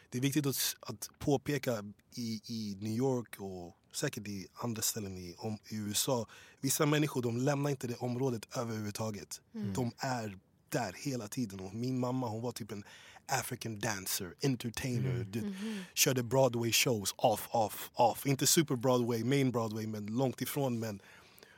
det 0.10 0.18
är 0.18 0.22
viktigt 0.22 0.46
att, 0.46 0.76
att 0.80 1.10
påpeka 1.20 1.94
i, 2.16 2.42
i 2.48 2.78
New 2.80 2.94
York 2.94 3.36
och 3.40 3.78
säkert 3.96 4.28
i 4.28 4.48
andra 4.54 4.82
ställen 4.82 5.18
i, 5.18 5.36
om, 5.38 5.58
i 5.70 5.76
USA. 5.76 6.28
Vissa 6.62 6.86
människor 6.86 7.22
de 7.22 7.38
lämnar 7.38 7.70
inte 7.70 7.88
det 7.88 7.96
området 7.96 8.58
överhuvudtaget. 8.58 9.42
De 9.76 9.92
är 9.98 10.38
där 10.70 10.96
hela 10.98 11.28
tiden. 11.28 11.60
Och 11.60 11.74
min 11.74 12.00
mamma 12.00 12.28
hon 12.28 12.42
var 12.42 12.52
typ 12.52 12.72
en 12.72 12.84
African 13.28 13.80
dancer, 13.80 14.34
entertainer. 14.44 15.24
Du, 15.30 15.54
Körde 15.94 16.24
Broadway 16.24 16.72
shows, 16.72 17.14
off, 17.18 17.48
off, 17.52 17.90
off. 17.94 18.26
Inte 18.26 18.48
super 18.48 18.76
Broadway, 18.76 19.24
main 19.24 19.52
Broadway, 19.52 19.88
men 19.88 20.06
långt 20.06 20.42
ifrån. 20.42 20.80
Men 20.80 21.02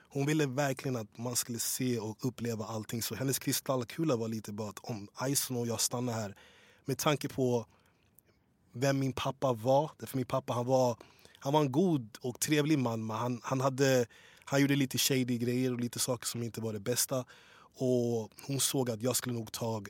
hon 0.10 0.26
ville 0.26 0.46
verkligen 0.46 0.96
att 0.96 1.18
man 1.18 1.36
skulle 1.36 1.60
se 1.60 2.00
och 2.00 2.18
uppleva 2.26 2.66
allting. 2.66 3.02
Så 3.02 3.16
hennes 3.16 3.40
kristallkula 3.40 4.16
var 4.16 4.28
lite 4.28 4.52
bara 4.54 4.70
att 4.70 4.80
om 4.80 5.08
Ison 5.28 5.58
och 5.58 5.68
jag 5.68 5.82
stannar 5.82 6.14
här 6.14 6.36
med 6.86 6.98
tanke 6.98 7.30
på 7.30 7.66
vem 8.74 9.00
min 9.00 9.14
pappa 9.14 9.54
var. 9.54 9.92
Därför 10.00 10.18
min 10.18 10.26
pappa 10.26 10.54
han 10.54 10.66
var, 10.66 10.98
han 11.40 11.54
var 11.54 11.62
en 11.62 11.72
god 11.72 12.18
och 12.22 12.40
trevlig 12.40 12.80
man 12.80 13.06
men 13.06 13.18
han, 13.18 13.42
han, 13.44 13.62
hade, 13.62 14.06
han 14.46 14.62
gjorde 14.62 14.76
lite 14.76 14.98
shady 14.98 15.38
grejer 15.38 15.74
och 15.74 15.80
lite 15.80 16.00
saker 16.00 16.26
som 16.26 16.44
inte 16.44 16.62
var 16.62 16.74
det 16.74 16.80
bästa. 16.80 17.26
Och 17.80 18.30
hon 18.48 18.60
såg 18.60 18.90
att 18.92 19.02
jag 19.02 19.16
skulle 19.16 19.36
nog 19.36 19.52
ta 19.52 19.84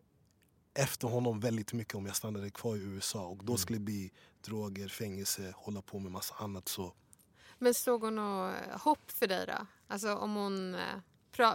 efter 0.73 1.07
honom 1.07 1.39
väldigt 1.39 1.73
mycket 1.73 1.95
om 1.95 2.05
jag 2.05 2.15
stannade 2.15 2.49
kvar 2.49 2.75
i 2.75 2.79
USA. 2.79 3.25
Och 3.25 3.45
då 3.45 3.57
skulle 3.57 3.79
det 3.79 3.83
bli 3.85 4.11
droger, 4.45 4.87
fängelse, 4.87 5.53
hålla 5.55 5.81
på 5.81 5.99
med 5.99 6.11
massa 6.11 6.35
annat. 6.35 6.67
Så 6.67 6.93
Men 7.57 7.73
såg 7.73 8.01
hon 8.01 8.15
något 8.15 8.55
hopp 8.81 9.11
för 9.11 9.27
dig 9.27 9.45
då? 9.47 9.67
Alltså 9.87 10.15
om 10.15 10.35
hon... 10.35 10.75
eh, 10.75 10.81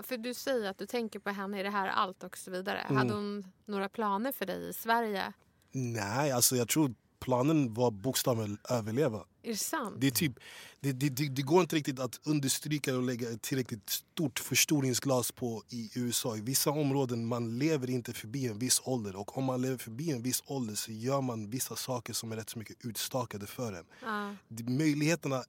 För 0.02 0.16
du 0.16 0.34
säger 0.34 0.70
att 0.70 0.78
du 0.78 0.86
tänker 0.86 1.18
på 1.18 1.30
henne, 1.30 1.60
är 1.60 1.64
det 1.64 1.70
här 1.70 1.88
allt 1.88 2.22
och 2.24 2.38
så 2.38 2.50
vidare. 2.50 2.78
Mm. 2.78 2.96
Hade 2.96 3.14
hon 3.14 3.52
några 3.64 3.88
planer 3.88 4.32
för 4.32 4.46
dig 4.46 4.68
i 4.68 4.72
Sverige? 4.72 5.32
nej, 5.74 6.32
alltså 6.32 6.56
jag 6.56 6.68
tror 6.68 6.94
planen 7.22 7.74
var 7.74 7.90
bokstavligen 7.90 8.58
överleva. 8.70 9.24
Är 9.42 9.50
det 9.50 9.56
sant? 9.56 9.96
Det, 9.98 10.06
är 10.06 10.10
typ, 10.10 10.32
det, 10.80 10.92
det, 10.92 11.08
det, 11.08 11.42
går 11.42 11.60
inte 11.60 11.76
riktigt 11.76 12.00
att 12.00 12.20
understryka 12.24 12.96
och 12.96 13.02
lägga 13.02 13.30
ett 13.30 13.42
tillräckligt 13.42 13.90
stort 13.90 14.38
förstoringsglas 14.38 15.32
på 15.32 15.62
i 15.68 15.90
USA. 15.94 16.36
I 16.36 16.40
vissa 16.40 16.70
områden 16.70 17.26
man 17.26 17.58
lever 17.58 17.90
inte 17.90 18.12
förbi 18.12 18.46
en 18.46 18.58
viss 18.58 18.80
ålder 18.84 19.16
och 19.16 19.38
om 19.38 19.44
man 19.44 19.62
lever 19.62 19.76
förbi 19.76 20.10
en 20.10 20.22
viss 20.22 20.42
ålder 20.46 20.74
så 20.74 20.92
gör 20.92 21.20
man 21.20 21.50
vissa 21.50 21.76
saker 21.76 22.12
som 22.12 22.32
är 22.32 22.36
rätt 22.36 22.50
så 22.50 22.58
mycket 22.58 22.84
utstakade 22.84 23.46
för 23.46 23.72
en. 23.72 23.84
Ja. 24.02 24.34
Det, 24.48 24.70
möjligheterna, 24.70 25.44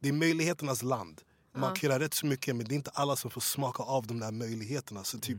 det 0.00 0.08
är 0.08 0.12
möjligheternas 0.12 0.82
land. 0.82 1.20
Man 1.54 1.74
kan 1.74 1.90
göra 1.90 2.00
rätt 2.00 2.14
så 2.14 2.26
mycket 2.26 2.56
men 2.56 2.66
det 2.66 2.74
är 2.74 2.76
inte 2.76 2.90
alla 2.90 3.16
som 3.16 3.30
får 3.30 3.40
smaka 3.40 3.82
av 3.82 4.06
de 4.06 4.18
där 4.18 4.32
möjligheterna. 4.32 5.04
Så 5.04 5.18
typ, 5.18 5.38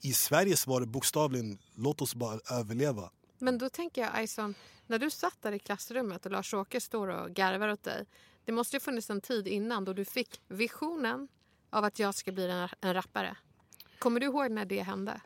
I 0.00 0.12
Sverige 0.12 0.56
var 0.66 0.80
det 0.80 0.86
bokstavligen 0.86 1.58
låt 1.74 2.02
oss 2.02 2.14
bara 2.14 2.40
överleva. 2.50 3.10
Men 3.38 3.58
då 3.58 3.68
tänker 3.68 4.00
jag, 4.00 4.24
Ison, 4.24 4.54
när 4.86 4.98
du 4.98 5.10
satt 5.10 5.42
där 5.42 5.52
i 5.52 5.58
klassrummet 5.58 6.26
och 6.26 6.32
Lars-Åke 6.32 6.80
står 6.80 7.08
och 7.08 7.30
garvar 7.30 7.68
åt 7.68 7.82
dig. 7.82 8.06
Det 8.44 8.52
måste 8.52 8.76
ju 8.76 8.80
funnits 8.80 9.10
en 9.10 9.20
tid 9.20 9.48
innan 9.48 9.84
då 9.84 9.92
du 9.92 10.04
fick 10.04 10.40
visionen 10.48 11.28
av 11.70 11.84
att 11.84 11.98
jag 11.98 12.14
ska 12.14 12.32
bli 12.32 12.50
en, 12.50 12.68
en 12.80 12.94
rappare. 12.94 13.36
Kommer 13.98 14.20
du 14.20 14.26
ihåg 14.26 14.50
när 14.50 14.64
det 14.64 14.82
hände? 14.82 15.20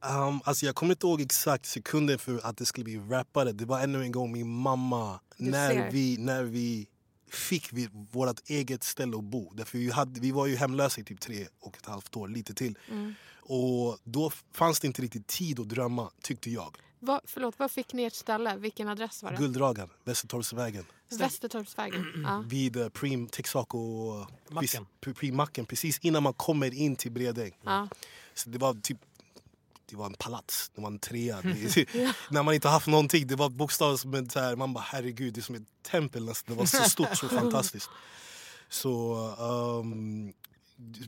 Um, 0.00 0.40
alltså 0.44 0.66
jag 0.66 0.74
kommer 0.74 0.92
inte 0.92 1.06
ihåg 1.06 1.20
exakt 1.20 1.66
sekunden 1.66 2.18
för 2.18 2.46
att 2.46 2.56
det 2.56 2.66
skulle 2.66 2.84
bli 2.84 2.98
rappare. 2.98 3.52
Det 3.52 3.64
var 3.64 3.80
ännu 3.80 4.02
en 4.02 4.12
gång 4.12 4.32
min 4.32 4.48
mamma. 4.48 5.20
Du 5.36 5.50
När 5.50 5.70
ser. 5.70 5.90
vi, 5.90 6.16
när 6.18 6.42
vi 6.42 6.88
fick 7.30 7.72
vi 7.72 7.88
vårt 8.10 8.50
eget 8.50 8.84
ställe 8.84 9.16
att 9.16 9.24
bo. 9.24 9.52
Därför 9.54 9.78
vi, 9.78 9.90
hade, 9.90 10.20
vi 10.20 10.30
var 10.30 10.46
ju 10.46 10.56
hemlösa 10.56 11.00
i 11.00 11.04
typ 11.04 11.20
tre 11.20 11.46
och 11.60 11.76
ett 11.76 11.86
halvt 11.86 12.16
år, 12.16 12.28
lite 12.28 12.54
till. 12.54 12.78
Mm. 12.90 13.14
Och 13.40 13.98
då 14.04 14.30
fanns 14.52 14.80
det 14.80 14.86
inte 14.86 15.02
riktigt 15.02 15.26
tid 15.26 15.60
att 15.60 15.68
drömma, 15.68 16.10
tyckte 16.22 16.50
jag. 16.50 16.76
Vad, 17.04 17.20
förlåt, 17.24 17.58
vad 17.58 17.70
fick 17.70 17.92
ni 17.92 18.02
ert 18.04 18.14
ställe? 18.14 18.56
Vilken 18.56 18.88
adress 18.88 19.22
var 19.22 19.30
det? 19.30 19.36
Gulddragan, 19.36 19.88
Västertorpsvägen. 20.04 20.84
Västertorpsvägen. 21.18 22.06
Ja. 22.24 22.44
Vid 22.46 22.76
uh, 22.76 22.88
Preem, 22.88 23.28
Texaco... 23.28 23.78
eh, 24.20 24.26
Macken. 24.54 24.86
Pre- 25.00 25.14
Preem-macken, 25.14 25.66
precis 25.66 25.98
innan 25.98 26.22
man 26.22 26.34
kommer 26.34 26.74
in 26.74 26.96
till 26.96 27.12
Bredäng. 27.12 27.52
Ja. 27.62 27.88
Så 28.34 28.50
det 28.50 28.58
var 28.58 28.74
typ 28.74 28.98
det 29.86 29.96
var 29.96 30.06
en 30.06 30.14
palats, 30.14 30.70
det 30.74 30.80
var 30.80 30.88
en 30.88 30.98
trea. 30.98 31.40
Det, 31.42 32.14
när 32.30 32.42
man 32.42 32.54
inte 32.54 32.68
haft 32.68 32.86
någonting, 32.86 33.26
det 33.26 33.36
var 33.36 33.50
bokstavligt 33.50 34.02
som 34.02 34.14
ett 34.14 34.32
så 34.32 34.40
här, 34.40 34.56
man 34.56 34.72
bara 34.72 34.84
herregud, 34.88 35.34
det 35.34 35.40
är 35.40 35.42
som 35.42 35.54
ett 35.54 35.82
tempel 35.82 36.24
nästan. 36.24 36.54
Det 36.54 36.58
var 36.58 36.66
så 36.66 36.90
stort, 36.90 37.16
så 37.16 37.28
fantastiskt. 37.40 37.90
Så, 38.68 39.14
ehm, 39.38 40.32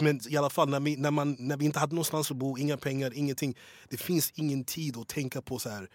men 0.00 0.20
i 0.29 0.37
alla 0.37 0.50
fall, 0.50 0.68
när 0.68 0.81
vi, 0.81 0.96
när, 0.96 1.11
man, 1.11 1.37
när 1.38 1.57
vi 1.57 1.64
inte 1.64 1.79
hade 1.79 1.94
någonstans 1.94 2.31
att 2.31 2.37
bo, 2.37 2.59
inga 2.59 2.77
pengar, 2.77 3.14
ingenting. 3.14 3.57
Det 3.88 3.96
finns 3.96 4.33
ingen 4.35 4.64
tid 4.64 4.96
att 4.96 5.09
tänka 5.09 5.42
på 5.42 5.59
så 5.59 5.68
här, 5.68 5.88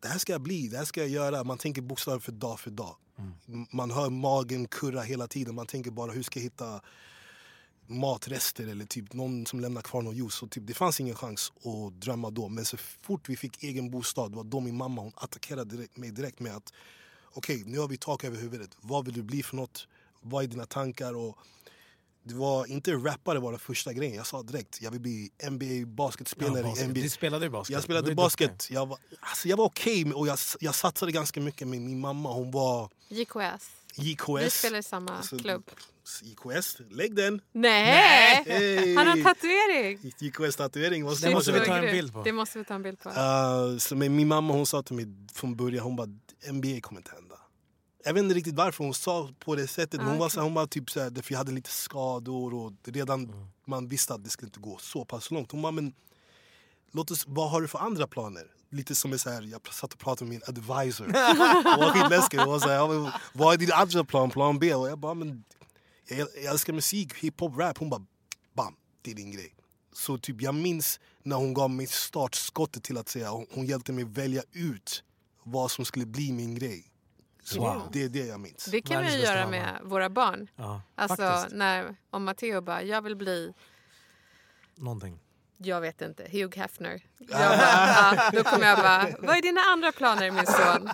det 0.00 0.08
här 0.08 0.18
ska 0.18 0.32
jag 0.32 0.40
bli, 0.40 0.68
det 0.68 0.76
här 0.76 0.84
ska 0.84 1.00
jag 1.00 1.08
göra. 1.08 1.44
Man 1.44 1.58
tänker 1.58 1.82
bokstavligt 1.82 2.24
för 2.24 2.32
dag 2.32 2.60
för 2.60 2.70
dag. 2.70 2.96
Man 3.70 3.90
hör 3.90 4.10
magen 4.10 4.68
kurra 4.68 5.02
hela 5.02 5.26
tiden. 5.26 5.54
Man 5.54 5.66
tänker 5.66 5.90
bara 5.90 6.12
hur 6.12 6.22
ska 6.22 6.38
jag 6.38 6.44
hitta 6.44 6.80
matrester 7.86 8.66
eller 8.66 8.84
typ 8.84 9.12
någon 9.12 9.46
som 9.46 9.60
lämnar 9.60 9.82
kvar 9.82 10.02
någon 10.02 10.16
juice. 10.16 10.34
Så 10.34 10.46
typ, 10.46 10.66
det 10.66 10.74
fanns 10.74 11.00
ingen 11.00 11.14
chans 11.14 11.52
att 11.64 12.00
drömma 12.00 12.30
då. 12.30 12.48
Men 12.48 12.64
så 12.64 12.76
fort 12.76 13.28
vi 13.28 13.36
fick 13.36 13.62
egen 13.62 13.90
bostad 13.90 14.32
det 14.32 14.36
var 14.36 14.44
då 14.44 14.60
min 14.60 14.76
mamma 14.76 15.02
hon 15.02 15.12
attackerade 15.16 15.76
direkt, 15.76 15.96
mig 15.96 16.10
direkt 16.10 16.40
med 16.40 16.56
att 16.56 16.72
okej, 17.32 17.62
nu 17.66 17.78
har 17.78 17.88
vi 17.88 17.96
tak 17.96 18.24
över 18.24 18.36
huvudet. 18.36 18.70
Vad 18.80 19.04
vill 19.04 19.14
du 19.14 19.22
bli 19.22 19.42
för 19.42 19.56
något? 19.56 19.88
Vad 20.20 20.44
är 20.44 20.48
dina 20.48 20.66
tankar? 20.66 21.14
Och 21.14 21.38
det 22.26 22.34
var 22.34 22.66
inte 22.66 22.92
rappare 22.92 23.38
var 23.38 23.50
den 23.50 23.60
första 23.60 23.92
grejen. 23.92 24.14
Jag 24.16 24.26
sa 24.26 24.42
direkt 24.42 24.82
jag 24.82 24.90
vill 24.90 25.00
bli 25.00 25.30
NBA 25.50 25.86
basketspelare. 25.86 26.58
Ja, 26.58 26.64
basket. 26.68 26.88
NBA. 26.88 27.00
Du 27.00 27.08
spelade 27.08 27.50
basket. 27.50 27.74
Jag 27.74 27.82
spelade 27.82 28.14
basket. 28.14 28.50
duktig. 28.50 28.74
Jag 28.74 28.86
var, 28.86 28.98
alltså 29.20 29.48
jag 29.48 29.56
var 29.56 29.64
okej 29.64 30.12
och 30.12 30.26
jag, 30.26 30.38
jag 30.60 30.74
satsade 30.74 31.12
ganska 31.12 31.40
mycket. 31.40 31.68
Men 31.68 31.84
min 31.84 32.00
mamma 32.00 32.32
hon 32.32 32.50
var 32.50 32.90
JKS. 33.08 33.70
JKS. 33.96 34.28
Vi 34.42 34.50
spelar 34.50 34.78
i 34.78 34.82
samma 34.82 35.16
Alltså, 35.16 35.38
klubb. 35.38 35.70
JKS, 36.22 36.76
lägg 36.90 37.14
den! 37.14 37.40
Nej! 37.52 38.44
Hey. 38.46 38.96
Han 38.96 39.06
har 39.06 39.16
en 39.16 39.24
tatuering! 39.24 40.12
JKS-tatuering, 40.18 41.04
vad 41.04 41.20
Det 41.20 41.30
måste 41.30 41.52
vi 41.52 41.58
det? 41.58 41.64
ta 41.66 41.76
en 41.76 41.92
bild 41.92 42.12
på. 42.12 42.22
Det 42.22 42.32
måste 42.32 42.58
vi 42.58 42.64
ta 42.64 42.74
en 42.74 42.82
bild 42.82 43.00
på. 43.00 43.08
Uh, 43.08 43.78
så 43.78 43.96
men 43.96 44.16
min 44.16 44.28
mamma 44.28 44.54
hon 44.54 44.66
sa 44.66 44.82
till 44.82 44.96
mig 44.96 45.06
från 45.34 45.56
början, 45.56 45.84
hon 45.84 45.96
bara 45.96 46.06
NBA 46.52 46.80
kommer 46.80 47.00
inte 47.00 47.10
hända. 47.10 47.33
Jag 48.04 48.14
vet 48.14 48.22
inte 48.22 48.34
riktigt 48.34 48.54
varför 48.54 48.84
hon 48.84 48.94
sa 48.94 49.30
på 49.38 49.54
det 49.54 49.66
sättet. 49.66 50.00
Men 50.00 50.06
Ah, 50.06 50.10
hon 50.10 50.18
var, 50.18 50.28
så, 50.28 50.40
hon 50.40 50.54
var 50.54 50.66
typ 50.66 50.90
såhär, 50.90 51.22
för 51.22 51.32
jag 51.32 51.38
hade 51.38 51.52
lite 51.52 51.70
skador 51.70 52.54
och 52.54 52.72
redan 52.84 53.50
man 53.66 53.88
visste 53.88 54.14
att 54.14 54.24
det 54.24 54.30
skulle 54.30 54.48
inte 54.48 54.60
gå 54.60 54.78
så 54.78 55.04
pass 55.04 55.30
långt. 55.30 55.52
Hon 55.52 55.62
bara, 55.62 55.72
men 55.72 55.92
låt 56.92 57.10
oss, 57.10 57.24
vad 57.26 57.50
har 57.50 57.60
du 57.60 57.68
för 57.68 57.78
andra 57.78 58.06
planer? 58.06 58.46
Lite 58.70 58.94
som 58.94 59.12
är 59.12 59.16
så 59.16 59.30
här, 59.30 59.42
jag 59.42 59.74
satt 59.74 59.92
och 59.92 59.98
pratade 59.98 60.30
med 60.30 60.38
min 60.38 60.48
advisor. 60.48 61.04
Hon 61.76 61.84
var 61.84 61.92
skitläskig. 61.92 62.38
Hon 62.38 62.48
var 62.48 62.58
så 62.58 62.68
här, 62.68 63.12
vad 63.32 63.54
är 63.54 63.58
din 63.58 63.72
andra 63.72 64.04
plan? 64.04 64.30
Plan 64.30 64.58
B? 64.58 64.74
Och 64.74 64.88
jag 64.88 64.98
bara, 64.98 65.14
men 65.14 65.44
jag, 66.08 66.18
jag 66.18 66.44
älskar 66.44 66.72
musik, 66.72 67.14
hiphop, 67.14 67.58
rap. 67.58 67.78
Hon 67.78 67.90
bara, 67.90 68.06
bam, 68.54 68.76
det 69.02 69.10
är 69.10 69.14
din 69.14 69.30
grej. 69.30 69.54
Så 69.92 70.18
typ 70.18 70.42
jag 70.42 70.54
minns 70.54 71.00
när 71.22 71.36
hon 71.36 71.54
gav 71.54 71.70
mig 71.70 71.86
startskottet 71.86 72.82
till 72.82 72.96
att 72.96 73.08
säga, 73.08 73.30
hon, 73.30 73.46
hon 73.50 73.66
hjälpte 73.66 73.92
mig 73.92 74.04
välja 74.04 74.42
ut 74.52 75.04
vad 75.42 75.70
som 75.70 75.84
skulle 75.84 76.06
bli 76.06 76.32
min 76.32 76.54
grej. 76.54 76.90
Wow. 77.56 77.88
det 77.92 78.02
är 78.04 78.08
det 78.08 78.26
jag 78.26 78.40
minns. 78.40 78.64
Det 78.64 78.80
kan 78.82 78.96
vi 78.98 79.02
Världens 79.04 79.22
bästa 79.22 79.34
göra 79.34 79.44
mamma. 79.44 79.56
med 79.56 79.80
våra 79.82 80.10
barn. 80.10 80.48
Ja, 80.56 80.82
Alltså 80.94 81.16
faktiskt. 81.22 81.56
när, 81.56 81.96
om 82.10 82.24
Matteo 82.24 82.60
bara, 82.60 82.82
jag 82.82 83.02
vill 83.02 83.16
bli, 83.16 83.52
Någonting. 84.74 85.18
jag 85.56 85.80
vet 85.80 86.02
inte, 86.02 86.22
Hugh 86.32 86.58
Hefner. 86.58 87.00
Jag 87.18 87.28
bara, 87.28 87.88
ja, 88.16 88.30
då 88.32 88.44
kommer 88.44 88.66
jag 88.66 88.78
bara, 88.78 89.08
vad 89.20 89.36
är 89.36 89.42
dina 89.42 89.60
andra 89.60 89.92
planer 89.92 90.30
min 90.30 90.46
son? 90.46 90.90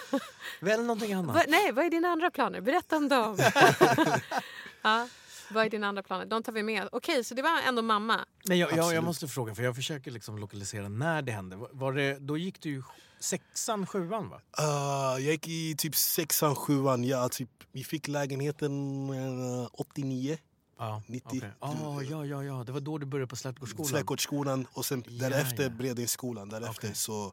Väl 0.60 0.80
någonting 0.82 1.12
annat. 1.12 1.36
Va, 1.36 1.42
nej, 1.48 1.72
vad 1.72 1.84
är 1.84 1.90
dina 1.90 2.08
andra 2.08 2.30
planer? 2.30 2.60
Berätta 2.60 2.96
om 2.96 3.08
dem. 3.08 3.38
ja, 4.82 5.08
vad 5.50 5.66
är 5.66 5.70
dina 5.70 5.86
andra 5.88 6.02
planer? 6.02 6.26
De 6.26 6.42
tar 6.42 6.52
vi 6.52 6.62
med. 6.62 6.88
Okej, 6.92 7.24
så 7.24 7.34
det 7.34 7.42
var 7.42 7.60
ändå 7.68 7.82
mamma. 7.82 8.20
Nej, 8.44 8.58
jag, 8.58 8.76
jag, 8.76 8.94
jag 8.94 9.04
måste 9.04 9.28
fråga, 9.28 9.54
för 9.54 9.62
jag 9.62 9.76
försöker 9.76 10.10
liksom 10.10 10.38
lokalisera 10.38 10.88
när 10.88 11.22
det 11.22 11.32
hände. 11.32 11.56
Var- 11.56 11.70
Var 11.72 11.92
det, 11.92 12.18
då 12.18 12.38
gick 12.38 12.60
du 12.62 12.70
ju 12.70 12.82
sexan, 13.20 13.86
sjuan 13.86 14.28
va? 14.28 14.40
Uh, 14.60 15.24
jag 15.24 15.32
gick 15.32 15.48
i 15.48 15.74
typ 15.76 15.94
sexan, 15.94 16.54
sjuan. 16.54 17.04
Ja, 17.04 17.28
typ, 17.28 17.50
vi 17.72 17.84
fick 17.84 18.08
lägenheten 18.08 18.72
uh, 19.10 19.68
89. 19.72 20.38
Ja, 20.78 21.02
90. 21.06 21.28
okej. 21.28 21.50
Ah, 21.60 22.02
ja, 22.02 22.26
ja, 22.26 22.44
ja. 22.44 22.64
Det 22.64 22.72
var 22.72 22.80
då 22.80 22.98
du 22.98 23.06
började 23.06 23.26
på 23.26 23.36
Slättgårdsskolan. 23.36 23.88
Släktgårdsskolan 23.88 24.66
och 24.72 24.86
sen 24.86 25.04
Ja, 25.06 25.28
därefter 25.28 25.62
ja. 25.62 25.68
Bredängsskolan. 25.68 26.48
Därefter. 26.48 26.88
Okej. 26.88 26.94
Så 26.94 27.32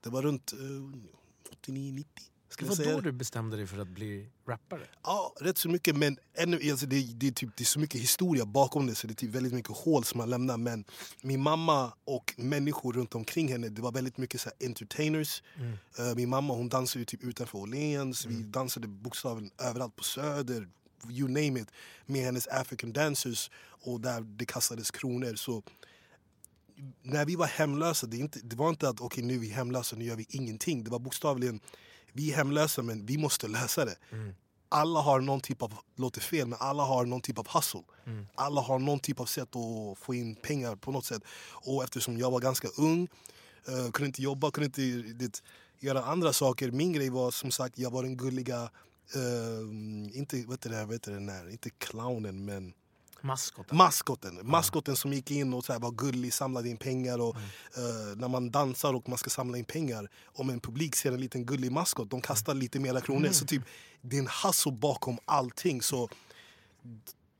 det 0.00 0.10
var 0.10 0.22
runt 0.22 0.52
uh, 0.52 0.92
89-90. 1.66 2.04
Det 2.60 2.74
Ska 2.74 2.82
jag 2.82 2.86
var 2.86 2.92
säga. 2.92 2.96
då 2.96 3.00
du 3.00 3.12
bestämde 3.12 3.56
dig 3.56 3.66
för 3.66 3.78
att 3.78 3.88
bli 3.88 4.28
rappare? 4.48 4.80
Ja, 5.02 5.34
rätt 5.40 5.58
så 5.58 5.68
mycket. 5.68 5.96
Men 5.96 6.16
ännu, 6.34 6.70
alltså 6.70 6.86
det, 6.86 7.02
det, 7.14 7.26
är 7.26 7.32
typ, 7.32 7.56
det 7.56 7.62
är 7.62 7.66
så 7.66 7.80
mycket 7.80 8.00
historia 8.00 8.46
bakom 8.46 8.86
det 8.86 8.94
så 8.94 9.06
det 9.06 9.12
är 9.12 9.14
typ 9.14 9.30
väldigt 9.30 9.52
mycket 9.52 9.76
hål 9.76 10.04
som 10.04 10.18
man 10.18 10.30
lämnar. 10.30 10.56
Men 10.56 10.84
min 11.22 11.40
mamma 11.40 11.92
och 12.04 12.34
människor 12.36 12.92
runt 12.92 13.14
omkring 13.14 13.48
henne, 13.48 13.68
det 13.68 13.82
var 13.82 13.92
väldigt 13.92 14.18
mycket 14.18 14.40
så 14.40 14.48
här 14.48 14.66
entertainers. 14.68 15.42
Eh, 15.98 16.14
min 16.16 16.28
mamma 16.28 16.54
hon 16.54 16.68
dansade 16.68 16.98
ju 16.98 17.04
typ 17.04 17.24
utanför 17.24 17.58
Åhléns. 17.58 18.26
Vi 18.26 18.42
dansade 18.42 18.88
bokstavligen 18.88 19.50
överallt 19.58 19.96
på 19.96 20.04
Söder. 20.04 20.68
You 21.10 21.28
name 21.28 21.60
it. 21.60 21.68
Med 22.06 22.24
hennes 22.24 22.48
African 22.48 22.92
dancers. 22.92 23.50
Och 23.82 24.00
där 24.00 24.20
det 24.20 24.44
kastades 24.46 24.90
kronor. 24.90 25.34
Så 25.34 25.62
när 27.02 27.24
vi 27.26 27.36
var 27.36 27.46
hemlösa, 27.46 28.06
det, 28.06 28.16
inte, 28.16 28.38
det 28.42 28.56
var 28.56 28.68
inte 28.68 28.88
att 28.88 29.00
okej 29.00 29.24
nu 29.24 29.34
är 29.34 29.38
vi 29.38 29.48
hemlösa, 29.48 29.96
nu 29.96 30.04
gör 30.04 30.16
vi 30.16 30.26
ingenting. 30.28 30.84
Det 30.84 30.90
var 30.90 30.98
bokstavligen, 30.98 31.60
vi 32.12 32.32
är 32.32 32.36
hemlösa 32.36 32.82
men 32.82 33.06
vi 33.06 33.18
måste 33.18 33.48
lösa 33.48 33.84
det. 33.84 33.96
Alla 34.68 35.00
har 35.00 35.20
någon 35.20 35.40
typ 35.40 35.62
av, 35.62 35.74
låter 35.96 36.20
fel, 36.20 36.46
men 36.46 36.58
alla 36.60 36.82
har 36.82 37.04
någon 37.04 37.20
typ 37.20 37.38
av 37.38 37.48
hustle. 37.54 37.82
Alla 38.34 38.60
har 38.60 38.78
någon 38.78 39.00
typ 39.00 39.20
av 39.20 39.26
sätt 39.26 39.56
att 39.56 39.98
få 39.98 40.14
in 40.14 40.34
pengar 40.34 40.76
på 40.76 40.92
något 40.92 41.04
sätt. 41.04 41.22
Och 41.50 41.84
eftersom 41.84 42.18
jag 42.18 42.30
var 42.30 42.40
ganska 42.40 42.68
ung, 42.76 43.08
eh, 43.68 43.90
kunde 43.90 44.06
inte 44.06 44.22
jobba, 44.22 44.50
kunde 44.50 44.66
inte 44.66 45.12
det, 45.12 45.42
göra 45.80 46.02
andra 46.04 46.32
saker. 46.32 46.70
Min 46.70 46.92
grej 46.92 47.10
var 47.10 47.30
som 47.30 47.50
sagt, 47.50 47.78
jag 47.78 47.90
var 47.90 48.02
den 48.02 48.16
gulliga, 48.16 48.70
eh, 49.14 50.16
inte, 50.18 50.36
vet 50.36 50.60
du 50.60 50.68
det, 50.68 50.84
vet 50.84 51.02
du 51.02 51.20
det 51.20 51.52
inte 51.52 51.70
clownen 51.70 52.44
men 52.44 52.72
Maskoten? 53.22 53.76
Maskoten, 53.76 54.38
maskoten 54.42 54.96
som 54.96 55.12
gick 55.12 55.30
in 55.30 55.54
och 55.54 55.64
så 55.64 55.72
här 55.72 55.80
var 55.80 55.90
gullig, 55.90 56.32
samlade 56.32 56.68
in 56.68 56.76
pengar. 56.76 57.18
Och, 57.20 57.36
eh, 57.76 58.16
när 58.16 58.28
man 58.28 58.50
dansar 58.50 58.94
och 58.94 59.08
man 59.08 59.18
ska 59.18 59.30
samla 59.30 59.58
in 59.58 59.64
pengar, 59.64 60.08
om 60.24 60.50
en 60.50 60.60
publik 60.60 60.96
ser 60.96 61.12
en 61.12 61.20
liten 61.20 61.46
gullig 61.46 61.72
maskot, 61.72 62.10
de 62.10 62.20
kastar 62.20 62.54
lite 62.54 62.80
mera 62.80 63.00
kronor. 63.00 63.28
Så 63.32 63.46
typ, 63.46 63.62
det 64.00 64.16
är 64.16 64.20
en 64.20 64.28
hustle 64.44 64.72
bakom 64.72 65.18
allting. 65.24 65.82
Så 65.82 66.08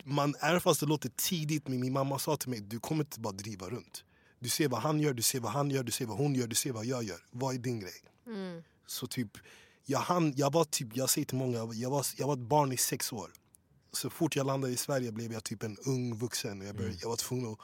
man, 0.03 0.35
även 0.41 0.61
fast 0.61 0.79
det 0.79 0.85
låter 0.85 1.09
tidigt, 1.15 1.67
men 1.67 1.79
min 1.79 1.93
mamma 1.93 2.19
sa 2.19 2.37
till 2.37 2.49
mig, 2.49 2.59
du 2.59 2.79
kommer 2.79 3.03
inte 3.03 3.19
bara 3.19 3.33
driva 3.33 3.69
runt. 3.69 4.03
Du 4.39 4.49
ser 4.49 4.67
vad 4.67 4.81
han 4.81 4.99
gör, 4.99 5.13
du 5.13 5.21
ser 5.21 5.39
vad 5.39 5.51
han 5.51 5.71
gör, 5.71 5.83
du 5.83 5.91
ser 5.91 6.05
vad 6.05 6.17
hon 6.17 6.35
gör, 6.35 6.47
du 6.47 6.55
ser 6.55 6.71
vad 6.71 6.85
jag 6.85 7.03
gör. 7.03 7.19
Vad 7.31 7.55
är 7.55 7.59
din 7.59 7.79
grej? 7.79 7.93
Så 8.87 9.07
typ, 9.07 9.37
jag, 9.85 9.99
hann, 9.99 10.33
jag 10.35 10.53
var 10.53 10.63
typ, 10.63 10.87
jag 10.97 11.09
säger 11.09 11.25
till 11.25 11.37
många, 11.37 11.57
jag 11.73 11.89
var, 11.89 12.05
jag 12.17 12.27
var 12.27 12.33
ett 12.33 12.39
barn 12.39 12.71
i 12.71 12.77
sex 12.77 13.13
år. 13.13 13.31
Så 13.93 14.09
fort 14.09 14.35
jag 14.35 14.45
landade 14.45 14.73
i 14.73 14.77
Sverige 14.77 15.11
blev 15.11 15.33
jag 15.33 15.43
typ 15.43 15.63
en 15.63 15.77
ung 15.85 16.17
vuxen. 16.17 16.61
Jag, 16.61 16.75
började, 16.75 16.95
jag 17.01 17.09
var 17.09 17.15
tvungen 17.15 17.51
att, 17.51 17.59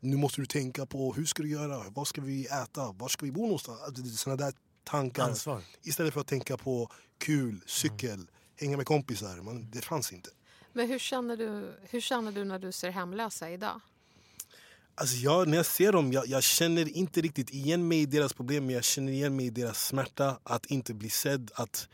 nu 0.00 0.16
måste 0.16 0.40
du 0.40 0.46
tänka 0.46 0.86
på 0.86 1.12
hur 1.12 1.24
ska 1.24 1.42
du 1.42 1.50
göra, 1.50 1.84
vad 1.90 2.08
ska 2.08 2.20
vi 2.20 2.46
äta, 2.46 2.92
var 2.92 3.08
ska 3.08 3.24
vi 3.24 3.32
bo 3.32 3.42
någonstans? 3.42 4.20
Sådana 4.20 4.44
där 4.44 4.54
tankar. 4.84 5.28
Ansvar. 5.28 5.62
Istället 5.82 6.14
för 6.14 6.20
att 6.20 6.26
tänka 6.26 6.56
på 6.56 6.90
kul, 7.18 7.60
cykel, 7.66 8.30
hänga 8.56 8.76
med 8.76 8.86
kompisar. 8.86 9.36
Man, 9.36 9.70
det 9.70 9.80
fanns 9.80 10.12
inte. 10.12 10.30
Men 10.72 10.88
hur 10.88 10.98
känner, 10.98 11.36
du, 11.36 11.74
hur 11.90 12.00
känner 12.00 12.32
du 12.32 12.44
när 12.44 12.58
du 12.58 12.72
ser 12.72 12.90
hemlösa 12.90 13.50
idag? 13.50 13.80
Alltså 14.94 15.16
jag, 15.16 15.48
när 15.48 15.56
jag 15.56 15.66
ser 15.66 15.92
dem, 15.92 16.12
jag, 16.12 16.26
jag 16.26 16.42
känner 16.42 16.96
inte 16.96 17.20
riktigt 17.20 17.50
igen 17.50 17.88
mig 17.88 18.00
i 18.00 18.06
deras 18.06 18.32
problem 18.32 18.66
men 18.66 18.74
jag 18.74 18.84
känner 18.84 19.12
igen 19.12 19.36
mig 19.36 19.46
i 19.46 19.50
deras 19.50 19.86
smärta. 19.86 20.38
Att 20.42 20.66
inte 20.66 20.94
bli 20.94 21.10
sedd. 21.10 21.50
Att, 21.54 21.88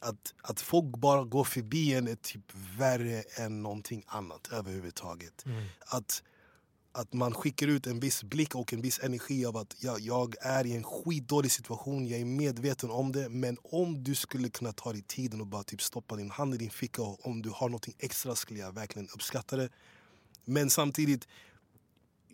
att, 0.00 0.34
att 0.42 0.60
folk 0.60 0.96
bara 0.96 1.24
går 1.24 1.44
förbi 1.44 1.94
en 1.94 2.08
är 2.08 2.14
typ 2.14 2.54
värre 2.78 3.22
än 3.36 3.62
någonting 3.62 4.04
annat 4.06 4.48
överhuvudtaget. 4.52 5.44
Att, 5.86 6.22
att 6.92 7.12
man 7.12 7.34
skickar 7.34 7.66
ut 7.66 7.86
en 7.86 8.00
viss 8.00 8.24
blick 8.24 8.54
och 8.54 8.72
en 8.72 8.80
viss 8.80 9.00
energi 9.02 9.46
av 9.46 9.56
att 9.56 9.76
jag, 9.78 10.00
jag 10.00 10.34
är 10.40 10.66
i 10.66 10.76
en 10.76 10.84
skitdålig 10.84 11.52
situation, 11.52 12.06
jag 12.06 12.20
är 12.20 12.24
medveten 12.24 12.90
om 12.90 13.12
det 13.12 13.28
men 13.28 13.56
om 13.62 14.04
du 14.04 14.14
skulle 14.14 14.48
kunna 14.48 14.72
ta 14.72 14.92
dig 14.92 15.02
tiden 15.02 15.40
och 15.40 15.46
bara 15.46 15.62
typ 15.62 15.82
stoppa 15.82 16.16
din 16.16 16.30
hand 16.30 16.54
i 16.54 16.58
din 16.58 16.70
ficka 16.70 17.02
och 17.02 17.26
om 17.26 17.42
du 17.42 17.50
har 17.50 17.68
något 17.68 17.88
extra 17.98 18.36
skulle 18.36 18.60
jag 18.60 18.72
verkligen 18.72 19.08
uppskatta 19.14 19.56
det. 19.56 19.68
Men 20.44 20.70
samtidigt, 20.70 21.28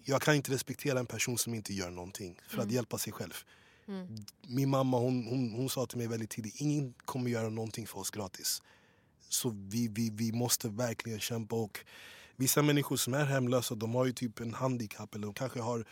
jag 0.05 0.23
kan 0.23 0.35
inte 0.35 0.53
respektera 0.53 0.99
en 0.99 1.07
person 1.07 1.39
som 1.39 1.55
inte 1.55 1.75
gör 1.75 1.91
någonting 1.91 2.39
för 2.49 2.63
att 2.63 2.71
hjälpa 2.71 2.99
sig 2.99 3.13
själv. 3.13 3.35
Min 4.47 4.71
mamma 4.71 4.99
hon, 4.99 5.27
hon, 5.27 5.51
hon 5.51 5.69
sa 5.69 5.87
till 5.87 5.99
mig 5.99 6.07
väldigt 6.07 6.31
tidigt, 6.31 6.61
ingen 6.61 6.95
kommer 7.05 7.31
göra 7.31 7.49
någonting 7.49 7.87
för 7.87 7.99
oss 7.99 8.11
gratis. 8.11 8.63
Så 9.29 9.51
vi, 9.69 9.89
vi, 9.89 10.11
vi 10.11 10.33
måste 10.33 10.69
verkligen 10.69 11.21
kämpa. 11.21 11.57
Och 11.57 11.79
vissa 12.37 12.63
människor 12.63 12.97
som 12.97 13.15
är 13.15 13.25
hemlösa 13.25 13.75
de 13.75 13.95
har 13.95 14.05
ju 14.05 14.13
typ 14.13 14.41
en 14.41 14.55
handikapp 14.55 15.15
eller 15.15 15.27
de 15.27 15.35
kanske 15.35 15.61
har 15.61 15.85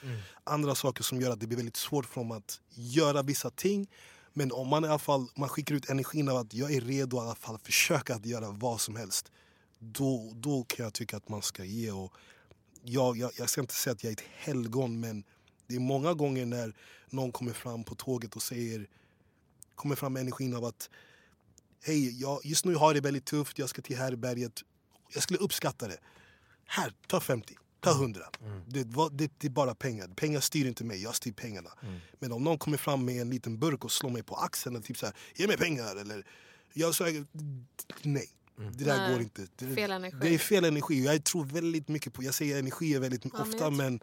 andra 0.45 0.75
saker 0.75 1.03
som 1.03 1.21
gör 1.21 1.31
att 1.31 1.41
det 1.41 1.47
blir 1.47 1.57
väldigt 1.57 1.77
svårt 1.77 2.07
för 2.07 2.21
dem 2.21 2.31
att 2.31 2.61
göra 2.75 3.23
vissa 3.23 3.51
ting. 3.51 3.91
Men 4.33 4.53
om 4.53 4.69
man 4.69 4.85
i 4.85 4.89
alla 4.89 4.99
fall 4.99 5.27
man 5.37 5.49
skickar 5.49 5.75
ut 5.75 5.91
energin 5.91 6.29
av 6.29 6.37
att 6.37 6.55
jag 6.55 6.73
är 6.73 6.81
redo 6.81 7.19
att 7.19 7.25
i 7.25 7.27
alla 7.27 7.35
fall 7.35 7.59
försöka 7.59 8.15
att 8.15 8.27
göra 8.27 8.51
vad 8.51 8.81
som 8.81 8.97
helst. 8.97 9.33
Då, 9.79 10.33
då 10.35 10.65
kan 10.65 10.85
jag 10.85 10.95
tycka 10.95 11.17
att 11.17 11.29
man 11.29 11.43
ska 11.43 11.65
ge. 11.65 11.91
Och 11.91 12.13
jag, 12.83 13.17
jag, 13.17 13.31
jag 13.39 13.51
ska 13.51 13.61
inte 13.61 13.75
säga 13.75 13.93
att 13.93 14.05
jag 14.05 14.11
är 14.11 14.17
ett 14.17 14.25
helgon 14.37 15.01
men 15.01 15.25
det 15.73 15.77
är 15.79 15.81
många 15.81 16.15
gånger 16.15 16.47
när 16.47 16.75
någon 17.11 17.33
kommer 17.33 17.53
fram 17.53 17.85
på 17.85 17.95
tåget 17.95 18.37
och 18.37 18.43
säger 18.43 18.87
kommer 19.75 19.97
fram 19.97 20.13
med 20.13 20.21
energin 20.21 20.55
av 20.55 20.65
att 20.65 20.91
hej, 21.85 22.21
jag, 22.21 22.41
just 22.45 22.65
nu 22.65 22.75
har 22.75 22.87
jag 22.87 22.95
det 22.95 23.01
väldigt 23.01 23.25
tufft, 23.25 23.59
jag 23.59 23.69
ska 23.69 23.83
till 23.83 23.97
härberget. 23.97 24.61
Jag 25.15 25.23
skulle 25.23 25.39
uppskatta 25.39 25.89
det. 25.89 25.97
Här, 26.67 26.93
ta 27.07 27.21
50, 27.21 27.55
ta 27.81 27.91
100. 27.91 28.21
Det, 28.69 28.85
var- 28.87 29.11
det, 29.11 29.33
det 29.39 29.47
är 29.47 29.51
bara 29.51 29.75
pengar. 29.75 30.09
Pengar 30.09 30.41
styr 30.41 30.67
inte 30.67 30.85
mig, 30.85 31.03
jag 31.03 31.15
styr 31.17 31.33
pengarna. 31.33 31.71
Men 32.19 32.33
om 32.33 32.45
någon 32.45 32.59
kommer 32.59 32.77
fram 32.79 33.05
med 33.05 33.21
en 33.21 33.31
liten 33.31 33.59
burk 33.59 33.85
och 33.85 33.93
slår 33.93 34.11
mig 34.11 34.23
på 34.23 34.35
axeln 34.37 34.77
och 34.77 34.85
typ 34.85 34.99
så 34.99 35.07
här, 35.07 35.15
ge 35.35 35.47
mig 35.47 35.57
pengar 35.57 35.97
eller 35.97 36.27
jag 36.73 36.95
säger 36.95 37.27
nej. 38.03 38.29
Det 38.57 38.85
där 38.85 38.99
Nej, 38.99 39.13
går 39.13 39.23
inte. 39.23 39.47
Det, 39.57 39.75
fel 39.75 39.91
energi. 39.91 40.17
det 40.21 40.35
är 40.35 40.39
fel 40.39 40.65
energi. 40.65 41.05
Jag 41.05 41.25
tror 41.25 41.45
väldigt 41.45 41.89
mycket 41.89 42.13
på, 42.13 42.23
jag 42.23 42.35
säger 42.35 42.59
energi 42.59 42.99
väldigt 42.99 43.25
men 43.33 43.41
ofta 43.43 43.59
jag- 43.59 43.73
men 43.73 44.01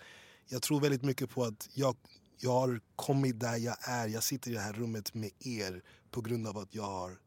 jag 0.49 0.61
tror 0.61 0.81
väldigt 0.81 1.03
mycket 1.03 1.29
på 1.29 1.43
att 1.43 1.69
jag, 1.73 1.95
jag 2.37 2.51
har 2.51 2.81
kommit 2.95 3.39
där 3.39 3.57
jag 3.57 3.75
är. 3.81 4.07
Jag 4.07 4.23
sitter 4.23 4.51
i 4.51 4.53
det 4.53 4.59
här 4.59 4.73
rummet 4.73 5.13
med 5.13 5.31
er 5.39 5.83
på 6.11 6.21
grund 6.21 6.47
av 6.47 6.57
att 6.57 6.75
jag 6.75 6.83
har 6.83 7.17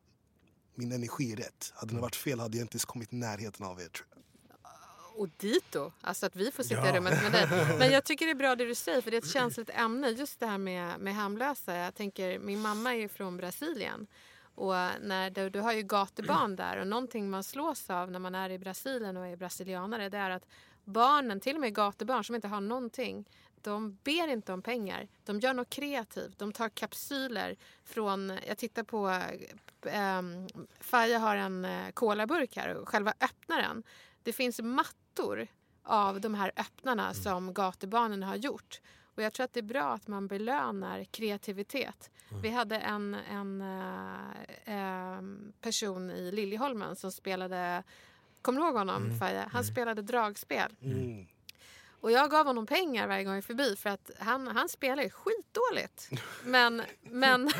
min 0.75 0.93
energi 0.93 1.33
är 1.33 1.37
rätt. 1.37 1.73
Hade 1.75 1.95
det 1.95 2.01
varit 2.01 2.17
fel 2.17 2.41
hade 2.41 2.57
jag 2.57 2.65
inte 2.65 2.75
ens 2.75 2.85
kommit 2.85 3.13
i 3.13 3.17
närheten 3.17 3.67
av 3.67 3.81
er. 3.81 3.89
Tror 3.89 4.07
jag. 4.11 4.19
Och 5.17 5.29
dito, 5.37 5.93
alltså 6.01 6.27
att 6.27 6.37
vi 6.37 6.51
får 6.51 6.63
sitta 6.63 6.87
Ja. 6.87 6.95
i 6.95 6.97
rummet 6.97 7.23
med 7.23 7.33
dig. 7.33 7.77
Men 7.79 7.91
jag 7.91 8.05
tycker 8.05 8.27
det 8.27 8.33
är 8.33 8.37
bra 8.37 8.57
det 8.57 8.65
du 8.65 8.75
säger 8.75 9.01
för 9.01 9.11
det 9.11 9.17
är 9.17 9.23
ett 9.23 9.31
känsligt 9.33 9.71
ämne 9.71 10.09
just 10.09 10.41
det 10.41 10.47
här 10.47 10.59
med, 10.59 11.01
med 11.01 11.15
hemlösa. 11.15 11.77
Jag 11.77 11.95
tänker, 11.95 12.39
min 12.39 12.61
mamma 12.61 12.95
är 12.95 13.09
från 13.09 13.37
Brasilien 13.37 14.07
och 14.55 14.75
när 15.01 15.31
du, 15.31 15.51
du 15.51 15.61
har 15.61 15.73
ju 15.73 15.83
gatubarn 15.83 16.57
där 16.57 16.77
och 16.77 16.87
någonting 16.87 17.31
man 17.31 17.45
slås 17.45 17.91
av 17.91 18.11
när 18.11 18.19
man 18.19 18.35
är 18.35 18.51
i 18.51 18.59
Brasilien 18.59 19.17
och 19.17 19.27
är 19.27 19.37
brasilianare 19.37 20.09
det 20.09 20.19
är 20.19 20.31
att 20.31 20.47
barnen, 20.85 21.41
till 21.41 21.55
och 21.55 21.61
med 21.61 21.75
gatubarn 21.75 22.25
som 22.25 22.35
inte 22.35 22.49
har 22.49 22.61
någonting, 22.61 23.29
de 23.63 23.99
ber 24.05 24.29
inte 24.29 24.53
om 24.53 24.63
pengar. 24.63 25.09
De 25.25 25.41
gör 25.41 25.55
något 25.55 25.71
kreativt. 25.71 26.39
De 26.39 26.53
tar 26.53 26.69
kapsyler 26.69 27.57
från... 27.85 28.39
Jag 28.47 28.59
tittar 28.59 28.83
på... 28.83 29.21
Um, 30.19 30.49
Faja 30.81 31.19
har 31.19 31.37
en 31.37 31.65
uh, 31.65 31.91
colaburk 31.91 32.57
här 32.57 32.75
och 32.75 32.89
själva 32.89 33.15
öppnaren. 33.21 33.83
Det 34.23 34.33
finns 34.33 34.61
mattor 34.61 35.47
av 35.83 36.21
de 36.21 36.35
här 36.35 36.53
öppnarna 36.57 37.03
mm. 37.03 37.15
som 37.15 37.55
gatubarnen 37.55 38.23
har 38.23 38.37
gjort. 38.37 38.81
Och 39.15 39.23
jag 39.23 39.33
tror 39.33 39.45
att 39.45 39.53
det 39.53 39.61
är 39.61 39.65
bra 39.65 39.85
att 39.85 40.09
man 40.09 40.27
belönar 40.27 41.05
kreativitet. 41.05 42.11
Mm. 42.31 42.43
Vi 42.43 42.51
hade 42.51 42.79
en, 42.79 43.15
en 43.15 43.61
äh, 44.65 45.23
person 45.61 46.11
i 46.11 46.33
Liljeholmen 46.33 46.97
som 46.97 47.13
spelade, 47.13 47.83
kommer 48.43 48.61
du 48.61 48.67
ihåg 48.67 48.77
honom 48.77 49.05
mm. 49.05 49.19
Faye? 49.19 49.39
Han 49.39 49.63
mm. 49.63 49.65
spelade 49.65 50.03
dragspel. 50.03 50.77
Mm. 50.83 51.27
Och 52.01 52.13
jag 52.13 52.31
gav 52.31 52.47
honom 52.47 52.67
pengar 52.67 53.07
varje 53.07 53.25
gång 53.25 53.35
jag 53.35 53.45
förbi 53.45 53.77
för 53.77 53.91
att 53.91 54.11
han, 54.19 54.47
han 54.47 54.69
spelar 54.69 55.03
ju 55.03 55.11
skitdåligt. 55.11 56.11
Men, 56.45 56.83
men, 57.03 57.51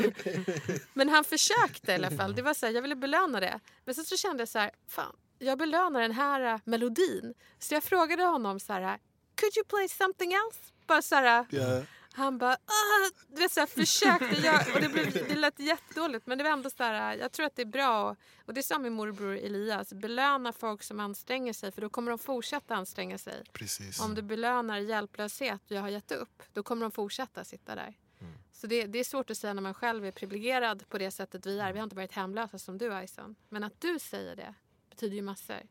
men 0.93 1.09
han 1.09 1.25
försökte 1.25 1.93
i 1.93 1.95
alla 1.95 2.11
fall. 2.11 2.35
Det 2.35 2.43
var 2.43 2.55
så 2.55 2.67
här, 2.67 2.73
jag 2.73 2.83
ville 2.83 2.97
belöna 2.97 3.41
det. 3.41 3.61
Men 3.85 3.95
sen 3.95 4.05
så 4.05 4.17
kände 4.17 4.41
jag 4.41 4.49
så 4.49 4.59
här, 4.59 4.71
fan, 4.89 5.17
jag 5.39 5.59
belönar 5.59 6.01
den 6.01 6.13
här 6.13 6.61
melodin. 6.65 7.35
Så 7.59 7.75
jag 7.75 7.85
frågade 7.85 8.23
honom 8.23 8.61
så 8.61 8.73
här, 8.73 8.99
could 9.35 9.57
you 9.57 9.65
play 9.65 9.89
something 9.89 10.33
else? 10.33 10.73
bara 10.87 11.03
så 11.03 11.15
här, 11.15 11.47
yeah. 11.51 11.83
Han 12.15 12.39
bara, 12.39 12.53
ah! 12.53 13.11
du 13.29 13.41
vet, 13.41 13.53
så 13.53 13.61
här, 13.61 13.67
försökte 13.67 14.41
jag, 14.43 14.75
och 14.75 14.81
det, 14.81 14.89
blev, 14.89 15.13
det 15.29 15.35
lät 15.35 15.59
jättedåligt 15.59 16.27
men 16.27 16.39
det 16.39 16.45
var 16.45 16.51
ändå 16.51 16.71
så 16.71 16.83
här, 16.83 17.17
jag 17.17 17.33
tror 17.33 17.47
att 17.47 17.57
det 17.57 17.63
är 17.63 17.67
bra 17.67 18.17
och 18.47 18.55
det 18.55 18.63
sa 18.63 18.79
min 18.79 18.93
morbror 18.93 19.37
Elias, 19.37 19.93
belöna 19.93 20.53
folk 20.53 20.83
som 20.83 21.01
anstränger 21.01 21.53
sig 21.53 21.73
för 21.73 21.81
då 21.81 21.89
kommer 21.89 22.11
de 22.11 22.19
fortsätta 22.19 22.75
anstränga 22.75 23.19
sig. 23.19 23.45
Precis. 23.53 24.01
Om 24.01 24.15
du 24.15 24.23
belönar 24.23 24.79
hjälplöshet 24.79 25.61
och 25.65 25.77
jag 25.77 25.81
har 25.81 25.89
gett 25.89 26.13
upp, 26.13 26.43
då 26.53 26.63
kommer 26.63 26.83
de 26.83 26.91
fortsätta 26.91 27.45
sitta 27.45 27.75
där. 27.75 27.97
Mm. 28.21 28.33
Så 28.53 28.67
det, 28.67 28.87
det, 28.87 28.99
är 28.99 29.05
svårt 29.05 29.31
att 29.31 29.39
säga 29.39 29.55
när 29.55 29.63
man 29.63 29.75
själv 29.75 30.05
är 30.05 30.13
privilegierad 30.13 30.89
på 30.89 30.99
det 30.99 31.11
sättet 31.11 31.47
vi 31.47 31.59
är. 31.59 31.73
Vi 31.73 31.79
har 31.79 31.85
inte 31.85 31.97
varit 31.97 32.13
hemlösa 32.13 32.59
som 32.59 32.79
du 32.79 33.03
Ison. 33.05 33.35
Men 33.49 33.65
att 33.65 33.81
du 33.81 33.99
säger 33.99 34.37
det 34.37 34.55
betyder 34.91 35.17
ju 35.17 35.23
massor. 35.23 35.63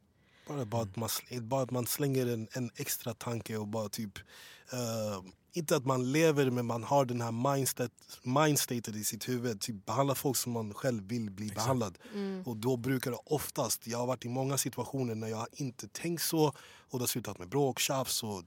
Bara, 0.47 0.65
bara, 0.65 0.81
att, 0.81 0.95
man, 0.95 1.09
bara 1.41 1.63
att 1.63 1.71
man 1.71 1.87
slänger 1.87 2.27
en, 2.27 2.47
en 2.51 2.71
extra 2.75 3.13
tanke 3.13 3.57
och 3.57 3.67
bara 3.67 3.89
typ... 3.89 4.17
Uh, 4.73 5.31
inte 5.53 5.75
att 5.75 5.85
man 5.85 6.11
lever 6.11 6.49
men 6.49 6.65
man 6.65 6.83
har 6.83 7.05
den 7.05 7.21
här 7.21 7.31
mindstat, 7.31 7.91
mindstatet 8.23 8.95
i 8.95 9.03
sitt 9.03 9.29
huvud. 9.29 9.61
Typ 9.61 9.85
behandla 9.85 10.15
folk 10.15 10.37
som 10.37 10.51
man 10.51 10.73
själv 10.73 11.07
vill 11.07 11.31
bli 11.31 11.45
Exakt. 11.45 11.63
behandlad. 11.63 11.97
Mm. 12.13 12.43
Och 12.45 12.57
då 12.57 12.77
brukar 12.77 13.11
det 13.11 13.17
oftast, 13.25 13.87
jag 13.87 13.97
har 13.97 14.07
varit 14.07 14.25
i 14.25 14.29
många 14.29 14.57
situationer 14.57 15.15
när 15.15 15.27
jag 15.27 15.47
inte 15.51 15.87
tänkt 15.87 16.23
så 16.23 16.47
och 16.89 16.99
det 16.99 16.99
har 16.99 17.07
slutat 17.07 17.39
med 17.39 17.49
bråk, 17.49 17.79
tjafs 17.79 18.23
och 18.23 18.43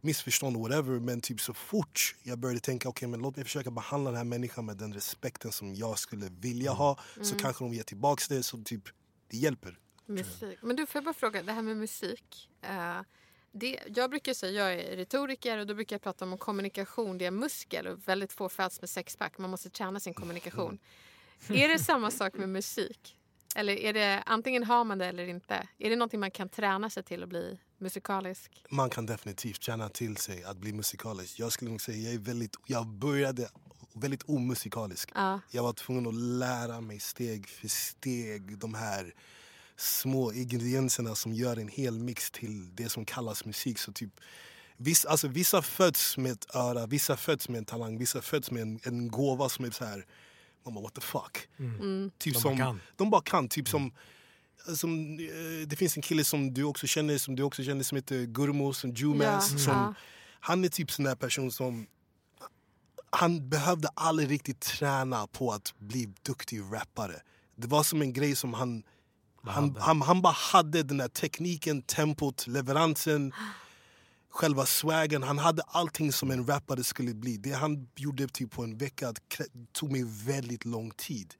missförstånd 0.00 0.56
och 0.56 0.62
whatever. 0.62 1.00
Men 1.00 1.20
typ 1.20 1.40
så 1.40 1.54
fort 1.54 2.14
jag 2.22 2.38
började 2.38 2.60
tänka 2.60 2.88
okej 2.88 2.98
okay, 2.98 3.08
men 3.08 3.20
låt 3.20 3.36
mig 3.36 3.44
försöka 3.44 3.70
behandla 3.70 4.10
den 4.10 4.16
här 4.16 4.24
människan 4.24 4.66
med 4.66 4.76
den 4.76 4.92
respekten 4.92 5.52
som 5.52 5.74
jag 5.74 5.98
skulle 5.98 6.28
vilja 6.30 6.70
mm. 6.70 6.78
ha. 6.78 6.98
Mm. 7.14 7.24
Så 7.24 7.36
kanske 7.36 7.64
de 7.64 7.74
ger 7.74 7.82
tillbaks 7.82 8.28
det. 8.28 8.42
Så 8.42 8.62
typ, 8.62 8.82
det 9.30 9.36
hjälper. 9.36 9.78
Musik. 10.06 10.58
Men 10.62 10.76
du, 10.76 10.86
får 10.86 10.98
jag 10.98 11.04
bara 11.04 11.14
fråga, 11.14 11.42
det 11.42 11.52
här 11.52 11.62
med 11.62 11.76
musik. 11.76 12.48
Uh, 12.64 13.02
det, 13.58 13.78
jag 13.96 14.10
brukar 14.10 14.34
säga, 14.34 14.52
jag 14.52 14.74
är 14.74 14.96
retoriker 14.96 15.58
och 15.58 15.66
då 15.66 15.74
brukar 15.74 15.94
jag 15.94 16.02
prata 16.02 16.24
om 16.24 16.38
kommunikation, 16.38 17.18
det 17.18 17.26
är 17.26 17.30
muskel 17.30 17.86
och 17.86 18.08
väldigt 18.08 18.32
få 18.32 18.48
föds 18.48 18.80
med 18.80 18.90
sexpack. 18.90 19.38
Man 19.38 19.50
måste 19.50 19.70
träna 19.70 20.00
sin 20.00 20.14
kommunikation. 20.14 20.78
är 21.48 21.68
det 21.68 21.78
samma 21.78 22.10
sak 22.10 22.34
med 22.38 22.48
musik? 22.48 23.14
Eller 23.56 23.76
är 23.76 23.92
det 23.92 24.22
antingen 24.26 24.64
har 24.64 24.84
man 24.84 24.98
det 24.98 25.06
eller 25.06 25.26
inte? 25.26 25.68
Är 25.78 25.90
det 25.90 25.96
någonting 25.96 26.20
man 26.20 26.30
kan 26.30 26.48
träna 26.48 26.90
sig 26.90 27.02
till 27.02 27.22
att 27.22 27.28
bli 27.28 27.60
musikalisk? 27.78 28.64
Man 28.70 28.90
kan 28.90 29.06
definitivt 29.06 29.62
träna 29.62 29.88
till 29.88 30.16
sig 30.16 30.44
att 30.44 30.56
bli 30.56 30.72
musikalisk. 30.72 31.38
Jag 31.38 31.52
skulle 31.52 31.70
nog 31.70 31.80
säga 31.80 31.98
jag 31.98 32.14
är 32.14 32.18
väldigt, 32.18 32.56
jag 32.66 32.86
började 32.86 33.48
väldigt 33.94 34.22
omusikalisk. 34.26 35.10
Ja. 35.14 35.40
Jag 35.50 35.62
var 35.62 35.72
tvungen 35.72 36.06
att 36.06 36.14
lära 36.14 36.80
mig 36.80 37.00
steg 37.00 37.48
för 37.48 37.68
steg 37.68 38.58
de 38.58 38.74
här 38.74 39.14
små 39.80 40.32
ingredienserna 40.32 41.14
som 41.14 41.32
gör 41.32 41.56
en 41.56 41.68
hel 41.68 41.98
mix 41.98 42.30
till 42.30 42.74
det 42.74 42.88
som 42.88 43.04
kallas 43.04 43.44
musik. 43.44 43.78
Så 43.78 43.92
typ, 43.92 44.10
vissa, 44.76 45.08
alltså, 45.08 45.28
vissa 45.28 45.62
föds 45.62 46.16
med 46.16 46.32
ett 46.32 46.54
öra, 46.54 46.86
vissa 46.86 47.16
föds 47.16 47.48
med 47.48 47.58
en 47.58 47.64
talang, 47.64 47.98
vissa 47.98 48.22
föds 48.22 48.50
med 48.50 48.62
en, 48.62 48.80
en 48.82 49.08
gåva 49.08 49.48
som 49.48 49.64
är 49.64 49.70
så 49.70 49.84
här... 49.84 50.06
Man 50.64 50.74
bara 50.74 50.82
what 50.84 50.94
the 50.94 51.00
fuck. 51.00 51.48
Mm. 51.58 51.80
Mm. 51.80 52.10
Typ 52.18 52.34
de, 52.34 52.40
som, 52.40 52.56
bara 52.56 52.66
kan. 52.66 52.80
de 52.96 53.10
bara 53.10 53.22
kan. 53.22 53.48
Typ 53.48 53.74
mm. 53.74 53.90
som, 54.66 54.76
som, 54.76 55.18
eh, 55.18 55.68
det 55.68 55.76
finns 55.76 55.96
en 55.96 56.02
kille 56.02 56.24
som 56.24 56.54
du 56.54 56.64
också 56.64 56.86
känner 56.86 57.18
som 57.18 57.36
du 57.36 57.42
också 57.42 57.62
känner 57.62 57.82
som 57.82 57.96
heter 57.96 58.24
Gurmo, 58.24 58.72
som 58.72 58.90
Jumans. 58.90 59.52
Ja. 59.52 59.58
Som, 59.58 59.72
ja. 59.72 59.94
Han 60.40 60.64
är 60.64 60.68
typ 60.68 60.90
sån 60.90 61.04
där 61.04 61.14
person 61.14 61.52
som 61.52 61.86
han 63.10 63.48
behövde 63.48 63.88
aldrig 63.94 64.30
riktigt 64.30 64.60
träna 64.60 65.26
på 65.26 65.52
att 65.52 65.74
bli 65.78 66.08
duktig 66.22 66.60
rappare. 66.72 67.20
Det 67.56 67.68
var 67.68 67.82
som 67.82 68.02
en 68.02 68.12
grej 68.12 68.36
som 68.36 68.54
han 68.54 68.82
han, 69.48 69.76
han, 69.80 70.02
han 70.02 70.22
bara 70.22 70.32
hade 70.32 70.82
den 70.82 70.96
där 70.96 71.08
tekniken, 71.08 71.82
tempot, 71.82 72.46
leveransen, 72.46 73.32
själva 74.30 74.66
swagen. 74.66 75.22
Han 75.22 75.38
hade 75.38 75.62
allting 75.62 76.12
som 76.12 76.30
en 76.30 76.46
rappare 76.46 76.84
skulle 76.84 77.14
bli. 77.14 77.36
Det 77.36 77.52
han 77.52 77.88
gjorde 77.96 78.28
typ 78.28 78.50
på 78.50 78.62
en 78.62 78.78
vecka 78.78 79.14
tog 79.72 79.92
mig 79.92 80.04
väldigt 80.24 80.64
lång 80.64 80.90
tid. 80.90 81.34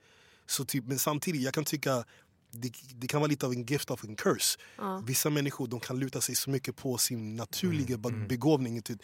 Så 0.46 0.64
typ, 0.64 0.84
men 0.84 0.98
samtidigt, 0.98 1.42
jag 1.42 1.54
kan 1.54 1.64
tycka 1.64 2.04
det, 2.50 2.72
det, 2.94 3.06
kan 3.06 3.20
vara 3.20 3.28
lite 3.28 3.46
av 3.46 3.52
en 3.52 3.64
gift 3.64 3.90
of 3.90 4.04
a 4.04 4.06
curse. 4.16 4.58
Ja. 4.76 5.02
Vissa 5.06 5.30
människor 5.30 5.66
de 5.66 5.80
kan 5.80 5.98
luta 5.98 6.20
sig 6.20 6.34
så 6.34 6.50
mycket 6.50 6.76
på 6.76 6.98
sin 6.98 7.36
naturliga 7.36 7.94
mm, 7.94 8.14
mm. 8.14 8.28
begåvning. 8.28 8.82
Typ, 8.82 9.02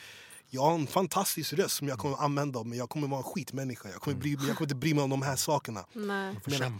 jag 0.54 0.62
har 0.62 0.74
en 0.74 0.86
fantastisk 0.86 1.52
röst 1.52 1.76
som 1.76 1.88
jag 1.88 1.98
kommer 1.98 2.16
använda 2.16 2.64
men 2.64 2.78
jag 2.78 2.90
kommer 2.90 3.08
vara 3.08 3.18
en 3.18 3.24
skitmänniska. 3.24 3.88
Jag 3.88 4.00
kommer, 4.00 4.16
bry, 4.16 4.30
jag 4.30 4.40
kommer 4.40 4.62
inte 4.62 4.74
bry 4.74 4.94
mig 4.94 5.04
om 5.04 5.10
de 5.10 5.22
här 5.22 5.36
sakerna. 5.36 5.84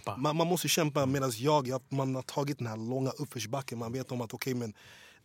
Man, 0.07 0.23
man, 0.23 0.37
man, 0.37 0.47
måste 0.47 0.69
kämpa 0.69 1.07
medan 1.07 1.33
jag, 1.37 1.69
jag, 1.69 1.83
man 1.89 2.15
har 2.15 2.23
tagit 2.23 2.59
den 2.59 2.67
här 2.67 2.77
långa 2.77 3.11
uppförsbacken. 3.11 3.79
Man 3.79 3.93
vet 3.93 4.13
om 4.13 4.21
att 4.21 4.35
okej 4.35 4.55
okay, 4.55 4.61
men 4.61 4.75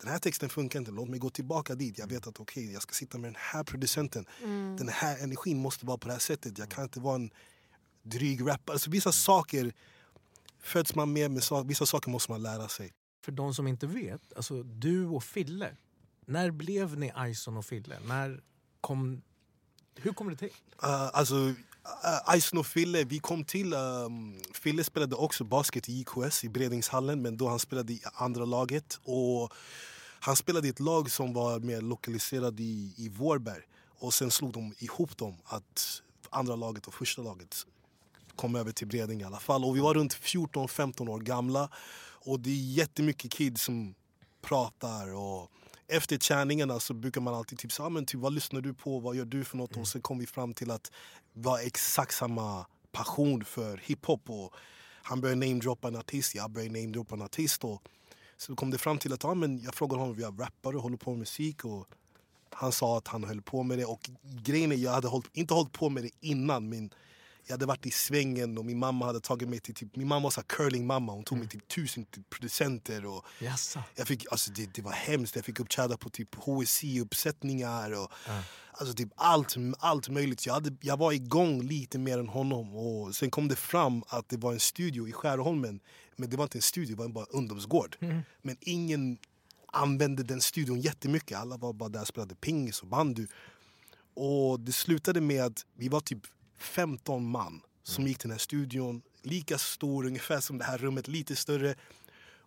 den 0.01 0.11
här 0.11 0.19
texten 0.19 0.49
funkar 0.49 0.79
inte, 0.79 0.91
låt 0.91 1.09
mig 1.09 1.19
gå 1.19 1.29
tillbaka 1.29 1.75
dit. 1.75 1.97
Jag 1.97 2.07
vet 2.07 2.27
att 2.27 2.39
okej, 2.39 2.63
okay, 2.63 2.73
jag 2.73 2.81
ska 2.81 2.93
sitta 2.93 3.17
med 3.17 3.27
den 3.27 3.39
här 3.39 3.63
producenten. 3.63 4.25
Mm. 4.43 4.75
Den 4.77 4.89
här 4.89 5.23
energin 5.23 5.57
måste 5.57 5.85
vara 5.85 5.97
på 5.97 6.07
det 6.07 6.13
här 6.13 6.19
sättet. 6.19 6.57
Jag 6.57 6.69
kan 6.69 6.83
inte 6.83 6.99
vara 6.99 7.15
en 7.15 7.29
dryg 8.03 8.41
rappare. 8.41 8.73
Alltså, 8.73 8.89
vissa 8.89 9.11
saker 9.11 9.73
föds 10.61 10.95
man 10.95 11.13
med, 11.13 11.31
men 11.31 11.41
vissa 11.67 11.85
saker 11.85 12.09
måste 12.09 12.31
man 12.31 12.43
lära 12.43 12.67
sig. 12.67 12.93
För 13.25 13.31
de 13.31 13.53
som 13.53 13.67
inte 13.67 13.87
vet, 13.87 14.33
alltså 14.35 14.63
du 14.63 15.05
och 15.05 15.23
Fille 15.23 15.75
när 16.30 16.51
blev 16.51 16.97
ni 16.97 17.13
Ison 17.27 17.57
och 17.57 17.65
Fille? 17.65 17.97
När 18.07 18.41
kom, 18.82 19.21
hur 19.95 20.13
kom 20.13 20.30
det 20.30 20.36
till? 20.36 20.49
Uh, 20.84 21.09
alltså, 21.13 21.36
uh, 21.36 22.36
Ison 22.36 22.59
och 22.59 22.67
Fille, 22.67 23.03
vi 23.03 23.19
kom 23.19 23.43
till... 23.43 23.73
Um, 23.73 24.39
Fille 24.53 24.84
spelade 24.84 25.15
också 25.15 25.43
basket 25.43 25.89
i 25.89 25.99
IKS 25.99 26.43
i 26.43 26.49
Bredingshallen 26.49 27.21
men 27.21 27.38
då 27.38 27.47
han 27.47 27.59
spelade 27.59 27.93
i 27.93 28.01
andra 28.13 28.45
laget. 28.45 28.99
Och 29.03 29.53
han 30.19 30.36
spelade 30.36 30.67
i 30.67 30.69
ett 30.69 30.80
lag 30.80 31.11
som 31.11 31.34
var 31.34 31.59
mer 31.59 31.82
lokaliserat 31.82 32.59
i, 32.59 32.93
i 32.97 33.09
Vårberg. 33.09 33.61
Och 33.99 34.13
sen 34.13 34.32
slog 34.32 34.53
de 34.53 34.73
ihop 34.80 35.17
dem, 35.17 35.38
att 35.45 36.01
andra 36.30 36.55
laget 36.55 36.88
och 36.88 36.93
första 36.93 37.21
laget 37.21 37.65
kom 38.36 38.55
över 38.55 38.71
till 38.71 38.88
Bredäng 38.88 39.21
i 39.21 39.23
alla 39.23 39.39
fall. 39.39 39.65
Och 39.65 39.75
vi 39.75 39.80
var 39.80 39.93
runt 39.93 40.13
14-15 40.15 41.09
år 41.09 41.19
gamla. 41.19 41.69
Och 42.25 42.39
det 42.39 42.49
är 42.49 42.73
jättemycket 42.73 43.32
kids 43.32 43.63
som 43.63 43.95
pratar 44.41 45.13
och 45.15 45.51
efter 45.89 46.17
träningarna 46.17 46.79
så 46.79 46.93
brukar 46.93 47.21
man 47.21 47.33
alltid 47.33 47.59
typ 47.59 47.71
säga 47.71 47.89
men 47.89 48.05
typ, 48.05 48.21
vad 48.21 48.33
lyssnar 48.33 48.61
du 48.61 48.73
på, 48.73 48.99
vad 48.99 49.15
gör 49.15 49.25
du 49.25 49.43
för 49.43 49.57
något? 49.57 49.71
Mm. 49.71 49.81
Och 49.81 49.87
sen 49.87 50.01
kom 50.01 50.19
vi 50.19 50.25
fram 50.25 50.53
till 50.53 50.71
att 50.71 50.91
vi 51.33 51.49
har 51.49 51.59
exakt 51.59 52.15
samma 52.15 52.65
passion 52.91 53.45
för 53.45 53.77
hiphop. 53.77 54.29
Och 54.29 54.53
han 55.03 55.21
började 55.21 55.45
namedroppa 55.45 55.87
en 55.87 55.95
artist, 55.95 56.35
jag 56.35 56.51
började 56.51 56.79
namedroppa 56.79 57.15
en 57.15 57.21
artist. 57.21 57.63
Och 57.63 57.83
så 58.37 58.55
kom 58.55 58.71
det 58.71 58.77
fram 58.77 58.97
till 58.97 59.13
att 59.13 59.23
ja, 59.23 59.33
men 59.33 59.61
jag 59.61 59.75
frågade 59.75 60.01
honom, 60.01 60.15
vi 60.15 60.23
har 60.23 60.31
rappare 60.31 60.75
och 60.75 60.83
håller 60.83 60.97
på 60.97 61.09
med 61.09 61.19
musik. 61.19 61.65
Och 61.65 61.87
han 62.49 62.71
sa 62.71 62.97
att 62.97 63.07
han 63.07 63.23
höll 63.23 63.41
på 63.41 63.63
med 63.63 63.77
det. 63.77 63.85
Och 63.85 64.09
grejen 64.21 64.71
är, 64.71 64.75
jag 64.75 64.91
hade 64.91 65.07
hållit, 65.07 65.29
inte 65.33 65.53
hållit 65.53 65.71
på 65.71 65.89
med 65.89 66.03
det 66.03 66.11
innan 66.19 66.69
men 66.69 66.93
jag 67.49 67.53
hade 67.53 67.65
varit 67.65 67.85
i 67.85 67.91
svängen 67.91 68.57
och 68.57 68.65
min 68.65 68.79
mamma 68.79 69.05
hade 69.05 69.19
tagit 69.19 69.49
mig 69.49 69.59
till... 69.59 69.75
Typ, 69.75 69.95
min 69.95 70.07
mamma 70.07 70.23
var 70.23 70.31
så 70.31 70.41
curling-mamma. 70.41 71.11
Hon 71.13 71.23
tog 71.23 71.37
mig 71.37 71.47
till 71.47 71.59
tusen 71.59 72.05
producenter. 72.29 73.05
Och 73.05 73.25
jag 73.95 74.07
fick, 74.07 74.25
alltså, 74.31 74.51
det, 74.51 74.73
det 74.73 74.81
var 74.81 74.91
hemskt. 74.91 75.35
Jag 75.35 75.45
fick 75.45 75.59
uppträda 75.59 75.97
på 75.97 76.09
typ 76.09 76.35
HSI-uppsättningar. 76.35 77.91
Och, 77.91 78.11
uh. 78.29 78.41
alltså, 78.71 78.93
typ 78.93 79.09
allt, 79.15 79.55
allt 79.79 80.09
möjligt. 80.09 80.45
Jag, 80.45 80.53
hade, 80.53 80.75
jag 80.81 80.97
var 80.97 81.11
igång 81.11 81.61
lite 81.61 81.97
mer 81.97 82.19
än 82.19 82.27
honom. 82.27 82.75
Och 82.75 83.15
sen 83.15 83.31
kom 83.31 83.47
det 83.47 83.55
fram 83.55 84.03
att 84.07 84.29
det 84.29 84.37
var 84.37 84.53
en 84.53 84.59
studio 84.59 85.07
i 85.07 85.11
Skärholmen. 85.11 85.79
Men 86.15 86.29
det 86.29 86.37
var 86.37 86.43
inte 86.43 86.57
en 86.57 86.61
studio, 86.61 86.95
det 86.95 87.01
var 87.01 87.09
bara 87.09 87.25
en 87.25 87.37
ungdomsgård. 87.37 87.97
Mm. 87.99 88.21
Men 88.41 88.57
ingen 88.61 89.17
använde 89.73 90.23
den 90.23 90.41
studion 90.41 90.81
jättemycket. 90.81 91.37
Alla 91.37 91.57
var 91.57 91.73
bara 91.73 91.89
där 91.89 92.01
och 92.01 92.07
spelade 92.07 92.35
pingis 92.35 92.81
och 92.81 92.87
bandy. 92.87 93.27
Och 94.13 94.59
det 94.59 94.71
slutade 94.71 95.21
med 95.21 95.43
att 95.43 95.65
vi 95.77 95.89
var 95.89 95.99
typ 95.99 96.21
15 96.60 97.26
man 97.26 97.62
som 97.84 98.07
gick 98.07 98.18
till 98.18 98.28
den 98.28 98.34
här 98.34 98.39
studion. 98.39 99.01
Lika 99.22 99.57
stor 99.57 100.05
ungefär 100.05 100.39
som 100.39 100.57
det 100.57 100.64
här 100.64 100.78
rummet, 100.78 101.07
lite 101.07 101.36
större. 101.36 101.76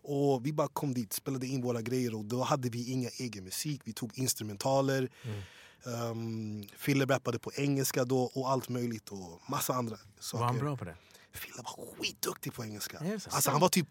Och 0.05 0.47
Vi 0.47 0.53
bara 0.53 0.69
kom 0.69 0.95
dit, 0.95 1.13
spelade 1.13 1.47
in 1.47 1.63
våra 1.63 1.83
grejer 1.83 2.15
och 2.15 2.25
då 2.25 2.43
hade 2.43 2.69
vi 2.69 2.91
inga 2.91 3.09
egen 3.09 3.45
musik. 3.45 3.81
Vi 3.85 3.93
tog 3.93 4.19
instrumentaler. 4.19 5.09
Mm. 5.23 5.43
Um, 5.85 6.69
Fille 6.77 7.05
rappade 7.05 7.39
på 7.39 7.53
engelska 7.55 8.05
då 8.05 8.23
och 8.23 8.51
allt 8.51 8.69
möjligt 8.69 9.09
och 9.09 9.41
massa 9.51 9.75
andra 9.75 9.97
saker. 10.21 10.41
Var 10.41 10.47
han 10.47 10.59
bra 10.59 10.77
på 10.77 10.85
det? 10.85 10.97
Fille 11.33 11.57
var 11.57 11.97
skitduktig 11.97 12.55
på 12.55 12.65
engelska. 12.65 12.99
Alltså, 13.31 13.51
han 13.51 13.61
var 13.61 13.69
typ 13.69 13.89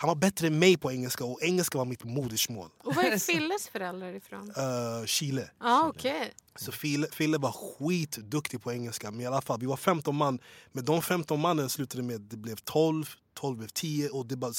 han 0.00 0.08
var 0.08 0.14
bättre 0.14 0.46
än 0.46 0.58
mig 0.58 0.76
på 0.76 0.92
engelska 0.92 1.24
och 1.24 1.42
engelska 1.42 1.78
var 1.78 1.84
mitt 1.84 2.04
modersmål. 2.04 2.68
Och 2.78 2.94
var 2.94 3.04
är 3.04 3.18
Filles 3.32 3.68
föräldrar 3.68 4.12
ifrån? 4.12 4.50
Uh, 4.50 5.06
Chile. 5.06 5.50
Ja, 5.60 5.88
okej. 5.88 6.32
Så 6.56 6.72
Fille, 6.72 7.06
Fille 7.12 7.38
var 7.38 7.52
skitduktig 7.52 8.62
på 8.62 8.72
engelska. 8.72 9.10
Men 9.10 9.20
i 9.20 9.26
alla 9.26 9.40
fall, 9.40 9.60
vi 9.60 9.66
var 9.66 9.76
15 9.76 10.16
man. 10.16 10.38
Men 10.72 10.84
de 10.84 11.02
15 11.02 11.40
mannen 11.40 11.70
slutade 11.70 12.02
med 12.02 12.16
att 12.16 12.30
det 12.30 12.36
blev 12.36 12.56
12, 12.56 13.04
12 13.34 13.56
blev 13.56 13.68
10 13.68 14.08
och 14.08 14.26
det 14.26 14.36
bara, 14.36 14.52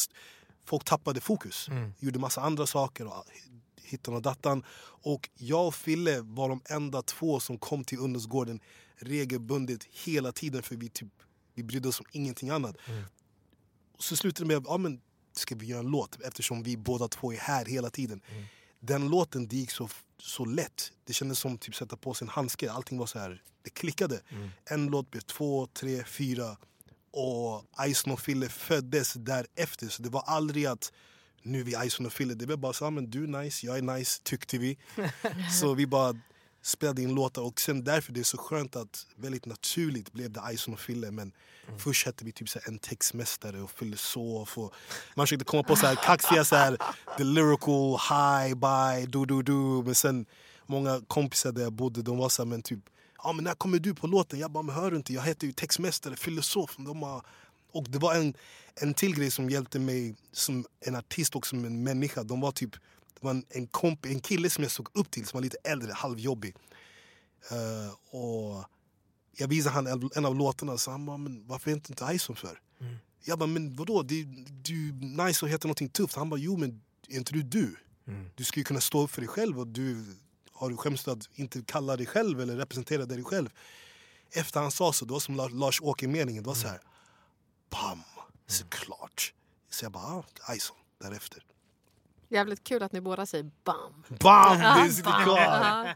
folk 0.65 0.83
tappade 0.83 1.21
fokus. 1.21 1.67
Mm. 1.67 1.93
Gjorde 1.99 2.19
massa 2.19 2.41
andra 2.41 2.67
saker 2.67 3.07
och 3.07 3.25
hittan 3.83 4.13
och 4.13 4.21
dattan. 4.21 4.63
Och 5.03 5.29
jag 5.37 5.67
och 5.67 5.75
Fille 5.75 6.21
var 6.21 6.49
de 6.49 6.61
enda 6.69 7.01
två 7.01 7.39
som 7.39 7.57
kom 7.57 7.83
till 7.83 7.99
ungdomsgården 7.99 8.59
regelbundet 8.95 9.83
hela 9.83 10.31
tiden 10.31 10.63
för 10.63 10.75
vi, 10.75 10.89
typ, 10.89 11.13
vi 11.53 11.63
brydde 11.63 11.89
oss 11.89 11.99
om 11.99 12.05
ingenting 12.11 12.49
annat. 12.49 12.75
Mm. 12.85 13.03
Så 13.99 14.15
slutade 14.15 14.49
det 14.49 14.55
med 14.55 14.65
ja, 14.67 14.77
men 14.77 15.01
ska 15.33 15.55
vi 15.55 15.65
göra 15.65 15.79
en 15.79 15.87
låt 15.87 16.21
eftersom 16.21 16.63
vi 16.63 16.77
båda 16.77 17.07
två 17.07 17.33
är 17.33 17.37
här 17.37 17.65
hela 17.65 17.89
tiden. 17.89 18.21
Mm. 18.31 18.45
Den 18.79 19.09
låten 19.09 19.47
det 19.47 19.55
gick 19.55 19.71
så, 19.71 19.89
så 20.17 20.45
lätt. 20.45 20.91
Det 21.03 21.13
kändes 21.13 21.39
som 21.39 21.57
typ, 21.57 21.75
sätta 21.75 21.97
på 21.97 22.13
sig 22.13 22.25
en 22.25 22.29
handske. 22.29 22.71
Allting 22.71 22.97
var 22.97 23.05
så 23.05 23.19
här, 23.19 23.41
det 23.63 23.69
klickade. 23.69 24.21
Mm. 24.29 24.49
En 24.65 24.85
låt 24.85 25.11
blev 25.11 25.21
två, 25.21 25.67
tre, 25.67 26.03
fyra. 26.03 26.57
Och 27.11 27.65
Ison 27.87 28.13
och 28.13 28.19
Fille 28.19 28.49
föddes 28.49 29.13
därefter. 29.13 29.87
Så 29.87 30.01
det 30.01 30.09
var 30.09 30.21
aldrig 30.21 30.65
att 30.65 30.91
nu 31.43 31.59
är 31.59 31.63
vi 31.63 31.85
Ison 31.85 32.05
och 32.05 32.13
Fille. 32.13 32.33
Det 32.33 32.45
var 32.45 32.57
bara 32.57 32.73
så, 32.73 32.91
men 32.91 33.09
du 33.11 33.23
är 33.23 33.27
nice, 33.27 33.65
jag 33.65 33.77
är 33.77 33.81
nice, 33.81 34.21
tyckte 34.23 34.57
vi. 34.57 34.77
så 35.61 35.73
vi 35.73 35.87
bara 35.87 36.19
spelade 36.61 37.01
in 37.01 37.15
låtar 37.15 37.41
och 37.41 37.61
sen 37.61 37.83
därför 37.83 38.13
det 38.13 38.19
är 38.19 38.23
så 38.23 38.37
skönt 38.37 38.75
att 38.75 39.07
väldigt 39.15 39.45
naturligt 39.45 40.13
blev 40.13 40.31
det 40.31 40.41
Ison 40.53 40.73
och 40.73 40.79
Fille. 40.79 41.11
Men 41.11 41.31
först 41.77 42.05
hette 42.05 42.25
vi 42.25 42.31
typ 42.31 42.49
så 42.49 42.59
en 42.67 42.79
textmästare 42.79 43.61
och 43.61 43.71
filosof. 43.71 44.57
Och 44.57 44.73
man 45.15 45.27
försökte 45.27 45.45
komma 45.45 45.63
på 45.63 45.75
så 45.75 45.85
här 45.87 45.95
kaxiga 45.95 46.43
så 46.45 46.55
här, 46.55 46.77
the 47.17 47.23
lyrical, 47.23 47.97
high, 48.09 48.55
bye, 48.55 49.05
do 49.05 49.25
do 49.25 49.41
do. 49.41 49.83
Men 49.85 49.95
sen 49.95 50.25
många 50.65 51.01
kompisar 51.07 51.51
där 51.51 51.61
jag 51.61 51.73
bodde 51.73 52.01
de 52.01 52.17
var 52.17 52.29
så 52.29 52.41
här, 52.43 52.49
men 52.49 52.61
typ 52.61 52.79
ja, 53.23 53.33
men 53.33 53.43
när 53.43 53.53
kommer 53.53 53.79
du 53.79 53.95
på 53.95 54.07
låten? 54.07 54.39
Jag 54.39 54.51
bara, 54.51 54.63
men 54.63 54.75
hör 54.75 54.91
du 54.91 54.97
inte? 54.97 55.13
Jag 55.13 55.21
heter 55.21 55.47
ju 55.47 55.53
textmästare, 55.53 56.15
filosof. 56.15 56.75
De 56.77 57.03
har... 57.03 57.25
Och 57.73 57.89
det 57.89 57.99
var 57.99 58.15
en, 58.15 58.33
en 58.75 58.93
till 58.93 59.15
grej 59.15 59.31
som 59.31 59.49
hjälpte 59.49 59.79
mig 59.79 60.15
som 60.31 60.65
en 60.79 60.95
artist 60.95 61.35
och 61.35 61.47
som 61.47 61.65
en 61.65 61.83
människa. 61.83 62.23
De 62.23 62.41
var 62.41 62.51
typ, 62.51 62.75
det 63.21 63.27
var 63.27 63.43
en, 63.49 63.67
komp, 63.67 64.05
en 64.05 64.19
kille 64.19 64.49
som 64.49 64.63
jag 64.63 64.71
såg 64.71 64.89
upp 64.93 65.11
till 65.11 65.25
som 65.25 65.37
var 65.37 65.41
lite 65.41 65.57
äldre, 65.63 65.93
halvjobbig. 65.93 66.55
Uh, 67.51 68.15
och 68.15 68.65
jag 69.31 69.47
visade 69.47 69.75
han 69.75 69.87
en, 69.87 70.09
en 70.15 70.25
av 70.25 70.35
låtarna 70.35 70.77
så 70.77 70.91
han 70.91 71.05
bara, 71.05 71.17
men 71.17 71.47
varför 71.47 71.71
heter 71.71 71.91
inte 71.91 72.13
Ison 72.13 72.35
för? 72.35 72.59
Mm. 72.79 72.95
Jag 73.23 73.39
bara, 73.39 73.47
men 73.47 73.75
vadå? 73.75 74.01
Det, 74.03 74.23
du 74.63 74.89
är 74.89 75.25
nice 75.25 75.45
och 75.45 75.49
heter 75.49 75.67
någonting 75.67 75.89
tufft. 75.89 76.15
Han 76.15 76.29
bara, 76.29 76.39
jo 76.39 76.57
men 76.57 76.81
är 77.07 77.17
inte 77.17 77.33
du 77.33 77.41
du? 77.43 77.75
Mm. 78.07 78.29
Du 78.35 78.43
ju 78.55 78.63
kunna 78.63 78.81
stå 78.81 79.03
upp 79.03 79.11
för 79.11 79.21
dig 79.21 79.27
själv 79.27 79.59
och 79.59 79.67
du 79.67 80.15
har 80.51 80.69
du 80.69 80.77
skämts 80.77 81.07
att 81.07 81.29
inte 81.33 81.61
kalla 81.61 81.97
dig 81.97 82.05
själv 82.05 82.41
eller 82.41 82.55
representera 82.55 83.05
dig 83.05 83.23
själv. 83.23 83.49
Efter 84.31 84.59
han 84.59 84.71
sa 84.71 84.93
så, 84.93 85.05
då 85.05 85.19
som 85.19 85.35
Lars-Åke-meningen, 85.35 86.43
det 86.43 86.47
var 86.47 86.55
så 86.55 86.67
här, 86.67 86.81
bam, 87.69 88.03
såklart. 88.47 89.33
Så 89.69 89.85
jag 89.85 89.91
bara, 89.91 90.23
ah, 90.41 90.55
Ison, 90.55 90.75
därefter. 91.01 91.45
Jävligt 92.31 92.63
kul 92.63 92.83
att 92.83 92.91
ni 92.91 93.01
båda 93.01 93.25
säger 93.25 93.51
bam. 93.63 94.03
Bam! 94.19 94.83
Det 94.83 94.89
sitter 94.91 95.11
bam. 95.11 95.23
kvar! 95.23 95.95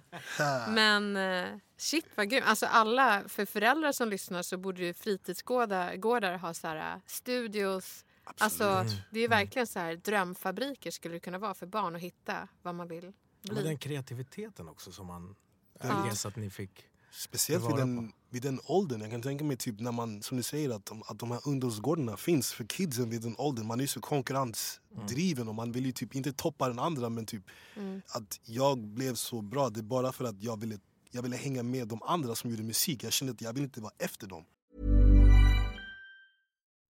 Men 0.69 1.17
eh, 1.17 1.57
shit 1.77 2.05
vad 2.15 2.29
grymt. 2.29 2.45
Alltså 2.47 2.65
alla, 2.65 3.23
för 3.27 3.45
föräldrar 3.45 3.91
som 3.91 4.09
lyssnar 4.09 4.41
så 4.41 4.57
borde 4.57 4.81
ju 4.85 4.93
fritidsgårdar 4.93 5.95
gårdar 5.95 6.37
ha 6.37 6.53
så 6.53 6.67
här, 6.67 6.93
eh, 6.95 7.01
studios. 7.05 8.05
Alltså, 8.23 8.63
Absolut. 8.63 9.03
det 9.11 9.19
är 9.19 9.29
verkligen 9.29 9.67
så 9.67 9.79
här 9.79 9.95
drömfabriker 9.95 10.91
skulle 10.91 11.13
det 11.13 11.19
kunna 11.19 11.37
vara 11.37 11.53
för 11.53 11.65
barn 11.65 11.95
att 11.95 12.01
hitta 12.01 12.47
vad 12.61 12.75
man 12.75 12.87
vill 12.87 13.13
Men 13.41 13.55
bli. 13.55 13.63
den 13.63 13.77
kreativiteten 13.77 14.69
också 14.69 14.91
som 14.91 15.07
man... 15.07 15.35
Ja. 15.81 16.07
Ja. 16.23 16.29
att 16.29 16.35
ni 16.35 16.49
fick... 16.49 16.87
Speciellt 17.17 17.69
vid 17.69 17.75
den, 17.75 18.11
vid 18.29 18.41
den 18.41 18.59
åldern. 18.65 19.01
Jag 19.01 19.11
kan 19.11 19.21
tänka 19.21 19.43
mig 19.43 19.57
typ 19.57 19.79
när 19.79 19.91
man, 19.91 20.21
som 20.21 20.37
du 20.37 20.43
säger, 20.43 20.69
att 20.69 20.85
de, 20.85 21.03
att 21.07 21.19
de 21.19 21.31
här 21.31 21.41
ungdomsgårdarna 21.45 22.17
finns 22.17 22.53
för 22.53 22.63
kidsen 22.63 23.09
vid 23.09 23.21
den 23.21 23.35
åldern. 23.37 23.67
Man 23.67 23.79
är 23.79 23.83
ju 23.83 23.87
så 23.87 24.01
konkurrensdriven 24.01 25.47
och 25.47 25.55
man 25.55 25.71
vill 25.71 25.85
ju 25.85 25.91
typ 25.91 26.15
inte 26.15 26.33
toppa 26.33 26.67
den 26.67 26.79
andra 26.79 27.09
men 27.09 27.25
typ 27.25 27.43
Mm. 27.77 28.01
att 28.07 28.39
jag 28.45 28.77
blev 28.77 29.15
så 29.15 29.41
bra 29.41 29.69
det 29.69 29.79
är 29.79 29.83
bara 29.83 30.11
för 30.11 30.25
att 30.25 30.43
jag 30.43 30.59
ville, 30.59 30.77
jag 31.11 31.21
ville 31.21 31.35
hänga 31.35 31.63
med 31.63 31.87
de 31.87 32.03
andra 32.03 32.35
som 32.35 32.49
gjorde 32.49 32.63
musik. 32.63 33.03
Jag 33.03 33.13
kände 33.13 33.33
att 33.33 33.41
jag 33.41 33.53
ville 33.53 33.63
inte 33.63 33.81
vara 33.81 33.93
efter 33.97 34.27
dem. 34.27 34.43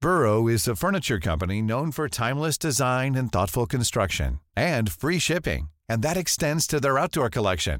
Burrow 0.01 0.51
is 0.51 0.67
a 0.67 0.75
furniture 0.75 1.19
company 1.21 1.61
known 1.61 1.91
for 1.91 2.07
timeless 2.07 2.57
design 2.57 3.15
and 3.15 3.31
thoughtful 3.31 3.67
construction 3.67 4.39
and 4.55 4.91
free 4.91 5.19
shipping, 5.19 5.67
and 5.89 6.03
that 6.03 6.17
extends 6.17 6.67
to 6.67 6.79
their 6.79 6.99
outdoor 6.99 7.29
collection. 7.29 7.79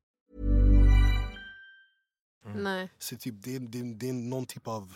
Nej. 2.43 2.89
Så 2.99 3.17
typ, 3.17 3.35
det, 3.37 3.55
är- 3.55 3.59
det, 3.59 3.79
är- 3.79 3.93
det 3.95 4.09
är 4.09 4.13
någon 4.13 4.45
typ 4.45 4.67
av... 4.67 4.95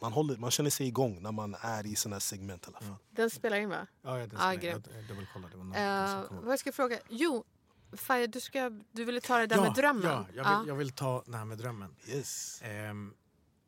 Man, 0.00 0.12
håller, 0.12 0.36
man 0.36 0.50
känner 0.50 0.70
sig 0.70 0.86
igång 0.86 1.22
när 1.22 1.32
man 1.32 1.56
är 1.60 1.86
i 1.86 1.96
såna 1.96 2.14
här 2.14 2.20
segment 2.20 2.62
i 2.64 2.66
alla 2.68 2.80
fall. 2.80 2.96
Den 3.10 3.30
spelar 3.30 3.56
in 3.56 3.68
va? 3.68 3.86
Ja, 4.02 4.18
ja, 4.18 4.26
det 4.26 4.36
Ah, 4.38 4.52
jag, 4.52 4.62
grymt. 4.62 4.88
jag 4.94 5.04
dubbelkollade. 5.04 5.52
Det 5.52 5.58
var 5.58 5.64
något 5.64 6.30
Uh, 6.32 6.40
vad 6.42 6.52
jag 6.52 6.58
ska 6.58 6.72
fråga? 6.72 6.98
Jo, 7.08 7.44
Faye, 7.92 8.26
du, 8.26 8.40
ska, 8.40 8.70
du 8.92 9.04
ville 9.04 9.20
ta 9.20 9.38
det 9.38 9.46
där 9.46 9.60
med 9.60 9.74
drömmen. 9.74 10.02
Ja, 10.04 10.26
jag 10.34 10.58
vill, 10.60 10.68
jag 10.68 10.74
vill 10.74 10.90
ta 10.92 11.22
det 11.26 11.36
här 11.36 11.44
med 11.44 11.58
drömmen. 11.58 11.96
Yes. 12.08 12.60
Ehm, 12.62 13.14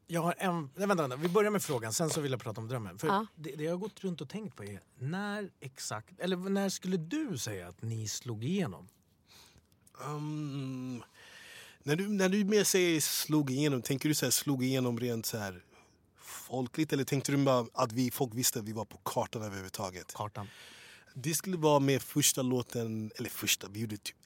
jag 0.06 0.22
har 0.22 0.34
en... 0.38 0.70
Nej, 0.74 0.86
vänta, 0.86 1.02
vänta, 1.02 1.16
vi 1.16 1.28
börjar 1.28 1.50
med 1.50 1.62
frågan, 1.62 1.92
sen 1.92 2.10
så 2.10 2.20
vill 2.20 2.32
jag 2.32 2.40
prata 2.40 2.60
om 2.60 2.68
drömmen. 2.68 2.98
För 2.98 3.08
Ja. 3.08 3.26
det, 3.34 3.52
det 3.56 3.64
jag 3.64 3.72
har 3.72 3.78
gått 3.78 4.00
runt 4.04 4.20
och 4.20 4.28
tänkt 4.28 4.56
på 4.56 4.64
är, 4.64 4.80
när 4.98 5.50
exakt, 5.60 6.20
eller 6.20 6.36
när 6.36 6.68
skulle 6.68 6.96
du 6.96 7.38
säga 7.38 7.68
att 7.68 7.82
ni 7.82 8.08
slog 8.08 8.44
igenom? 8.44 8.88
Um, 10.06 11.02
när, 11.86 11.96
du, 11.96 12.08
när 12.08 12.28
du 12.28 12.44
mer 12.44 12.64
säger 12.64 13.00
slog 13.00 13.50
igenom, 13.50 13.82
tänker 13.82 14.08
du 14.08 14.14
så 14.14 14.26
här, 14.26 14.30
slog 14.30 14.64
igenom 14.64 15.00
rent 15.00 15.26
så 15.26 15.38
här 15.38 15.62
folkligt 16.20 16.92
eller 16.92 17.04
tänkte 17.04 17.32
du 17.32 17.38
bara 17.44 17.66
att 17.72 17.92
vi, 17.92 18.10
folk 18.10 18.34
visste 18.34 18.58
att 18.58 18.64
vi 18.64 18.72
var 18.72 18.84
på 18.84 18.98
kartan 18.98 19.42
överhuvudtaget? 19.42 20.14
Kartan. 20.14 20.46
Det 21.14 21.34
skulle 21.34 21.56
vara 21.56 21.80
med 21.80 22.02
första 22.02 22.42
låten, 22.42 23.10
eller 23.18 23.28
första, 23.28 23.68
vi 23.68 23.80
gjorde 23.80 23.96
typ 23.96 24.16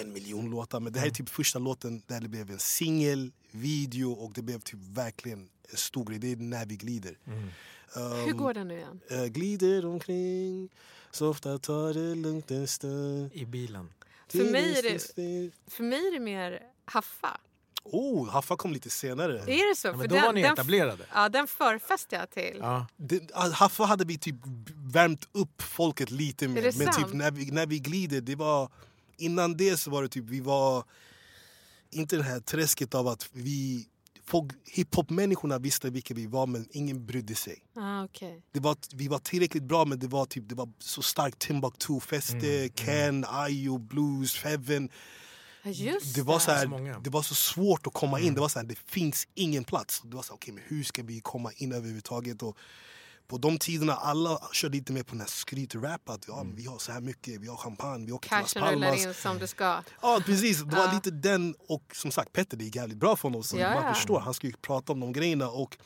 en 0.00 0.12
miljon 0.12 0.50
låtar 0.50 0.80
men 0.80 0.92
det 0.92 1.00
här 1.00 1.06
är 1.06 1.10
typ 1.10 1.28
första 1.28 1.58
låten 1.58 2.02
där 2.06 2.20
det 2.20 2.28
blev 2.28 2.50
en 2.50 2.58
singel, 2.58 3.32
video 3.50 4.12
och 4.12 4.32
det 4.34 4.42
blev 4.42 4.60
typ 4.60 4.80
verkligen 4.80 5.48
en 5.70 5.76
stor 5.76 6.04
grej. 6.04 6.18
Det 6.18 6.32
är 6.32 6.36
När 6.36 6.66
vi 6.66 6.76
glider. 6.76 7.18
Um, 7.24 8.12
Hur 8.26 8.32
går 8.32 8.54
den 8.54 8.68
nu 8.68 8.74
igen? 8.76 9.00
eh, 9.10 9.24
glider 9.24 9.86
omkring, 9.86 10.68
så 11.10 11.28
ofta 11.28 11.58
tar 11.58 11.94
det 11.94 12.14
lugnt 12.14 12.50
en 12.50 12.68
stund. 12.68 13.30
I 13.34 13.44
bilen. 13.46 13.92
För 14.28 14.52
mig 14.52 14.78
är 14.78 14.82
det... 14.82 15.50
För 15.66 15.82
mig 15.82 16.06
är 16.06 16.12
det 16.12 16.20
mer 16.20 16.69
Haffa. 16.90 17.40
Oh, 17.84 18.28
Haffa 18.28 18.56
kom 18.56 18.72
lite 18.72 18.90
senare. 18.90 19.38
Är 19.38 19.68
det 19.68 19.76
så? 19.76 19.88
Ja, 19.88 19.92
För 19.92 19.98
men 19.98 20.08
då 20.08 20.14
den, 20.14 20.24
var 20.24 20.32
ni 20.32 20.42
den, 20.42 20.52
etablerade. 20.52 21.04
Ja, 21.14 21.28
den 21.28 21.46
förfäste 21.46 22.16
jag 22.16 22.30
till. 22.30 22.58
Ja. 22.60 22.86
Det, 22.96 23.34
Haffa 23.34 23.84
hade 23.84 24.04
vi 24.04 24.18
typ 24.18 24.36
värmt 24.92 25.28
upp 25.32 25.62
folket 25.62 26.10
lite 26.10 26.48
med. 26.48 26.62
Men 26.62 26.72
typ 26.72 26.94
sant? 26.94 27.14
när 27.14 27.30
vi, 27.30 27.50
när 27.50 27.66
vi 27.66 27.78
glider, 27.78 28.20
det 28.20 28.34
var... 28.36 28.70
Innan 29.16 29.56
det 29.56 29.76
så 29.76 29.90
var 29.90 30.02
det 30.02 30.08
typ, 30.08 30.24
vi 30.24 30.40
var 30.40 30.84
inte 31.90 32.16
det 32.16 32.22
här 32.22 32.40
träsket 32.40 32.94
av 32.94 33.08
att 33.08 33.28
vi 33.32 33.86
hiphop-människorna 34.66 35.58
visste 35.58 35.90
vilka 35.90 36.14
vi 36.14 36.26
var 36.26 36.46
men 36.46 36.66
ingen 36.70 37.06
brydde 37.06 37.34
sig. 37.34 37.58
Ah, 37.76 38.04
okej. 38.04 38.42
Det 38.52 38.60
var, 38.60 38.76
vi 38.94 39.08
var 39.08 39.18
tillräckligt 39.18 39.62
bra 39.62 39.84
men 39.84 39.98
det 39.98 40.06
var, 40.06 40.26
typ, 40.26 40.48
det 40.48 40.54
var 40.54 40.68
så 40.78 41.02
starkt 41.02 41.38
Timbuktu, 41.38 42.00
Feste, 42.00 42.68
Ken, 42.74 43.24
Ayo, 43.28 43.78
Blues, 43.78 44.34
Feven. 44.34 44.90
Just 45.64 46.14
Det 46.14 46.22
var, 46.22 46.38
så 46.38 46.50
här, 46.50 46.66
många. 46.66 46.98
det 47.00 47.10
var 47.10 47.22
så 47.22 47.34
svårt 47.34 47.86
att 47.86 47.92
komma 47.94 48.20
in. 48.20 48.34
Det 48.34 48.40
var 48.40 48.48
så 48.48 48.58
här, 48.58 48.66
det 48.66 48.78
finns 48.78 49.28
ingen 49.34 49.64
plats. 49.64 50.00
Det 50.04 50.16
var 50.16 50.22
så 50.22 50.32
här, 50.32 50.36
okay, 50.36 50.54
men 50.54 50.62
hur 50.66 50.84
ska 50.84 51.02
vi 51.02 51.20
komma 51.20 51.52
in 51.56 51.72
överhuvudtaget? 51.72 52.42
Och 52.42 52.56
på 53.26 53.38
de 53.38 53.58
tiderna 53.58 53.94
alla 53.94 54.38
körde 54.52 54.76
lite 54.78 54.92
mer 54.92 55.02
på 55.02 55.10
den 55.10 55.20
här 55.20 55.28
skrytrap. 55.28 56.08
Att 56.08 56.24
ja, 56.28 56.42
men 56.44 56.56
vi 56.56 56.66
har 56.66 56.78
så 56.78 56.92
här 56.92 57.00
mycket, 57.00 57.40
vi 57.40 57.48
har 57.48 57.56
champagne, 57.56 58.06
vi 58.06 58.12
åker 58.12 58.28
till 58.28 58.38
Las 58.38 58.52
Cashen 58.54 58.80
Palmas. 58.80 59.04
in 59.06 59.14
som 59.14 59.38
det 59.38 59.46
ska. 59.48 59.82
Ja 60.02 60.22
precis, 60.26 60.58
det 60.58 60.76
var 60.76 60.84
Ja. 60.84 60.92
lite 60.94 61.10
den 61.10 61.54
och 61.68 61.82
som 61.94 62.10
sagt 62.12 62.32
Petter 62.32 62.56
det 62.56 62.64
gick 62.64 62.76
jävligt 62.76 62.98
bra 62.98 63.16
för 63.16 63.22
honom 63.22 63.42
så 63.42 63.56
Ja, 63.58 63.74
man 63.74 63.84
ja. 63.86 63.94
förstår, 63.94 64.20
han 64.20 64.34
ska 64.34 64.46
ju 64.46 64.52
prata 64.52 64.92
om 64.92 65.00
de 65.00 65.12
grejerna 65.12 65.48
och 65.48 65.78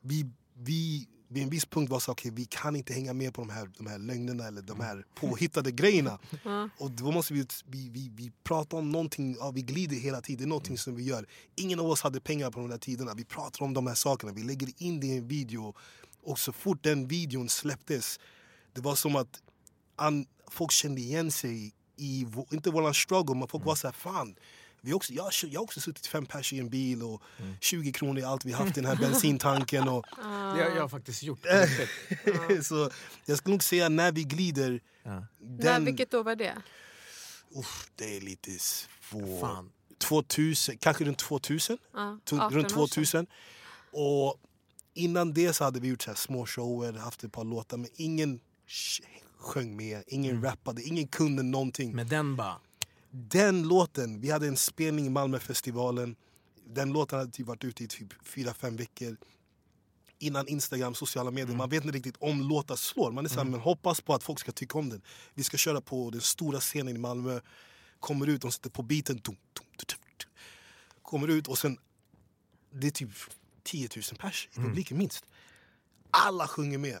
vi, 0.00 0.30
vi 0.54 1.08
vid 1.34 1.42
en 1.42 1.50
viss 1.50 1.66
punkt 1.66 1.90
var 1.90 2.00
så 2.00 2.12
okej 2.12 2.30
vi 2.34 2.44
kan 2.44 2.76
inte 2.76 2.92
hänga 2.92 3.12
med 3.12 3.34
på 3.34 3.40
de 3.40 3.50
här, 3.50 3.70
de 3.78 3.86
här 3.86 3.98
lögnerna 3.98 4.46
eller 4.46 4.62
de 4.62 4.80
här 4.80 5.04
påhittade 5.14 5.70
grejerna. 5.70 6.18
Och 6.78 6.90
då 6.90 7.10
måste 7.10 7.34
vi, 7.34 7.46
vi, 7.66 7.88
vi, 7.88 8.10
vi 8.14 8.32
prata 8.44 8.76
om 8.76 8.90
någonting, 8.90 9.36
ja, 9.38 9.50
vi 9.50 9.62
glider 9.62 9.96
hela 9.96 10.20
tiden, 10.20 10.38
det 10.38 10.44
är 10.44 10.48
någonting 10.48 10.78
som 10.78 10.96
vi 10.96 11.02
gör. 11.02 11.26
Ingen 11.54 11.80
av 11.80 11.86
oss 11.86 12.02
hade 12.02 12.20
pengar 12.20 12.50
på 12.50 12.60
de 12.60 12.68
där 12.68 12.78
tiderna, 12.78 13.14
vi 13.14 13.24
pratar 13.24 13.64
om 13.64 13.74
de 13.74 13.86
här 13.86 13.94
sakerna, 13.94 14.32
vi 14.32 14.42
lägger 14.42 14.68
in 14.76 15.00
det 15.00 15.06
i 15.06 15.16
en 15.18 15.28
video 15.28 15.74
och 16.22 16.38
så 16.38 16.52
fort 16.52 16.82
den 16.82 17.08
videon 17.08 17.48
släpptes 17.48 18.20
det 18.74 18.80
var 18.80 18.94
som 18.94 19.16
att 19.16 19.42
an, 19.96 20.26
folk 20.50 20.72
kände 20.72 21.00
igen 21.00 21.30
sig 21.30 21.72
i, 21.96 22.26
inte 22.50 22.70
våran 22.70 22.94
struggle, 22.94 23.34
men 23.34 23.48
folk 23.48 23.64
var 23.64 23.74
så 23.74 23.86
här, 23.86 23.92
fan. 23.92 24.36
Vi 24.84 24.92
också, 24.92 25.12
jag, 25.12 25.32
jag 25.42 25.60
har 25.60 25.64
också 25.64 25.80
suttit 25.80 26.06
fem 26.06 26.26
pers 26.26 26.52
i 26.52 26.58
en 26.58 26.68
bil 26.70 27.02
och 27.02 27.22
20 27.60 27.92
kronor 27.92 28.18
i 28.18 28.22
allt 28.22 28.44
vi 28.44 28.52
haft 28.52 28.76
i 28.78 28.80
den 28.80 28.90
här 28.90 28.96
bensintanken. 28.96 29.88
Och, 29.88 30.06
Det 30.16 30.22
har 30.22 30.58
jag 30.58 30.80
har 30.80 30.88
faktiskt 30.88 31.22
gjort. 31.22 31.40
så 32.64 32.90
jag 33.26 33.38
skulle 33.38 33.52
nog 33.52 33.62
säga 33.62 33.88
när 33.88 34.12
vi 34.12 34.22
glider, 34.24 34.80
Ja. 35.02 35.26
När, 35.40 35.80
vilket 35.80 36.14
år 36.14 36.24
var 36.24 36.36
det? 36.36 36.54
uff, 37.56 37.90
det 37.96 38.16
är 38.16 38.20
lite 38.20 38.50
svårt. 38.58 39.40
Fan. 39.40 39.70
2000, 39.98 40.78
kanske 40.78 41.04
runt 41.04 41.18
2000. 41.18 41.78
Ja, 41.92 42.18
To- 42.24 42.40
18 42.40 42.50
runt 42.54 42.66
år 42.76 42.86
sedan. 42.86 43.26
2000. 43.26 43.26
Och 43.92 44.36
innan 44.94 45.32
det 45.34 45.52
så 45.52 45.64
hade 45.64 45.80
vi 45.80 45.88
gjort 45.88 46.02
så 46.02 46.10
här 46.10 46.16
små 46.16 46.46
shower, 46.46 46.92
haft 46.92 47.24
ett 47.24 47.32
par 47.32 47.44
låtar 47.44 47.76
men 47.76 47.88
ingen 47.96 48.40
sjöng 49.38 49.76
med, 49.76 50.02
ingen 50.06 50.42
rappade, 50.44 50.82
ingen 50.82 51.08
kunde 51.08 51.42
någonting. 51.42 51.92
Men 51.96 52.08
den 52.08 52.36
bara... 52.36 52.56
Den 53.16 53.68
låten, 53.68 54.20
vi 54.20 54.30
hade 54.30 54.46
en 54.46 54.56
spelning 54.56 55.06
i 55.06 55.10
Malmöfestivalen. 55.10 56.16
Den 56.66 56.92
låten 56.92 57.18
hade 57.18 57.30
typ 57.30 57.46
varit 57.46 57.64
ute 57.64 57.84
i 57.84 57.88
typ 57.88 58.12
4-5 58.24 58.78
veckor. 58.78 59.16
Innan 60.18 60.48
Instagram, 60.48 60.94
sociala 60.94 61.30
medier. 61.30 61.56
Man 61.56 61.68
vet 61.68 61.84
inte 61.84 61.96
riktigt 61.96 62.16
om 62.18 62.42
låtar 62.42 62.76
slår. 62.76 63.12
Man 63.12 63.24
är 63.24 63.28
så 63.28 63.34
här, 63.34 63.44
men 63.44 63.60
hoppas 63.60 64.00
på 64.00 64.14
att 64.14 64.22
folk 64.22 64.40
ska 64.40 64.52
tycka 64.52 64.78
om 64.78 64.88
den. 64.88 65.02
Vi 65.34 65.44
ska 65.44 65.56
köra 65.56 65.80
på 65.80 66.10
den 66.10 66.20
stora 66.20 66.60
scenen 66.60 66.96
i 66.96 66.98
Malmö. 66.98 67.40
Kommer 68.00 68.26
ut, 68.26 68.42
de 68.42 68.52
sätter 68.52 68.70
på 68.70 68.82
beaten. 68.82 69.20
Kommer 71.02 71.28
ut 71.28 71.48
och 71.48 71.58
sen... 71.58 71.78
Det 72.70 72.86
är 72.86 72.90
typ 72.90 73.10
10 73.62 73.88
000 73.96 74.02
pers 74.18 74.48
i 74.52 74.56
publiken 74.56 74.98
minst. 74.98 75.24
Alla 76.10 76.48
sjunger 76.48 76.78
med. 76.78 76.98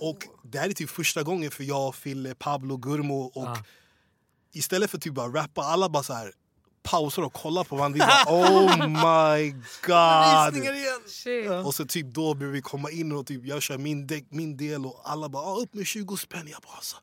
Och 0.00 0.24
det 0.42 0.58
här 0.58 0.68
är 0.68 0.72
typ 0.72 0.90
första 0.90 1.22
gången 1.22 1.50
för 1.50 1.64
jag, 1.64 1.94
Fille, 1.94 2.34
Pablo, 2.34 2.76
Gurmo 2.76 3.20
och 3.20 3.44
Ja. 3.44 3.64
Istället 4.58 4.90
för 4.90 4.98
typ 4.98 5.14
bara 5.14 5.28
rappa, 5.28 5.62
alla 5.62 5.88
bara 5.88 6.02
så 6.02 6.12
här 6.12 6.32
pausar 6.82 7.22
och 7.22 7.32
kollar 7.32 7.64
på 7.64 7.76
varandra. 7.76 7.94
Vi 7.94 7.98
bara 7.98 8.36
oh 8.40 8.88
my 8.88 9.50
god! 9.86 10.54
Shit. 11.06 11.50
Och 11.66 11.74
så 11.74 11.86
typ 11.86 12.06
då 12.06 12.34
börjar 12.34 12.52
vi 12.52 12.62
komma 12.62 12.90
in 12.90 13.12
och 13.12 13.26
typ 13.26 13.46
jag 13.46 13.62
kör 13.62 13.78
min, 13.78 14.06
däck, 14.06 14.24
min 14.28 14.56
del 14.56 14.86
och 14.86 15.02
alla 15.04 15.28
bara 15.28 15.42
ah, 15.42 15.56
upp 15.56 15.74
med 15.74 15.86
20 15.86 16.16
spänn. 16.16 16.48
Jag 16.48 16.62
bara 16.62 16.76
alltså, 16.76 16.96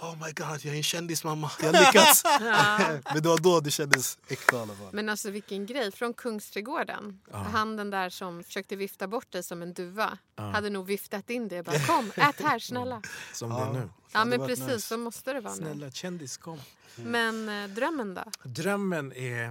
oh 0.00 0.14
my 0.26 0.32
god 0.32 0.46
jag 0.64 0.66
är 0.66 0.76
en 0.76 0.82
kändis 0.82 1.24
mamma, 1.24 1.50
jag 1.60 1.72
har 1.72 1.80
lyckats. 1.80 2.24
Men 3.14 3.22
det 3.22 3.28
var 3.28 3.38
då 3.38 3.60
det 3.60 3.70
kändes 3.70 4.18
äkta 4.28 4.56
i 4.56 4.58
alla 4.60 4.74
fall. 4.74 4.88
Men 4.92 5.08
alltså 5.08 5.30
vilken 5.30 5.66
grej. 5.66 5.92
Från 5.92 6.14
Kungsträdgården. 6.14 7.20
Han 7.30 7.76
den 7.76 7.90
där 7.90 8.10
som 8.10 8.44
försökte 8.44 8.76
vifta 8.76 9.08
bort 9.08 9.32
dig 9.32 9.42
som 9.42 9.62
en 9.62 9.72
duva. 9.72 10.18
Hade 10.36 10.70
nog 10.70 10.86
viftat 10.86 11.30
in 11.30 11.48
det. 11.48 11.62
Bara, 11.62 11.78
Kom, 11.86 12.12
ät 12.16 12.40
här 12.40 12.58
snälla. 12.58 13.02
Som 13.34 13.50
det 13.50 13.56
är 13.56 13.72
nu. 13.72 13.88
Ja 14.12 14.24
men 14.24 14.46
precis, 14.46 14.66
nice. 14.66 14.80
så 14.80 14.96
måste 14.96 15.32
det 15.32 15.40
vara 15.40 15.54
nu. 15.54 15.60
Snälla 15.60 15.90
kändis, 15.90 16.36
kom. 16.36 16.60
Men 16.96 17.48
eh, 17.48 17.68
drömmen 17.68 18.14
då? 18.14 18.24
Drömmen 18.44 19.12
är... 19.12 19.44
eh, 19.44 19.50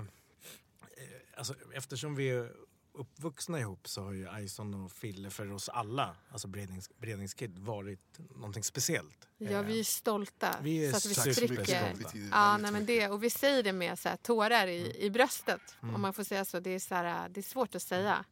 Alltså, 1.38 1.54
eftersom 1.74 2.16
vi 2.16 2.30
är 2.30 2.52
uppvuxna 3.00 3.60
ihop 3.60 3.88
så 3.88 4.04
har 4.04 4.12
ju 4.12 4.28
Ison 4.40 4.74
och 4.74 4.92
Fille 4.92 5.30
för 5.30 5.52
oss 5.52 5.70
alla, 5.70 6.16
alltså 6.30 6.48
Brednings, 6.48 6.90
Bredningskid, 6.98 7.60
varit 7.60 8.20
någonting 8.36 8.64
speciellt. 8.64 9.28
Ja, 9.38 9.62
vi 9.62 9.80
är 9.80 9.84
stolta. 9.84 10.56
vi 10.62 10.86
är 10.86 10.92
så 10.92 10.98
att 10.98 11.06
vi 11.06 11.34
stolta. 11.34 12.18
Ja, 12.32 12.58
nej, 12.58 12.72
men 12.72 12.86
det, 12.86 13.08
och 13.10 13.24
vi 13.24 13.30
säger 13.30 13.64
det 13.64 13.74
med 13.74 14.00
så 14.00 14.10
här, 14.10 14.16
tårar 14.18 14.68
i, 14.68 15.06
i 15.06 15.10
bröstet. 15.10 15.62
Om 15.82 16.02
man 16.02 16.14
får 16.14 16.24
säga 16.24 16.46
så. 16.46 16.60
Det 16.60 16.70
är, 16.70 16.80
så 16.80 16.96
här, 16.96 17.30
det 17.30 17.40
är 17.40 17.44
svårt 17.44 17.76
att 17.76 17.82
säga. 17.82 18.26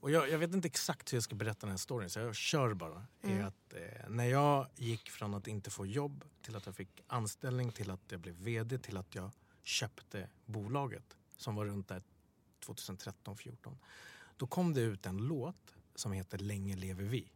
Och 0.00 0.10
jag, 0.10 0.30
jag 0.30 0.38
vet 0.38 0.54
inte 0.54 0.68
exakt 0.68 1.12
hur 1.12 1.16
jag 1.16 1.22
ska 1.22 1.34
berätta 1.34 1.60
den 1.60 1.70
här 1.70 1.76
storyn 1.76 2.10
så 2.10 2.20
jag 2.20 2.34
kör 2.34 2.74
bara. 2.74 3.06
Är 3.22 3.42
att, 3.42 3.72
eh, 3.72 4.08
när 4.08 4.24
jag 4.24 4.66
gick 4.76 5.10
från 5.10 5.34
att 5.34 5.46
inte 5.46 5.70
få 5.70 5.86
jobb 5.86 6.24
till 6.42 6.56
att 6.56 6.66
jag 6.66 6.76
fick 6.76 7.02
anställning 7.06 7.72
till 7.72 7.90
att 7.90 8.00
jag 8.08 8.20
blev 8.20 8.34
VD 8.34 8.78
till 8.78 8.96
att 8.96 9.14
jag 9.14 9.30
köpte 9.62 10.28
bolaget 10.44 11.16
som 11.36 11.54
var 11.54 11.64
runt 11.64 11.88
där 11.88 12.02
2013-14. 12.66 13.76
Då 14.36 14.46
kom 14.46 14.74
det 14.74 14.80
ut 14.80 15.06
en 15.06 15.16
låt 15.16 15.74
som 15.94 16.12
heter 16.12 16.38
Länge 16.38 16.76
lever 16.76 17.04
vi. 17.04 17.32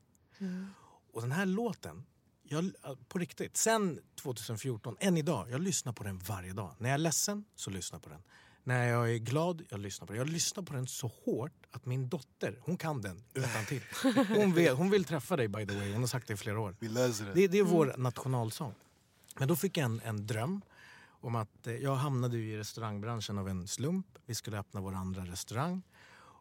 Och 1.13 1.21
den 1.21 1.33
här 1.33 1.47
låten, 1.47 2.07
jag, 2.43 2.73
på 3.09 3.19
riktigt, 3.19 3.57
sen 3.57 4.01
2014, 4.23 4.97
än 5.01 5.17
idag, 5.17 5.51
jag 5.51 5.61
lyssnar 5.61 5.93
på 5.93 6.05
den 6.05 6.19
varje 6.19 6.53
dag. 6.53 6.75
När 6.79 6.89
jag 6.89 6.95
är 6.95 6.99
ledsen 6.99 7.45
så 7.55 7.71
lyssnar 7.71 7.97
jag 7.97 8.03
på 8.03 8.09
den. 8.11 8.23
När 8.65 8.89
jag 8.89 9.15
är 9.15 9.19
glad, 9.19 9.63
jag 9.69 9.81
lyssnar 9.81 10.07
på 10.07 10.13
den. 10.13 10.19
Jag 10.19 10.29
lyssnar 10.29 10.63
på 10.63 10.73
den 10.73 10.87
så 10.87 11.13
hårt 11.25 11.67
att 11.71 11.87
min 11.87 12.09
dotter, 12.09 12.59
hon 12.61 12.77
kan 12.77 13.03
den 13.03 13.25
utan 13.35 13.65
till. 13.65 13.83
Hon, 14.29 14.55
vet, 14.55 14.77
hon 14.77 14.91
vill 14.91 15.05
träffa 15.05 15.37
dig 15.37 15.49
by 15.49 15.67
the 15.67 15.77
way, 15.77 15.93
hon 15.93 16.01
har 16.01 16.09
sagt 16.09 16.27
det 16.29 16.35
i 16.35 16.37
flera 16.37 16.61
år. 16.61 16.77
Vi 16.79 16.89
löser 16.89 17.25
det. 17.25 17.33
Det, 17.33 17.49
det 17.49 17.59
är 17.59 17.63
vår 17.63 17.95
nationalsång. 17.97 18.75
Men 19.39 19.49
då 19.49 19.57
fick 19.57 19.77
jag 19.77 19.85
en, 19.85 20.01
en 20.05 20.27
dröm 20.27 20.63
om 21.21 21.35
att 21.35 21.67
eh, 21.67 21.75
jag 21.75 21.95
hamnade 21.95 22.39
i 22.39 22.59
restaurangbranschen 22.59 23.39
av 23.39 23.49
en 23.49 23.69
slump. 23.69 24.07
Vi 24.27 24.35
skulle 24.35 24.59
öppna 24.59 24.81
vår 24.81 24.95
andra 24.95 25.25
restaurang. 25.25 25.83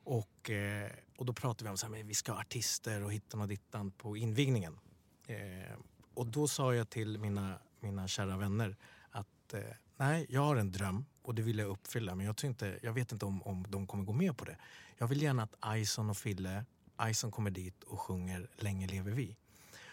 Och, 0.04 0.50
eh, 0.50 0.92
och 1.18 1.26
då 1.26 1.34
pratade 1.34 1.64
vi 1.64 1.88
om 1.88 1.94
att 1.94 2.06
vi 2.06 2.14
ska 2.14 2.32
ha 2.32 2.40
artister 2.40 3.04
och 3.04 3.14
hittan 3.14 3.42
och 3.42 3.48
dittan 3.48 3.92
på 3.92 4.18
invigningen. 4.18 4.80
Eh, 5.28 5.78
och 6.14 6.28
då 6.28 6.48
sa 6.48 6.76
jag 6.76 6.90
till 6.90 7.18
mina, 7.18 7.60
mina 7.80 8.08
kära 8.08 8.38
vänner 8.38 8.76
att 9.12 9.54
eh, 9.54 9.62
nej, 9.98 10.26
jag 10.30 10.42
har 10.42 10.56
en 10.56 10.72
dröm 10.72 11.06
och 11.22 11.36
det 11.36 11.42
vill 11.42 11.60
jag 11.60 11.70
uppfylla 11.70 12.16
men 12.16 12.26
jag, 12.26 12.38
tror 12.38 12.50
inte, 12.50 12.80
jag 12.82 12.94
vet 12.94 13.12
inte 13.12 13.26
om, 13.26 13.44
om 13.44 13.66
de 13.70 13.88
kommer 13.88 14.04
gå 14.04 14.14
med 14.14 14.38
på 14.38 14.46
det. 14.46 14.58
Jag 14.98 15.08
vill 15.08 15.22
gärna 15.22 15.44
att 15.44 15.78
Ison 15.78 16.10
och 16.10 16.18
Fille, 16.18 16.66
Ison 17.10 17.32
kommer 17.32 17.52
dit 17.52 17.84
och 17.84 18.00
sjunger 18.00 18.50
Länge 18.56 18.88
lever 18.88 19.12
vi. 19.12 19.38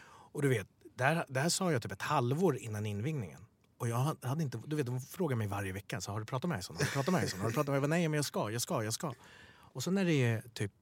Och 0.07 0.43
du 0.43 0.49
vet, 0.49 0.69
där, 0.95 1.25
där 1.29 1.49
sa 1.49 1.73
jag 1.73 1.83
typ 1.83 1.93
ett 1.93 2.03
halvår 2.03 2.57
innan 2.57 2.87
invigningen. 2.87 3.46
Och 3.79 3.89
jag 3.89 4.17
hade 4.23 4.43
inte, 4.43 4.63
du 4.67 4.77
vet, 4.77 4.87
de 4.87 5.01
frågar 5.01 5.37
mig 5.37 5.47
varje 5.47 5.73
vecka, 5.73 6.01
så 6.01 6.13
har 6.13 6.21
du 6.21 6.27
pratat 6.27 6.49
med 6.49 6.59
Ison? 6.61 6.77
Har 6.77 6.85
du 6.85 6.91
pratat 6.91 7.13
med 7.15 7.25
Ison? 7.25 7.41
Har 7.41 7.49
du 7.49 7.55
pratat 7.55 7.81
med? 7.81 7.91
Nej 7.91 8.09
men 8.09 8.17
jag 8.17 8.25
ska, 8.25 8.51
jag 8.51 8.63
ska, 8.63 8.85
jag 8.85 8.93
ska. 8.93 9.13
Och 9.55 9.83
så 9.83 9.91
när 9.91 10.05
det 10.05 10.13
är 10.13 10.43
typ 10.55 10.73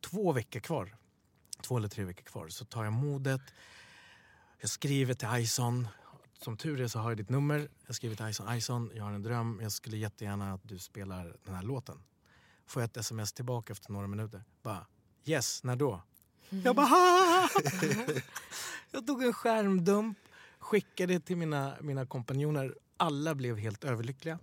två 0.00 0.32
veckor 0.32 0.60
kvar, 0.60 0.96
två 1.62 1.76
eller 1.76 1.88
tre 1.88 2.04
veckor 2.04 2.22
kvar, 2.24 2.48
så 2.48 2.64
tar 2.64 2.84
jag 2.84 2.92
modet. 2.92 3.40
Jag 4.60 4.70
skriver 4.70 5.14
till 5.14 5.28
Ison. 5.38 5.88
Som 6.32 6.56
tur 6.56 6.80
är 6.80 6.88
så 6.88 6.98
har 6.98 7.10
jag 7.10 7.16
ditt 7.16 7.28
nummer. 7.30 7.68
Jag 7.86 7.96
skriver 7.96 8.16
till 8.16 8.26
Ison. 8.26 8.54
Ison, 8.56 8.90
jag 8.94 9.04
har 9.04 9.12
en 9.12 9.22
dröm. 9.22 9.60
Jag 9.62 9.72
skulle 9.72 9.96
jättegärna 9.96 10.52
att 10.54 10.60
du 10.68 10.78
spelar 10.78 11.36
den 11.44 11.54
här 11.54 11.62
låten. 11.62 12.02
Får 12.66 12.82
jag 12.82 12.88
ett 12.90 12.96
sms 12.96 13.32
tillbaka 13.32 13.72
efter 13.72 13.92
några 13.92 14.06
minuter. 14.06 14.44
Bara, 14.62 14.86
yes, 15.24 15.62
när 15.64 15.76
då? 15.76 16.02
Jag 16.50 16.76
bara, 16.76 16.86
"Ha!" 16.86 17.48
Jag 18.90 19.06
tog 19.06 19.22
en 19.24 19.32
skärmdump, 19.32 20.18
skickade 20.64 21.20
till 21.20 21.36
mina, 21.36 21.74
mina 21.80 22.06
kompanjoner. 22.06 22.74
Alla 22.96 23.34
blev 23.34 23.56
helt 23.56 23.84
överlyckliga. 23.84 24.38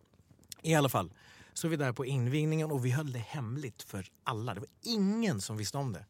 I 0.61 0.75
alla 0.75 0.89
fall, 0.89 1.13
så 1.53 1.67
är 1.67 1.69
vi 1.69 1.77
där 1.77 1.93
på 1.93 2.05
invigningen 2.05 2.71
och 2.71 2.85
vi 2.85 2.91
höll 2.91 3.11
det 3.11 3.19
hemligt 3.19 3.83
för 3.83 4.07
alla. 4.23 4.53
Det 4.53 4.59
var 4.59 4.69
ingen 4.81 5.41
som 5.41 5.57
visste 5.57 5.77
om 5.77 5.93
det. 5.93 6.05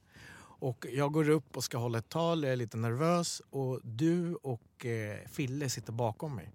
Och 0.62 0.86
jag 0.90 1.12
går 1.12 1.30
upp 1.30 1.58
och 1.58 1.64
ska 1.64 1.78
hålla 1.78 1.98
ett 1.98 2.10
tal, 2.10 2.44
jag 2.44 2.52
är 2.54 2.56
lite 2.56 2.78
nervös 2.78 3.42
och 3.50 3.80
du 3.84 4.36
och 4.36 4.86
eh, 4.86 5.28
Fille 5.28 5.70
sitter 5.70 5.94
bakom 5.94 6.36
mig. 6.36 6.52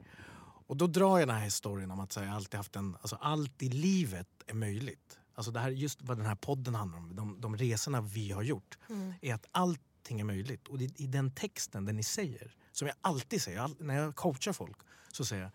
Och 0.66 0.76
då 0.76 0.86
drar 0.86 1.18
jag 1.18 1.28
den 1.28 1.36
här 1.36 1.44
historien 1.44 1.90
om 1.90 2.00
att 2.00 2.12
så 2.12 2.20
jag 2.20 2.28
alltid 2.28 2.54
haft 2.54 2.76
en, 2.76 2.96
alltså 3.00 3.16
allt 3.20 3.62
i 3.62 3.68
livet 3.68 4.28
är 4.46 4.54
möjligt. 4.54 5.18
Alltså 5.34 5.52
det 5.52 5.60
här, 5.60 5.70
just 5.70 6.02
vad 6.02 6.16
den 6.16 6.26
här 6.26 6.34
podden 6.34 6.74
handlar 6.74 6.98
om, 6.98 7.16
de, 7.16 7.40
de 7.40 7.56
resorna 7.56 8.00
vi 8.00 8.32
har 8.32 8.42
gjort, 8.42 8.78
är 9.20 9.34
att 9.34 9.46
allting 9.52 10.20
är 10.20 10.24
möjligt. 10.24 10.68
Och 10.68 10.78
det, 10.78 11.00
i 11.00 11.06
den 11.06 11.30
texten, 11.30 11.84
den 11.84 11.96
ni 11.96 12.02
säger, 12.02 12.54
som 12.78 12.88
jag 12.88 12.96
alltid 13.00 13.42
säger, 13.42 13.70
när 13.78 13.94
jag 13.94 14.16
coachar 14.16 14.52
folk, 14.52 14.76
så 15.12 15.24
säger 15.24 15.42
jag 15.42 15.52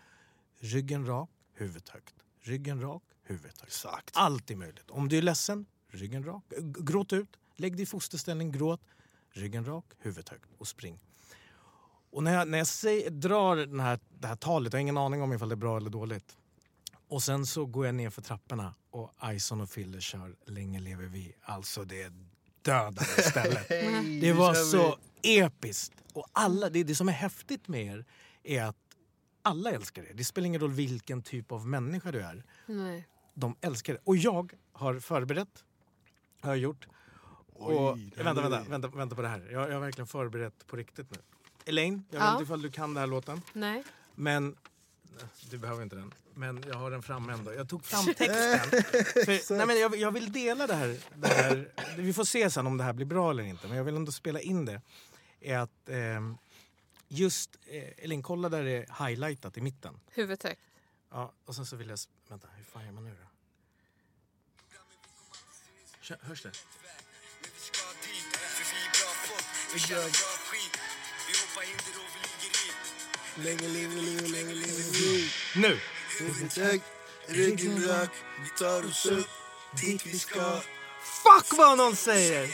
ryggen 0.59 1.05
rak, 1.05 1.29
huvudet 1.53 1.89
högt. 1.89 2.15
Ryggen 2.41 2.81
rak, 2.81 3.03
huvudet 3.23 3.61
högt. 3.61 3.63
Exakt. 3.63 4.11
Allt 4.13 4.51
är 4.51 4.55
möjligt. 4.55 4.89
Om 4.89 5.09
du 5.09 5.17
är 5.17 5.21
ledsen, 5.21 5.65
ryggen 5.87 6.23
rak. 6.23 6.43
Gråt 6.79 7.13
ut, 7.13 7.37
lägg 7.55 7.75
dig 7.75 7.83
i 7.83 7.85
fosterställning, 7.85 8.51
gråt. 8.51 8.81
Ryggen 9.29 9.65
rak, 9.65 9.85
huvudet 9.99 10.29
högt 10.29 10.49
och 10.57 10.67
spring. 10.67 10.99
Och 12.11 12.23
när 12.23 12.33
jag, 12.33 12.47
när 12.47 12.57
jag 12.57 12.67
säger, 12.67 13.09
drar 13.09 13.55
den 13.55 13.79
här, 13.79 13.99
det 14.19 14.27
här 14.27 14.35
talet, 14.35 14.73
jag 14.73 14.77
har 14.77 14.81
ingen 14.81 14.97
aning 14.97 15.21
om 15.21 15.33
ifall 15.33 15.49
det 15.49 15.53
är 15.53 15.57
bra 15.57 15.77
eller 15.77 15.89
dåligt. 15.89 16.37
Och 17.07 17.23
sen 17.23 17.45
så 17.45 17.65
går 17.65 17.85
jag 17.85 17.95
ner 17.95 18.09
för 18.09 18.21
trapporna 18.21 18.73
och 18.89 19.11
Ison 19.33 19.61
och 19.61 19.69
Fille 19.69 20.01
kör 20.01 20.35
Länge 20.45 20.79
lever 20.79 21.05
vi. 21.05 21.35
Alltså 21.41 21.83
det 21.83 22.01
är 22.01 22.11
döden 22.61 23.05
istället. 23.17 23.67
det 24.21 24.33
var 24.33 24.53
så 24.53 24.97
episkt. 25.23 25.93
Och 26.13 26.25
alla, 26.33 26.69
det, 26.69 26.83
det 26.83 26.95
som 26.95 27.07
är 27.09 27.13
häftigt 27.13 27.67
med 27.67 27.85
er 27.85 28.05
är 28.43 28.63
att 28.63 28.77
alla 29.41 29.71
älskar 29.71 30.03
er. 30.03 30.11
Det 30.13 30.23
spelar 30.23 30.45
ingen 30.47 30.61
roll 30.61 30.71
vilken 30.71 31.21
typ 31.21 31.51
av 31.51 31.67
människa 31.67 32.11
du 32.11 32.21
är. 32.21 32.43
Nej. 32.65 33.07
De 33.33 33.55
älskar 33.61 33.93
det. 33.93 33.99
Och 34.03 34.17
jag 34.17 34.53
har 34.73 34.99
förberett. 34.99 35.63
Har 36.41 36.49
jag 36.49 36.57
gjort. 36.57 36.87
och, 37.53 37.93
Oj, 37.93 38.13
här 38.17 38.23
vänta, 38.23 38.41
vänta, 38.49 38.69
vänta, 38.69 38.87
vänta 38.87 39.15
på 39.15 39.21
det 39.21 39.27
här. 39.27 39.49
Jag, 39.51 39.69
jag 39.69 39.73
har 39.73 39.79
verkligen 39.81 40.07
förberett 40.07 40.67
på 40.67 40.75
riktigt 40.75 41.11
nu. 41.11 41.17
Elaine, 41.65 42.03
jag 42.09 42.19
vet 42.19 42.25
Ja. 42.27 42.31
inte 42.31 42.43
ifall 42.43 42.61
du 42.61 42.71
kan 42.71 42.93
den 42.93 42.97
här 43.01 43.07
låten. 43.07 43.41
Nej. 43.53 43.83
Men 44.15 44.55
du 45.49 45.57
behöver 45.57 45.83
inte 45.83 45.95
den. 45.95 46.13
Men 46.33 46.63
jag 46.67 46.75
har 46.75 46.91
den 46.91 47.01
framme 47.03 47.33
ändå. 47.33 47.53
Jag 47.53 47.69
tog 47.69 47.85
fram 47.85 48.05
texten. 48.17 48.81
För, 49.25 49.57
nej 49.57 49.65
men 49.67 49.79
jag, 49.79 49.95
jag 49.95 50.11
vill 50.11 50.31
dela 50.31 50.67
det 50.67 50.73
här, 50.75 50.97
det 51.15 51.27
här. 51.27 51.69
Vi 51.97 52.13
får 52.13 52.23
se 52.23 52.49
sen 52.49 52.67
om 52.67 52.77
det 52.77 52.83
här 52.83 52.93
blir 52.93 53.05
bra 53.05 53.31
eller 53.31 53.43
inte. 53.43 53.67
Men 53.67 53.77
jag 53.77 53.83
vill 53.83 53.95
ändå 53.95 54.11
spela 54.11 54.39
in 54.39 54.65
det. 54.65 54.81
Är 55.41 55.57
att 55.57 55.89
ehm, 55.89 56.37
just, 57.07 57.57
eh, 57.67 57.89
Elin, 57.97 58.23
kolla 58.23 58.49
där 58.49 58.63
det 58.63 58.71
är 58.71 59.07
highlightat 59.07 59.57
i 59.57 59.61
mitten. 59.61 59.99
Huvudet 60.11 60.43
högt. 60.43 60.61
Ja, 61.09 61.33
och 61.45 61.55
sen 61.55 61.65
så 61.65 61.75
vill 61.75 61.89
jag... 61.89 61.99
Vänta, 62.27 62.47
hur 62.57 62.63
fan 62.63 62.85
gör 62.85 62.91
man 62.91 63.03
nu 63.03 63.09
då? 63.21 63.27
Kö- 66.01 66.17
Hörs 66.21 66.41
det? 66.43 66.51
Länge 73.37 73.67
leve, 73.67 73.95
leve, 73.95 74.27
länge 74.27 74.53
leve 74.53 74.83
vi. 74.93 75.29
Nu! 75.55 75.79
Huvudet 76.19 76.57
högt, 76.57 76.83
ryggen 77.27 77.87
rak. 77.87 78.09
Vi 78.43 78.49
tar 78.65 78.85
oss 78.85 79.05
upp 79.05 79.27
dit 79.81 80.05
vi 80.05 80.19
ska. 80.19 80.61
Fuck 81.23 81.57
vad 81.57 81.77
någon 81.77 81.95
säger! 81.95 82.49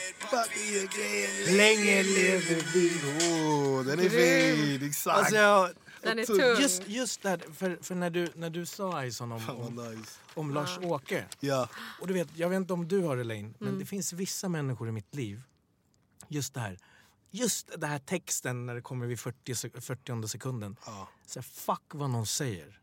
Länge 1.58 2.04
lever 2.04 2.74
vi. 2.74 2.92
Åh, 3.32 3.86
den 3.86 4.00
är 4.00 4.10
fin. 4.10 4.88
Exakt. 4.88 5.18
Alltså 5.18 5.36
jag, 5.36 5.70
Den 6.02 6.20
är 6.20 6.26
Tung. 6.26 6.62
just, 6.62 6.88
just 6.88 7.22
där, 7.22 7.42
för, 7.54 7.78
för 7.82 7.96
när, 7.96 8.10
du, 8.10 8.28
när 8.36 8.50
du 8.50 8.66
sa 8.66 9.06
Ison 9.06 9.32
om, 9.32 9.50
om, 9.50 9.76
nice. 9.76 10.12
om 10.34 10.54
Lars-Åke. 10.54 11.26
Ja. 11.40 11.70
Och 12.02 12.08
du 12.08 12.14
vet, 12.14 12.28
jag 12.36 12.50
vet 12.50 12.58
inte 12.58 12.74
om 12.74 12.88
du 12.88 13.00
har 13.00 13.18
Elaine, 13.18 13.54
men 13.60 13.80
det 13.80 13.86
finns 13.86 14.14
vissa 14.14 14.50
människor 14.50 14.90
i 14.90 14.92
mitt 14.92 15.16
liv. 15.16 15.42
Just 16.28 16.54
det 16.54 16.60
här. 16.60 16.78
Just 17.32 17.72
det 17.82 17.88
här 17.88 18.00
texten 18.00 18.66
när 18.66 18.76
det 18.76 18.82
kommer 18.82 19.06
vid 19.06 19.20
40, 19.20 19.54
sek- 19.54 19.82
40 19.82 20.28
sekunden. 20.28 20.78
Ja. 20.86 21.10
Så 21.26 21.42
fuck 21.42 21.82
vad 21.94 22.10
någon 22.10 22.26
säger. 22.26 22.82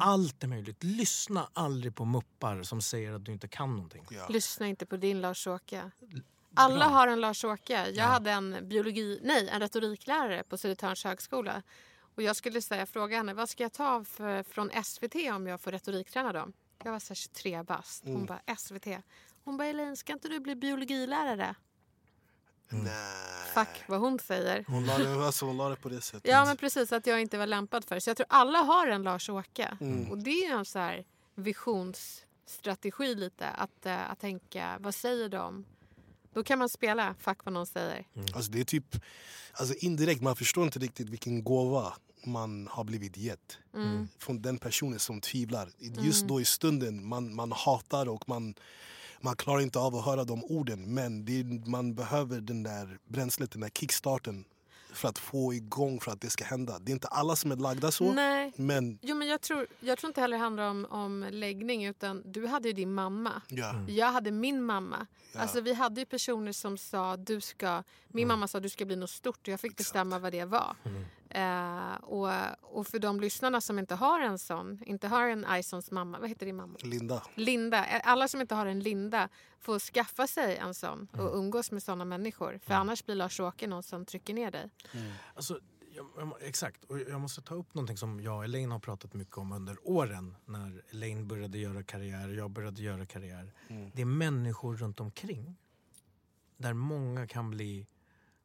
Allt 0.00 0.44
är 0.44 0.48
möjligt. 0.48 0.84
Lyssna 0.84 1.50
aldrig 1.52 1.94
på 1.94 2.04
muppar 2.04 2.62
som 2.62 2.80
säger 2.82 3.12
att 3.12 3.24
du 3.24 3.32
inte 3.32 3.48
kan 3.48 3.70
någonting. 3.76 4.06
Ja. 4.10 4.28
Lyssna 4.28 4.66
inte 4.66 4.86
på 4.86 4.96
din 4.96 5.20
Lars-Åke. 5.20 5.90
Alla 6.54 6.76
Bra. 6.76 6.84
har 6.94 7.08
en 7.08 7.20
Lars-Åke. 7.20 7.90
Jag 7.90 8.04
hade 8.04 8.30
en 8.30 8.68
biologi, 8.68 9.20
nej, 9.24 9.48
en 9.48 9.60
retoriklärare 9.60 10.42
på 10.42 10.58
Södertörns 10.58 11.04
högskola. 11.04 11.62
Och 11.98 12.22
jag 12.22 12.36
skulle 12.36 12.62
säga, 12.62 12.86
fråga 12.86 13.16
henne, 13.16 13.34
vad 13.34 13.48
ska 13.48 13.62
jag 13.62 13.72
ta 13.72 14.04
för, 14.04 14.42
från 14.42 14.70
SVT 14.84 15.14
om 15.32 15.46
jag 15.46 15.60
får 15.60 15.72
retorikträna 15.72 16.32
dem? 16.32 16.52
Jag 16.84 16.92
var 16.92 16.98
så 16.98 17.08
här 17.10 17.14
23 17.14 17.62
bast. 17.62 18.04
Hon 18.04 18.26
bara, 18.26 18.40
SVT. 18.56 18.86
Hon 19.44 19.56
bara, 19.56 19.68
Elin, 19.68 19.96
ska 19.96 20.12
inte 20.12 20.28
du 20.28 20.40
bli 20.40 20.54
biologilärare? 20.56 21.54
Nej. 22.68 22.92
Fuck 23.54 23.82
vad 23.88 24.00
hon 24.00 24.18
säger. 24.18 24.64
Hon 24.68 24.86
la, 24.86 24.98
det, 24.98 25.26
alltså, 25.26 25.46
hon 25.46 25.56
la 25.56 25.68
det 25.68 25.76
på 25.76 25.88
det 25.88 26.00
sättet. 26.00 26.30
Ja 26.30 26.44
men 26.44 26.56
precis, 26.56 26.92
att 26.92 27.06
jag 27.06 27.20
inte 27.20 27.38
var 27.38 27.46
lämpad 27.46 27.84
för 27.84 27.94
det. 27.94 28.00
Så 28.00 28.10
jag 28.10 28.16
tror 28.16 28.26
alla 28.30 28.58
har 28.58 28.86
en 28.86 29.02
Lars-Åke. 29.02 29.76
Mm. 29.80 30.10
Och 30.10 30.18
det 30.18 30.30
är 30.44 30.52
en 30.58 30.64
så 30.64 30.78
här 30.78 31.04
visionsstrategi 31.34 33.14
lite. 33.14 33.48
Att, 33.48 33.86
eh, 33.86 34.10
att 34.10 34.20
tänka, 34.20 34.78
vad 34.80 34.94
säger 34.94 35.28
de? 35.28 35.64
Då 36.34 36.44
kan 36.44 36.58
man 36.58 36.68
spela 36.68 37.14
fuck 37.20 37.44
vad 37.44 37.52
någon 37.54 37.66
säger. 37.66 38.06
Alltså, 38.34 38.50
det 38.50 38.60
är 38.60 38.64
typ, 38.64 38.96
alltså, 39.52 39.74
indirekt, 39.74 40.22
man 40.22 40.36
förstår 40.36 40.64
inte 40.64 40.78
riktigt 40.78 41.08
vilken 41.08 41.44
gåva 41.44 41.92
man 42.24 42.68
har 42.70 42.84
blivit 42.84 43.16
gett 43.16 43.58
Mm. 43.74 44.08
från 44.18 44.42
den 44.42 44.58
personen 44.58 44.98
som 44.98 45.20
tvivlar. 45.20 45.70
Just 45.78 46.26
då 46.26 46.40
i 46.40 46.44
stunden, 46.44 47.06
man, 47.08 47.34
man 47.34 47.52
hatar 47.52 48.08
och 48.08 48.28
man, 48.28 48.54
man 49.20 49.36
klarar 49.36 49.60
inte 49.60 49.78
av 49.78 49.96
att 49.96 50.04
höra 50.04 50.24
de 50.24 50.44
orden. 50.44 50.94
Men 50.94 51.24
det, 51.24 51.44
man 51.66 51.94
behöver 51.94 52.40
den 52.40 52.62
där 52.62 52.98
bränslet, 53.08 53.50
den 53.50 53.60
där 53.60 53.68
kickstarten 53.68 54.44
för 54.92 55.08
att 55.08 55.18
få 55.18 55.54
igång 55.54 56.00
för 56.00 56.10
att 56.12 56.20
det 56.20 56.30
ska 56.30 56.44
hända. 56.44 56.78
Det 56.78 56.90
är 56.90 56.92
inte 56.92 57.08
alla 57.08 57.36
som 57.36 57.52
är 57.52 57.56
lagda 57.56 57.90
så. 57.90 58.12
Nej. 58.12 58.52
Men 58.56 58.98
Jo, 59.02 59.16
men 59.16 59.28
jag, 59.28 59.40
tror, 59.40 59.66
jag 59.80 59.98
tror 59.98 60.08
inte 60.10 60.20
heller 60.20 60.36
det 60.36 60.42
handlar 60.42 60.70
om, 60.70 60.86
om 60.90 61.26
läggning. 61.30 61.86
Utan 61.86 62.22
du 62.32 62.46
hade 62.46 62.68
ju 62.68 62.74
din 62.74 62.94
mamma. 62.94 63.42
ja, 63.48 63.84
Jag 63.88 64.12
hade 64.12 64.30
min 64.30 64.62
mamma. 64.62 65.06
Ja. 65.32 65.40
Alltså, 65.40 65.60
vi 65.60 65.74
hade 65.74 66.00
ju 66.00 66.06
personer 66.06 66.52
som 66.52 66.78
sa 66.78 67.16
du 67.16 67.40
ska... 67.40 67.82
Min 68.08 68.28
mamma 68.28 68.48
sa 68.48 68.60
du 68.60 68.68
ska 68.68 68.84
bli 68.84 68.96
något 68.96 69.10
stort 69.10 69.38
och 69.40 69.48
jag 69.48 69.60
fick 69.60 69.76
bestämma 69.76 70.18
vad 70.18 70.32
det 70.32 70.44
var. 70.44 70.76
Eh, 71.30 71.94
och, 71.94 72.28
och 72.62 72.86
för 72.86 72.98
de 72.98 73.20
lyssnarna 73.20 73.60
som 73.60 73.78
inte 73.78 73.94
har 73.94 74.20
en 74.20 74.38
sån, 74.38 74.80
inte 74.86 75.08
har 75.08 75.28
en 75.28 75.46
Isons 75.58 75.90
mamma, 75.90 76.18
vad 76.18 76.28
heter 76.28 76.46
din 76.46 76.56
mamma? 76.56 76.78
Linda. 76.82 77.22
Linda. 77.34 77.86
Eh, 77.86 78.00
Alla 78.04 78.28
som 78.28 78.40
inte 78.40 78.54
har 78.54 78.66
en 78.66 78.80
Linda 78.80 79.28
får 79.60 79.78
skaffa 79.78 80.26
sig 80.26 80.56
en 80.56 80.74
sån 80.74 81.08
och 81.12 81.36
umgås 81.38 81.70
med 81.70 81.82
såna 81.82 82.04
människor. 82.04 82.58
För 82.62 82.74
annars 82.74 83.04
blir 83.04 83.14
Lars-Åke 83.14 83.66
någon 83.66 83.82
som 83.82 84.04
trycker 84.04 84.34
ner 84.34 84.50
dig. 84.50 84.70
Alltså, 85.34 85.60
jag, 85.94 86.06
jag, 86.18 86.32
exakt. 86.42 86.84
Och 86.84 86.98
jag 86.98 87.20
måste 87.20 87.42
ta 87.42 87.54
upp 87.54 87.74
någonting 87.74 87.96
som 87.96 88.20
jag 88.20 88.36
och 88.36 88.44
Elaine 88.44 88.70
har 88.72 88.78
pratat 88.78 89.14
mycket 89.14 89.38
om 89.38 89.52
under 89.52 89.88
åren. 89.88 90.34
När 90.44 90.82
Elaine 90.90 91.28
började 91.28 91.58
göra 91.58 91.82
karriär 91.82 92.28
och 92.28 92.34
jag 92.34 92.50
började 92.50 92.82
göra 92.82 93.06
karriär. 93.06 93.52
Det 93.94 94.02
är 94.02 94.06
människor 94.06 94.76
runt 94.76 95.00
omkring. 95.00 95.56
Där 96.56 96.72
många 96.72 97.26
kan 97.26 97.50
bli 97.50 97.86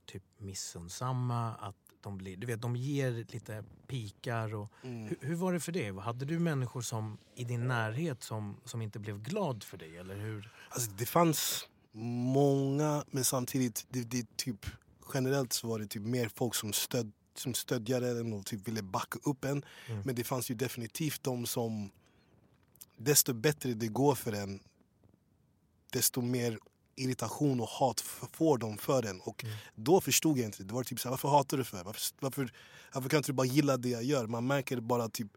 typ 0.06 0.24
missunnsamma. 0.38 1.56
Att 1.56 1.81
de, 2.04 2.18
blir, 2.18 2.38
du 2.38 2.48
vet, 2.48 2.62
de 2.62 2.76
ger 2.76 3.12
lite 3.12 3.64
pikar. 3.88 4.56
Och, 4.56 4.70
hur, 4.82 5.18
hur 5.22 5.36
var 5.36 5.54
det 5.54 5.60
för 5.60 5.72
dig? 5.72 6.00
Hade 6.00 6.26
du 6.26 6.40
människor 6.40 6.82
som 6.82 7.18
i 7.36 7.44
din 7.44 7.68
närhet 7.68 8.24
som, 8.24 8.58
som 8.66 8.82
inte 8.82 9.00
blev 9.00 9.24
glad 9.24 9.64
för 9.64 9.78
dig? 9.78 9.98
Eller 9.98 10.16
hur? 10.16 10.54
Alltså, 10.70 10.92
det 10.92 11.06
fanns 11.06 11.68
många, 11.92 13.04
men 13.12 13.24
samtidigt, 13.24 13.86
det, 13.90 14.04
det 14.04 14.38
typ, 14.38 14.66
generellt 15.14 15.54
så 15.54 15.68
var 15.68 15.80
det 15.80 15.88
typ 15.88 16.04
mer 16.04 16.30
folk 16.36 16.56
som, 16.56 16.74
stöd, 16.74 17.12
som 17.36 17.54
stödjade 17.54 18.20
en 18.20 18.34
och 18.34 18.46
typ 18.46 18.68
ville 18.68 18.82
backa 18.82 19.20
upp 19.24 19.46
en. 19.46 19.66
Men 20.04 20.16
det 20.16 20.24
fanns 20.24 20.52
ju 20.52 20.56
definitivt 20.56 21.24
de 21.24 21.46
som, 21.46 21.92
desto 22.98 23.34
bättre 23.34 23.74
det 23.74 23.88
går 23.88 24.16
för 24.16 24.32
en, 24.32 24.60
desto 25.92 26.22
mer 26.22 26.60
irritation 26.96 27.60
och 27.60 27.68
hat 27.68 28.02
får 28.34 28.58
de 28.58 28.78
för 28.78 29.06
en. 29.06 29.22
Och 29.22 29.46
då 29.76 30.02
förstod 30.02 30.38
jag 30.38 30.46
inte. 30.46 30.64
Det 30.64 30.74
var 30.74 30.84
typ 30.84 31.00
så 31.00 31.08
här, 31.08 31.12
varför 31.12 31.30
hatar 31.30 31.58
du 31.58 31.64
för? 31.64 31.84
Varför, 31.84 32.02
varför, 32.20 32.54
varför 32.94 33.10
kan 33.10 33.18
inte 33.18 33.32
du 33.32 33.36
bara 33.36 33.48
gilla 33.48 33.78
det 33.78 33.90
jag 33.90 34.04
gör? 34.04 34.28
Man 34.28 34.48
märker 34.48 34.80
bara 34.80 35.10
typ 35.10 35.28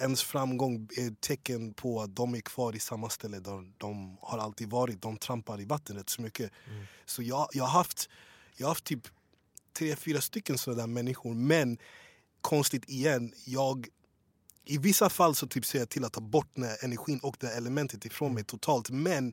ens 0.00 0.22
framgång 0.22 0.88
är 0.96 1.08
ett 1.08 1.20
tecken 1.20 1.74
på 1.74 2.02
att 2.02 2.16
de 2.16 2.34
är 2.34 2.40
kvar 2.40 2.76
i 2.76 2.80
samma 2.80 3.10
ställe 3.10 3.40
där 3.40 3.72
de 3.78 4.18
har 4.20 4.38
alltid 4.38 4.70
varit. 4.70 5.02
De 5.02 5.16
trampar 5.16 5.60
i 5.60 5.64
vatten 5.64 5.96
rätt 5.96 6.08
så 6.10 6.22
mycket. 6.22 6.52
Så 7.06 7.22
jag, 7.22 7.48
jag, 7.52 7.64
har 7.64 7.70
haft, 7.70 8.08
jag 8.56 8.66
har 8.66 8.70
haft 8.70 8.84
typ 8.84 9.08
tre, 9.78 9.96
fyra 9.96 10.20
stycken 10.20 10.58
sådana 10.58 10.82
där 10.82 10.86
människor. 10.86 11.34
Men 11.34 11.78
konstigt 12.40 12.90
igen, 12.90 13.32
jag 13.44 13.88
i 14.64 14.78
vissa 14.78 15.10
fall 15.10 15.34
så 15.34 15.46
typ 15.46 15.66
ser 15.66 15.78
jag 15.78 15.88
till 15.88 16.04
att 16.04 16.12
ta 16.12 16.20
bort 16.20 16.48
den 16.54 16.70
energin 16.82 17.18
och 17.22 17.36
det 17.40 17.56
elementet 17.56 18.04
ifrån 18.04 18.34
mig 18.34 18.44
totalt. 18.44 18.90
Men 18.90 19.32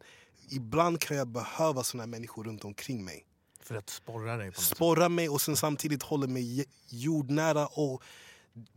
ibland 0.50 1.00
kan 1.00 1.18
jag 1.18 1.28
behöva 1.28 1.84
såna 1.84 2.06
människor 2.06 2.44
runt 2.44 2.66
omkring 2.66 3.06
mig. 3.06 3.26
För 3.64 3.76
att 3.76 3.89
sporra 3.89 4.38
dig 4.38 4.52
på 4.52 4.62
något? 4.62 4.66
Sporra 4.66 5.10
mig 5.10 5.30
och 5.30 5.41
sen 5.41 5.56
samtidigt 5.56 6.04
hålla 6.04 6.28
mig 6.28 6.66
jordnära 6.89 7.68
och 7.68 8.04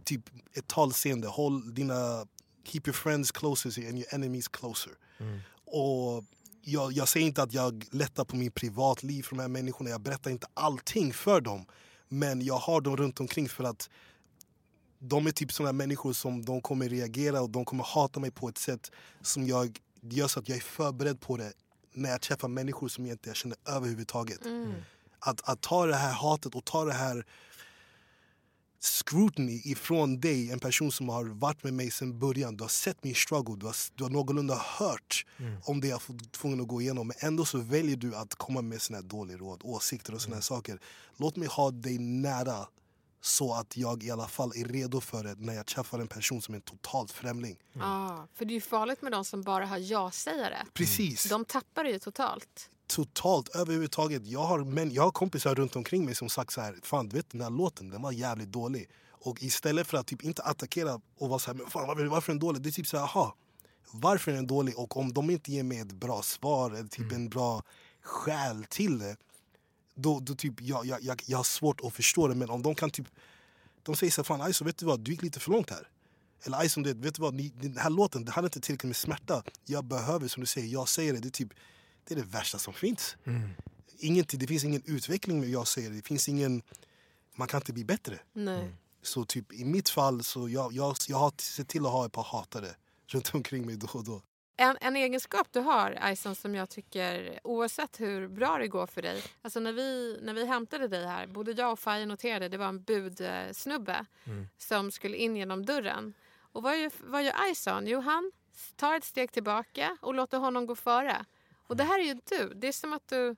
typ 0.05 0.23
ett 0.53 0.67
talseende. 0.67 1.29
Håll 1.29 1.75
dina, 1.75 2.27
keep 2.65 2.83
your 2.87 2.93
friends 2.95 3.33
closer 3.33 3.89
and 3.89 3.99
your 3.99 4.15
enemies 4.15 4.49
closer. 4.49 4.93
Och 5.65 6.25
jag, 6.63 6.93
jag 6.93 7.09
säger 7.09 7.27
inte 7.27 7.43
att 7.43 7.53
jag 7.53 7.85
lättar 7.91 8.25
på 8.25 8.37
min 8.37 8.51
privatliv 8.51 9.23
för 9.23 9.37
de 9.37 9.43
här 9.43 9.49
människorna. 9.49 9.91
Jag 9.91 10.01
berättar 10.01 10.31
inte 10.31 10.47
allting 10.55 11.13
för 11.13 11.41
dem. 11.41 11.67
Men 12.09 12.43
jag 12.45 12.59
har 12.59 12.81
dem 12.81 12.97
runt 12.97 13.21
omkring 13.21 13.49
för 13.49 13.65
att 13.65 13.91
de 14.99 15.27
är 15.27 15.31
typ 15.31 15.53
såna 15.53 15.73
människor 15.73 16.13
som 16.13 16.45
de 16.45 16.61
kommer 16.61 16.89
reagera 16.89 17.43
och 17.43 17.51
de 17.51 17.65
kommer 17.65 17.85
hata 17.85 18.21
mig 18.21 18.31
på 18.31 18.49
ett 18.49 18.59
sätt 18.59 18.91
som 19.21 19.47
jag 19.47 19.79
det 20.09 20.17
gör 20.17 20.29
så 20.29 20.41
att 20.41 20.49
jag 20.49 20.57
är 20.57 20.63
förberedd 20.63 21.21
på 21.21 21.37
det 21.37 21.53
när 21.93 22.11
jag 22.11 22.21
träffar 22.21 22.49
människor 22.49 22.89
som 22.89 23.07
jag 23.07 23.15
inte 23.15 23.35
känner 23.35 23.59
överhuvudtaget. 23.69 24.41
Att, 25.19 25.49
att 25.49 25.61
ta 25.61 25.87
det 25.87 25.97
här 25.97 26.13
hatet 26.13 26.55
och 26.55 26.65
ta 26.65 26.85
det 26.85 26.93
här 26.93 27.27
scrutiny 28.81 29.61
ifrån 29.65 30.21
dig, 30.21 30.51
en 30.53 30.59
person 30.59 30.93
som 30.93 31.09
har 31.09 31.25
varit 31.25 31.65
med 31.65 31.75
mig 31.75 31.91
sedan 31.91 32.19
början. 32.19 32.57
Du 32.57 32.65
har 32.65 32.69
sett 32.69 33.05
min 33.05 33.15
struggle, 33.15 33.57
du 33.57 33.67
har, 33.67 33.75
du 33.95 34.05
har 34.05 34.11
någorlunda 34.11 34.55
hört 34.79 35.27
om 35.65 35.81
det 35.81 35.89
jag 35.89 36.03
fått 36.03 36.33
tvungen 36.33 36.61
att 36.61 36.69
gå 36.69 36.81
igenom. 36.81 37.07
Men 37.07 37.17
ändå 37.21 37.45
så 37.45 37.59
väljer 37.59 37.97
du 37.97 38.15
att 38.15 38.35
komma 38.35 38.63
med 38.63 38.83
såna 38.83 38.99
här 38.99 39.05
dåliga 39.05 39.37
råd, 39.37 39.61
åsikter 39.65 40.15
och 40.15 40.23
såna 40.23 40.35
här 40.35 40.43
saker. 40.43 40.79
Låt 41.17 41.37
mig 41.37 41.49
ha 41.49 41.71
dig 41.71 41.99
nära 41.99 42.67
så 43.27 43.55
att 43.55 43.77
jag 43.77 44.03
i 44.03 44.11
alla 44.11 44.29
fall 44.29 44.53
är 44.57 44.65
redo 44.65 45.01
för 45.01 45.25
det 45.25 45.35
när 45.39 45.55
jag 45.55 45.67
träffar 45.67 45.99
en 45.99 46.09
person 46.09 46.43
som 46.43 46.55
är 46.55 46.57
en 46.57 46.63
totalt 46.63 47.11
främling. 47.11 47.57
Ja, 47.73 48.27
för 48.35 48.45
det 48.45 48.53
är 48.53 48.55
ju 48.55 48.61
farligt 48.61 49.03
med 49.03 49.13
de 49.13 49.25
som 49.25 49.43
bara 49.43 49.67
har 49.67 49.79
ja-sägare. 49.79 50.57
Precis. 50.75 51.25
De 51.25 51.45
tappar 51.45 51.85
det 51.85 51.91
ju 51.91 51.99
totalt. 51.99 52.71
totalt 52.87 53.49
överhuvudtaget. 53.49 54.27
Jag 54.27 54.41
har, 54.41 54.65
men 54.65 54.93
jag 54.93 55.03
har 55.03 55.11
kompisar 55.11 55.55
runt 55.55 55.77
omkring 55.77 56.05
mig 56.05 56.15
som 56.15 56.29
sagt 56.29 56.53
så 56.53 56.61
här, 56.61 56.79
fan 56.83 57.09
du 57.09 57.17
vet 57.17 57.31
den 57.31 57.41
här 57.41 57.51
låten 57.51 57.91
den 57.91 58.03
var 58.03 58.13
jävligt 58.13 58.53
dålig. 58.53 58.89
Och 59.11 59.43
istället 59.43 59.87
för 59.87 59.99
att 59.99 60.07
typ 60.07 60.23
inte 60.25 60.43
attackera 60.43 61.01
och 61.19 61.29
vara 61.29 61.39
så 61.39 61.51
här, 61.51 61.55
men 61.59 61.67
fan 61.67 61.87
varför, 61.87 62.05
varför 62.05 62.33
är 62.33 62.35
den 62.35 62.41
dålig? 62.41 62.63
Det 62.63 62.69
är 62.69 62.73
typ 62.73 62.87
så 62.87 62.97
här, 62.97 63.05
aha, 63.05 63.37
varför 63.91 64.31
är 64.31 64.35
den 64.35 64.47
dålig? 64.47 64.79
Och 64.79 64.97
om 64.97 65.13
de 65.13 65.31
inte 65.31 65.53
ger 65.53 65.63
mig 65.63 65.79
ett 65.79 65.93
bra 65.93 66.23
svar 66.23 66.71
eller 66.71 66.89
typ 66.89 67.13
en 67.13 67.29
bra 67.29 67.63
skäl 68.03 68.67
till 68.69 68.99
det, 68.99 69.17
då, 69.97 70.21
då 70.21 70.35
typ 70.35 70.61
jag, 70.61 70.87
jag, 70.87 71.03
jag, 71.03 71.23
jag 71.27 71.39
har 71.39 71.45
svårt 71.45 71.81
att 71.85 71.95
förstå 71.95 72.29
det. 72.29 72.35
Men 72.35 72.51
om 72.51 72.63
de 72.63 72.75
kan 72.75 72.91
typ, 72.91 73.07
de 73.83 73.97
säger 73.97 74.11
så 74.11 74.21
här, 74.21 74.25
fan 74.25 74.41
Aiso 74.41 74.65
vet 74.65 74.79
du 74.79 74.87
vad, 74.87 75.01
du 75.01 75.11
gick 75.11 75.23
lite 75.23 75.41
för 75.41 75.51
långt 75.51 75.71
här. 75.71 75.89
Eller 76.45 76.59
Aiso, 76.59 76.83
vet 76.83 77.15
du 77.15 77.23
vad, 77.23 77.35
ni, 77.35 77.49
den 77.49 77.77
här 77.77 77.91
låten, 77.91 78.25
det 78.25 78.33
hade 78.33 78.47
inte 78.47 78.61
tillräckligt 78.61 78.89
med 78.89 78.97
smärta. 78.97 79.43
Jag 79.65 79.85
behöver, 79.85 80.29
som 80.29 80.41
du 80.41 80.47
säger, 80.47 80.69
jag 80.69 80.89
säger 80.89 81.13
det, 81.13 81.19
det 81.19 81.29
är 81.29 81.31
typ 81.31 81.53
det 82.05 82.15
är 82.15 82.17
det 82.17 82.25
värsta 82.25 82.59
som 82.59 82.75
finns. 82.75 83.17
Ingenting, 83.99 84.41
det 84.41 84.47
finns 84.47 84.65
ingen 84.65 84.83
utveckling 84.85 85.41
med 85.41 85.49
jag 85.49 85.67
säger 85.67 85.91
det. 85.91 85.97
Det 85.97 86.07
finns 86.07 86.29
ingen... 86.29 86.63
Man 87.35 87.49
kan 87.49 87.61
inte 87.61 87.73
bli 87.73 87.85
bättre. 87.85 88.19
Nej. 88.33 88.75
Så 89.03 89.25
typ 89.25 89.53
i 89.53 89.65
mitt 89.65 89.89
fall 89.89 90.25
så 90.25 90.49
jag, 90.49 90.73
jag, 90.73 90.97
jag 91.09 91.17
har 91.17 91.33
sett 91.41 91.69
till 91.69 91.87
att 91.87 91.93
ha 91.93 92.07
ett 92.07 92.13
par 92.13 92.23
hatare 92.23 92.69
runt 93.07 93.35
omkring 93.35 93.67
mig 93.67 93.77
då 93.77 93.87
och 93.93 94.05
då. 94.05 94.23
En, 94.57 94.77
en 94.81 94.97
egenskap 94.97 95.49
du 95.53 95.61
har, 95.61 95.99
Aison, 96.01 96.35
som 96.35 96.55
jag 96.55 96.69
tycker, 96.71 97.41
oavsett 97.45 98.01
hur 98.01 98.29
bra 98.29 98.59
det 98.59 98.69
går 98.69 98.87
för 98.87 99.03
dig. 99.03 99.23
Alltså 99.43 99.61
när 99.61 99.73
vi, 99.73 100.19
när 100.23 100.35
vi 100.35 100.47
hämtade 100.47 100.89
dig 100.89 101.07
här, 101.07 101.27
både 101.27 101.53
jag 101.53 101.73
och 101.73 101.79
Faye 101.79 102.07
noterade 102.07 102.49
det 102.49 102.59
var 102.59 102.67
en 102.67 102.83
budsnubbe 102.83 104.07
som 104.59 104.91
skulle 104.91 105.17
in 105.17 105.37
genom 105.37 105.67
dörren. 105.67 106.15
Och 106.53 106.63
vad 106.63 106.79
gör, 106.79 106.91
vad 106.99 107.25
gör 107.25 107.35
Aison? 107.49 107.87
Jo, 107.87 108.01
han 108.01 108.33
tar 108.77 108.95
ett 108.95 109.05
steg 109.05 109.33
tillbaka 109.33 109.97
och 110.01 110.15
låter 110.15 110.39
honom 110.39 110.67
gå 110.67 110.75
före. 110.75 111.25
Och 111.67 111.77
det 111.77 111.85
här 111.85 111.99
är 111.99 112.05
ju 112.05 112.15
du. 112.29 112.55
Det 112.55 112.69
är 112.69 112.73
som 112.73 112.93
att 112.93 113.09
du... 113.09 113.37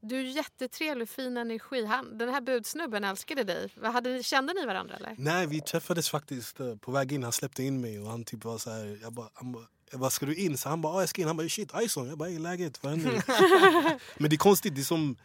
Du 0.00 0.20
är 0.20 0.22
jättetrevlig, 0.22 1.08
fin 1.08 1.36
energi. 1.36 1.84
Han, 1.84 2.18
den 2.18 2.28
här 2.28 2.40
budsnubben 2.40 3.04
älskade 3.04 3.44
dig. 3.44 3.74
Hade, 3.82 4.22
kände 4.22 4.52
ni 4.52 4.66
varandra 4.66 4.96
eller? 4.96 5.14
Nej, 5.18 5.46
vi 5.46 5.60
träffades 5.60 6.10
faktiskt 6.10 6.60
eh, 6.60 6.76
på 6.76 6.90
väg 6.90 7.12
in. 7.12 7.22
Han 7.22 7.32
släppte 7.32 7.62
in 7.62 7.80
mig 7.80 8.00
och 8.00 8.06
han 8.06 8.24
typ 8.24 8.44
var 8.44 8.58
så 8.58 8.70
här, 8.70 8.98
jag 9.02 9.12
bara, 9.12 9.28
jag 9.90 10.00
bara 10.00 10.10
ska 10.10 10.26
du 10.26 10.34
in? 10.34 10.58
Så 10.58 10.68
han 10.68 10.80
bara, 10.80 10.92
ah, 10.94 11.00
jag 11.00 11.08
ska 11.08 11.22
in. 11.22 11.26
Han 11.28 11.36
bara, 11.36 11.48
shit 11.48 11.72
Ison. 11.82 12.08
Jag 12.08 12.18
bara, 12.18 12.30
i 12.30 12.38
läget? 12.38 12.82
Vad 12.82 12.92
händer? 12.92 13.24
men 14.20 14.30
det 14.30 14.36
är 14.36 14.38
konstigt, 14.38 14.74
det 14.74 14.80
är 14.80 14.84
som, 14.84 15.16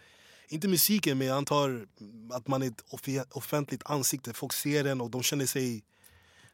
inte 0.47 0.67
musiken 0.67 1.17
men 1.17 1.27
jag 1.27 1.37
antar 1.37 1.87
att 2.31 2.47
man 2.47 2.63
är 2.63 2.67
ett 2.67 2.83
offe- 2.91 3.31
offentligt 3.31 3.81
ansikte. 3.85 4.33
Folk 4.33 4.53
ser 4.53 4.85
en 4.85 5.01
och 5.01 5.11
de 5.11 5.23
känner 5.23 5.45
sig, 5.45 5.83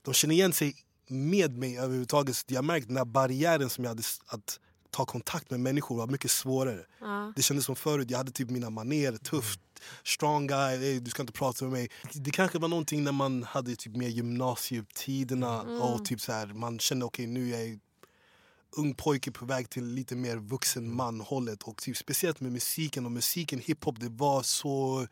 de 0.02 0.14
känner 0.14 0.36
igen 0.36 0.54
sig 0.54 0.76
med 1.08 1.58
mig 1.58 1.78
överhuvudtaget. 1.80 2.36
Så 2.36 2.46
jag 2.48 2.66
märkte 2.66 2.88
den 2.88 2.98
här 2.98 3.06
barriären 3.06 3.70
som 3.70 3.84
jag 3.84 3.92
hade 3.92 4.04
att 4.28 4.60
ta 4.92 5.06
kontakt 5.06 5.52
med 5.52 5.60
människor 5.60 5.98
var 5.98 6.08
mycket 6.08 6.32
svårare. 6.32 6.86
Ja. 7.02 7.34
Det 7.36 7.42
kändes 7.42 7.66
som 7.66 7.76
förut, 7.76 8.12
jag 8.12 8.18
hade 8.18 8.32
typ 8.32 8.50
mina 8.50 8.70
maner, 8.70 9.18
tufft, 9.18 9.60
strong 10.04 10.48
guy, 10.48 10.78
hey, 10.78 11.00
du 11.00 11.10
ska 11.12 11.24
inte 11.24 11.34
prata 11.34 11.66
med 11.66 11.72
mig. 11.72 11.90
Det 12.14 12.32
kanske 12.32 12.60
var 12.60 12.68
någonting 12.68 13.04
när 13.04 13.12
man 13.12 13.44
hade 13.44 13.76
typ 13.76 13.96
mer 13.96 14.08
gymnasietiderna 14.08 15.62
och 15.62 16.06
typ 16.06 16.22
så 16.22 16.32
här, 16.32 16.48
man 16.48 16.80
kände 16.80 17.06
okej 17.06 17.28
nu 17.28 17.54
är 17.54 17.60
jag 17.60 17.80
ung 18.72 18.94
pojke 18.94 19.32
på 19.32 19.46
väg 19.46 19.70
till 19.70 19.86
lite 19.86 20.16
mer 20.16 20.38
vuxen 20.38 20.96
man-hållet. 20.96 21.64
Och 21.64 21.82
typ, 21.82 21.98
speciellt 21.98 22.40
med 22.40 22.52
musiken 22.52 23.06
och 23.06 23.12
musiken, 23.12 23.60
hiphop, 23.60 24.00
det 24.00 24.10
var 24.10 24.44
så... 24.44 25.08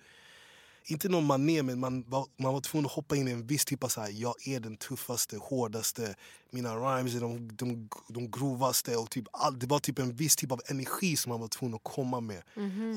Inte 0.88 1.10
någon 1.10 1.26
mané, 1.26 1.64
men 1.64 1.80
man 1.80 2.03
var, 2.08 2.28
man 2.38 2.53
var 2.53 2.62
tvungen 2.62 2.86
att 2.86 2.91
hoppa 2.91 3.16
in 3.16 3.28
i 3.28 3.32
en 3.32 3.47
viss 3.47 3.66
typ 3.66 3.84
av 3.84 3.88
så 3.88 4.01
här, 4.01 4.10
jag 4.14 4.47
är 4.47 4.60
den 4.60 4.78
tuffaste, 4.78 5.38
hårdaste, 5.38 6.16
mina 6.51 6.76
rhymes 6.76 7.16
är 7.16 7.20
de, 7.20 7.56
de, 7.56 7.89
de 8.08 8.32
grovaste. 8.32 8.95
Och 8.95 9.10
typ 9.10 9.26
all, 9.32 9.60
det 9.60 9.68
var 9.68 9.80
typ 9.80 9.99
en 9.99 10.16
viss 10.16 10.36
typ 10.36 10.51
av 10.51 10.62
energi 10.68 11.16
som 11.16 11.30
man 11.30 11.39
var 11.39 11.47
tvungen 11.47 11.76
att 11.76 11.84
komma 11.84 12.20
med. 12.20 12.43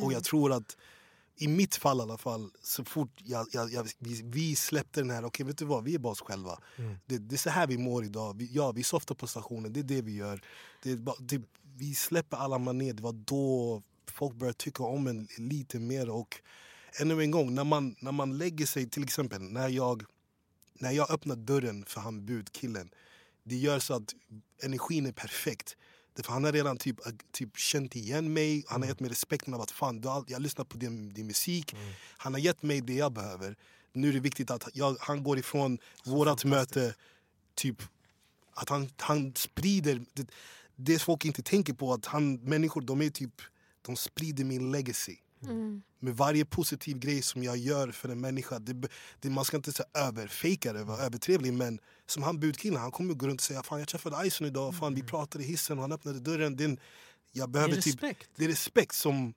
Och 0.03 0.13
jag 0.13 0.25
tror 0.25 0.53
att 0.53 0.77
i 1.39 1.49
mitt 1.49 1.77
fall 1.77 1.99
i 1.99 2.03
alla 2.03 2.19
fall, 2.19 2.51
så 2.63 2.85
fort 2.85 3.21
jag, 3.25 3.47
jag, 3.53 3.73
jag, 3.73 3.89
vi, 3.99 4.23
vi 4.25 4.57
släppte 4.57 5.01
den 5.01 5.11
här, 5.11 5.25
okej 5.25 5.47
vet 5.47 5.59
du 5.59 5.65
vad, 5.65 5.85
vi 5.85 5.95
är 5.95 5.99
bara 5.99 6.13
oss 6.13 6.21
själva. 6.21 6.59
Det, 7.07 7.19
det 7.19 7.35
är 7.35 7.39
så 7.39 7.51
här 7.51 7.67
vi 7.67 7.79
mår 7.79 8.05
idag. 8.05 8.37
Vi, 8.37 8.51
ja, 8.53 8.73
vi 8.73 8.83
softar 8.83 9.15
på 9.15 9.27
stationen, 9.27 9.73
det 9.73 9.81
är 9.81 9.85
det 9.85 10.03
vi 10.03 10.17
gör. 10.17 10.43
Det 10.83 10.99
det, 11.19 11.43
vi 11.77 11.95
släpper 11.95 12.37
alla 12.37 12.59
manér, 12.59 12.93
det 12.93 13.03
var 13.03 13.13
då 13.13 13.83
folk 14.11 14.35
började 14.35 14.59
tycka 14.59 14.83
om 14.83 15.07
en 15.07 15.29
lite 15.39 15.79
mer. 15.79 16.11
Och 16.11 16.41
ännu 17.01 17.21
en 17.21 17.31
gång, 17.31 17.55
när 17.55 17.65
man, 17.65 17.97
när 18.01 18.13
man 18.13 18.39
lägger 18.39 18.67
sig, 18.67 18.89
till 18.91 19.03
exempel 19.05 19.43
när 19.43 19.69
jag, 19.69 20.03
när 20.75 20.91
jag 20.91 21.11
öppnar 21.11 21.37
dörren 21.37 21.85
för 21.85 22.01
han 22.01 22.27
budkillen, 22.27 22.91
det 23.45 23.57
gör 23.57 23.79
så 23.79 23.95
att 23.95 24.15
energin 24.63 25.07
är 25.07 25.13
perfekt. 25.13 25.77
Därför 26.19 26.33
han 26.33 26.45
har 26.45 26.53
redan 26.53 26.77
typ, 26.77 26.97
typ 27.33 27.57
känt 27.57 27.97
igen 27.97 28.33
mig, 28.33 28.65
han 28.69 28.83
har 28.83 28.89
gett 28.89 29.01
mig 29.01 29.11
respekten 29.11 29.55
av 29.55 29.61
att 29.61 29.71
fan, 29.71 30.01
du 30.01 30.09
jag 30.27 30.43
lyssnar 30.43 30.65
på 30.65 30.77
din, 30.77 31.15
din 31.15 31.27
musik. 31.27 31.75
Han 32.17 32.35
har 32.35 32.41
gett 32.41 32.63
mig 32.63 32.81
det 32.81 32.95
jag 32.95 33.13
behöver. 33.13 33.57
Nu 33.93 34.09
är 34.09 34.13
det 34.13 34.21
viktigt 34.21 34.51
att 34.51 34.69
jag, 34.75 34.97
han 35.01 35.23
går 35.23 35.39
ifrån 35.39 35.79
vårat 36.05 36.45
möte, 36.45 36.95
typ 37.55 37.83
att 38.55 38.69
han, 38.69 38.91
han 38.97 39.35
sprider 39.35 40.05
det, 40.15 40.27
det 40.77 40.99
folk 40.99 41.25
inte 41.25 41.43
tänker 41.43 41.73
på. 41.73 41.93
Att 41.93 42.07
han, 42.07 42.35
människor 42.35 42.81
de 42.81 43.03
är 43.03 43.11
typ, 43.11 43.35
de 43.83 43.97
sprider 43.97 44.45
min 44.45 44.73
legacy. 44.73 45.17
Med 46.01 46.17
varje 46.17 46.45
positiv 46.45 46.99
grej 46.99 47.23
som 47.23 47.43
jag 47.43 47.57
gör 47.57 47.91
för 47.91 48.09
en 48.09 48.21
människa. 48.21 48.59
Det, 48.59 48.89
det, 49.21 49.31
man 49.31 49.45
ska 49.45 49.57
inte 49.57 49.73
säga 49.73 49.89
överfejka 49.95 50.73
det, 50.73 50.85
vara 50.85 50.99
övertrevlig. 50.99 51.53
Men 51.53 51.79
som 52.07 52.23
han 52.23 52.41
budkillen, 52.41 52.81
han 52.81 52.91
kommer 52.91 53.15
gå 53.15 53.27
runt 53.27 53.41
och 53.41 53.45
säga 53.45 53.63
fan 53.63 53.79
jag 53.79 53.89
träffade 53.89 54.27
Ison 54.27 54.47
idag, 54.47 54.75
fan 54.75 54.95
vi 54.95 55.03
pratade 55.03 55.45
i 55.45 55.47
hissen 55.47 55.79
och 55.79 55.83
han 55.83 55.93
öppnade 55.93 56.21
dörren. 56.21 56.57
Det 56.57 56.65
är, 56.65 56.69
en, 56.69 56.81
jag 57.33 57.51
behöver 57.51 57.75
typ, 57.75 57.87
respekt. 57.87 58.31
det 58.37 58.45
är 58.45 58.49
respekt 58.49 58.95
som... 58.95 59.35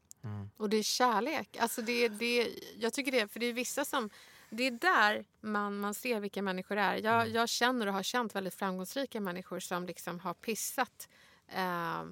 Och 0.57 0.69
det 0.69 0.77
är 0.77 0.83
kärlek. 0.83 1.57
Alltså 1.59 1.81
det, 1.81 2.09
det, 2.09 2.49
jag 2.79 2.93
tycker 2.93 3.11
det, 3.11 3.27
för 3.27 3.39
det 3.39 3.45
är 3.45 3.53
vissa 3.53 3.85
som... 3.85 4.09
Det 4.49 4.63
är 4.63 4.71
där 4.71 5.25
man, 5.41 5.79
man 5.79 5.93
ser 5.93 6.19
vilka 6.19 6.41
människor 6.41 6.75
det 6.75 6.81
är. 6.81 6.95
Jag, 6.95 7.29
jag 7.29 7.49
känner 7.49 7.87
och 7.87 7.93
har 7.93 8.03
känt 8.03 8.35
väldigt 8.35 8.53
framgångsrika 8.53 9.21
människor 9.21 9.59
som 9.59 9.85
liksom 9.85 10.19
har 10.19 10.33
pissat 10.33 11.09
eh, 11.47 12.03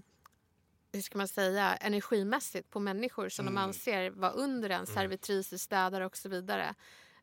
hur 0.92 1.02
ska 1.02 1.18
man 1.18 1.28
säga, 1.28 1.76
energimässigt 1.76 2.70
på 2.70 2.80
människor 2.80 3.30
som 3.30 3.46
de 3.46 3.58
anser 3.58 4.10
vara 4.10 4.32
under 4.32 4.70
en, 4.70 4.86
servitriser, 4.86 5.58
städare 5.58 6.06
och 6.06 6.18
så 6.18 6.30
vidare. 6.30 6.76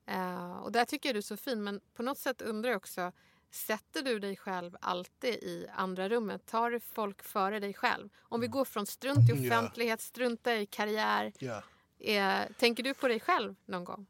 Eh, 0.06 0.56
och 0.56 0.72
där 0.72 0.84
tycker 0.84 1.08
jag 1.08 1.14
du 1.14 1.18
är 1.18 1.22
så 1.22 1.36
fin, 1.36 1.64
men 1.64 1.80
på 1.94 2.02
något 2.02 2.18
sätt 2.18 2.42
undrar 2.42 2.70
jag 2.70 2.76
också 2.76 3.12
Sätter 3.50 4.02
du 4.02 4.18
dig 4.18 4.36
själv 4.36 4.76
alltid 4.80 5.34
i 5.34 5.66
andra 5.74 6.08
rummet? 6.08 6.46
Tar 6.46 6.70
du 6.70 6.80
folk 6.80 7.22
före 7.22 7.60
dig 7.60 7.74
själv? 7.74 8.08
Om 8.18 8.40
vi 8.40 8.46
går 8.46 8.64
från 8.64 8.86
strunt 8.86 9.30
i 9.30 9.32
offentlighet, 9.46 10.00
strunta 10.00 10.56
i 10.56 10.66
karriär. 10.66 11.32
Ja. 11.38 11.62
Eh, 11.98 12.52
tänker 12.58 12.82
du 12.82 12.94
på 12.94 13.08
dig 13.08 13.20
själv 13.20 13.54
någon 13.64 13.84
gång? 13.84 14.06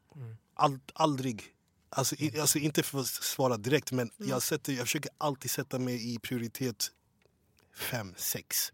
All, 0.54 0.78
aldrig. 0.94 1.44
Alltså, 1.88 2.16
i, 2.18 2.40
alltså 2.40 2.59
inte 2.59 2.82
för 2.82 3.00
att 3.00 3.07
svara 3.07 3.57
direkt 3.57 3.92
men 3.92 4.11
jag, 4.16 4.42
sätter, 4.42 4.72
jag 4.72 4.86
försöker 4.86 5.11
alltid 5.18 5.50
sätta 5.50 5.78
mig 5.78 6.14
i 6.14 6.18
prioritet 6.18 6.90
fem, 7.74 8.14
sex. 8.16 8.72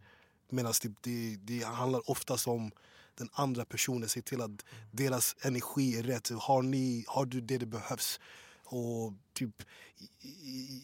Medan 0.53 0.73
det, 0.83 0.93
det, 1.01 1.37
det 1.37 1.65
handlar 1.65 2.11
oftast 2.11 2.49
om 2.49 2.71
den 3.15 3.29
andra 3.33 3.65
personen, 3.65 4.09
se 4.09 4.23
till 4.23 4.41
att 4.41 4.65
deras 4.91 5.37
energi 5.41 5.99
är 5.99 6.03
rätt. 6.03 6.31
Har, 6.31 6.63
ni, 6.63 7.05
har 7.09 7.25
du 7.27 7.41
det 7.41 7.59
det 7.59 7.67
behövs? 7.67 8.21
Och 8.65 9.13
typ, 9.35 9.63
i, 10.21 10.29
i, 10.29 10.83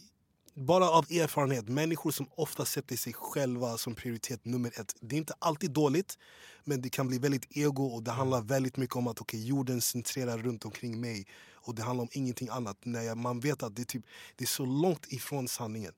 bara 0.55 0.91
av 0.91 1.05
erfarenhet, 1.05 1.69
människor 1.69 2.11
som 2.11 2.27
ofta 2.35 2.65
sätter 2.65 2.97
sig 2.97 3.13
själva 3.13 3.79
som 3.79 3.95
prioritet 3.95 4.45
nummer 4.45 4.81
ett. 4.81 4.97
Det 5.01 5.17
är 5.17 5.19
inte 5.19 5.35
alltid 5.39 5.71
dåligt, 5.71 6.19
men 6.65 6.83
det 6.83 6.89
kan 6.89 7.09
bli 7.09 7.19
väldigt 7.19 7.57
ego 7.57 7.87
och 7.87 8.03
det 8.03 8.11
handlar 8.11 8.43
väldigt 8.43 8.77
mycket 8.77 8.97
om 8.97 9.07
att 9.07 9.21
okay, 9.21 9.45
jorden 9.45 9.81
centrerar 9.81 10.39
runt 10.39 10.65
omkring 10.65 11.01
mig 11.01 11.27
och 11.53 11.75
det 11.75 11.83
handlar 11.83 12.03
om 12.03 12.09
ingenting 12.13 12.49
annat. 12.49 12.85
När 12.85 13.15
man 13.15 13.41
vet 13.41 13.63
att 13.63 13.77
det 13.77 13.83
är, 13.83 13.85
typ, 13.85 14.05
det 14.37 14.45
är 14.45 14.49
så 14.49 14.65
långt 14.65 15.13
ifrån 15.13 15.49
sanningen. 15.49 15.93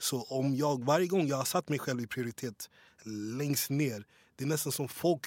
Så 0.00 0.22
om 0.22 0.56
jag 0.56 0.84
varje 0.84 1.06
gång 1.06 1.26
jag 1.26 1.36
har 1.36 1.44
satt 1.44 1.68
mig 1.68 1.78
själv 1.78 2.00
i 2.00 2.06
prioritet 2.06 2.70
längst 3.06 3.70
ner, 3.70 4.04
det 4.36 4.44
är 4.44 4.48
nästan 4.48 4.72
som 4.72 4.88
folk, 4.88 5.26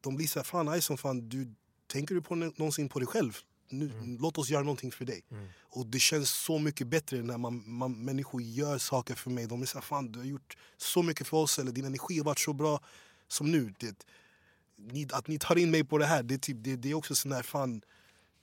de 0.00 0.16
blir 0.16 0.26
såhär, 0.26 0.44
fan 0.44 0.74
Ison, 0.74 0.98
fan, 0.98 1.28
du, 1.28 1.54
tänker 1.86 2.14
du 2.14 2.22
på 2.22 2.34
nå- 2.34 2.52
någonsin 2.56 2.88
på 2.88 2.98
dig 2.98 3.08
själv? 3.08 3.36
Nu, 3.70 3.92
Låt 4.20 4.38
oss 4.38 4.50
göra 4.50 4.62
någonting 4.62 4.92
för 4.92 5.04
dig. 5.04 5.22
Och 5.60 5.86
det 5.86 5.98
känns 5.98 6.30
så 6.30 6.58
mycket 6.58 6.86
bättre 6.86 7.22
när 7.22 7.38
man, 7.38 7.62
man, 7.66 8.04
människor 8.04 8.42
gör 8.42 8.78
saker 8.78 9.14
för 9.14 9.30
mig. 9.30 9.46
De 9.46 9.62
är 9.62 9.66
såhär, 9.66 9.82
fan 9.82 10.12
du 10.12 10.18
har 10.18 10.26
gjort 10.26 10.56
så 10.76 11.02
mycket 11.02 11.26
för 11.26 11.36
oss, 11.36 11.58
eller 11.58 11.72
din 11.72 11.84
energi 11.84 12.18
har 12.18 12.24
varit 12.24 12.38
så 12.38 12.52
bra 12.52 12.80
som 13.28 13.50
nu. 13.52 13.74
Det, 13.78 14.06
ni, 14.76 15.08
att 15.12 15.28
ni 15.28 15.38
tar 15.38 15.58
in 15.58 15.70
mig 15.70 15.84
på 15.84 15.98
det 15.98 16.06
här, 16.06 16.22
det, 16.22 16.34
är 16.34 16.38
typ, 16.38 16.56
det, 16.60 16.76
det 16.76 16.90
är 16.90 16.94
också 16.94 17.14
sån 17.14 17.32
här, 17.32 17.42
fan, 17.42 17.82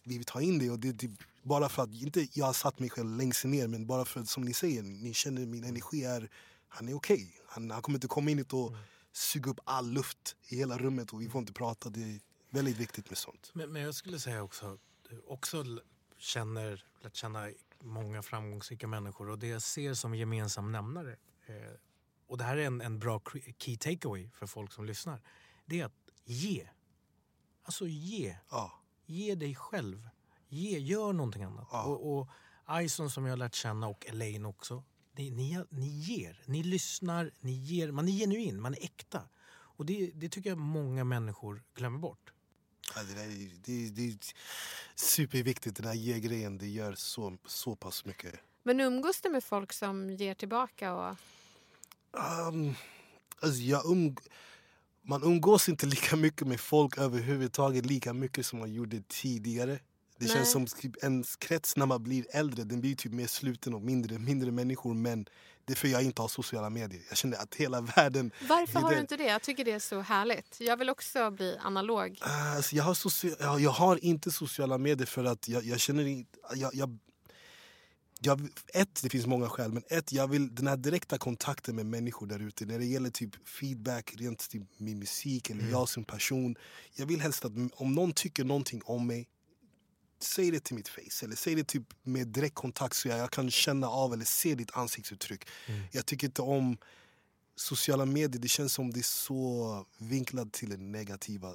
vi 0.04 0.18
vill 0.18 0.26
ta 0.26 0.42
in 0.42 0.60
det 0.60 0.70
och 0.70 0.80
det, 0.80 0.92
det, 0.92 1.10
Bara 1.44 1.70
för 1.70 1.84
att, 1.84 1.94
inte 1.94 2.28
jag 2.34 2.46
har 2.46 2.54
satt 2.54 2.80
mig 2.80 2.90
själv 2.90 3.18
längst 3.18 3.46
ner 3.46 3.68
men 3.68 3.86
bara 3.86 4.06
för 4.06 4.20
att 4.22 4.30
som 4.30 4.44
ni 4.44 4.54
säger, 4.54 4.84
ni 4.84 5.14
känner 5.14 5.46
min 5.46 5.64
energi 5.64 6.04
är, 6.04 6.30
han 6.76 6.90
är 6.90 6.94
okej. 6.94 7.34
Han, 7.48 7.72
han 7.72 7.82
kommer 7.82 7.98
inte 7.98 8.08
komma 8.08 8.32
in 8.32 8.46
och 8.52 8.76
suga 9.12 9.52
upp 9.52 9.60
all 9.64 9.92
luft 9.92 10.36
i 10.48 10.56
hela 10.56 10.78
rummet 10.78 11.14
och 11.14 11.22
vi 11.22 11.30
får 11.30 11.40
inte 11.40 11.54
prata. 11.54 11.90
Det 11.90 12.02
är 12.02 12.20
väldigt 12.50 12.78
viktigt 12.78 13.10
med 13.10 13.18
sånt. 13.18 13.52
Men, 13.54 13.74
men 13.74 13.82
jag 13.82 13.96
skulle 13.96 14.20
säga 14.20 14.44
också 14.44 14.78
också 15.28 15.64
känner, 16.18 16.86
lärt 17.02 17.16
känna 17.16 17.50
många 17.80 18.22
framgångsrika 18.22 18.88
människor 18.88 19.30
och 19.30 19.40
det 19.40 19.48
jag 19.48 19.62
ser 19.62 19.94
som 19.94 20.16
gemensam 20.16 20.72
nämnare 20.72 21.18
eh, 21.46 21.74
och 22.28 22.38
det 22.38 22.44
här 22.44 22.58
är 22.58 22.66
en, 22.66 22.82
en 22.82 23.00
bra 23.00 23.22
key 23.58 23.78
takeaway 23.78 24.30
för 24.30 24.48
folk 24.48 24.72
som 24.72 24.86
lyssnar. 24.86 25.22
Det 25.66 25.80
är 25.80 25.86
att 25.86 26.10
ge. 26.24 26.70
Alltså 27.64 27.88
ge. 27.88 28.38
Ja. 28.50 28.82
Ge 29.06 29.36
dig 29.36 29.56
själv. 29.56 30.10
Ge, 30.48 30.80
gör 30.80 31.14
någonting 31.14 31.44
annat. 31.44 31.68
Ja. 31.72 31.84
Och, 31.84 32.18
och 32.18 32.30
Ison 32.82 33.10
som 33.10 33.26
jag 33.26 33.32
har 33.32 33.38
lärt 33.38 33.56
känna 33.56 33.88
och 33.88 34.06
Elaine 34.06 34.46
också. 34.46 34.84
Ni, 35.18 35.32
ni, 35.32 35.64
ni 35.70 35.88
ger, 35.88 36.42
ni 36.46 36.64
lyssnar, 36.64 37.32
ni 37.40 37.52
ger. 37.52 37.92
Man 37.92 38.08
är 38.08 38.12
genuin, 38.12 38.62
man 38.62 38.74
är 38.74 38.84
äkta. 38.84 39.22
Och 39.48 39.86
det, 39.86 40.12
det 40.16 40.30
tycker 40.30 40.50
jag 40.50 40.58
många 40.58 41.04
människor 41.04 41.64
glömmer 41.76 42.00
bort. 42.00 42.32
Ja, 42.96 43.04
det, 43.04 43.14
där 43.14 43.24
är, 43.24 43.52
det, 43.64 43.90
det 43.90 44.08
är 44.08 44.18
superviktigt, 44.96 45.78
den 45.78 45.86
här 45.86 45.94
ge-grejen. 45.94 46.58
Det 46.58 46.68
gör 46.68 46.96
så, 46.96 47.38
så 47.46 47.76
pass 47.76 48.06
mycket. 48.06 48.36
Men 48.64 48.80
umgås 48.80 49.22
du 49.22 49.30
med 49.30 49.44
folk 49.44 49.74
som 49.74 50.10
ger 50.10 50.34
tillbaka? 50.34 50.94
Och... 50.94 51.18
Um, 52.12 52.76
alltså 53.40 53.62
jag 53.62 53.86
um, 53.86 54.16
man 55.02 55.24
umgås 55.24 55.70
inte 55.70 55.86
lika 55.86 56.16
mycket 56.16 56.48
med 56.48 56.60
folk 56.60 56.98
överhuvudtaget 56.98 57.86
lika 57.86 58.14
mycket 58.14 58.46
som 58.46 58.60
man 58.60 58.74
gjorde 58.74 59.02
tidigare. 59.08 59.80
Det 60.18 60.26
Nej. 60.26 60.34
känns 60.36 60.52
som 60.52 60.66
typ 60.66 61.04
ens 61.04 61.36
krets 61.36 61.76
när 61.76 61.86
man 61.86 62.04
blir 62.04 62.26
äldre 62.32 62.64
den 62.64 62.82
blir 62.82 62.96
typ 62.96 63.12
mer 63.12 63.28
sluten 63.28 63.74
och 63.74 63.82
mindre, 63.82 64.20
mindre 64.20 64.52
människor. 64.52 64.94
Men 64.94 65.26
det 65.66 65.74
är 65.74 65.78
för 65.78 65.88
jag 65.88 66.04
inte 66.04 66.22
har 66.22 66.30
sociala 66.30 66.70
medier. 66.70 67.02
Jag 67.10 67.18
känner 67.18 67.38
att 67.38 67.56
hela 67.56 67.82
världen... 67.96 68.32
Varför 68.50 68.80
har 68.80 68.94
du 68.94 69.00
inte 69.00 69.18
det? 69.18 69.24
Jag 69.26 69.42
tycker 69.42 69.66
det 69.66 69.72
är 69.72 69.80
så 69.80 70.02
härligt. 70.02 70.58
Jag 70.60 70.78
vill 70.78 70.90
också 70.90 71.32
bli 71.32 71.58
analog. 71.64 72.18
Ah, 72.22 72.56
Alltså 72.56 72.76
jag, 72.76 72.84
har 72.84 72.94
socia- 72.94 73.36
jag, 73.40 73.60
jag 73.62 73.72
har 73.72 74.06
inte 74.06 74.32
sociala 74.32 74.78
medier 74.78 75.06
för 75.08 75.24
att 75.24 75.48
jag, 75.48 75.64
jag 75.64 75.80
känner 75.80 76.06
inte... 76.06 76.40
Jag, 76.56 76.76
jag, 76.76 76.98
jag, 78.20 78.50
ett, 78.74 79.02
det 79.04 79.10
finns 79.10 79.26
många 79.26 79.50
skäl, 79.50 79.72
men 79.72 79.84
ett, 79.90 80.12
jag 80.12 80.28
vill 80.28 80.56
den 80.56 80.68
här 80.68 80.78
direkta 80.78 81.18
kontakten 81.18 81.76
med 81.76 81.86
människor 81.86 82.28
där 82.28 82.40
ute. 82.40 82.66
När 82.66 82.80
det 82.80 82.86
gäller 82.86 83.10
typ 83.10 83.48
feedback, 83.48 84.14
rent 84.18 84.50
typ 84.50 84.64
min 84.78 85.00
musik 85.00 85.50
eller 85.50 85.70
jag 85.70 85.90
som 85.90 86.04
person. 86.04 86.56
Jag 86.96 87.06
vill 87.06 87.22
helst 87.22 87.46
att 87.46 87.52
om 87.74 87.94
någon 87.96 88.14
tycker 88.14 88.44
någonting 88.44 88.82
om 88.86 89.08
mig, 89.08 89.28
säg 90.26 90.52
det 90.52 90.60
till 90.60 90.76
mitt 90.76 90.88
face. 90.88 91.26
Eller 91.26 91.36
säg 91.36 91.56
det 91.56 91.64
typ 91.64 91.84
med 92.04 92.28
direkt 92.28 92.56
kontakt 92.56 92.96
så 92.96 93.08
jag, 93.08 93.20
jag 93.20 93.32
kan 93.32 93.52
känna 93.52 93.90
av 93.90 94.14
eller 94.14 94.26
se 94.26 94.56
ditt 94.56 94.78
ansiktsuttryck. 94.78 95.48
Jag 95.92 96.06
tycker 96.06 96.28
inte 96.28 96.42
om 96.42 96.78
sociala 97.56 98.06
medier, 98.06 98.42
det 98.42 98.48
känns 98.48 98.74
som 98.74 98.94
det 98.94 99.00
är 99.00 99.04
så 99.04 99.86
vinklat 99.98 100.54
till 100.54 100.70
det 100.70 100.78
negativa. 100.78 101.54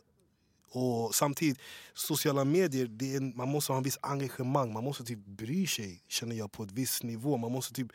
Och 0.73 1.14
samtidigt, 1.14 1.59
sociala 1.95 2.45
medier, 2.45 2.87
det 2.87 3.14
är, 3.14 3.37
man 3.37 3.49
måste 3.49 3.73
ha 3.73 3.77
en 3.77 3.83
viss 3.83 3.99
engagemang. 4.01 4.73
Man 4.73 4.85
måste 4.85 5.05
typ 5.05 5.18
bry 5.18 5.66
sig, 5.66 6.03
känner 6.09 6.37
jag, 6.37 6.53
på 6.53 6.62
ett 6.62 6.73
visst 6.73 7.03
nivå. 7.03 7.37
Man 7.37 7.53
måste 7.53 7.75
typ 7.75 7.93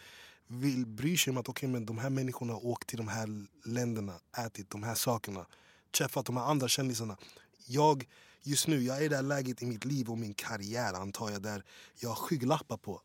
vill 0.47 0.85
bry 0.85 1.17
sig 1.17 1.31
om 1.31 1.37
att 1.37 1.49
okay, 1.49 1.69
men 1.69 1.85
de 1.85 1.97
här 1.97 2.09
människorna 2.09 2.53
har 2.53 2.65
åkt 2.65 2.87
till 2.87 2.97
de 2.97 3.07
här 3.07 3.27
länderna, 3.65 4.13
ätit 4.37 4.69
de 4.69 4.83
här 4.83 4.95
sakerna, 4.95 5.45
träffat 5.97 6.25
de 6.25 6.37
här 6.37 6.43
andra 6.43 6.67
kändisarna. 6.67 7.17
Jag, 7.65 8.07
just 8.45 8.67
nu, 8.67 8.83
jag 8.83 8.97
är 8.97 9.01
i 9.01 9.07
det 9.07 9.15
här 9.15 9.23
läget 9.23 9.61
i 9.61 9.65
mitt 9.65 9.85
liv 9.85 10.09
och 10.09 10.17
min 10.17 10.33
karriär 10.33 10.93
antar 10.93 11.31
jag, 11.31 11.41
där 11.41 11.63
jag 11.99 12.09
har 12.09 12.15
skygglappar 12.15 12.77
på. 12.77 13.01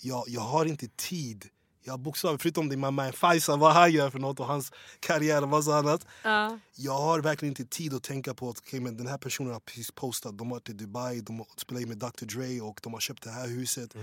Jag, 0.00 0.24
jag 0.28 0.40
har 0.40 0.66
inte 0.66 0.88
tid. 0.88 1.48
Jag 1.84 2.00
bokstavligt, 2.00 2.42
förutom 2.42 2.68
med 2.68 2.78
Maman 2.78 3.12
Faisal, 3.12 3.58
vad 3.58 3.72
han 3.72 3.92
gör 3.92 4.10
för 4.10 4.18
något 4.18 4.40
och 4.40 4.46
hans 4.46 4.72
karriär 5.00 5.42
och 5.42 5.48
massa 5.48 5.76
annat. 5.76 6.06
Ja. 6.24 6.58
Jag 6.74 6.98
har 6.98 7.20
verkligen 7.20 7.50
inte 7.50 7.64
tid 7.64 7.94
att 7.94 8.02
tänka 8.02 8.34
på 8.34 8.48
att 8.48 8.58
okay, 8.58 8.80
men 8.80 8.96
den 8.96 9.06
här 9.06 9.18
personen 9.18 9.52
har 9.52 9.60
precis 9.60 9.90
postat, 9.90 10.38
de 10.38 10.46
har 10.46 10.56
varit 10.56 10.68
i 10.68 10.72
Dubai, 10.72 11.20
de 11.20 11.44
in 11.70 11.88
med 11.88 11.98
Dr 11.98 12.24
Dre 12.24 12.60
och 12.60 12.80
de 12.82 12.92
har 12.92 13.00
köpt 13.00 13.22
det 13.22 13.30
här 13.30 13.48
huset. 13.48 13.94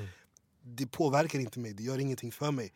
Det 0.61 0.87
påverkar 0.87 1.39
inte 1.39 1.59
mig, 1.59 1.73
det 1.73 1.83
gör 1.83 1.99
ingenting 1.99 2.31
för 2.31 2.51
mig. 2.51 2.73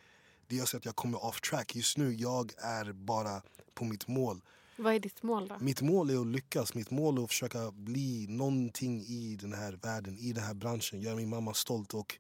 Det 0.47 0.55
gör 0.55 0.65
så 0.65 0.77
att 0.77 0.85
jag 0.85 0.95
kommer 0.95 1.25
off 1.25 1.41
track. 1.41 1.75
Just 1.75 1.97
nu, 1.97 2.13
jag 2.13 2.53
är 2.57 2.93
bara 2.93 3.41
på 3.73 3.85
mitt 3.85 4.07
mål. 4.07 4.41
Vad 4.84 4.93
är 4.95 4.99
ditt 4.99 5.23
mål 5.23 5.47
då? 5.47 5.55
Mitt 5.59 5.81
mål 5.81 6.09
är 6.09 6.21
att 6.21 6.27
lyckas, 6.27 6.73
mitt 6.73 6.91
mål 6.91 7.17
är 7.17 7.23
att 7.23 7.29
försöka 7.29 7.71
bli 7.71 8.25
någonting 8.29 9.01
i 9.01 9.38
den 9.41 9.53
här 9.53 9.79
världen, 9.81 10.17
i 10.19 10.34
den 10.34 10.43
här 10.43 10.53
branschen. 10.53 11.01
Göra 11.01 11.15
min 11.15 11.29
mamma 11.29 11.53
stolt 11.53 11.93
och 11.93 12.17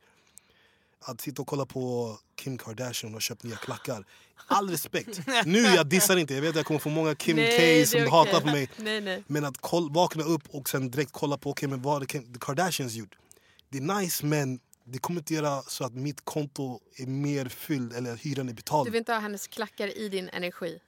att 0.99 1.21
sitta 1.21 1.41
och 1.41 1.47
kolla 1.47 1.65
på 1.65 2.17
Kim 2.35 2.57
Kardashian 2.57 3.15
och 3.15 3.21
köpt 3.21 3.43
nya 3.43 3.55
klackar. 3.55 4.05
All 4.47 4.69
respekt. 4.69 5.19
Nu 5.45 5.59
jag 5.59 5.87
dissar 5.87 6.17
inte, 6.17 6.33
jag 6.33 6.41
vet 6.41 6.49
att 6.49 6.55
jag 6.55 6.65
kommer 6.65 6.79
få 6.79 6.89
många 6.89 7.15
Kim 7.15 7.35
Nej, 7.35 7.83
K 7.83 7.87
som 7.89 7.99
okej. 7.99 8.11
hatar 8.11 8.41
på 8.41 8.47
mig. 8.47 8.69
Nej, 8.77 9.01
nej. 9.01 9.23
Men 9.27 9.45
att 9.45 9.57
vakna 9.89 10.23
upp 10.23 10.43
och 10.49 10.69
sen 10.69 10.91
direkt 10.91 11.11
kolla 11.11 11.37
på 11.37 11.49
okay, 11.49 11.69
men 11.69 11.81
vad 11.81 11.93
har 11.93 12.01
Kim- 12.01 12.39
Kardashians 12.39 12.93
gjort. 12.93 13.15
Det 13.69 13.77
är 13.77 13.81
nice 14.01 14.25
men 14.25 14.59
det 14.85 14.99
kommer 14.99 15.19
inte 15.19 15.33
göra 15.33 15.61
så 15.61 15.85
att 15.85 15.93
mitt 15.93 16.25
konto 16.25 16.79
är 16.95 17.07
mer 17.07 17.45
fylld 17.45 17.93
eller 17.93 18.13
att 18.13 18.19
hyran 18.19 18.49
är 18.49 18.53
betald. 18.53 18.87
Du 18.87 18.91
vill 18.91 18.99
inte 18.99 19.13
ha 19.13 19.19
hennes 19.19 19.47
klackar 19.47 19.97
i 19.97 20.09
din 20.09 20.29
energi? 20.29 20.79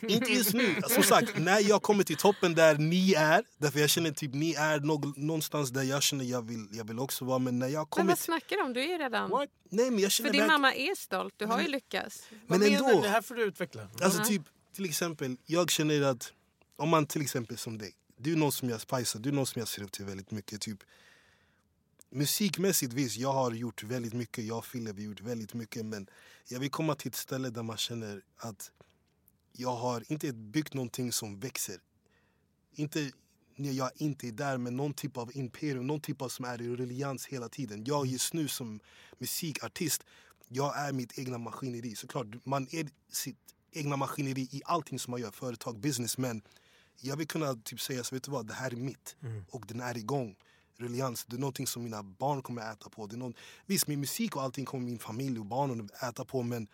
Inte 0.00 0.32
just 0.32 0.54
nu. 0.54 0.74
Som 0.88 1.02
sagt, 1.02 1.38
när 1.38 1.60
jag 1.60 1.82
kommer 1.82 2.04
till 2.04 2.16
toppen 2.16 2.54
där 2.54 2.78
ni 2.78 3.12
är, 3.14 3.44
därför 3.58 3.80
jag 3.80 3.90
känner 3.90 4.10
typ 4.10 4.34
ni 4.34 4.54
är 4.54 4.80
nå- 4.80 5.12
någonstans 5.16 5.70
där 5.70 5.82
jag 5.82 6.02
känner 6.02 6.24
jag 6.24 6.42
vill, 6.42 6.68
jag 6.72 6.84
vill 6.88 6.98
också 6.98 7.24
vara. 7.24 7.38
Men 7.38 7.58
när 7.58 7.68
jag 7.68 7.80
Men 7.80 7.86
kommer 7.86 8.08
vad 8.08 8.16
till... 8.16 8.24
snackar 8.24 8.56
du 8.56 8.62
om? 8.62 8.72
Du 8.72 8.80
är 8.80 8.88
ju 8.88 8.98
redan... 8.98 9.30
What? 9.30 9.48
Nej 9.70 9.90
men 9.90 10.00
jag 10.00 10.12
känner 10.12 10.30
För 10.30 10.38
din 10.38 10.46
mamma 10.46 10.74
är 10.74 10.94
stolt. 10.94 11.34
Du 11.36 11.46
har 11.46 11.60
ju 11.60 11.68
lyckats. 11.68 12.22
Men 12.30 12.60
Vad 12.60 12.68
ändå. 12.68 12.84
menar 12.84 12.94
du? 12.94 13.02
Det 13.02 13.08
här 13.08 13.22
får 13.22 13.34
du 13.34 13.42
utveckla. 13.42 13.88
Alltså 14.00 14.24
typ, 14.24 14.42
till 14.74 14.84
exempel, 14.84 15.36
jag 15.46 15.70
känner 15.70 16.02
att 16.02 16.32
om 16.76 16.88
man 16.88 17.06
till 17.06 17.22
exempel 17.22 17.58
som 17.58 17.78
dig, 17.78 17.92
du 18.16 18.32
är 18.32 18.36
någon 18.36 18.52
som 18.52 18.68
jag 18.68 18.80
spicar, 18.80 19.18
du 19.18 19.28
är 19.28 19.32
någon 19.32 19.46
som 19.46 19.60
jag 19.60 19.68
ser 19.68 19.82
upp 19.82 19.92
till 19.92 20.04
väldigt 20.04 20.30
mycket. 20.30 20.60
Typ, 20.60 20.78
musikmässigt 22.10 22.92
visst, 22.92 23.16
jag 23.16 23.32
har 23.32 23.52
gjort 23.52 23.82
väldigt 23.82 24.12
mycket, 24.12 24.44
jag 24.44 24.58
och 24.58 24.66
vi 24.72 24.84
har 24.84 25.00
gjort 25.00 25.20
väldigt 25.20 25.54
mycket 25.54 25.84
men 25.86 26.06
jag 26.48 26.60
vill 26.60 26.70
komma 26.70 26.94
till 26.94 27.08
ett 27.08 27.14
ställe 27.16 27.50
där 27.50 27.62
man 27.62 27.76
känner 27.76 28.22
att 28.36 28.70
jag 29.52 29.76
har 29.76 30.12
inte 30.12 30.32
byggt 30.32 30.74
någonting 30.74 31.12
som 31.12 31.40
växer. 31.40 31.80
Inte 32.74 33.10
när 33.56 33.72
jag 33.72 33.90
inte 33.96 34.28
är 34.28 34.32
där 34.32 34.58
men 34.58 34.76
någon 34.76 34.94
typ 34.94 35.16
av 35.16 35.36
imperium, 35.36 35.86
någon 35.86 36.00
typ 36.00 36.22
av 36.22 36.28
som 36.28 36.44
är 36.44 36.62
i 36.62 36.68
ruljans 36.68 37.26
hela 37.26 37.48
tiden. 37.48 37.84
Jag 37.84 38.06
just 38.06 38.34
nu 38.34 38.48
som 38.48 38.80
musikartist, 39.18 40.04
jag 40.48 40.78
är 40.78 40.92
mitt 40.92 41.18
egna 41.18 41.38
maskineri. 41.38 41.96
Såklart, 41.96 42.26
man 42.44 42.68
är 42.70 42.88
sitt 43.12 43.38
egna 43.72 43.96
maskineri 43.96 44.48
i 44.50 44.62
allting 44.64 44.98
som 44.98 45.10
man 45.10 45.20
gör, 45.20 45.30
företag, 45.30 45.80
business. 45.80 46.18
Men 46.18 46.42
jag 47.00 47.16
vill 47.16 47.26
kunna 47.26 47.54
typ 47.54 47.80
säga, 47.80 48.04
så 48.04 48.14
vet 48.14 48.22
du 48.22 48.30
vad, 48.30 48.46
det 48.46 48.54
här 48.54 48.72
är 48.72 48.76
mitt. 48.76 49.16
Och 49.50 49.64
den 49.66 49.80
är 49.80 49.96
igång. 49.96 50.36
Ruljans, 50.76 51.24
det 51.24 51.36
är 51.36 51.40
någonting 51.40 51.66
som 51.66 51.84
mina 51.84 52.02
barn 52.02 52.42
kommer 52.42 52.72
äta 52.72 52.90
på. 52.90 53.06
Det 53.06 53.14
är 53.14 53.18
någon, 53.18 53.34
visst, 53.66 53.86
min 53.86 54.00
musik 54.00 54.36
och 54.36 54.42
allting 54.42 54.64
kommer 54.64 54.84
min 54.84 54.98
familj 54.98 55.38
och 55.38 55.46
barnen 55.46 55.90
äta 56.02 56.24
på 56.24 56.42
men 56.42 56.68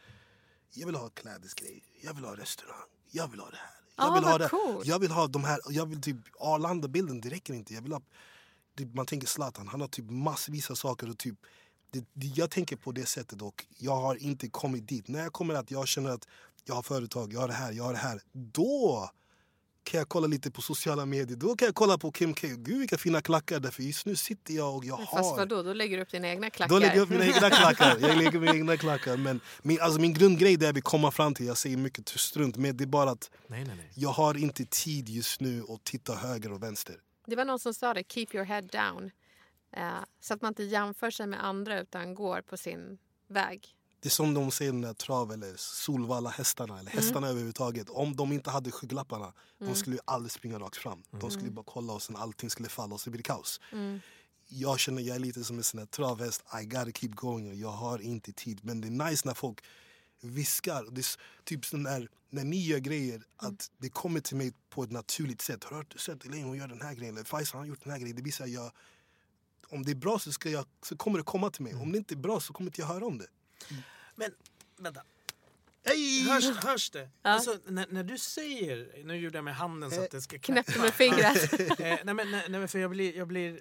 jag 0.72 0.86
vill 0.86 0.94
ha 0.94 1.08
klädesgrejer, 1.10 1.82
jag 2.02 2.14
vill 2.14 2.24
ha 2.24 2.36
restaurang, 2.36 2.88
jag 3.10 3.28
vill 3.28 3.40
ha 3.40 3.50
det 3.50 3.56
här. 3.56 3.70
Jag 3.96 4.06
Ah, 4.06 4.14
vill 4.14 4.24
ha 4.24 4.38
det. 4.38 4.50
Jag 4.88 4.98
vill 4.98 5.10
ha 5.10 5.26
de 5.26 5.44
här, 5.44 5.60
jag 5.68 5.86
vill 5.86 6.02
typ 6.02 6.16
Arlanda-bilden, 6.40 7.20
det 7.20 7.28
räcker 7.28 7.54
inte. 7.54 7.74
Jag 7.74 7.82
vill 7.82 7.92
ha, 7.92 8.00
typ, 8.76 8.94
man 8.94 9.06
tänker 9.06 9.26
Zlatan, 9.26 9.68
han 9.68 9.80
har 9.80 9.88
typ 9.88 10.10
massvis 10.10 10.70
av 10.70 10.74
saker 10.74 11.10
och 11.10 11.18
typ 11.18 11.38
det, 11.90 12.04
det, 12.12 12.26
jag 12.26 12.50
tänker 12.50 12.76
på 12.76 12.92
det 12.92 13.06
sättet 13.06 13.42
och 13.42 13.66
jag 13.78 13.96
har 13.96 14.14
inte 14.16 14.48
kommit 14.48 14.88
dit. 14.88 15.08
När 15.08 15.22
jag 15.22 15.32
kommer 15.32 15.54
att 15.54 15.70
jag 15.70 15.88
känner 15.88 16.10
att 16.10 16.28
jag 16.64 16.74
har 16.74 16.82
företag, 16.82 17.32
jag 17.32 17.40
har 17.40 17.48
det 17.48 17.54
här, 17.54 17.72
jag 17.72 17.84
har 17.84 17.92
det 17.92 17.98
här. 17.98 18.20
Då 18.32 19.10
kan 19.88 19.98
jag 19.98 20.08
kolla 20.08 20.26
lite 20.26 20.50
på 20.50 20.62
sociala 20.62 21.06
medier. 21.06 21.36
Då 21.36 21.56
kan 21.56 21.66
jag 21.66 21.74
kolla 21.74 21.98
på 21.98 22.12
Kim 22.12 22.34
K. 22.34 22.46
Gud 22.46 22.78
vilka 22.78 22.98
fina 22.98 23.20
klackar. 23.20 23.60
Därför 23.60 23.82
just 23.82 24.06
nu 24.06 24.16
sitter 24.16 24.54
jag 24.54 24.76
och 24.76 24.84
jag 24.84 24.96
har... 24.96 25.16
Fast 25.18 25.36
vadå, 25.36 25.62
då 25.62 25.72
lägger 25.72 25.96
du 25.96 26.02
upp 26.02 26.10
dina 26.10 26.28
egna 26.28 26.50
klackar. 26.50 26.74
Då 26.74 26.78
lägger 26.78 26.94
jag 26.94 27.02
upp 27.02 27.10
mina 27.10 27.26
egna 27.26 27.50
klackar. 27.50 27.96
Jag 28.00 28.16
lägger 28.16 28.38
mina 28.38 28.54
egna 28.54 28.76
klackar. 28.84 29.16
Men 29.16 29.40
min, 29.62 29.80
alltså 29.80 30.00
min 30.00 30.14
grundgrej 30.14 30.56
där 30.56 30.72
vill 30.72 30.82
komma 30.82 31.10
fram 31.10 31.34
till, 31.34 31.46
jag 31.46 31.56
säger 31.56 31.76
mycket 31.76 32.08
strunt 32.08 32.56
med 32.56 32.76
det 32.76 32.84
är 32.84 32.86
bara 32.86 33.10
att 33.10 33.30
Nej, 33.46 33.64
nej, 33.64 33.76
nej. 33.76 33.90
jag 33.94 34.10
har 34.10 34.36
inte 34.36 34.64
tid 34.64 35.08
just 35.08 35.40
nu 35.40 35.64
att 35.68 35.84
titta 35.84 36.14
höger 36.14 36.52
och 36.52 36.62
vänster. 36.62 36.96
Det 37.26 37.36
var 37.36 37.44
någon 37.44 37.58
som 37.58 37.74
sa 37.74 37.94
det, 37.94 38.04
keep 38.08 38.26
your 38.32 38.44
head 38.44 38.62
down. 38.62 39.10
Eh, 39.76 39.82
så 40.20 40.34
att 40.34 40.42
man 40.42 40.50
inte 40.50 40.62
jämför 40.62 41.10
sig 41.10 41.26
med 41.26 41.44
andra 41.44 41.80
utan 41.80 42.14
går 42.14 42.40
på 42.40 42.56
sin 42.56 42.98
väg. 43.28 43.77
Det 44.00 44.08
är 44.08 44.10
som 44.10 44.34
de 44.34 44.50
säger 44.50 44.72
den 44.72 44.80
där 44.80 44.94
trav 44.94 45.32
eller 45.32 45.54
Solvalla 45.56 46.30
hästarna 46.30 46.78
eller 46.80 46.90
hästarna 46.90 47.28
överhuvudtaget. 47.28 47.88
Om 47.90 48.16
de 48.16 48.32
inte 48.32 48.50
hade 48.50 48.70
skygglapparna, 48.70 49.32
de 49.58 49.74
skulle 49.74 49.96
ju 49.96 50.02
aldrig 50.04 50.32
springa 50.32 50.58
rakt 50.58 50.76
fram. 50.76 51.02
De 51.10 51.30
skulle 51.30 51.50
bara 51.50 51.64
kolla 51.68 51.92
och 51.92 52.02
sen 52.02 52.16
allting 52.16 52.50
skulle 52.50 52.68
falla 52.68 52.94
och 52.94 53.00
så 53.00 53.10
blir 53.10 53.18
det 53.18 53.22
kaos. 53.22 53.60
Jag 54.48 54.78
känner 54.78 55.02
jag 55.02 55.14
är 55.16 55.20
lite 55.20 55.44
som 55.44 55.56
en 55.58 55.64
sån 55.64 55.78
här 55.78 55.86
travhäst, 55.86 56.44
I 56.62 56.64
gotta 56.64 56.92
keep 56.92 57.10
going 57.14 57.48
och 57.48 57.54
jag 57.54 57.70
har 57.70 57.98
inte 57.98 58.32
tid. 58.32 58.60
Men 58.62 58.80
det 58.80 58.88
är 58.88 59.10
nice 59.10 59.28
när 59.28 59.34
folk 59.34 59.64
viskar. 60.20 60.86
Det 60.90 61.00
är 61.00 61.06
typ 61.44 61.64
sån 61.66 61.82
där, 61.82 62.08
när 62.30 62.44
ni 62.44 62.66
gör 62.66 62.78
grejer, 62.78 63.22
att 63.36 63.70
det 63.78 63.88
kommer 63.88 64.20
till 64.20 64.36
mig 64.36 64.52
på 64.70 64.82
ett 64.82 64.90
naturligt 64.92 65.42
sätt. 65.42 65.64
Har 65.64 65.70
du 65.70 65.76
hört- 65.76 66.00
sett 66.00 66.24
Elaine 66.26 66.44
hon 66.44 66.56
gör 66.56 66.68
den 66.68 66.80
här 66.80 66.94
grejen? 66.94 67.14
Eller 67.16 67.24
Faisal 67.24 67.58
han 67.58 67.60
har 67.60 67.66
gjort 67.68 67.82
den 67.84 67.92
här 67.92 67.98
grejen. 67.98 68.16
Det 68.16 68.22
blir 68.22 68.32
så 68.32 68.42
här, 68.42 68.50
jag, 68.50 68.72
om 69.68 69.82
det 69.84 69.90
är 69.90 69.94
bra 69.94 70.18
så, 70.18 70.32
ska 70.32 70.50
jag, 70.50 70.64
så 70.82 70.96
kommer 70.96 71.18
det 71.18 71.24
komma 71.24 71.50
till 71.50 71.62
mig. 71.62 71.74
Om 71.74 71.92
det 71.92 71.98
inte 71.98 72.14
är 72.14 72.16
bra 72.16 72.40
så 72.40 72.52
kommer 72.52 72.70
inte 72.70 72.80
jag 72.80 72.88
höra 72.88 73.06
om 73.06 73.18
det. 73.18 73.26
Men 74.14 74.30
vänta. 74.76 75.02
Hey! 75.84 76.28
Hörs, 76.28 76.64
hörs 76.64 76.90
det? 76.90 77.10
Alltså, 77.22 77.58
när, 77.66 77.86
när 77.90 78.04
du 78.04 78.18
säger... 78.18 79.04
Nu 79.04 79.16
gjorde 79.16 79.38
jag 79.38 79.44
med 79.44 79.56
handen 79.56 79.90
så 79.90 80.04
att 80.04 80.10
det 80.10 80.20
ska 80.20 80.38
Knäppte 80.38 80.78
med 80.78 80.94
fingret. 80.94 81.52
eh, 81.60 81.76
nej, 81.78 82.04
men, 82.04 82.16
nej, 82.16 82.26
nej, 82.48 82.60
men 82.60 82.68
för 82.68 82.78
jag 82.78 82.90
blir, 82.90 83.16
jag 83.16 83.28
blir 83.28 83.60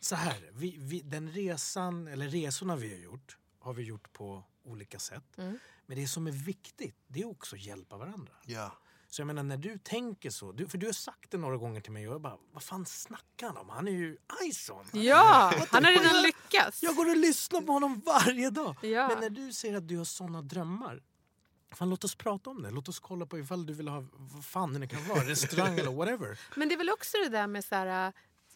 så 0.00 0.14
här. 0.14 0.50
Vi, 0.52 0.76
vi, 0.78 1.00
den 1.00 1.30
resan, 1.30 2.08
eller 2.08 2.28
resorna 2.28 2.76
vi 2.76 2.94
har 2.94 3.00
gjort, 3.00 3.36
har 3.58 3.72
vi 3.72 3.82
gjort 3.82 4.12
på 4.12 4.44
olika 4.62 4.98
sätt. 4.98 5.38
Mm. 5.38 5.58
Men 5.86 5.98
det 5.98 6.08
som 6.08 6.26
är 6.26 6.32
viktigt, 6.32 6.96
det 7.06 7.20
är 7.20 7.28
också 7.28 7.56
att 7.56 7.62
hjälpa 7.62 7.96
varandra. 7.96 8.32
Ja. 8.44 8.78
Så 9.10 9.20
jag 9.20 9.26
menar 9.26 9.42
när 9.42 9.56
du 9.56 9.78
tänker 9.78 10.30
så, 10.30 10.52
du, 10.52 10.68
för 10.68 10.78
du 10.78 10.86
har 10.86 10.92
sagt 10.92 11.30
det 11.30 11.38
några 11.38 11.56
gånger 11.56 11.80
till 11.80 11.92
mig 11.92 12.08
och 12.08 12.14
jag 12.14 12.20
bara, 12.20 12.36
vad 12.52 12.62
fan 12.62 12.86
snackar 12.86 13.46
han 13.46 13.56
om? 13.56 13.68
Han 13.68 13.88
är 13.88 13.92
ju 13.92 14.16
Ison! 14.44 14.86
Ja, 14.92 15.54
han 15.70 15.84
har 15.84 15.92
redan 15.92 16.22
lyckats. 16.22 16.82
Jag 16.82 16.96
går 16.96 17.10
och 17.10 17.16
lyssnar 17.16 17.60
på 17.60 17.72
honom 17.72 18.02
varje 18.06 18.50
dag. 18.50 18.76
Ja. 18.82 19.08
Men 19.08 19.20
när 19.20 19.30
du 19.30 19.52
säger 19.52 19.76
att 19.76 19.88
du 19.88 19.96
har 19.98 20.04
såna 20.04 20.42
drömmar, 20.42 21.02
fan 21.72 21.90
låt 21.90 22.04
oss 22.04 22.14
prata 22.14 22.50
om 22.50 22.62
det. 22.62 22.70
Låt 22.70 22.88
oss 22.88 23.00
kolla 23.00 23.26
på 23.26 23.38
ifall 23.38 23.66
du 23.66 23.72
vill 23.72 23.88
ha, 23.88 24.04
vad 24.12 24.44
fan 24.44 24.80
det 24.80 24.86
kan 24.88 25.08
vara, 25.08 25.20
restaurang 25.20 25.78
eller 25.78 25.92
whatever. 25.92 26.38
Men 26.56 26.68
det 26.68 26.74
är 26.74 26.78
väl 26.78 26.90
också 26.90 27.16
det 27.16 27.28
där 27.28 27.46
med 27.46 27.64
så 27.64 27.74
här, 27.74 28.06
äh, 28.06 28.12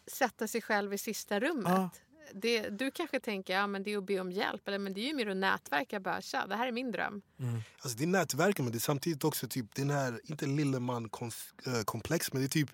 sätta 0.07 0.47
sig 0.47 0.61
själv 0.61 0.93
i 0.93 0.97
sista 0.97 1.39
rummet. 1.39 1.71
Ja. 1.71 1.89
Det, 2.33 2.69
du 2.69 2.91
kanske 2.91 3.19
tänker 3.19 3.53
ja, 3.53 3.67
men 3.67 3.83
det 3.83 3.93
är 3.93 3.97
att 3.97 4.05
be 4.05 4.19
om 4.19 4.31
hjälp, 4.31 4.67
eller, 4.67 4.79
men 4.79 4.93
det 4.93 5.01
är 5.01 5.07
ju 5.07 5.13
mer 5.13 5.27
att 5.27 5.37
nätverka. 5.37 5.99
Bara, 5.99 6.21
Tja, 6.21 6.47
det 6.47 6.55
här 6.55 6.67
är 6.67 6.71
min 6.71 6.91
dröm. 6.91 7.21
Mm. 7.39 7.61
Alltså 7.79 7.97
det 7.97 8.03
är 8.03 8.07
nätverken, 8.07 8.65
men 8.65 8.71
det 8.71 8.77
är 8.77 8.79
samtidigt 8.79 9.23
också 9.23 9.47
typ 9.47 9.75
den 9.75 9.89
här, 9.89 10.21
inte 10.23 10.45
lilleman-komplex 10.45 12.27
eh, 12.27 12.33
men 12.33 12.41
det 12.41 12.47
är 12.47 12.49
typ 12.49 12.69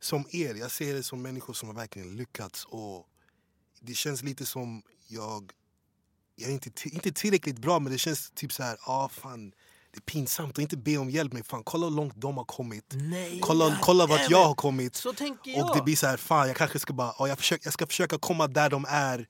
som 0.00 0.24
er. 0.30 0.54
Jag 0.54 0.70
ser 0.70 0.94
det 0.94 1.02
som 1.02 1.22
människor 1.22 1.54
som 1.54 1.68
har 1.68 1.76
verkligen 1.76 2.16
lyckats 2.16 2.64
och 2.64 3.08
det 3.80 3.94
känns 3.94 4.22
lite 4.22 4.46
som 4.46 4.82
jag, 5.08 5.52
jag 6.36 6.50
är 6.50 6.54
inte, 6.54 6.70
inte 6.88 7.12
tillräckligt 7.12 7.58
bra 7.58 7.78
men 7.78 7.92
det 7.92 7.98
känns 7.98 8.30
typ 8.30 8.52
så 8.52 8.62
här, 8.62 8.78
ah 8.80 9.08
fan 9.08 9.52
det 9.90 9.98
är 9.98 10.00
pinsamt 10.00 10.50
att 10.50 10.58
inte 10.58 10.76
be 10.76 10.96
om 10.98 11.10
hjälp 11.10 11.32
men 11.32 11.44
fan 11.44 11.62
kolla 11.64 11.86
hur 11.86 11.94
långt 11.96 12.12
de 12.16 12.36
har 12.36 12.44
kommit. 12.44 12.84
Nej, 12.94 13.38
Kolla, 13.42 13.78
kolla 13.82 14.06
vart 14.06 14.30
jag 14.30 14.44
har 14.44 14.54
kommit. 14.54 14.96
Så 14.96 15.12
tänker 15.12 15.50
jag. 15.50 15.70
Och 15.70 15.76
det 15.76 15.82
blir 15.82 15.96
så 15.96 16.06
här, 16.06 16.16
fan 16.16 16.46
jag 16.48 16.56
kanske 16.56 16.78
ska 16.78 16.92
bara, 16.92 17.14
ja, 17.18 17.28
jag, 17.28 17.38
försöker, 17.38 17.66
jag 17.66 17.72
ska 17.72 17.86
försöka 17.86 18.18
komma 18.18 18.46
där 18.46 18.70
de 18.70 18.86
är 18.88 19.26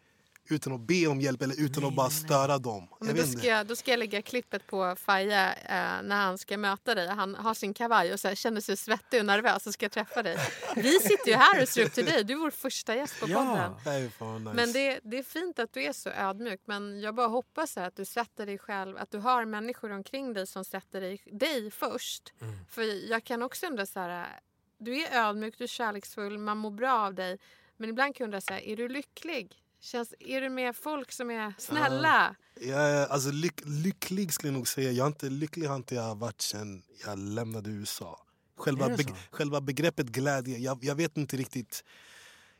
utan 0.50 0.72
att 0.72 0.80
be 0.80 1.06
om 1.06 1.20
hjälp 1.20 1.42
eller 1.42 1.60
utan 1.60 1.84
att 1.84 1.94
bara 1.94 2.10
störa 2.10 2.58
dem. 2.58 2.88
Men 3.00 3.16
då, 3.16 3.22
ska 3.22 3.46
jag, 3.46 3.66
då 3.66 3.76
ska 3.76 3.90
jag 3.90 3.98
lägga 3.98 4.22
klippet 4.22 4.66
på 4.66 4.96
Faja 4.98 5.52
eh, 5.54 6.02
när 6.02 6.16
han 6.16 6.38
ska 6.38 6.58
möta 6.58 6.94
dig. 6.94 7.08
Han 7.08 7.34
har 7.34 7.54
sin 7.54 7.74
kavaj 7.74 8.12
och 8.12 8.20
så 8.20 8.28
här, 8.28 8.34
känner 8.34 8.60
sig 8.60 8.76
svettig 8.76 9.20
och 9.20 9.26
nervös 9.26 9.66
och 9.66 9.72
ska 9.74 9.88
träffa 9.88 10.22
dig. 10.22 10.36
Vi 10.76 10.92
sitter 10.92 11.26
ju 11.28 11.34
här 11.34 11.62
och 11.62 11.68
ser 11.68 11.84
upp 11.86 11.92
till 11.92 12.04
dig. 12.04 12.24
Du 12.24 12.34
är 12.34 12.38
vår 12.38 12.50
första 12.50 12.94
gäst 12.94 13.20
på 13.20 13.28
Ja. 13.28 13.34
podden. 13.44 13.72
Det 13.84 13.90
är 14.04 14.08
fan 14.08 14.44
nice. 14.44 14.54
Men 14.56 14.72
det, 14.72 15.00
det 15.02 15.18
är 15.18 15.22
fint 15.22 15.58
att 15.58 15.72
du 15.72 15.82
är 15.82 15.92
så 15.92 16.10
ödmjuk. 16.10 16.60
Men 16.64 17.00
jag 17.00 17.14
bara 17.14 17.26
hoppas 17.26 17.76
här 17.76 17.86
att 17.88 17.96
du 17.96 18.04
sätter 18.04 18.46
dig 18.46 18.58
själv, 18.58 18.96
att 18.96 19.10
du 19.10 19.18
har 19.18 19.44
människor 19.44 19.92
omkring 19.92 20.32
dig 20.32 20.46
som 20.46 20.64
sätter 20.64 21.00
dig, 21.00 21.22
dig 21.32 21.70
först. 21.70 22.32
Mm. 22.40 22.54
För 22.70 23.10
jag 23.10 23.24
kan 23.24 23.42
också 23.42 23.66
undra 23.66 23.86
så 23.86 24.00
här, 24.00 24.40
du 24.78 25.02
är 25.02 25.28
ödmjuk, 25.28 25.58
du 25.58 25.64
är 25.64 25.68
kärleksfull, 25.68 26.38
man 26.38 26.56
mår 26.58 26.70
bra 26.70 26.92
av 26.92 27.14
dig. 27.14 27.38
Men 27.76 27.90
ibland 27.90 28.14
kan 28.16 28.24
jag 28.24 28.26
undra 28.28 28.40
så 28.40 28.52
här, 28.52 28.60
är 28.60 28.76
du 28.76 28.88
lycklig? 28.88 29.56
Känns, 29.80 30.14
är 30.20 30.40
du 30.40 30.48
med 30.48 30.76
folk 30.76 31.12
som 31.12 31.30
är 31.30 31.54
snälla? 31.58 32.36
Jag 32.60 32.80
är, 32.80 33.06
alltså, 33.06 33.30
lyck, 33.30 33.60
lycklig 33.64 34.32
skulle 34.32 34.52
jag 34.52 34.56
nog 34.56 34.68
säga. 34.68 34.92
Jag 34.92 35.04
är 35.04 35.08
inte, 35.08 35.30
lycklig 35.30 35.66
har 35.66 35.76
inte 35.76 35.94
jag 35.94 36.18
varit 36.18 36.40
sen 36.40 36.82
jag 37.06 37.18
lämnade 37.18 37.70
USA. 37.70 38.24
Själva, 38.56 38.88
beg, 38.88 39.14
själva 39.30 39.60
begreppet 39.60 40.06
glädje, 40.06 40.58
jag, 40.58 40.84
jag 40.84 40.94
vet 40.94 41.16
inte 41.16 41.36
riktigt 41.36 41.84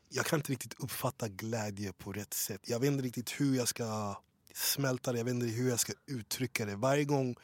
jag 0.09 0.27
kan 0.27 0.39
inte 0.39 0.53
riktigt 0.53 0.75
uppfatta 0.79 1.29
glädje 1.29 1.93
på 1.93 2.13
rätt 2.13 2.35
sätt. 2.35 2.61
Jag 2.65 2.81
vet 2.81 2.89
inte 2.89 3.05
riktigt 3.05 3.41
hur 3.41 3.57
jag 3.57 3.69
ska 3.69 4.17
smälta 4.55 5.13
det, 5.13 5.19
jag 5.19 5.25
vet 5.25 5.35
inte 5.35 5.47
hur 5.47 5.69
jag 5.69 5.81
ska 5.81 5.93
uttrycka 6.07 6.67
det. 6.67 6.77
Varje 6.77 7.05
gång 7.05 7.37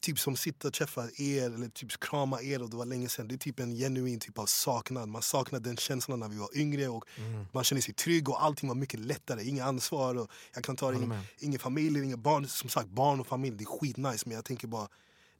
typ 0.00 0.18
som 0.18 0.36
sitter 0.36 0.68
och 0.68 0.74
träffar 0.74 1.20
er 1.20 1.44
eller 1.44 1.68
typ 1.68 2.00
krama 2.00 2.42
er 2.42 2.62
och 2.62 2.70
det 2.70 2.76
var 2.76 2.86
länge 2.86 3.08
sedan. 3.08 3.28
Det 3.28 3.34
är 3.34 3.38
typ 3.38 3.60
en 3.60 3.74
genuin 3.74 4.20
typ 4.20 4.38
av 4.38 4.46
saknad. 4.46 5.08
Man 5.08 5.22
saknar 5.22 5.60
den 5.60 5.76
känslan 5.76 6.20
när 6.20 6.28
vi 6.28 6.36
var 6.36 6.56
yngre 6.56 6.88
och 6.88 7.04
man 7.52 7.64
känner 7.64 7.82
sig 7.82 7.94
trygg 7.94 8.28
och 8.28 8.44
allting 8.44 8.68
var 8.68 8.76
mycket 8.76 9.00
lättare. 9.00 9.44
Inga 9.44 9.64
ansvar 9.64 10.14
och 10.14 10.30
jag 10.54 10.64
kan 10.64 10.76
ta 10.76 10.90
det, 10.90 10.96
Håller 10.96 11.20
ingen, 11.38 11.58
familj, 11.58 12.04
inga 12.04 12.16
barn. 12.16 12.48
Som 12.48 12.70
sagt, 12.70 12.88
barn 12.88 13.20
och 13.20 13.26
familj, 13.26 13.56
det 13.56 13.64
är 13.64 13.78
skitnice. 13.78 14.22
Men 14.26 14.34
jag 14.34 14.44
tänker 14.44 14.68
bara, 14.68 14.88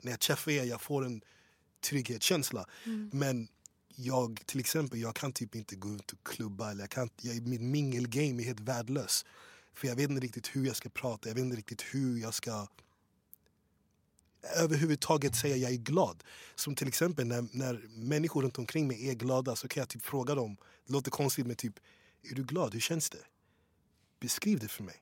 när 0.01 0.11
jag 0.11 0.21
träffar 0.21 0.51
er, 0.51 0.65
jag 0.65 0.81
får 0.81 1.07
en 1.07 1.21
trygghetskänsla. 1.81 2.67
Men 3.13 3.49
jag 3.97 4.41
till 4.47 4.61
exempel, 4.61 5.01
jag 5.01 5.15
kan 5.15 5.33
typ 5.33 5.55
inte 5.55 5.77
gå 5.77 5.89
ut 5.89 6.13
och 6.13 6.27
klubba. 6.27 6.71
Eller 6.71 6.83
jag 6.83 6.91
kan, 6.91 7.11
jag, 7.21 7.47
mitt 7.47 7.61
mingelgame 7.61 8.43
är 8.43 8.45
helt 8.45 8.61
värdelös. 8.61 9.25
För 9.75 9.89
jag 9.89 9.97
vet 9.97 10.11
inte 10.11 10.23
riktigt 10.23 10.57
hur 10.57 10.67
jag 10.67 10.77
ska 10.77 10.89
prata, 10.89 11.29
jag 11.29 11.35
vet 11.35 11.45
inte 11.45 11.57
riktigt 11.57 11.83
hur 11.83 12.19
jag 12.19 12.35
ska 12.35 12.67
överhuvudtaget 14.55 15.37
säga 15.37 15.57
jag 15.57 15.73
är 15.73 15.77
glad. 15.77 16.25
Som 16.55 16.75
till 16.75 16.89
exempel 16.89 17.27
när, 17.27 17.49
när 17.53 17.83
människor 17.89 18.43
runt 18.43 18.59
omkring 18.59 18.89
mig 18.89 19.09
är 19.11 19.15
glada 19.15 19.57
så 19.57 19.69
kan 19.69 19.81
jag 19.81 19.89
typ 19.89 20.03
fråga 20.05 20.35
dem, 20.35 20.57
det 20.87 20.93
låter 20.93 21.11
konstigt 21.11 21.47
men 21.47 21.57
typ, 21.57 21.75
är 22.31 22.35
du 22.35 22.45
glad? 22.45 22.75
Hur 22.75 22.81
känns 22.81 23.11
det? 23.11 23.25
Beskriv 24.21 24.59
det 24.59 24.69
för 24.69 24.83
mig. 24.83 24.97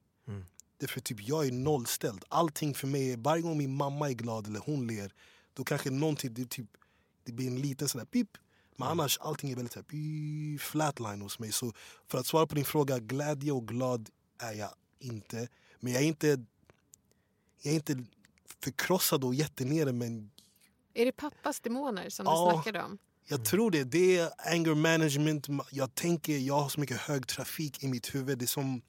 Därför 0.79 1.01
typ 1.01 1.21
jag 1.29 1.47
är 1.47 1.53
nollställd. 1.53 2.25
Allting 2.29 2.75
för 2.75 2.87
mig, 2.87 3.13
är- 3.13 3.17
varje 3.17 3.43
gång 3.43 3.59
min 3.59 3.77
mamma 3.77 4.09
är 4.11 4.15
glad 4.15 4.47
eller 4.47 4.61
hon 4.61 4.87
ler, 4.87 5.13
då 5.55 5.65
kanske 5.65 5.91
någonting, 5.91 6.35
det, 6.35 6.51
typ, 6.51 6.67
det 7.25 7.33
blir 7.33 7.47
en 7.47 7.61
liten 7.61 7.89
sån 7.89 7.99
där 7.99 8.07
pip. 8.07 8.29
Men 8.77 8.89
annars 8.89 9.19
allting 9.19 9.51
är 9.51 9.57
väldigt 9.57 9.73
så 9.73 9.79
här, 9.91 10.59
flatline 10.59 11.21
hos 11.23 11.39
mig. 11.39 11.53
Så 11.53 11.73
för 12.09 12.19
att 12.19 12.27
svara 12.27 12.47
på 12.47 12.55
din 12.55 12.65
fråga, 12.65 12.99
glädje 12.99 13.53
och 13.53 13.69
glad 13.69 14.11
är 14.39 14.53
jag 14.53 14.71
inte. 14.99 15.49
Men 15.81 15.93
jag 15.93 16.03
är 16.03 16.07
inte, 16.07 16.27
jag 17.63 17.71
är 17.73 17.75
inte 17.75 18.05
förkrossad 18.65 19.25
och 19.25 19.35
jättenere 19.35 19.93
men 19.93 20.31
Är 20.95 21.05
det 21.05 21.13
pappas 21.13 21.61
demoner 21.61 22.09
som 22.11 22.27
Ja. 22.27 22.47
du 22.51 22.55
snackade 22.55 22.83
om? 22.83 22.99
jag 23.27 23.45
tror 23.45 23.71
det. 23.71 23.85
Det 23.85 24.19
är 24.19 24.31
anger 24.53 24.75
management. 24.75 25.47
Jag 25.71 25.95
tänker, 25.95 26.39
jag 26.39 26.61
har 26.61 26.69
så 26.69 26.81
mycket 26.81 26.97
hög 26.97 27.27
trafik 27.27 27.83
i 27.85 27.89
mitt 27.89 28.15
huvud. 28.15 28.39
Det 28.39 28.45
är 28.45 28.47
som, 28.47 28.83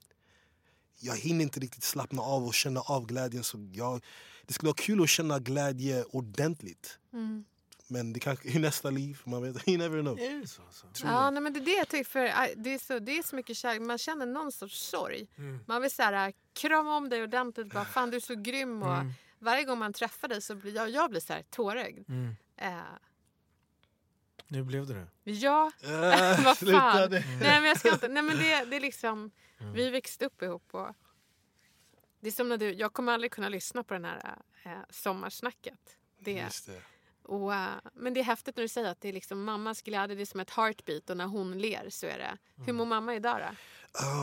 jag 0.99 1.17
hinner 1.17 1.41
inte 1.43 1.59
riktigt 1.59 1.83
slappna 1.83 2.21
av 2.21 2.45
och 2.45 2.53
känna 2.53 2.79
av 2.81 3.05
glädjen. 3.05 3.43
Så 3.43 3.69
jag, 3.73 4.03
det 4.45 4.53
skulle 4.53 4.67
vara 4.67 4.75
kul 4.77 5.03
att 5.03 5.09
känna 5.09 5.39
glädje 5.39 6.03
ordentligt. 6.03 6.99
Mm. 7.13 7.45
Men 7.87 8.13
det 8.13 8.19
kanske 8.19 8.47
i 8.49 8.59
nästa 8.59 8.89
liv, 8.89 9.21
man 9.23 9.41
vet. 9.41 9.67
You 9.67 9.77
never 9.77 10.01
know. 10.01 10.19
Är 10.19 10.39
det 10.41 10.47
så? 10.47 10.61
alltså? 10.61 10.85
Ja, 11.03 11.29
nej, 11.29 11.41
men 11.43 11.53
det 11.53 11.59
är 11.59 11.65
det 11.65 11.71
jag 11.77 11.87
tycker. 11.89 12.09
För 12.09 12.25
äh, 12.25 12.33
det, 12.57 12.73
är 12.73 12.79
så, 12.79 12.99
det 12.99 13.17
är 13.17 13.23
så 13.23 13.35
mycket 13.35 13.57
kärlek. 13.57 13.81
Man 13.81 13.97
känner 13.97 14.25
någon 14.25 14.51
sorts 14.51 14.79
sorg. 14.89 15.27
Man 15.65 15.81
vill 15.81 15.91
så 15.91 16.01
här, 16.01 16.27
äh, 16.27 16.33
krama 16.53 16.97
om 16.97 17.09
dig 17.09 17.23
ordentligt. 17.23 17.73
Bara, 17.73 17.85
Fan, 17.85 18.09
du 18.09 18.17
är 18.17 18.21
så 18.21 18.35
grym. 18.35 18.83
Och 18.83 18.97
Varje 19.39 19.63
gång 19.63 19.79
man 19.79 19.93
träffar 19.93 20.27
dig 20.27 20.41
så 20.41 20.55
blir 20.55 20.75
jag, 20.75 20.89
jag 20.89 21.09
blir 21.09 21.19
så 21.21 21.33
här 21.33 21.43
tårögd. 21.49 22.09
Mm. 22.09 22.35
Eh, 22.57 22.79
Nu 24.47 24.63
blev 24.63 24.87
det 24.87 24.93
det. 24.93 25.31
ja, 25.31 25.71
Äh, 25.83 25.89
vad 26.45 26.57
fan. 26.57 27.09
det. 27.09 27.19
Nej, 27.39 27.59
men 27.61 27.63
jag 27.63 27.79
ska 27.79 27.93
inte. 27.93 28.07
Nej, 28.07 28.23
men 28.23 28.37
det, 28.37 28.65
det 28.65 28.75
är 28.75 28.81
liksom... 28.81 29.31
Vi 29.73 29.89
växte 29.89 30.25
upp 30.25 30.41
ihop. 30.41 30.73
Och 30.73 30.87
det 32.19 32.27
är 32.27 32.31
som 32.31 32.49
när 32.49 32.57
du, 32.57 32.73
jag 32.73 32.93
kommer 32.93 33.13
aldrig 33.13 33.31
kunna 33.31 33.49
lyssna 33.49 33.83
på 33.83 33.93
den 33.93 34.05
här 34.05 34.37
äh, 34.63 34.71
sommarsnacket. 34.89 35.97
Det, 36.19 36.33
det. 36.65 36.81
och, 37.23 37.53
äh, 37.53 37.67
men 37.93 38.13
det 38.13 38.19
är 38.19 38.23
häftigt 38.23 38.55
när 38.55 38.61
du 38.63 38.67
säger 38.67 38.91
att 38.91 39.01
det 39.01 39.09
är 39.09 39.13
liksom 39.13 39.43
mammas 39.43 39.81
glädje, 39.81 40.15
det 40.15 40.21
är 40.23 40.25
som 40.25 40.39
ett 40.39 40.49
heartbeat 40.49 41.09
och 41.09 41.17
när 41.17 41.25
hon 41.25 41.57
ler 41.59 41.89
så 41.89 42.05
är 42.05 42.17
det. 42.17 42.37
Hur 42.65 42.73
mår 42.73 42.85
mamma 42.85 43.15
idag 43.15 43.39
då? 43.41 43.55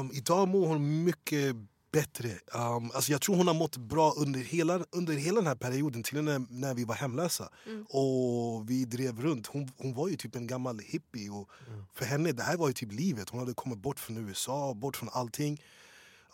Um, 0.00 0.10
idag 0.14 0.48
mår 0.48 0.66
hon 0.66 1.04
mycket 1.04 1.56
bättre. 1.92 2.28
Um, 2.28 2.90
alltså 2.94 3.12
jag 3.12 3.20
tror 3.20 3.36
hon 3.36 3.46
har 3.46 3.54
mått 3.54 3.76
bra 3.76 4.12
under 4.16 4.40
hela, 4.40 4.84
under 4.90 5.14
hela 5.14 5.36
den 5.36 5.46
här 5.46 5.54
perioden, 5.54 6.02
till 6.02 6.18
och 6.18 6.24
med 6.24 6.46
när 6.50 6.74
vi 6.74 6.84
var 6.84 6.94
hemlösa. 6.94 7.48
Och 7.88 8.70
vi 8.70 8.84
drev 8.84 9.20
runt. 9.20 9.46
Hon, 9.46 9.70
hon 9.76 9.94
var 9.94 10.08
ju 10.08 10.16
typ 10.16 10.36
en 10.36 10.46
gammal 10.46 10.78
hippie. 10.78 11.30
Och 11.30 11.50
För 11.94 12.04
henne 12.04 12.32
det 12.32 12.42
här 12.42 12.56
var 12.56 12.68
ju 12.68 12.74
typ 12.74 12.92
livet. 12.92 13.28
Hon 13.28 13.40
hade 13.40 13.54
kommit 13.54 13.78
bort 13.78 14.00
från 14.00 14.16
USA, 14.28 14.74
bort 14.74 14.96
från 14.96 15.08
allting. 15.12 15.62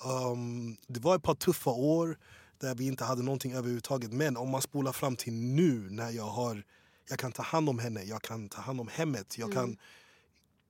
Um, 0.04 0.76
det 0.86 1.00
var 1.00 1.16
ett 1.16 1.22
par 1.22 1.34
tuffa 1.34 1.70
år 1.70 2.18
där 2.60 2.74
vi 2.74 2.86
inte 2.86 3.04
hade 3.04 3.22
någonting 3.22 3.52
överhuvudtaget. 3.52 4.12
Men 4.12 4.36
om 4.36 4.50
man 4.50 4.62
spolar 4.62 4.92
fram 4.92 5.16
till 5.16 5.32
nu 5.32 5.88
när 5.90 6.10
jag 6.10 6.28
har 6.28 6.64
jag 7.08 7.18
kan 7.18 7.32
ta 7.32 7.42
hand 7.42 7.68
om 7.68 7.78
henne, 7.78 8.02
jag 8.02 8.22
kan 8.22 8.48
ta 8.48 8.60
hand 8.60 8.80
om 8.80 8.88
hemmet. 8.88 9.38
Jag 9.38 9.52
kan 9.52 9.76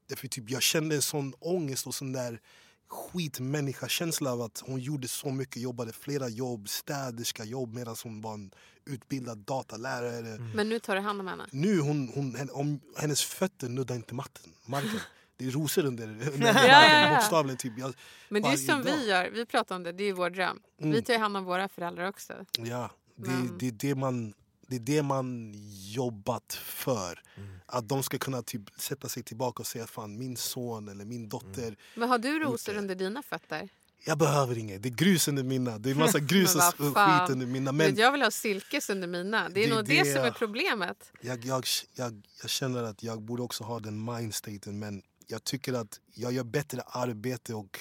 Därför 0.09 0.29
typ, 0.29 0.51
jag 0.51 0.63
kände 0.63 0.95
en 0.95 1.03
sån 1.03 1.35
ångest 1.39 1.87
och 1.87 1.95
sån 1.95 2.13
där 2.13 2.41
skitmänniskakänsla 2.89 4.33
av 4.33 4.41
att 4.43 4.63
hon 4.67 4.81
gjorde 4.81 5.09
så 5.09 5.31
mycket, 5.31 5.63
jobbade 5.63 5.93
flera 5.93 6.29
jobb, 6.29 6.69
städerska 6.69 7.45
jobb 7.45 7.75
medan 7.75 7.97
hon 8.05 8.21
var 8.21 8.35
en 8.35 8.51
utbildad 8.87 9.39
datalärare. 9.39 10.39
Men 10.55 10.69
nu 10.69 10.79
tar 10.79 10.95
du 10.95 11.01
hand 11.01 11.21
om 11.21 11.27
henne. 11.27 11.47
Nu 11.53 11.81
hon, 11.81 12.09
hon, 12.15 12.49
om, 12.53 12.81
hennes 12.97 13.25
fötter 13.25 13.69
nuddar 13.69 13.95
inte 13.95 14.15
matten, 14.15 14.53
marken. 14.67 15.01
Det 15.37 15.47
är 15.47 15.51
rosor 15.51 15.85
under, 15.85 16.07
under 16.35 16.47
Ja, 16.47 16.67
ja, 16.67 17.01
ja. 17.09 17.15
bokstavligen. 17.17 17.57
Typ. 17.59 17.79
Jag, 17.79 17.95
Men 18.29 18.43
det 18.43 18.49
är 18.49 18.57
som 18.57 18.83
dag. 18.85 18.97
vi 18.97 19.09
gör, 19.09 19.31
vi 19.31 19.47
pratar 19.47 19.77
om 19.77 19.83
det, 19.83 19.93
det 19.93 20.05
är 20.05 20.13
vår 20.13 20.31
dröm. 20.31 20.61
Vi 20.77 21.03
tar 21.03 21.19
hand 21.19 21.37
om 21.37 21.45
våra 21.45 21.69
föräldrar 21.69 22.09
också. 22.09 22.33
Ja, 22.59 22.91
det, 23.17 23.31
Men- 23.31 23.59
det 23.59 23.67
är 23.67 23.73
det 23.73 23.95
man 23.95 24.35
det 24.69 24.77
är 24.77 24.81
det 24.81 25.03
man 25.03 25.55
jobbat 25.95 26.53
för. 26.53 27.23
Mm. 27.37 27.49
Att 27.67 27.89
de 27.89 28.03
ska 28.03 28.19
kunna 28.19 28.43
typ 28.43 28.63
sätta 28.77 29.09
sig 29.09 29.23
tillbaka 29.23 29.61
och 29.61 29.67
säga 29.67 29.87
fan 29.87 30.19
min 30.19 30.37
son 30.37 30.89
eller 30.89 31.05
min 31.05 31.29
dotter. 31.29 31.63
Mm. 31.63 31.77
Men 31.95 32.09
har 32.09 32.19
du 32.19 32.39
rosor 32.39 32.77
under 32.77 32.95
dina 32.95 33.23
fötter? 33.23 33.69
Jag 34.05 34.19
behöver 34.19 34.59
inget, 34.59 34.83
det 34.83 34.89
är 34.89 34.91
grus 34.91 35.29
under 35.29 35.43
mina. 35.43 35.79
Det 35.79 35.91
är 35.91 35.95
massa 35.95 36.19
grus 36.33 36.55
Men 36.55 36.89
och 36.89 36.97
skit 36.97 37.31
under 37.31 37.47
mina. 37.47 37.73
Men... 37.73 37.87
Men 37.87 37.97
Jag 37.97 38.13
vill 38.13 38.23
ha 38.23 38.31
silkes 38.31 38.91
under 38.91 39.09
mina. 39.09 39.49
Det 39.49 39.65
är 39.65 39.69
Det 39.69 39.75
nog 39.75 39.85
det, 39.85 40.03
det 40.03 40.13
som 40.13 40.25
är 40.25 40.31
problemet. 40.31 41.13
jag, 41.21 41.45
jag, 41.45 41.65
jag, 41.95 42.23
jag 42.43 42.51
känner 42.51 42.83
att 42.83 43.03
jag 43.03 43.23
borde 43.23 43.43
också 43.43 43.65
ha 43.65 43.81
den 43.81 44.05
mindstaten 44.05 44.79
men 44.79 45.03
jag 45.27 45.45
tycker 45.45 45.73
att 45.73 46.01
jag 46.15 46.33
gör 46.33 46.45
bättre 46.45 46.81
arbete 46.81 47.55
och 47.55 47.81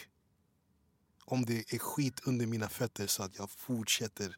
om 1.25 1.45
det 1.45 1.73
är 1.73 1.79
skit 1.79 2.21
under 2.23 2.45
mina 2.45 2.69
fötter 2.69 3.07
så 3.07 3.23
att 3.23 3.37
jag 3.37 3.49
fortsätter. 3.49 4.37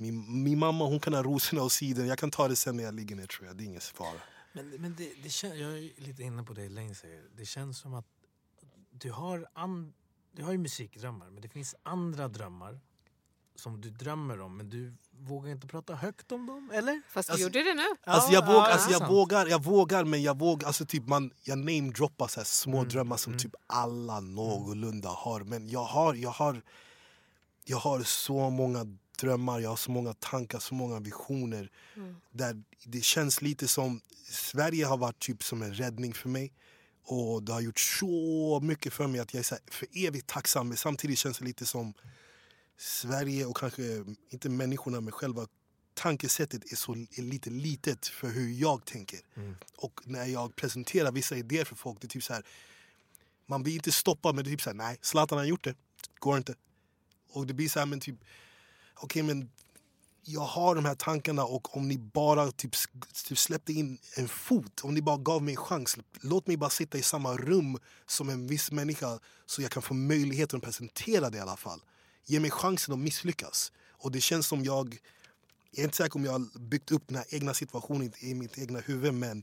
Min, 0.00 0.42
min 0.42 0.58
mamma 0.58 0.84
hon 0.84 1.00
kan 1.00 1.14
ha 1.14 1.22
rosorna 1.22 1.62
och 1.62 1.72
sidan, 1.72 2.06
jag 2.06 2.18
kan 2.18 2.30
ta 2.30 2.48
det 2.48 2.56
sen 2.56 2.76
när 2.76 2.84
jag 2.84 2.94
ligger 2.94 3.16
ner 3.16 3.26
tror 3.26 3.46
jag, 3.46 3.56
det 3.56 3.64
är 3.64 3.66
ingen 3.66 3.80
fara. 3.80 4.20
Men, 4.52 4.68
men 4.68 4.94
det, 4.98 5.12
det 5.22 5.28
kän, 5.30 5.58
jag 5.58 5.78
är 5.78 6.00
lite 6.00 6.22
inne 6.22 6.42
på 6.42 6.52
det 6.52 6.62
Elaine 6.62 6.94
säger. 6.94 7.22
Det 7.36 7.44
känns 7.46 7.78
som 7.78 7.94
att 7.94 8.06
du 8.90 9.12
har, 9.12 9.46
an, 9.52 9.92
du 10.32 10.42
har 10.42 10.52
ju 10.52 10.58
musikdrömmar 10.58 11.30
men 11.30 11.42
det 11.42 11.48
finns 11.48 11.74
andra 11.82 12.28
drömmar 12.28 12.80
som 13.54 13.80
du 13.80 13.90
drömmer 13.90 14.40
om 14.40 14.56
men 14.56 14.70
du 14.70 14.94
vågar 15.10 15.50
inte 15.50 15.66
prata 15.66 15.94
högt 15.94 16.32
om 16.32 16.46
dem, 16.46 16.70
eller? 16.74 17.02
Fast 17.08 17.28
du 17.28 17.32
Alltså- 17.32 17.42
gjorde 17.42 17.62
det 17.62 17.74
nu. 17.74 17.86
Alltså 18.04 18.32
Ja, 18.32 18.34
jag, 18.34 18.46
vågar, 18.46 18.68
ja, 18.68 18.72
alltså 18.72 18.90
jag 18.90 19.08
vågar, 19.08 19.46
jag 19.46 19.64
vågar 19.64 20.04
men 20.04 20.22
jag 20.22 20.38
vågar, 20.38 20.66
alltså 20.66 20.86
typ 20.86 21.06
man, 21.08 21.30
jag 21.42 21.58
namedroppar 21.58 22.28
så 22.28 22.40
här 22.40 22.44
små 22.44 22.76
Mm, 22.78 22.88
drömmar 22.88 23.16
som 23.16 23.32
mm. 23.32 23.40
typ 23.40 23.54
alla 23.66 24.20
någorlunda 24.20 25.08
har. 25.08 25.40
Men 25.40 25.68
jag 25.68 25.84
har, 25.84 26.14
jag 26.14 26.30
har, 26.30 26.62
jag 27.64 27.78
har 27.78 28.00
så 28.02 28.50
många 28.50 28.96
drömmar, 29.20 29.60
jag 29.60 29.70
har 29.70 29.76
så 29.76 29.90
många 29.90 30.14
tankar, 30.14 30.58
så 30.58 30.74
många 30.74 31.00
visioner. 31.00 31.70
Mm. 31.96 32.16
Där 32.30 32.62
det 32.84 33.04
känns 33.04 33.42
lite 33.42 33.68
som, 33.68 34.00
Sverige 34.30 34.84
har 34.84 34.96
varit 34.96 35.18
typ 35.18 35.42
som 35.42 35.62
en 35.62 35.74
räddning 35.74 36.14
för 36.14 36.28
mig. 36.28 36.52
Och 37.04 37.42
det 37.42 37.52
har 37.52 37.60
gjort 37.60 37.80
så 37.80 38.60
mycket 38.62 38.92
för 38.92 39.06
mig 39.06 39.20
att 39.20 39.34
jag 39.34 39.38
är 39.38 39.44
så 39.44 39.54
här 39.54 39.62
för 39.70 39.88
evigt 39.94 40.26
tacksam. 40.26 40.68
Men 40.68 40.76
samtidigt 40.76 41.18
känns 41.18 41.38
det 41.38 41.44
lite 41.44 41.66
som 41.66 41.94
Sverige 42.78 43.46
och 43.46 43.56
kanske 43.56 43.82
inte 44.30 44.48
människorna 44.48 45.00
men 45.00 45.12
själva 45.12 45.46
tankesättet 45.94 46.72
är 46.72 46.76
så 46.76 46.92
är 46.92 47.22
lite 47.22 47.50
litet 47.50 48.06
för 48.06 48.28
hur 48.28 48.50
jag 48.52 48.84
tänker. 48.84 49.20
Mm. 49.34 49.56
Och 49.76 50.00
när 50.04 50.26
jag 50.26 50.56
presenterar 50.56 51.12
vissa 51.12 51.36
idéer 51.36 51.64
för 51.64 51.76
folk, 51.76 52.00
det 52.00 52.06
är 52.06 52.08
typ 52.08 52.22
så 52.22 52.32
här. 52.32 52.46
Man 53.46 53.62
blir 53.62 53.74
inte 53.74 53.92
stoppad 53.92 54.34
men 54.34 54.44
det 54.44 54.50
är 54.50 54.52
typ 54.52 54.62
så 54.62 54.70
här, 54.70 54.74
nej 54.74 54.98
Zlatan 55.00 55.38
har 55.38 55.44
gjort 55.44 55.64
det, 55.64 55.74
går 56.18 56.36
inte. 56.36 56.54
Och 57.32 57.46
det 57.46 57.54
blir 57.54 57.68
så 57.68 57.78
här 57.78 57.86
men 57.86 58.00
typ, 58.00 58.16
okej 59.00 59.22
men 59.22 59.50
jag 60.22 60.40
har 60.40 60.74
de 60.74 60.84
här 60.84 60.94
tankarna 60.94 61.44
och 61.44 61.76
om 61.76 61.88
ni 61.88 61.98
bara 61.98 62.52
typ, 62.52 62.74
typ 63.28 63.38
släppte 63.38 63.72
in 63.72 63.98
en 64.16 64.28
fot, 64.28 64.80
om 64.82 64.94
ni 64.94 65.02
bara 65.02 65.16
gav 65.16 65.42
mig 65.42 65.54
en 65.54 65.60
chans, 65.60 65.96
låt 66.20 66.46
mig 66.46 66.56
bara 66.56 66.70
sitta 66.70 66.98
i 66.98 67.02
samma 67.02 67.36
rum 67.36 67.78
som 68.06 68.28
en 68.28 68.46
viss 68.46 68.72
människa 68.72 69.18
så 69.46 69.62
jag 69.62 69.70
kan 69.70 69.82
få 69.82 69.94
möjligheten 69.94 70.56
att 70.56 70.64
presentera 70.64 71.30
det 71.30 71.38
i 71.38 71.40
alla 71.40 71.56
fall. 71.56 71.80
Ge 72.26 72.40
mig 72.40 72.50
chansen 72.50 72.94
att 72.94 73.00
misslyckas. 73.00 73.72
Och 73.90 74.12
det 74.12 74.20
känns 74.20 74.46
som 74.46 74.64
jag, 74.64 74.98
jag 75.70 75.80
är 75.80 75.84
inte 75.84 75.96
säker 75.96 76.16
om 76.16 76.24
jag 76.24 76.32
har 76.32 76.58
byggt 76.58 76.92
upp 76.92 77.02
den 77.06 77.16
här 77.16 77.26
egna 77.28 77.54
situationen 77.54 78.12
i 78.18 78.34
mitt 78.34 78.58
egna 78.58 78.80
huvud 78.80 79.14
men 79.14 79.42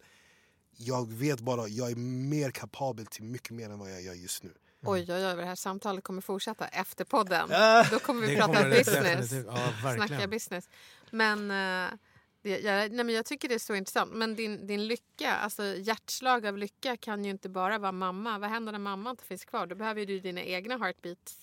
jag 0.78 1.12
vet 1.14 1.40
bara, 1.40 1.68
jag 1.68 1.92
är 1.92 1.96
mer 1.96 2.52
kapabel 2.52 3.06
till 3.06 3.24
mycket 3.24 3.52
mer 3.52 3.70
än 3.70 3.80
vad 3.80 3.92
jag 3.92 4.02
gör 4.02 4.14
just 4.14 4.44
nu. 4.44 4.54
Oj, 4.88 5.06
oj, 5.10 5.26
oj, 5.26 5.36
det 5.36 5.46
här 5.46 5.56
samtalet 5.56 6.04
kommer 6.04 6.22
fortsätta 6.22 6.68
efter 6.68 7.06
podden. 7.06 7.50
Ah. 7.52 7.84
Då 7.92 8.00
kommer 8.00 8.22
vi 8.22 8.28
Det 8.28 8.36
prata 8.36 8.54
kommer 8.54 8.70
business. 8.70 9.32
Ja. 9.32 9.96
Snacka 9.96 10.28
business. 10.28 10.70
Men, 11.12 11.52
eh, 11.52 11.94
det, 12.42 12.60
jag, 12.60 12.92
nej, 12.92 13.06
men 13.06 13.16
jag 13.16 13.26
tycker 13.26 13.50
det 13.50 13.56
är 13.56 13.60
så 13.60 13.76
intressant. 13.76 14.12
Men 14.14 14.36
din, 14.36 14.68
din 14.68 14.88
lycka, 14.88 15.34
alltså 15.34 15.64
hjärtslag 15.64 16.46
av 16.46 16.58
lycka 16.58 16.98
kan 16.98 17.26
ju 17.26 17.32
inte 17.32 17.50
bara 17.50 17.78
vara 17.78 17.92
mamma. 17.92 18.40
Vad 18.40 18.50
händer 18.50 18.72
när 18.72 18.80
mamma 18.80 19.10
inte 19.10 19.24
finns 19.24 19.46
kvar? 19.46 19.68
Då 19.68 19.76
behöver 19.76 20.00
ju 20.00 20.06
du 20.06 20.20
dina 20.20 20.42
egna 20.42 20.78
heartbeats. 20.78 21.36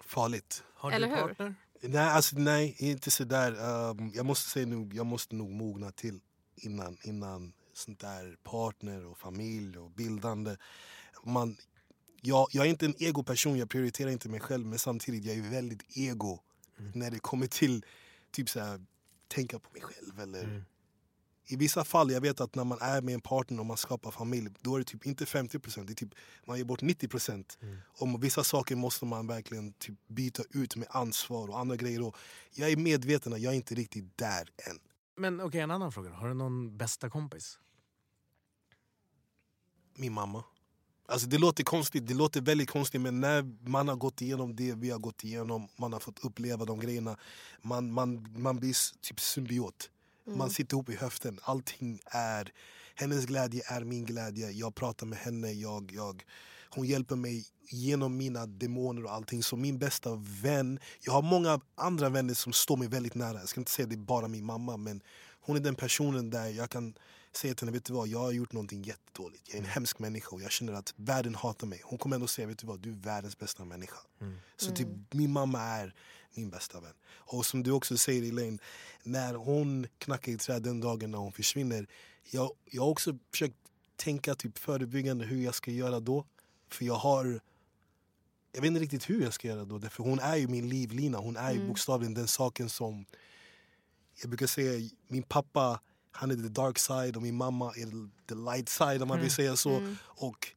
Farligt. 0.00 0.64
Har 0.74 0.92
Eller 0.92 1.08
du 1.08 1.14
hur? 1.14 1.22
partner? 1.22 1.54
Nej, 1.80 2.08
alltså, 2.08 2.36
nej 2.38 2.76
inte 2.78 3.10
sådär. 3.10 3.50
Um, 3.90 4.12
jag 4.14 4.26
måste 4.26 4.50
säga 4.50 4.66
nog, 4.66 4.94
jag 4.94 5.06
måste 5.06 5.34
nog 5.34 5.50
mogna 5.50 5.92
till 5.92 6.20
innan, 6.56 6.96
innan 7.02 7.52
sånt 7.72 8.00
där 8.00 8.36
partner 8.42 9.06
och 9.06 9.18
familj 9.18 9.78
och 9.78 9.90
bildande. 9.90 10.56
Man, 11.24 11.56
jag, 12.26 12.48
jag 12.50 12.66
är 12.66 12.70
inte 12.70 12.86
en 12.86 12.94
egoperson, 12.98 13.58
jag 13.58 13.70
prioriterar 13.70 14.10
inte 14.10 14.28
mig 14.28 14.40
själv 14.40 14.66
men 14.66 14.78
samtidigt 14.78 15.24
jag 15.24 15.36
är 15.36 15.50
väldigt 15.50 15.96
ego 15.96 16.40
när 16.94 17.10
det 17.10 17.18
kommer 17.18 17.46
till 17.46 17.84
typ 18.30 18.48
så 18.48 18.60
här, 18.60 18.86
tänka 19.28 19.58
på 19.58 19.70
mig 19.72 19.82
själv 19.82 20.20
eller 20.20 20.44
Mm. 20.44 20.64
i 21.46 21.56
vissa 21.56 21.84
fall, 21.84 22.10
jag 22.10 22.20
vet 22.20 22.40
att 22.40 22.54
när 22.54 22.64
man 22.64 22.78
är 22.80 23.02
med 23.02 23.14
en 23.14 23.20
partner 23.20 23.60
och 23.60 23.66
man 23.66 23.76
skapar 23.76 24.10
familj, 24.10 24.50
då 24.60 24.74
är 24.74 24.78
det 24.78 24.84
typ 24.84 25.06
inte 25.06 25.24
50%, 25.24 25.84
det 25.86 25.92
är 25.92 25.94
typ, 25.94 26.14
man 26.46 26.56
ger 26.58 26.64
bort 26.64 26.82
90%. 26.82 27.58
Mm. 27.62 27.78
Och 27.86 28.24
vissa 28.24 28.44
saker 28.44 28.76
måste 28.76 29.04
man 29.04 29.26
verkligen 29.26 29.72
typ 29.72 30.08
byta 30.08 30.42
ut 30.50 30.76
med 30.76 30.88
ansvar 30.90 31.48
och 31.48 31.58
andra 31.58 31.76
grejer. 31.76 32.02
Och 32.02 32.16
jag 32.50 32.70
är 32.70 32.76
medveten 32.76 33.32
att 33.32 33.40
jag 33.40 33.52
är 33.52 33.56
inte 33.56 33.74
riktigt 33.74 34.18
där 34.18 34.48
än. 34.70 34.78
Men 35.16 35.40
okej, 35.40 35.60
en 35.60 35.70
annan 35.70 35.92
fråga. 35.92 36.10
Har 36.10 36.28
du 36.28 36.34
någon 36.34 36.76
bästa 36.76 37.10
kompis? 37.10 37.58
Min 39.94 40.12
mamma. 40.12 40.44
Alltså 41.08 41.26
det 41.26 41.38
låter 41.38 41.64
konstigt, 41.64 42.06
det 42.06 42.14
låter 42.14 42.40
väldigt 42.40 42.70
konstigt 42.70 43.00
men 43.00 43.20
när 43.20 43.68
man 43.68 43.88
har 43.88 43.96
gått 43.96 44.22
igenom 44.22 44.56
det 44.56 44.74
vi 44.74 44.90
har 44.90 44.98
gått 44.98 45.24
igenom, 45.24 45.68
man 45.76 45.92
har 45.92 46.00
fått 46.00 46.24
uppleva 46.24 46.64
de 46.64 46.80
grejerna, 46.80 47.16
man, 47.62 47.92
man, 47.92 48.34
man 48.36 48.56
blir 48.56 48.76
typ 49.00 49.20
symbiot. 49.20 49.90
Man 50.28 50.50
sitter 50.50 50.74
ihop 50.74 50.88
i 50.88 50.96
höften, 50.96 51.38
allting 51.42 52.00
är, 52.06 52.52
hennes 52.94 53.26
glädje 53.26 53.62
är 53.66 53.84
min 53.84 54.04
glädje, 54.04 54.50
jag 54.50 54.74
pratar 54.74 55.06
med 55.06 55.18
henne, 55.18 55.52
jag, 55.52 55.92
jag, 55.94 56.24
hon 56.70 56.86
hjälper 56.86 57.16
mig 57.16 57.44
genom 57.70 58.16
mina 58.16 58.46
demoner 58.46 59.04
och 59.04 59.12
allting. 59.12 59.42
Så 59.42 59.56
min 59.56 59.78
bästa 59.78 60.14
vän, 60.42 60.78
jag 61.00 61.12
har 61.12 61.22
många 61.22 61.60
andra 61.74 62.08
vänner 62.08 62.34
som 62.34 62.52
står 62.52 62.76
mig 62.76 62.88
väldigt 62.88 63.14
nära, 63.14 63.38
jag 63.38 63.48
ska 63.48 63.60
inte 63.60 63.70
säga 63.70 63.84
att 63.84 63.90
det 63.90 63.96
är 63.96 63.98
bara 63.98 64.28
min 64.28 64.44
mamma 64.44 64.76
men 64.76 65.02
hon 65.40 65.56
är 65.56 65.60
den 65.60 65.74
personen 65.74 66.30
där 66.30 66.46
jag 66.46 66.70
kan 66.70 66.94
säga 67.36 67.54
till 67.54 67.66
henne, 67.66 67.76
vet 67.76 67.84
du 67.84 67.92
vad, 67.92 68.08
jag 68.08 68.18
har 68.18 68.32
gjort 68.32 68.52
någonting 68.52 68.82
jättedåligt. 68.82 69.48
Jag 69.48 69.54
är 69.54 69.58
en 69.58 69.68
hemsk 69.68 69.98
människa 69.98 70.36
och 70.36 70.42
jag 70.42 70.50
känner 70.50 70.72
att 70.72 70.94
världen 70.96 71.34
hatar 71.34 71.66
mig. 71.66 71.80
Hon 71.84 71.98
kommer 71.98 72.16
ändå 72.16 72.26
säga, 72.26 72.48
vet 72.48 72.58
du 72.58 72.66
vad, 72.66 72.80
du 72.80 72.90
är 72.90 72.94
världens 72.94 73.38
bästa 73.38 73.64
människa. 73.64 73.98
Så 74.56 74.70
typ, 74.70 74.88
min 75.10 75.32
mamma 75.32 75.60
är 75.60 75.94
min 76.34 76.50
bästa 76.50 76.80
vän. 76.80 76.94
Och 77.08 77.46
som 77.46 77.62
du 77.62 77.70
också 77.70 77.96
säger 77.96 78.22
Elaine, 78.22 78.58
när 79.02 79.34
hon 79.34 79.86
knackar 79.98 80.32
i 80.32 80.38
träd 80.38 80.62
den 80.62 80.80
dagen 80.80 81.10
när 81.10 81.18
hon 81.18 81.32
försvinner. 81.32 81.86
Jag, 82.30 82.50
jag 82.64 82.82
har 82.82 82.90
också 82.90 83.18
försökt 83.30 83.56
tänka 83.96 84.34
typ 84.34 84.58
förebyggande 84.58 85.24
hur 85.24 85.44
jag 85.44 85.54
ska 85.54 85.70
göra 85.70 86.00
då. 86.00 86.26
För 86.68 86.84
jag 86.84 86.94
har 86.94 87.40
jag 88.52 88.60
vet 88.60 88.68
inte 88.68 88.80
riktigt 88.80 89.10
hur 89.10 89.22
jag 89.22 89.32
ska 89.32 89.48
göra 89.48 89.64
då. 89.64 89.80
För 89.80 90.02
hon 90.02 90.18
är 90.18 90.36
ju 90.36 90.48
min 90.48 90.68
livlina. 90.68 91.18
Hon 91.18 91.36
är 91.36 91.52
ju 91.52 91.68
bokstavligen 91.68 92.14
den 92.14 92.28
saken 92.28 92.68
som... 92.68 93.06
Jag 94.20 94.30
brukar 94.30 94.46
säga, 94.46 94.90
min 95.08 95.22
pappa 95.22 95.80
han 96.16 96.30
är 96.30 96.34
the 96.36 96.48
dark 96.48 96.78
side 96.78 97.16
och 97.16 97.22
min 97.22 97.36
mamma 97.36 97.66
är 97.76 98.08
the 98.26 98.34
light 98.34 98.68
side 98.68 99.02
om 99.02 99.08
man 99.08 99.20
vill 99.20 99.30
säga 99.30 99.56
så. 99.56 99.94
Och 100.02 100.52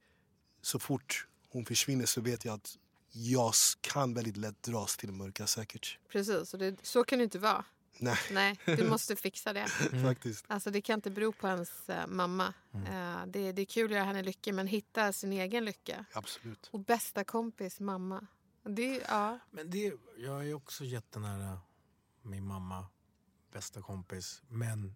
så 0.62 0.80
fort 0.80 1.28
hon 1.50 1.66
försvinner 1.66 2.06
så 2.06 2.22
vet 2.22 2.46
jag 2.46 2.54
att 2.54 2.78
jag 3.12 3.54
kan 3.82 4.14
väldigt 4.14 4.38
lätt 4.38 4.64
dras 4.64 4.98
till 4.98 5.08
det 5.08 5.14
mörka 5.14 5.48
säkert. 5.48 6.00
Precis, 6.12 6.54
och 6.54 6.60
det, 6.60 6.86
så 6.86 7.04
kan 7.04 7.18
det 7.20 7.24
inte 7.24 7.40
vara. 7.40 7.66
Nej, 8.00 8.18
Nej, 8.32 8.60
du 8.66 8.84
måste 8.90 9.16
fixa 9.16 9.54
det. 9.54 9.68
faktiskt. 10.04 10.46
Alltså 10.48 10.72
det 10.72 10.82
kan 10.82 10.96
inte 10.96 11.10
bero 11.12 11.32
på 11.32 11.48
ens 11.48 11.90
eh, 11.90 12.08
mamma. 12.08 12.54
Eh, 12.74 13.26
det, 13.28 13.52
det 13.52 13.62
är 13.62 13.66
kul 13.66 13.86
att 13.86 13.92
göra 13.92 14.04
henne 14.04 14.24
lycklig 14.24 14.54
men 14.54 14.68
hitta 14.68 15.14
sin 15.14 15.34
egen 15.34 15.66
lycka. 15.66 16.06
Absolut. 16.14 16.70
Och 16.72 16.80
bästa 16.80 17.24
kompis 17.24 17.80
mamma. 17.80 18.28
Det, 18.64 19.04
ja. 19.08 19.40
Men 19.52 19.70
det, 19.70 19.94
jag 20.18 20.48
är 20.48 20.54
också 20.54 20.84
jättenära 20.84 21.60
min 22.22 22.48
mamma, 22.48 22.88
bästa 23.54 23.82
kompis. 23.82 24.42
Men 24.48 24.96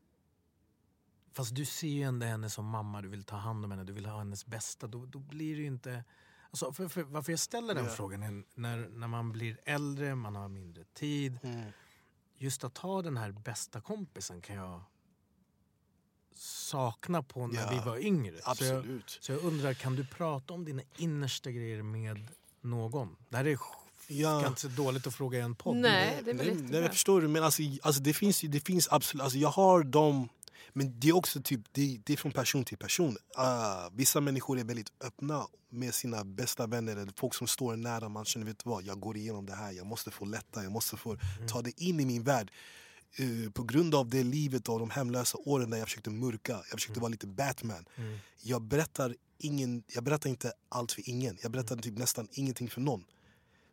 fast 1.34 1.56
du 1.56 1.66
ser 1.66 1.88
ju 1.88 2.04
ändå 2.04 2.26
henne 2.26 2.50
som 2.50 2.66
mamma, 2.66 3.02
du 3.02 3.08
vill 3.08 3.24
ta 3.24 3.36
hand 3.36 3.66
om 3.66 3.72
henne, 3.72 3.84
du 3.84 3.94
vill 3.94 4.06
ha 4.06 4.18
hennes 4.18 4.46
bästa. 4.46 4.88
Då, 4.88 5.06
då 5.06 5.20
blir 5.20 5.56
det 5.56 5.62
ju 5.62 5.68
inte... 5.68 6.04
Alltså 6.50 6.74
för, 6.74 6.88
för, 6.88 7.04
varför 7.04 7.32
jag 7.32 7.40
ställer 7.40 7.76
den 7.76 7.86
Ja. 7.86 7.92
frågan 7.92 8.24
är 8.24 8.44
när, 8.56 8.78
när 8.90 9.08
man 9.08 9.32
blir 9.32 9.60
äldre, 9.66 10.16
man 10.16 10.36
har 10.36 10.48
mindre 10.50 10.84
tid. 10.94 11.40
Mm. 11.44 11.72
Just 12.38 12.64
att 12.64 12.78
ha 12.78 13.02
den 13.02 13.18
här 13.18 13.32
bästa 13.32 13.82
kompisen 13.82 14.42
kan 14.42 14.56
jag 14.56 14.82
sakna 16.36 17.24
på 17.24 17.48
när 17.48 17.62
Ja, 17.62 17.70
vi 17.72 17.80
var 17.90 17.98
yngre. 17.98 18.36
Så 18.38 18.42
jag, 18.44 18.52
Absolut. 18.52 19.18
så 19.22 19.32
jag 19.32 19.44
undrar, 19.44 19.74
kan 19.74 19.96
du 19.96 20.06
prata 20.08 20.54
om 20.54 20.66
dina 20.66 20.82
innersta 20.98 21.52
grejer 21.52 21.84
med 21.84 22.28
någon? 22.62 23.16
Det 23.30 23.38
här 23.38 23.46
är 23.48 23.60
Ja. 24.08 24.42
ganska 24.42 24.68
dåligt 24.68 25.08
att 25.08 25.16
fråga 25.16 25.40
i 25.40 25.42
en 25.42 25.56
podd. 25.56 25.76
Nej, 25.76 26.22
det 26.26 26.32
är 26.32 26.36
väl 26.36 26.64
Nej, 26.64 26.82
jag 26.82 26.92
förstår 26.92 27.22
du, 27.22 27.28
men 27.28 27.44
alltså, 27.44 27.62
alltså, 27.82 28.02
det, 28.02 28.14
finns, 28.14 28.42
det 28.42 28.60
finns 28.60 28.88
absolut, 28.92 29.24
alltså, 29.24 29.38
jag 29.38 29.50
har 29.50 29.84
dem, 29.84 30.30
men 30.74 31.00
det 31.00 31.10
är 31.10 31.16
också 31.16 31.42
typ, 31.42 31.62
det, 31.72 32.02
det 32.04 32.14
är 32.14 32.18
från 32.18 32.32
person 32.32 32.64
till 32.66 32.78
person. 32.78 33.18
Ah, 33.36 33.90
vissa 33.94 34.22
människor 34.22 34.60
är 34.60 34.64
väldigt 34.64 34.92
öppna 35.02 35.48
med 35.70 35.94
sina 35.96 36.24
bästa 36.24 36.68
vänner 36.68 36.96
eller 36.98 37.14
folk 37.18 37.34
som 37.34 37.48
står 37.48 37.76
nära. 37.76 38.10
Man 38.10 38.26
känner, 38.26 38.46
vet 38.46 38.64
du 38.64 38.70
vad, 38.70 38.84
jag 38.84 39.00
går 39.00 39.18
igenom 39.18 39.46
det 39.46 39.56
här, 39.56 39.72
jag 39.72 39.86
måste 39.86 40.12
få 40.12 40.26
lätta, 40.26 40.64
jag 40.64 40.72
måste 40.72 40.98
få 40.98 41.18
ta 41.48 41.62
det 41.62 41.82
in 41.82 42.00
i 42.00 42.06
min 42.06 42.24
värld. 42.24 42.52
eh, 43.18 43.52
på 43.52 43.64
grund 43.64 43.96
av 43.96 44.10
det 44.10 44.24
livet 44.24 44.70
och 44.70 44.80
de 44.80 44.90
hemlösa 44.90 45.38
åren 45.46 45.70
där 45.70 45.78
jag 45.78 45.88
försökte 45.88 46.10
mörka, 46.10 46.54
jag 46.54 46.80
försökte 46.80 47.00
vara 47.00 47.10
lite 47.10 47.28
Batman. 47.28 47.86
Mm. 47.96 48.18
Jag, 48.42 48.62
berättar 48.62 49.16
ingen, 49.38 49.84
jag 49.88 50.04
berättar 50.04 50.30
inte 50.30 50.54
allt 50.70 50.92
för 50.92 51.10
ingen, 51.10 51.38
jag 51.42 51.52
berättar 51.52 51.76
typ 51.78 51.98
nästan 51.98 52.28
ingenting 52.32 52.70
för 52.70 52.82
någon. 52.82 53.06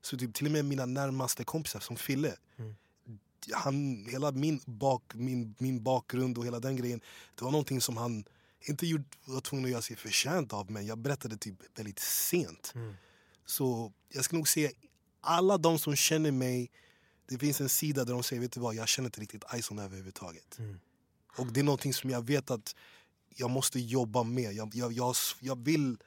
Så 0.03 0.17
typ 0.17 0.35
till 0.35 0.47
och 0.47 0.53
med 0.53 0.65
mina 0.65 0.87
närmaste 0.87 1.45
kompisar 1.45 1.81
som 1.81 1.97
Fille, 1.97 2.37
Mm. 2.59 2.75
Han, 3.53 4.07
hela 4.11 4.33
min, 4.33 4.61
bak, 4.67 5.03
min, 5.15 5.55
min 5.59 5.83
bakgrund 5.83 6.39
och 6.39 6.47
hela 6.47 6.61
den 6.61 6.77
grejen, 6.77 7.01
det 7.35 7.45
var 7.45 7.51
någonting 7.51 7.81
som 7.81 7.97
han 7.97 8.25
inte 8.61 8.87
gjort, 8.87 9.17
var 9.25 9.41
tvungen 9.41 9.65
att 9.65 9.71
göra 9.71 9.83
sig 9.83 9.97
förtjänt 9.97 10.53
av 10.53 10.71
men 10.71 10.87
jag 10.87 10.99
berättade 10.99 11.37
typ 11.37 11.79
väldigt 11.79 11.99
sent. 11.99 12.73
Mm. 12.75 12.95
Så 13.47 13.93
jag 14.09 14.25
skulle 14.25 14.39
nog 14.39 14.49
säga 14.49 14.71
alla 15.21 15.59
de 15.59 15.79
som 15.79 15.97
känner 15.97 16.31
mig, 16.31 16.71
det 17.29 17.39
finns 17.39 17.61
en 17.61 17.69
sida 17.69 18.05
där 18.05 18.13
de 18.13 18.23
säger 18.23 18.43
vet 18.43 18.53
du 18.53 18.61
vad, 18.61 18.75
jag 18.75 18.89
känner 18.89 19.07
inte 19.09 19.21
riktigt 19.21 19.45
Ison 19.55 19.79
överhuvudtaget. 19.79 20.59
Mm. 20.59 20.81
Och 21.37 21.47
det 21.47 21.61
är 21.61 21.65
någonting 21.65 21.95
som 21.95 22.11
jag 22.11 22.27
vet 22.27 22.51
att 22.51 22.75
jag 23.37 23.51
måste 23.51 23.81
jobba 23.81 24.23
med. 24.23 24.53
Jag, 24.53 24.75
jag, 24.75 24.93
jag, 24.93 25.15
jag, 25.41 25.65
vill, 25.65 25.99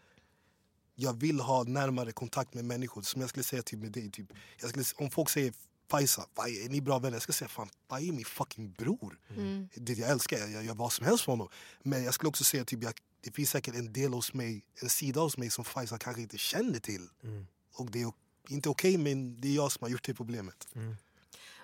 jag 0.95 1.13
vill 1.13 1.39
ha 1.39 1.63
närmare 1.63 2.11
kontakt 2.11 2.53
med 2.53 2.65
människor. 2.65 3.01
Som 3.01 3.21
jag 3.21 3.29
skulle 3.29 3.43
säga 3.43 3.61
typ 3.61 3.79
med 3.79 3.91
dig. 3.91 4.11
Typ, 4.11 4.27
jag 4.59 4.69
skulle, 4.69 4.85
om 4.95 5.11
folk 5.11 5.29
säger 5.29 5.53
Faisa, 5.87 6.25
Fai, 6.35 6.65
är 6.65 6.69
ni 6.69 6.81
bra 6.81 6.99
vänner? 6.99 7.15
Jag 7.15 7.21
skulle 7.21 7.33
säga 7.33 7.49
fan, 7.49 7.69
Fai 7.89 8.09
är 8.09 8.13
min 8.13 8.25
fucking 8.25 8.71
bror. 8.71 9.19
Mm. 9.29 9.69
Det 9.75 9.93
jag 9.93 10.09
älskar, 10.09 10.37
jag, 10.37 10.51
jag 10.51 10.63
gör 10.63 10.75
vad 10.75 10.91
som 10.91 11.05
helst 11.05 11.23
för 11.23 11.31
honom. 11.31 11.49
Men 11.83 12.03
jag 12.03 12.13
skulle 12.13 12.29
också 12.29 12.43
säga 12.43 12.65
typ, 12.65 12.83
jag, 12.83 12.93
det 13.21 13.31
finns 13.31 13.49
säkert 13.49 13.75
en 13.75 13.93
del 13.93 14.13
hos 14.13 14.33
mig, 14.33 14.65
en 14.81 14.89
sida 14.89 15.21
hos 15.21 15.37
mig 15.37 15.49
som 15.49 15.65
Faisa 15.65 15.97
kanske 15.97 16.21
inte 16.21 16.37
känner 16.37 16.79
till. 16.79 17.09
Mm. 17.23 17.47
Och 17.73 17.91
det 17.91 18.01
är 18.01 18.11
inte 18.49 18.69
okej 18.69 18.97
men 18.97 19.41
det 19.41 19.47
är 19.47 19.55
jag 19.55 19.71
som 19.71 19.83
har 19.83 19.89
gjort 19.89 20.03
det 20.03 20.13
problemet. 20.13 20.67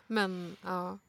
Men 0.07 0.57
ja, 0.63 0.99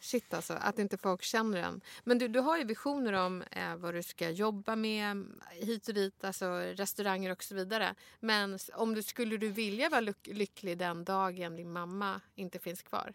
shit 0.00 0.34
alltså, 0.34 0.52
att 0.52 0.78
inte 0.78 0.98
folk 0.98 1.22
känner 1.22 1.58
en. 1.58 1.80
Men 2.04 2.18
du, 2.18 2.28
du 2.28 2.40
har 2.40 2.58
ju 2.58 2.64
visioner 2.64 3.12
om 3.12 3.42
eh, 3.42 3.76
vad 3.76 3.94
du 3.94 4.02
ska 4.02 4.30
jobba 4.30 4.76
med 4.76 5.26
hit 5.50 5.88
och 5.88 5.94
dit, 5.94 6.24
alltså 6.24 6.44
restauranger 6.58 7.32
och 7.32 7.44
så 7.44 7.54
vidare. 7.54 7.94
Men 8.20 8.58
om 8.74 8.94
du 8.94 9.02
skulle 9.02 9.36
du 9.36 9.48
vilja 9.48 9.88
vara 9.88 10.00
lyck- 10.00 10.34
lycklig 10.34 10.78
den 10.78 11.04
dagen 11.04 11.56
din 11.56 11.72
mamma 11.72 12.20
inte 12.34 12.58
finns 12.58 12.82
kvar? 12.82 13.12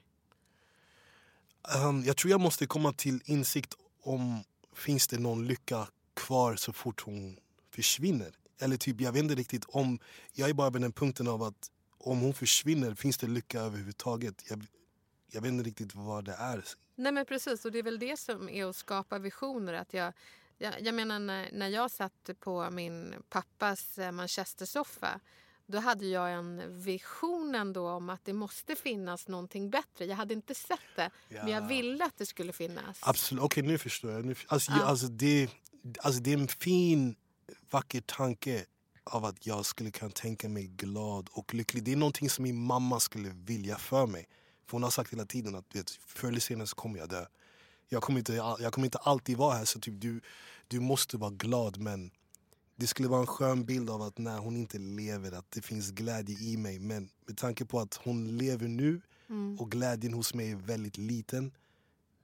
Um, 1.87 2.03
jag 2.03 2.17
tror 2.17 2.31
jag 2.31 2.41
måste 2.41 2.65
komma 2.67 2.93
till 2.93 3.21
insikt 3.25 3.73
om 4.03 4.43
finns 4.75 5.07
det 5.07 5.19
någon 5.19 5.47
lycka 5.47 5.87
kvar 6.13 6.55
så 6.55 6.73
fort 6.73 7.01
hon 7.01 7.39
försvinner. 7.71 8.35
Eller 8.59 8.77
typ, 8.77 9.01
jag 9.01 9.11
vet 9.11 9.23
inte 9.23 9.35
riktigt 9.35 9.65
om... 9.67 9.99
Jag 10.33 10.49
är 10.49 10.53
bara 10.53 10.69
vid 10.69 10.81
den 10.81 10.91
punkten 10.91 11.27
av 11.27 11.43
att 11.43 11.71
om 11.97 12.19
hon 12.19 12.33
försvinner, 12.33 12.95
finns 12.95 13.17
det 13.17 13.27
lycka 13.27 13.59
överhuvudtaget? 13.59 14.43
Jag, 14.49 14.65
jag 15.33 15.41
vet 15.41 15.51
inte 15.51 15.69
riktigt 15.69 15.95
vad 15.95 16.25
det 16.25 16.33
är. 16.33 16.63
Nej 16.95 17.11
men 17.11 17.25
precis, 17.25 17.65
och 17.65 17.71
det 17.71 17.79
är 17.79 17.83
väl 17.83 17.99
det 17.99 18.19
som 18.19 18.49
är 18.49 18.65
att 18.65 18.75
skapa 18.75 19.19
visioner. 19.19 19.73
Att 19.73 19.93
jag, 19.93 20.13
jag, 20.57 20.81
jag 20.81 20.95
menar 20.95 21.19
när, 21.19 21.49
när 21.51 21.67
jag 21.67 21.91
satt 21.91 22.29
på 22.39 22.69
min 22.71 23.15
pappas 23.29 23.97
eh, 23.97 24.11
manchestersoffa 24.11 25.19
då 25.65 25.79
hade 25.79 26.05
jag 26.05 26.31
en 26.33 26.81
vision 26.83 27.55
ändå 27.55 27.89
om 27.89 28.09
att 28.09 28.25
det 28.25 28.33
måste 28.33 28.75
finnas 28.75 29.27
någonting 29.27 29.69
bättre. 29.69 30.05
Jag 30.05 30.15
hade 30.15 30.33
inte 30.33 30.55
sett 30.55 30.79
det, 30.95 31.09
men 31.29 31.47
jag 31.47 31.63
Ja. 31.63 31.67
ville 31.67 32.05
att 32.05 32.17
det 32.17 32.25
skulle 32.25 32.53
finnas. 32.53 32.99
Absolut, 33.01 33.43
okej 33.43 33.63
nu 33.63 33.77
förstår 33.77 34.11
jag. 34.11 34.25
Nu, 34.25 34.35
alltså, 34.47 34.71
Ja. 34.71 34.77
jag 34.77 34.87
alltså, 34.87 35.07
det, 35.07 35.49
alltså, 35.99 36.21
det 36.21 36.33
är 36.33 36.37
en 36.37 36.47
fin, 36.47 37.15
vacker 37.69 38.01
tanke 38.01 38.65
av 39.03 39.25
att 39.25 39.45
jag 39.45 39.65
skulle 39.65 39.91
kunna 39.91 40.11
tänka 40.11 40.49
mig 40.49 40.67
glad 40.67 41.29
och 41.31 41.53
lycklig. 41.53 41.83
Det 41.83 41.91
är 41.91 41.95
någonting 41.95 42.29
som 42.29 42.43
min 42.43 42.65
mamma 42.65 42.99
skulle 42.99 43.29
vilja 43.29 43.77
för 43.77 44.07
mig. 44.07 44.27
För 44.65 44.71
hon 44.71 44.83
har 44.83 44.89
sagt 44.89 45.13
hela 45.13 45.25
tiden 45.25 45.55
att 45.55 45.75
vet, 45.75 45.89
förr 45.89 46.27
eller 46.27 46.39
senare 46.39 46.67
så 46.67 46.75
kommer 46.75 46.99
jag 46.99 47.09
dö. 47.09 47.25
Jag 47.89 48.03
kommer 48.03 48.19
inte, 48.19 48.33
jag 48.33 48.73
kommer 48.73 48.85
inte 48.85 48.97
alltid 48.97 49.37
vara 49.37 49.55
här 49.55 49.65
så 49.65 49.79
typ, 49.79 50.01
du, 50.01 50.21
du 50.67 50.79
måste 50.79 51.17
vara 51.17 51.31
glad 51.31 51.77
men 51.77 52.11
det 52.75 52.87
skulle 52.87 53.07
vara 53.07 53.21
en 53.21 53.27
skön 53.27 53.65
bild 53.65 53.89
av 53.89 54.01
att 54.01 54.17
när 54.17 54.37
hon 54.37 54.57
inte 54.57 54.77
lever 54.77 55.31
att 55.31 55.51
det 55.51 55.61
finns 55.61 55.91
glädje 55.91 56.37
i 56.39 56.57
mig. 56.57 56.79
Men 56.79 57.09
med 57.25 57.37
tanke 57.37 57.65
på 57.65 57.79
att 57.79 57.95
hon 58.03 58.37
lever 58.37 58.67
nu 58.67 59.01
Mm. 59.29 59.59
och 59.59 59.71
glädjen 59.71 60.13
hos 60.13 60.33
mig 60.33 60.51
är 60.51 60.55
väldigt 60.55 60.97
liten. 60.97 61.51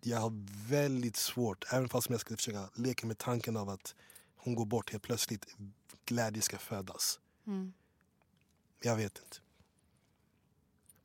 Jag 0.02 0.18
har 0.18 0.34
väldigt 0.70 1.16
svårt, 1.16 1.66
även 1.74 1.90
fast 1.90 2.10
jag 2.10 2.20
skulle 2.20 2.38
försöka 2.38 2.70
leka 2.76 3.08
med 3.08 3.18
tanken 3.18 3.58
av 3.58 3.70
att 3.70 3.96
hon 4.36 4.56
går 4.56 4.66
bort 4.66 4.92
helt 4.92 5.04
plötsligt, 5.04 5.46
glädje 6.06 6.42
ska 6.42 6.58
födas. 6.58 7.20
Mm. 7.48 7.74
Jag 8.82 8.96
vet 8.96 9.18
inte. 9.18 9.38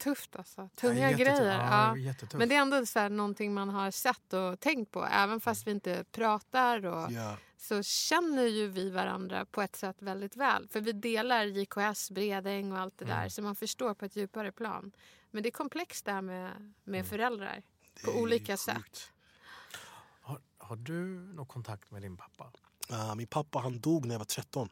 Tufft 0.04 0.36
alltså. 0.36 0.60
Ja, 0.60 0.68
Tunga 0.74 1.10
jättetufft. 1.10 1.38
grejer. 1.40 1.58
Ja, 1.58 1.96
Ja. 1.96 2.26
Men 2.38 2.48
det 2.48 2.54
är 2.54 2.60
ändå 2.60 2.86
så 2.86 2.98
här, 2.98 3.08
någonting 3.10 3.54
man 3.54 3.68
har 3.68 3.90
sett 3.90 4.32
och 4.32 4.60
tänkt 4.60 4.90
på. 4.90 5.04
Även 5.04 5.40
fast 5.40 5.66
vi 5.66 5.70
inte 5.70 6.04
pratar 6.12 6.86
och 6.86 7.12
Ja, 7.12 7.36
så 7.56 7.82
känner 7.82 8.42
ju 8.42 8.68
vi 8.68 8.90
varandra 8.90 9.44
på 9.44 9.62
ett 9.62 9.76
sätt 9.76 9.96
väldigt 10.02 10.36
väl. 10.36 10.68
För 10.68 10.80
vi 10.80 10.92
delar 10.92 11.44
JKS, 11.44 12.10
Bredäng 12.10 12.72
och 12.72 12.78
allt 12.78 12.98
det 12.98 13.04
där. 13.04 13.16
Mm. 13.18 13.30
Så 13.30 13.42
man 13.42 13.56
förstår 13.56 13.94
på 13.94 14.04
ett 14.04 14.16
djupare 14.16 14.52
plan. 14.52 14.92
Men 15.30 15.42
det 15.42 15.48
är 15.48 15.50
komplext 15.50 16.04
det 16.04 16.12
här 16.12 16.22
med, 16.22 16.72
med 16.84 17.06
föräldrar. 17.06 17.62
det 17.94 18.02
På 18.04 18.12
olika 18.20 18.52
sjukt. 18.52 18.62
sätt. 18.62 19.10
Har, 20.20 20.40
har 20.58 20.76
du 20.76 21.20
någon 21.34 21.46
kontakt 21.46 21.90
med 21.90 22.02
din 22.02 22.16
pappa? 22.16 22.52
Ah, 22.90 23.14
min 23.14 23.26
pappa 23.26 23.58
han 23.58 23.80
dog 23.80 24.06
när 24.06 24.14
jag 24.14 24.18
var 24.18 24.24
13. 24.24 24.68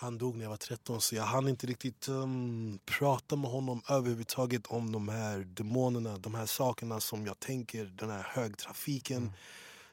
Han 0.00 0.18
dog 0.18 0.36
när 0.36 0.44
jag 0.44 0.50
var 0.50 0.56
13 0.56 1.00
så 1.00 1.14
jag 1.14 1.22
hann 1.22 1.48
inte 1.48 1.66
riktigt 1.66 2.08
um, 2.08 2.78
prata 2.84 3.36
med 3.36 3.50
honom 3.50 3.82
överhuvudtaget 3.88 4.66
om 4.66 4.92
de 4.92 5.08
här 5.08 5.38
demonerna, 5.38 6.18
de 6.18 6.34
här 6.34 6.46
sakerna 6.46 7.00
som 7.00 7.26
jag 7.26 7.40
tänker, 7.40 7.84
den 7.84 8.10
här 8.10 8.22
högtrafiken. 8.22 9.32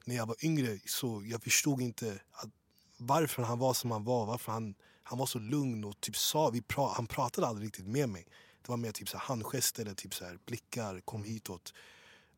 När 0.06 0.16
jag 0.16 0.26
var 0.26 0.46
yngre 0.46 0.80
så 0.86 1.24
jag 1.26 1.44
förstod 1.44 1.82
inte 1.82 2.20
att 2.32 2.50
varför 2.98 3.44
han 3.44 3.60
var 3.60 3.74
som 3.74 3.92
han 3.92 4.04
var, 4.04 4.26
varför 4.26 4.52
han, 4.52 4.76
han 5.04 5.18
var 5.18 5.26
så 5.26 5.40
lugn 5.40 5.84
och 5.84 6.02
typ 6.02 6.18
sa, 6.18 6.50
vi 6.50 6.62
pra, 6.62 6.88
han 6.88 7.08
pratade 7.08 7.48
aldrig 7.48 7.68
riktigt 7.68 7.88
med 7.88 8.10
mig. 8.10 8.28
Det 8.62 8.70
var 8.70 8.78
mer 8.78 8.92
typ 8.92 9.10
så 9.10 9.18
här 9.18 9.26
handgester 9.26 9.82
eller 9.82 9.94
typ 9.94 10.14
så 10.14 10.26
här 10.26 10.40
blickar, 10.46 11.02
kom 11.06 11.24
hitåt. 11.24 11.74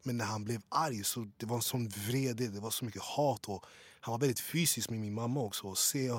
Men 0.04 0.18
när 0.18 0.26
han 0.26 0.44
blev 0.44 0.62
arg 0.70 1.04
så 1.04 1.28
det 1.38 1.46
var 1.46 1.56
en 1.56 1.62
sån 1.62 1.90
vrede, 1.90 2.48
det 2.48 2.60
var 2.60 2.72
så 2.72 2.86
mycket 2.86 3.02
hat 3.02 3.46
och 3.46 3.66
han 4.00 4.12
var 4.12 4.20
väldigt 4.20 4.40
fysisk 4.40 4.90
med 4.90 5.00
min 5.00 5.14
mamma 5.14 5.40
också. 5.40 5.68
Och 5.68 5.78
se 5.78 6.12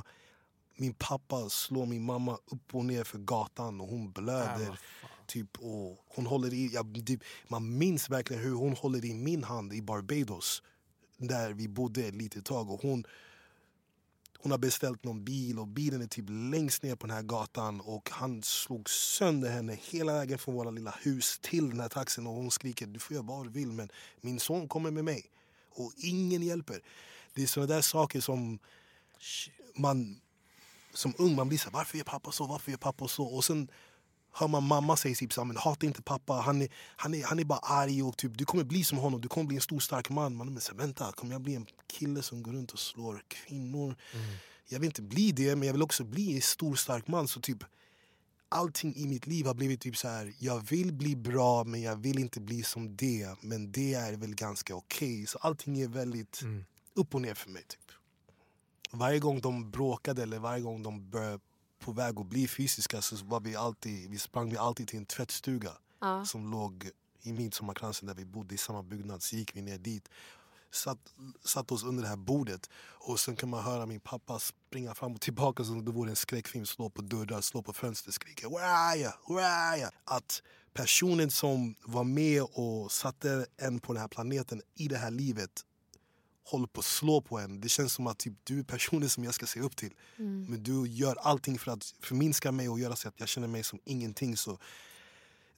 min 0.80 0.94
pappa 0.94 1.48
slå 1.48 1.86
min 1.86 2.04
mamma 2.04 2.38
upp 2.46 2.74
och 2.74 2.84
ner 2.84 3.04
för 3.04 3.18
gatan 3.18 3.80
och 3.80 3.88
hon 3.88 4.06
Äh, 4.06 4.12
blöder. 4.12 4.66
fan. 5.00 5.10
Typ, 5.26 5.58
och 5.58 6.04
hon 6.08 6.26
håller 6.26 6.54
i, 6.54 6.66
jag, 6.72 7.02
typ, 7.06 7.20
man 7.48 7.78
minns 7.78 8.10
verkligen 8.10 8.42
hur 8.42 8.54
hon 8.54 8.72
håller 8.72 9.04
i 9.04 9.14
min 9.14 9.44
hand 9.44 9.72
i 9.72 9.82
Barbados. 9.82 10.62
Där 11.16 11.52
vi 11.52 11.68
bodde 11.68 12.04
ett 12.04 12.14
litet 12.14 12.44
tag. 12.44 12.70
Och 12.70 12.82
hon, 12.82 13.04
hon 14.38 14.50
har 14.50 14.58
beställt 14.58 15.04
någon 15.04 15.24
bil 15.24 15.58
och 15.58 15.66
bilen 15.68 16.02
är 16.02 16.06
typ 16.06 16.24
längst 16.28 16.82
ner 16.82 16.96
på 16.96 17.06
den 17.06 17.16
här 17.16 17.22
gatan. 17.22 17.80
Och 17.80 18.10
han 18.12 18.42
slog 18.42 18.90
sönder 18.90 19.50
henne 19.50 19.78
hela 19.82 20.12
vägen 20.12 20.38
från 20.38 20.54
våra 20.54 20.70
lilla 20.70 20.94
hus 21.02 21.38
till 21.42 21.70
den 21.70 21.80
här 21.80 21.88
taxin. 21.88 22.26
Och 22.26 22.34
hon 22.34 22.50
skriker 22.50 22.86
du 22.86 23.00
får 23.00 23.14
göra 23.14 23.24
vad 23.26 23.46
du 23.46 23.50
vill 23.50 23.72
men 23.72 23.88
min 24.20 24.40
son 24.40 24.68
kommer 24.68 24.90
med 24.90 25.04
mig. 25.04 25.30
Och 25.70 25.92
ingen 25.96 26.42
hjälper. 26.42 26.82
Det 27.34 27.42
är 27.42 27.46
såna 27.46 27.66
där 27.66 27.80
saker 27.80 28.20
som 28.20 28.58
man 29.76 30.20
som 30.94 31.14
ung 31.18 31.34
man 31.36 31.48
blir 31.48 31.58
så 31.58 31.64
här, 31.64 31.72
varför 31.72 31.98
gör 31.98 32.04
pappa 32.04 32.32
så, 32.32 32.46
varför 32.46 32.70
gör 32.70 32.78
pappa 32.78 33.08
så? 33.08 33.24
Och 33.24 33.44
sen 33.44 33.70
hör 34.32 34.48
man 34.48 34.62
mamma 34.62 34.96
säga 34.96 35.14
typ 35.14 35.32
så 35.32 35.40
här, 35.40 35.46
men 35.46 35.56
hata 35.56 35.86
inte 35.86 36.02
pappa, 36.02 36.32
han 36.32 36.62
är, 36.62 36.68
han, 36.96 37.14
är, 37.14 37.24
han 37.24 37.38
är 37.38 37.44
bara 37.44 37.58
arg 37.58 38.02
och 38.02 38.16
typ, 38.16 38.38
du 38.38 38.44
kommer 38.44 38.64
bli 38.64 38.84
som 38.84 38.98
honom, 38.98 39.20
du 39.20 39.28
kommer 39.28 39.46
bli 39.46 39.56
en 39.56 39.62
stor 39.62 39.80
stark 39.80 40.10
man. 40.10 40.36
Man 40.36 40.56
är 40.56 40.60
så 40.60 40.72
här, 40.72 40.78
vänta, 40.78 41.12
kommer 41.12 41.32
jag 41.32 41.42
bli 41.42 41.54
en 41.54 41.66
kille 41.86 42.22
som 42.22 42.42
går 42.42 42.52
runt 42.52 42.72
och 42.72 42.78
slår 42.78 43.22
kvinnor? 43.28 43.96
Jag 44.68 44.78
vill 44.80 44.86
inte 44.86 45.02
bli 45.02 45.32
det, 45.32 45.56
men 45.56 45.66
jag 45.66 45.72
vill 45.72 45.82
också 45.82 46.04
bli 46.04 46.34
en 46.36 46.42
stor 46.42 46.74
stark 46.74 47.08
man. 47.08 47.28
Så 47.28 47.40
typ 47.40 47.58
allting 48.48 48.96
i 48.96 49.06
mitt 49.06 49.26
liv 49.26 49.46
har 49.46 49.54
blivit 49.54 49.80
typ 49.80 49.96
så 49.96 50.08
här, 50.08 50.34
jag 50.38 50.70
vill 50.70 50.92
bli 50.92 51.16
bra 51.16 51.64
men 51.64 51.82
jag 51.82 51.96
vill 51.96 52.18
inte 52.18 52.40
bli 52.40 52.62
som 52.62 52.96
det. 52.96 53.36
Men 53.40 53.72
det 53.72 53.94
är 53.94 54.16
väl 54.16 54.34
ganska 54.34 54.74
okej. 54.74 55.26
Så 55.26 55.38
allting 55.38 55.80
är 55.80 55.88
väldigt 55.88 56.42
Mm. 56.42 56.64
upp 56.94 57.14
och 57.14 57.22
ner 57.22 57.34
för 57.34 57.50
mig. 57.50 57.62
Typ. 57.62 57.80
Varje 58.90 59.18
gång 59.18 59.40
de 59.40 59.70
bråkade 59.70 60.22
eller 60.22 60.38
varje 60.38 60.62
gång 60.62 60.82
de 60.82 61.10
började 61.10 61.38
på 61.78 61.92
väg 61.92 62.18
att 62.20 62.26
bli 62.26 62.48
fysiska 62.48 63.02
så 63.02 63.16
var 63.24 63.40
vi 63.40 63.56
alltid, 63.56 64.10
vi 64.10 64.18
sprang 64.18 64.50
vi 64.50 64.56
alltid 64.56 64.88
till 64.88 64.98
en 64.98 65.06
tvättstuga 65.06 65.72
Ja. 66.00 66.24
som 66.24 66.50
låg 66.50 66.90
i 67.22 67.32
Midsommarkransen 67.32 68.06
där 68.06 68.14
vi 68.14 68.24
bodde 68.24 68.54
i 68.54 68.58
samma 68.58 68.82
byggnad. 68.82 69.22
Så 69.22 69.36
gick 69.36 69.56
vi 69.56 69.62
ner 69.62 69.78
dit, 69.78 70.08
satt, 70.70 70.98
satt 71.44 71.72
oss 71.72 71.84
under 71.84 72.02
det 72.02 72.08
här 72.08 72.16
bordet 72.16 72.70
och 72.80 73.20
sen 73.20 73.36
kan 73.36 73.48
man 73.48 73.64
höra 73.64 73.86
min 73.86 74.00
pappa 74.00 74.38
springa 74.38 74.94
fram 74.94 75.14
och 75.14 75.20
tillbaka 75.20 75.64
som 75.64 75.84
det 75.84 75.90
vore 75.90 76.10
en 76.10 76.16
skräckfilm. 76.16 76.66
Slå 76.66 76.90
på 76.90 77.02
dörrar, 77.02 77.40
slå 77.40 77.62
på 77.62 77.72
fönster, 77.72 78.12
skrika 78.12 78.48
“Where 78.48 78.66
are 78.66 78.96
you? 78.96 79.12
Where 79.28 79.48
are 79.48 79.78
you?” 79.78 79.88
Att 80.04 80.42
personen 80.72 81.30
som 81.30 81.74
var 81.84 82.04
med 82.04 82.42
och 82.42 82.92
satte 82.92 83.46
en 83.56 83.80
på 83.80 83.92
den 83.92 84.00
här 84.00 84.08
planeten 84.08 84.62
i 84.74 84.88
det 84.88 84.98
här 84.98 85.10
livet 85.10 85.64
håller 86.50 86.66
på 86.66 86.80
att 86.80 86.84
slå 86.86 87.20
på 87.20 87.38
en. 87.38 87.60
Det 87.60 87.68
känns 87.68 87.92
som 87.92 88.06
att 88.06 88.18
typ, 88.18 88.32
du 88.44 88.58
är 88.58 88.62
personen 88.62 89.08
som 89.08 89.24
jag 89.24 89.34
ska 89.34 89.46
se 89.46 89.60
upp 89.60 89.76
till. 89.76 89.94
Men 90.48 90.62
du 90.62 90.88
gör 90.88 91.16
allting 91.16 91.58
för 91.58 91.72
att 91.72 91.94
förminska 92.00 92.52
mig 92.52 92.68
och 92.68 92.80
göra 92.80 92.96
så 92.96 93.08
att 93.08 93.14
jag 93.16 93.28
känner 93.28 93.48
mig 93.48 93.62
som 93.62 93.80
ingenting. 93.84 94.36
Så 94.36 94.58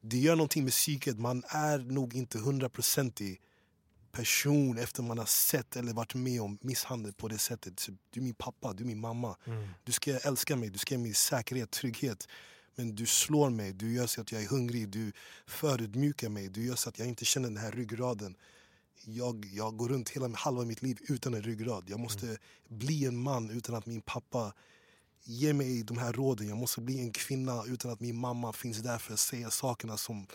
det 0.00 0.18
gör 0.18 0.36
någonting 0.36 0.64
med 0.64 0.72
psyket. 0.72 1.18
Man 1.18 1.42
är 1.48 1.78
nog 1.78 2.14
inte 2.14 2.38
hundraprocentig 2.38 3.40
person 4.12 4.78
efter 4.78 5.02
man 5.02 5.18
har 5.18 5.26
sett 5.26 5.76
eller 5.76 5.92
varit 5.92 6.14
med 6.14 6.42
om 6.42 6.58
misshandel 6.60 7.12
på 7.12 7.28
det 7.28 7.38
sättet. 7.38 7.80
Så 7.80 7.92
du 8.10 8.20
är 8.20 8.24
min 8.24 8.34
pappa, 8.34 8.72
du 8.72 8.82
är 8.82 8.86
min 8.86 9.00
mamma. 9.00 9.36
Mm. 9.44 9.68
Du 9.84 9.92
ska 9.92 10.18
älska 10.18 10.56
mig, 10.56 10.70
du 10.70 10.78
ska 10.78 10.94
ge 10.94 10.98
mig 10.98 11.14
säkerhet, 11.14 11.70
trygghet. 11.70 12.28
Men 12.74 12.94
du 12.94 13.06
slår 13.06 13.50
mig, 13.50 13.72
du 13.72 13.92
gör 13.92 14.06
så 14.06 14.20
att 14.20 14.32
jag 14.32 14.42
är 14.42 14.48
hungrig, 14.48 14.88
du 14.88 15.12
förödmjukar 15.46 16.28
mig, 16.28 16.48
du 16.48 16.66
gör 16.66 16.74
så 16.74 16.88
att 16.88 16.98
jag 16.98 17.08
inte 17.08 17.24
känner 17.24 17.48
den 17.48 17.58
här 17.58 17.72
ryggraden. 17.72 18.36
Jag, 19.14 19.48
jag 19.52 19.76
går 19.76 19.88
runt 19.88 20.08
hela 20.08 20.28
halva 20.36 20.64
mitt 20.64 20.82
liv 20.82 20.98
utan 21.08 21.34
en 21.34 21.42
ryggrad. 21.42 21.84
Jag 21.86 22.00
måste 22.00 22.38
bli 22.68 23.04
en 23.04 23.16
man 23.22 23.50
utan 23.50 23.74
att 23.74 23.86
min 23.86 24.00
pappa 24.00 24.52
ger 25.24 25.52
mig 25.52 25.82
de 25.82 25.98
här 25.98 26.12
råden. 26.12 26.48
Jag 26.48 26.58
måste 26.58 26.80
bli 26.80 27.00
en 27.00 27.12
kvinna 27.12 27.64
utan 27.66 27.90
att 27.90 28.00
min 28.00 28.16
mamma 28.16 28.52
finns 28.52 28.78
där 28.78 28.98
för 28.98 29.12
att 29.12 29.20
säga 29.20 29.50
sakerna 29.50 29.96
som... 29.96 30.26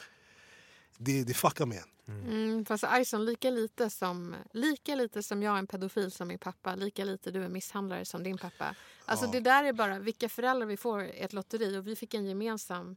Det, 0.97 1.23
det 1.23 1.33
fuckar 1.33 1.65
med 1.65 1.77
en. 1.77 1.89
Mm, 2.07 2.65
fast 2.65 2.83
Ison, 2.99 3.25
lika 3.25 3.49
lite, 3.49 3.89
som, 3.89 4.35
lika 4.53 4.95
lite 4.95 5.23
som 5.23 5.43
jag 5.43 5.55
är 5.55 5.59
en 5.59 5.67
pedofil 5.67 6.11
som 6.11 6.27
min 6.27 6.39
pappa, 6.39 6.75
lika 6.75 7.05
lite 7.05 7.31
du 7.31 7.43
är 7.43 7.49
misshandlare 7.49 8.05
som 8.05 8.23
din 8.23 8.37
pappa. 8.37 8.75
Alltså 9.05 9.25
Ja. 9.25 9.31
det 9.31 9.39
där 9.39 9.63
är 9.63 9.73
bara 9.73 9.99
vilka 9.99 10.29
föräldrar 10.29 10.67
vi 10.67 10.77
får 10.77 11.03
i 11.03 11.19
ett 11.19 11.33
lotteri 11.33 11.77
och 11.77 11.87
vi 11.87 11.95
fick 11.95 12.13
en 12.13 12.25
gemensam 12.25 12.95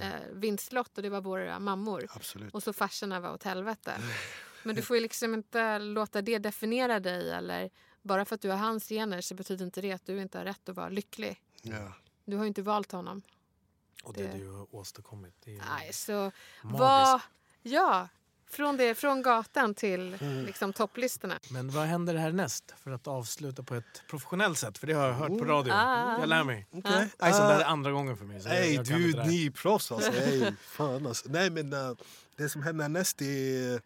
eh, 0.00 0.12
vinstlott 0.32 0.96
och 0.96 1.02
det 1.02 1.10
var 1.10 1.20
våra 1.20 1.58
mammor. 1.58 2.06
Absolut. 2.14 2.54
Och 2.54 2.62
så 2.62 2.72
farsorna 2.72 3.20
var 3.20 3.34
åt 3.34 3.42
helvete. 3.42 3.92
Men 4.64 4.76
du 4.76 4.82
får 4.82 4.96
ju 4.96 5.02
liksom 5.02 5.34
inte 5.34 5.78
låta 5.78 6.22
det 6.22 6.38
definiera 6.38 7.00
dig 7.00 7.30
eller 7.32 7.70
bara 8.02 8.24
för 8.24 8.34
att 8.34 8.40
du 8.40 8.50
har 8.50 8.56
hans 8.56 8.88
gener 8.88 9.20
så 9.20 9.34
betyder 9.34 9.64
inte 9.64 9.80
det 9.80 9.92
att 9.92 10.06
du 10.06 10.20
inte 10.22 10.38
har 10.38 10.44
rätt 10.44 10.68
att 10.68 10.76
vara 10.76 10.88
lycklig. 10.88 11.40
Ja. 11.62 11.92
Du 12.24 12.36
har 12.36 12.44
ju 12.44 12.48
inte 12.48 12.62
valt 12.62 12.92
honom. 12.92 13.22
Och 14.04 14.12
det, 14.14 14.22
Det- 14.22 14.38
du 14.38 14.50
har 14.50 14.74
åstadkommit. 14.74 15.34
Det 15.44 15.50
är 15.50 15.54
ju 15.54 15.60
Nej, 15.78 15.92
så 15.92 16.12
magiskt. 16.12 16.80
vad... 16.80 17.20
Ja, 17.62 18.08
från, 18.50 18.76
det, 18.76 18.94
från 18.94 19.22
gatan 19.22 19.74
till 19.74 20.14
Mm. 20.20 20.44
liksom, 20.46 20.72
topplistorna. 20.72 21.38
Men 21.50 21.70
vad 21.70 21.86
händer 21.86 22.14
här 22.14 22.48
för 22.76 22.90
att 22.90 23.06
avsluta 23.06 23.62
på 23.62 23.74
ett 23.74 24.02
professionellt 24.10 24.58
sätt? 24.58 24.78
För 24.78 24.86
det 24.86 24.92
har 24.92 25.06
jag 25.06 25.14
hört 25.14 25.28
på 25.38 25.44
radio. 25.44 25.72
Ah. 25.72 26.18
Jag 26.20 26.28
lär 26.28 26.44
mig. 26.44 26.66
Okej. 26.72 27.08
Alltså, 27.18 27.42
det 27.42 27.48
här 27.48 27.60
är 27.60 27.64
Ah, 27.64 27.68
andra 27.68 27.90
gången 27.92 28.16
för 28.16 28.24
mig. 28.24 28.40
Så 28.40 28.48
jag, 28.48 28.72
jag 28.72 28.84
du, 28.84 29.10
är 29.46 29.50
proffs 29.50 29.92
alltså. 29.92 30.12
Ey, 30.12 30.52
fan, 30.60 31.06
alltså. 31.06 31.28
Nej 31.28 31.50
men 31.50 31.72
eh, 31.72 31.92
det 32.36 32.48
som 32.48 32.62
händer 32.62 32.88
näst 32.88 33.22
är 33.22 33.80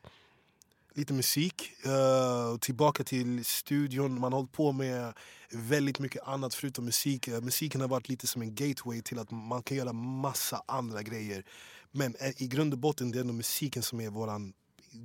lite 0.97 1.13
musik. 1.13 1.73
Eh, 1.85 2.59
tillbaka 2.59 3.05
till 3.05 3.45
studion. 3.45 4.21
Man 4.21 4.33
har 4.33 4.41
hållit 4.41 4.53
på 4.53 4.73
med 4.73 5.13
väldigt 5.53 5.99
mycket 5.99 6.23
annat 6.23 6.55
förutom 6.55 6.85
musik. 6.85 7.29
Eh, 7.29 7.41
musiken 7.41 7.81
har 7.81 7.89
varit 7.89 8.09
lite 8.09 8.27
som 8.27 8.43
en 8.43 8.55
gateway 8.55 9.03
till 9.03 9.19
att 9.19 9.31
man 9.31 9.63
kan 9.63 9.77
göra 9.77 9.93
massa 9.93 10.63
andra 10.67 11.03
grejer. 11.03 11.45
Men 11.93 12.15
eh, 12.21 12.43
i 12.43 12.47
grund 12.47 12.73
och 12.73 12.79
botten 12.79 13.11
det 13.11 13.21
är 13.21 13.25
nog 13.25 13.37
musiken 13.37 13.83
som 13.83 14.01
är 14.01 14.11
våran 14.11 14.53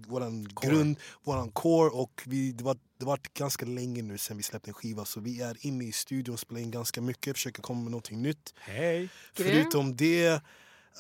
våran 0.08 0.48
grund, 0.62 0.98
våran 1.24 1.52
core 1.52 1.90
och 1.90 2.22
vi, 2.26 2.52
det, 2.52 2.64
var, 2.64 2.78
det 2.98 3.06
var 3.06 3.20
ganska 3.34 3.66
länge 3.66 4.02
nu 4.02 4.18
sen 4.18 4.38
vi 4.38 4.44
släppte 4.44 4.70
en 4.70 4.74
skiva 4.74 5.06
så 5.06 5.20
vi 5.20 5.42
är 5.42 5.66
inne 5.66 5.86
i 5.86 5.92
studion, 5.92 6.38
spelar 6.38 6.62
in 6.62 6.72
ganska 6.72 7.02
mycket, 7.02 7.36
försöker 7.36 7.62
komma 7.62 7.82
med 7.82 7.92
någonting 7.92 8.22
nytt. 8.22 8.54
Hej! 8.58 9.10
Förutom 9.34 9.96
det, 9.96 10.42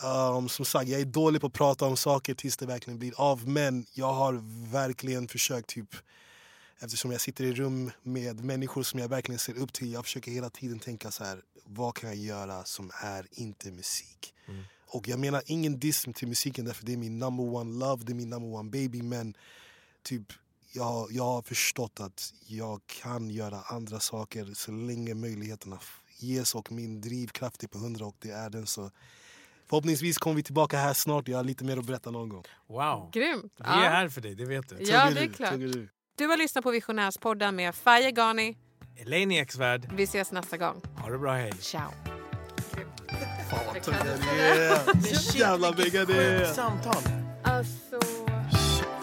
um, 0.04 0.50
som 0.50 0.66
sagt, 0.66 0.90
jag 0.90 1.02
är 1.02 1.06
dålig 1.06 1.42
på 1.42 1.48
att 1.48 1.54
prata 1.54 1.86
om 1.86 1.98
saker 1.98 2.34
tills 2.34 2.58
det 2.58 2.66
verkligen 2.66 3.00
blir 3.00 3.14
av. 3.18 3.48
Men 3.48 3.86
jag 3.94 4.14
har 4.14 4.42
verkligen 4.72 5.28
försökt, 5.28 5.68
typ, 5.68 5.96
eftersom 6.80 7.12
jag 7.12 7.22
sitter 7.22 7.44
i 7.44 7.54
rum 7.54 7.92
med 8.04 8.44
människor 8.46 8.84
som 8.84 9.00
jag 9.00 9.08
verkligen 9.08 9.40
ser 9.40 9.58
upp 9.58 9.74
till. 9.74 9.92
Jag 9.92 10.06
försöker 10.06 10.32
hela 10.32 10.50
tiden 10.50 10.80
tänka 10.80 11.12
så 11.12 11.24
här, 11.24 11.42
vad 11.66 11.96
kan 11.96 12.10
jag 12.10 12.18
göra 12.18 12.64
som 12.64 12.92
är 13.04 13.28
inte 13.32 13.72
musik? 13.72 14.34
Och 14.94 15.08
jag 15.08 15.20
menar 15.20 15.44
ingen 15.46 15.80
diss 15.80 16.06
till 16.16 16.28
musiken 16.28 16.66
därför 16.66 16.86
det 16.86 16.94
är 16.94 16.98
min 16.98 17.20
number 17.20 17.44
one 17.44 17.80
love, 17.80 18.04
det 18.04 18.12
är 18.12 18.16
min 18.16 18.30
number 18.30 18.60
one 18.60 18.70
baby. 18.70 19.02
Men 19.02 19.34
typ, 20.04 20.34
jag, 20.74 21.12
jag 21.12 21.24
har 21.24 21.42
förstått 21.42 22.00
att 22.00 22.34
jag 22.48 22.82
kan 22.88 23.30
göra 23.30 23.62
andra 23.62 24.00
saker 24.00 24.54
så 24.54 24.72
länge 24.72 25.14
möjligheterna 25.14 25.80
ges 26.18 26.56
och 26.56 26.72
min 26.72 27.02
drivkraft 27.02 27.64
är 27.64 27.68
på 27.68 27.78
100 27.78 28.06
och 28.06 28.16
det 28.20 28.32
är 28.32 28.50
den. 28.50 28.68
Så 28.68 28.92
förhoppningsvis 29.72 30.18
kommer 30.18 30.36
vi 30.36 30.44
tillbaka 30.44 30.78
här 30.78 30.94
snart. 30.94 31.28
Jag 31.28 31.38
har 31.38 31.44
lite 31.44 31.64
mer 31.64 31.78
att 31.78 31.86
berätta 31.86 32.12
någon 32.12 32.30
gång. 32.30 32.44
Wow! 32.70 33.10
Grymt! 33.14 33.54
Vi 33.58 33.64
är 33.66 33.90
här 33.90 34.10
för 34.10 34.22
dig, 34.22 34.36
det 34.36 34.46
vet 34.46 34.70
du. 34.70 34.76
Ja, 34.80 35.10
det 35.12 35.20
är 35.20 35.28
du, 35.28 35.34
klart. 35.34 35.52
du. 35.54 35.90
Du 36.18 36.28
har 36.28 36.38
lyssnat 36.38 36.64
på 36.64 36.72
Visionärspodden 36.72 37.56
med 37.56 37.76
Faye 37.76 38.12
Gani. 38.12 38.58
Elaine 38.98 39.32
Eksvärd, 39.32 39.90
Vi 39.94 40.04
ses 40.04 40.32
nästa 40.32 40.58
gång. 40.58 40.82
ha 40.98 41.10
det 41.10 41.18
bra, 41.18 41.34
hej! 41.34 41.52
Ciao! 41.60 41.92
Fan 43.50 43.60
vad 43.74 43.84
tuggar 43.84 44.06
det 44.06 44.42
är! 44.42 45.14
Så 45.14 45.38
jävla 45.38 45.72
mega 45.72 46.06
det 46.06 46.24
är! 46.24 46.46
samtal! 46.46 47.04
Alltså... 47.44 48.00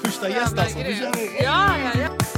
Första 0.04 0.28
gäst 0.28 0.58
alltså. 0.58 0.78
Ja, 0.78 1.78
ja, 1.78 1.90
ja. 1.94 2.37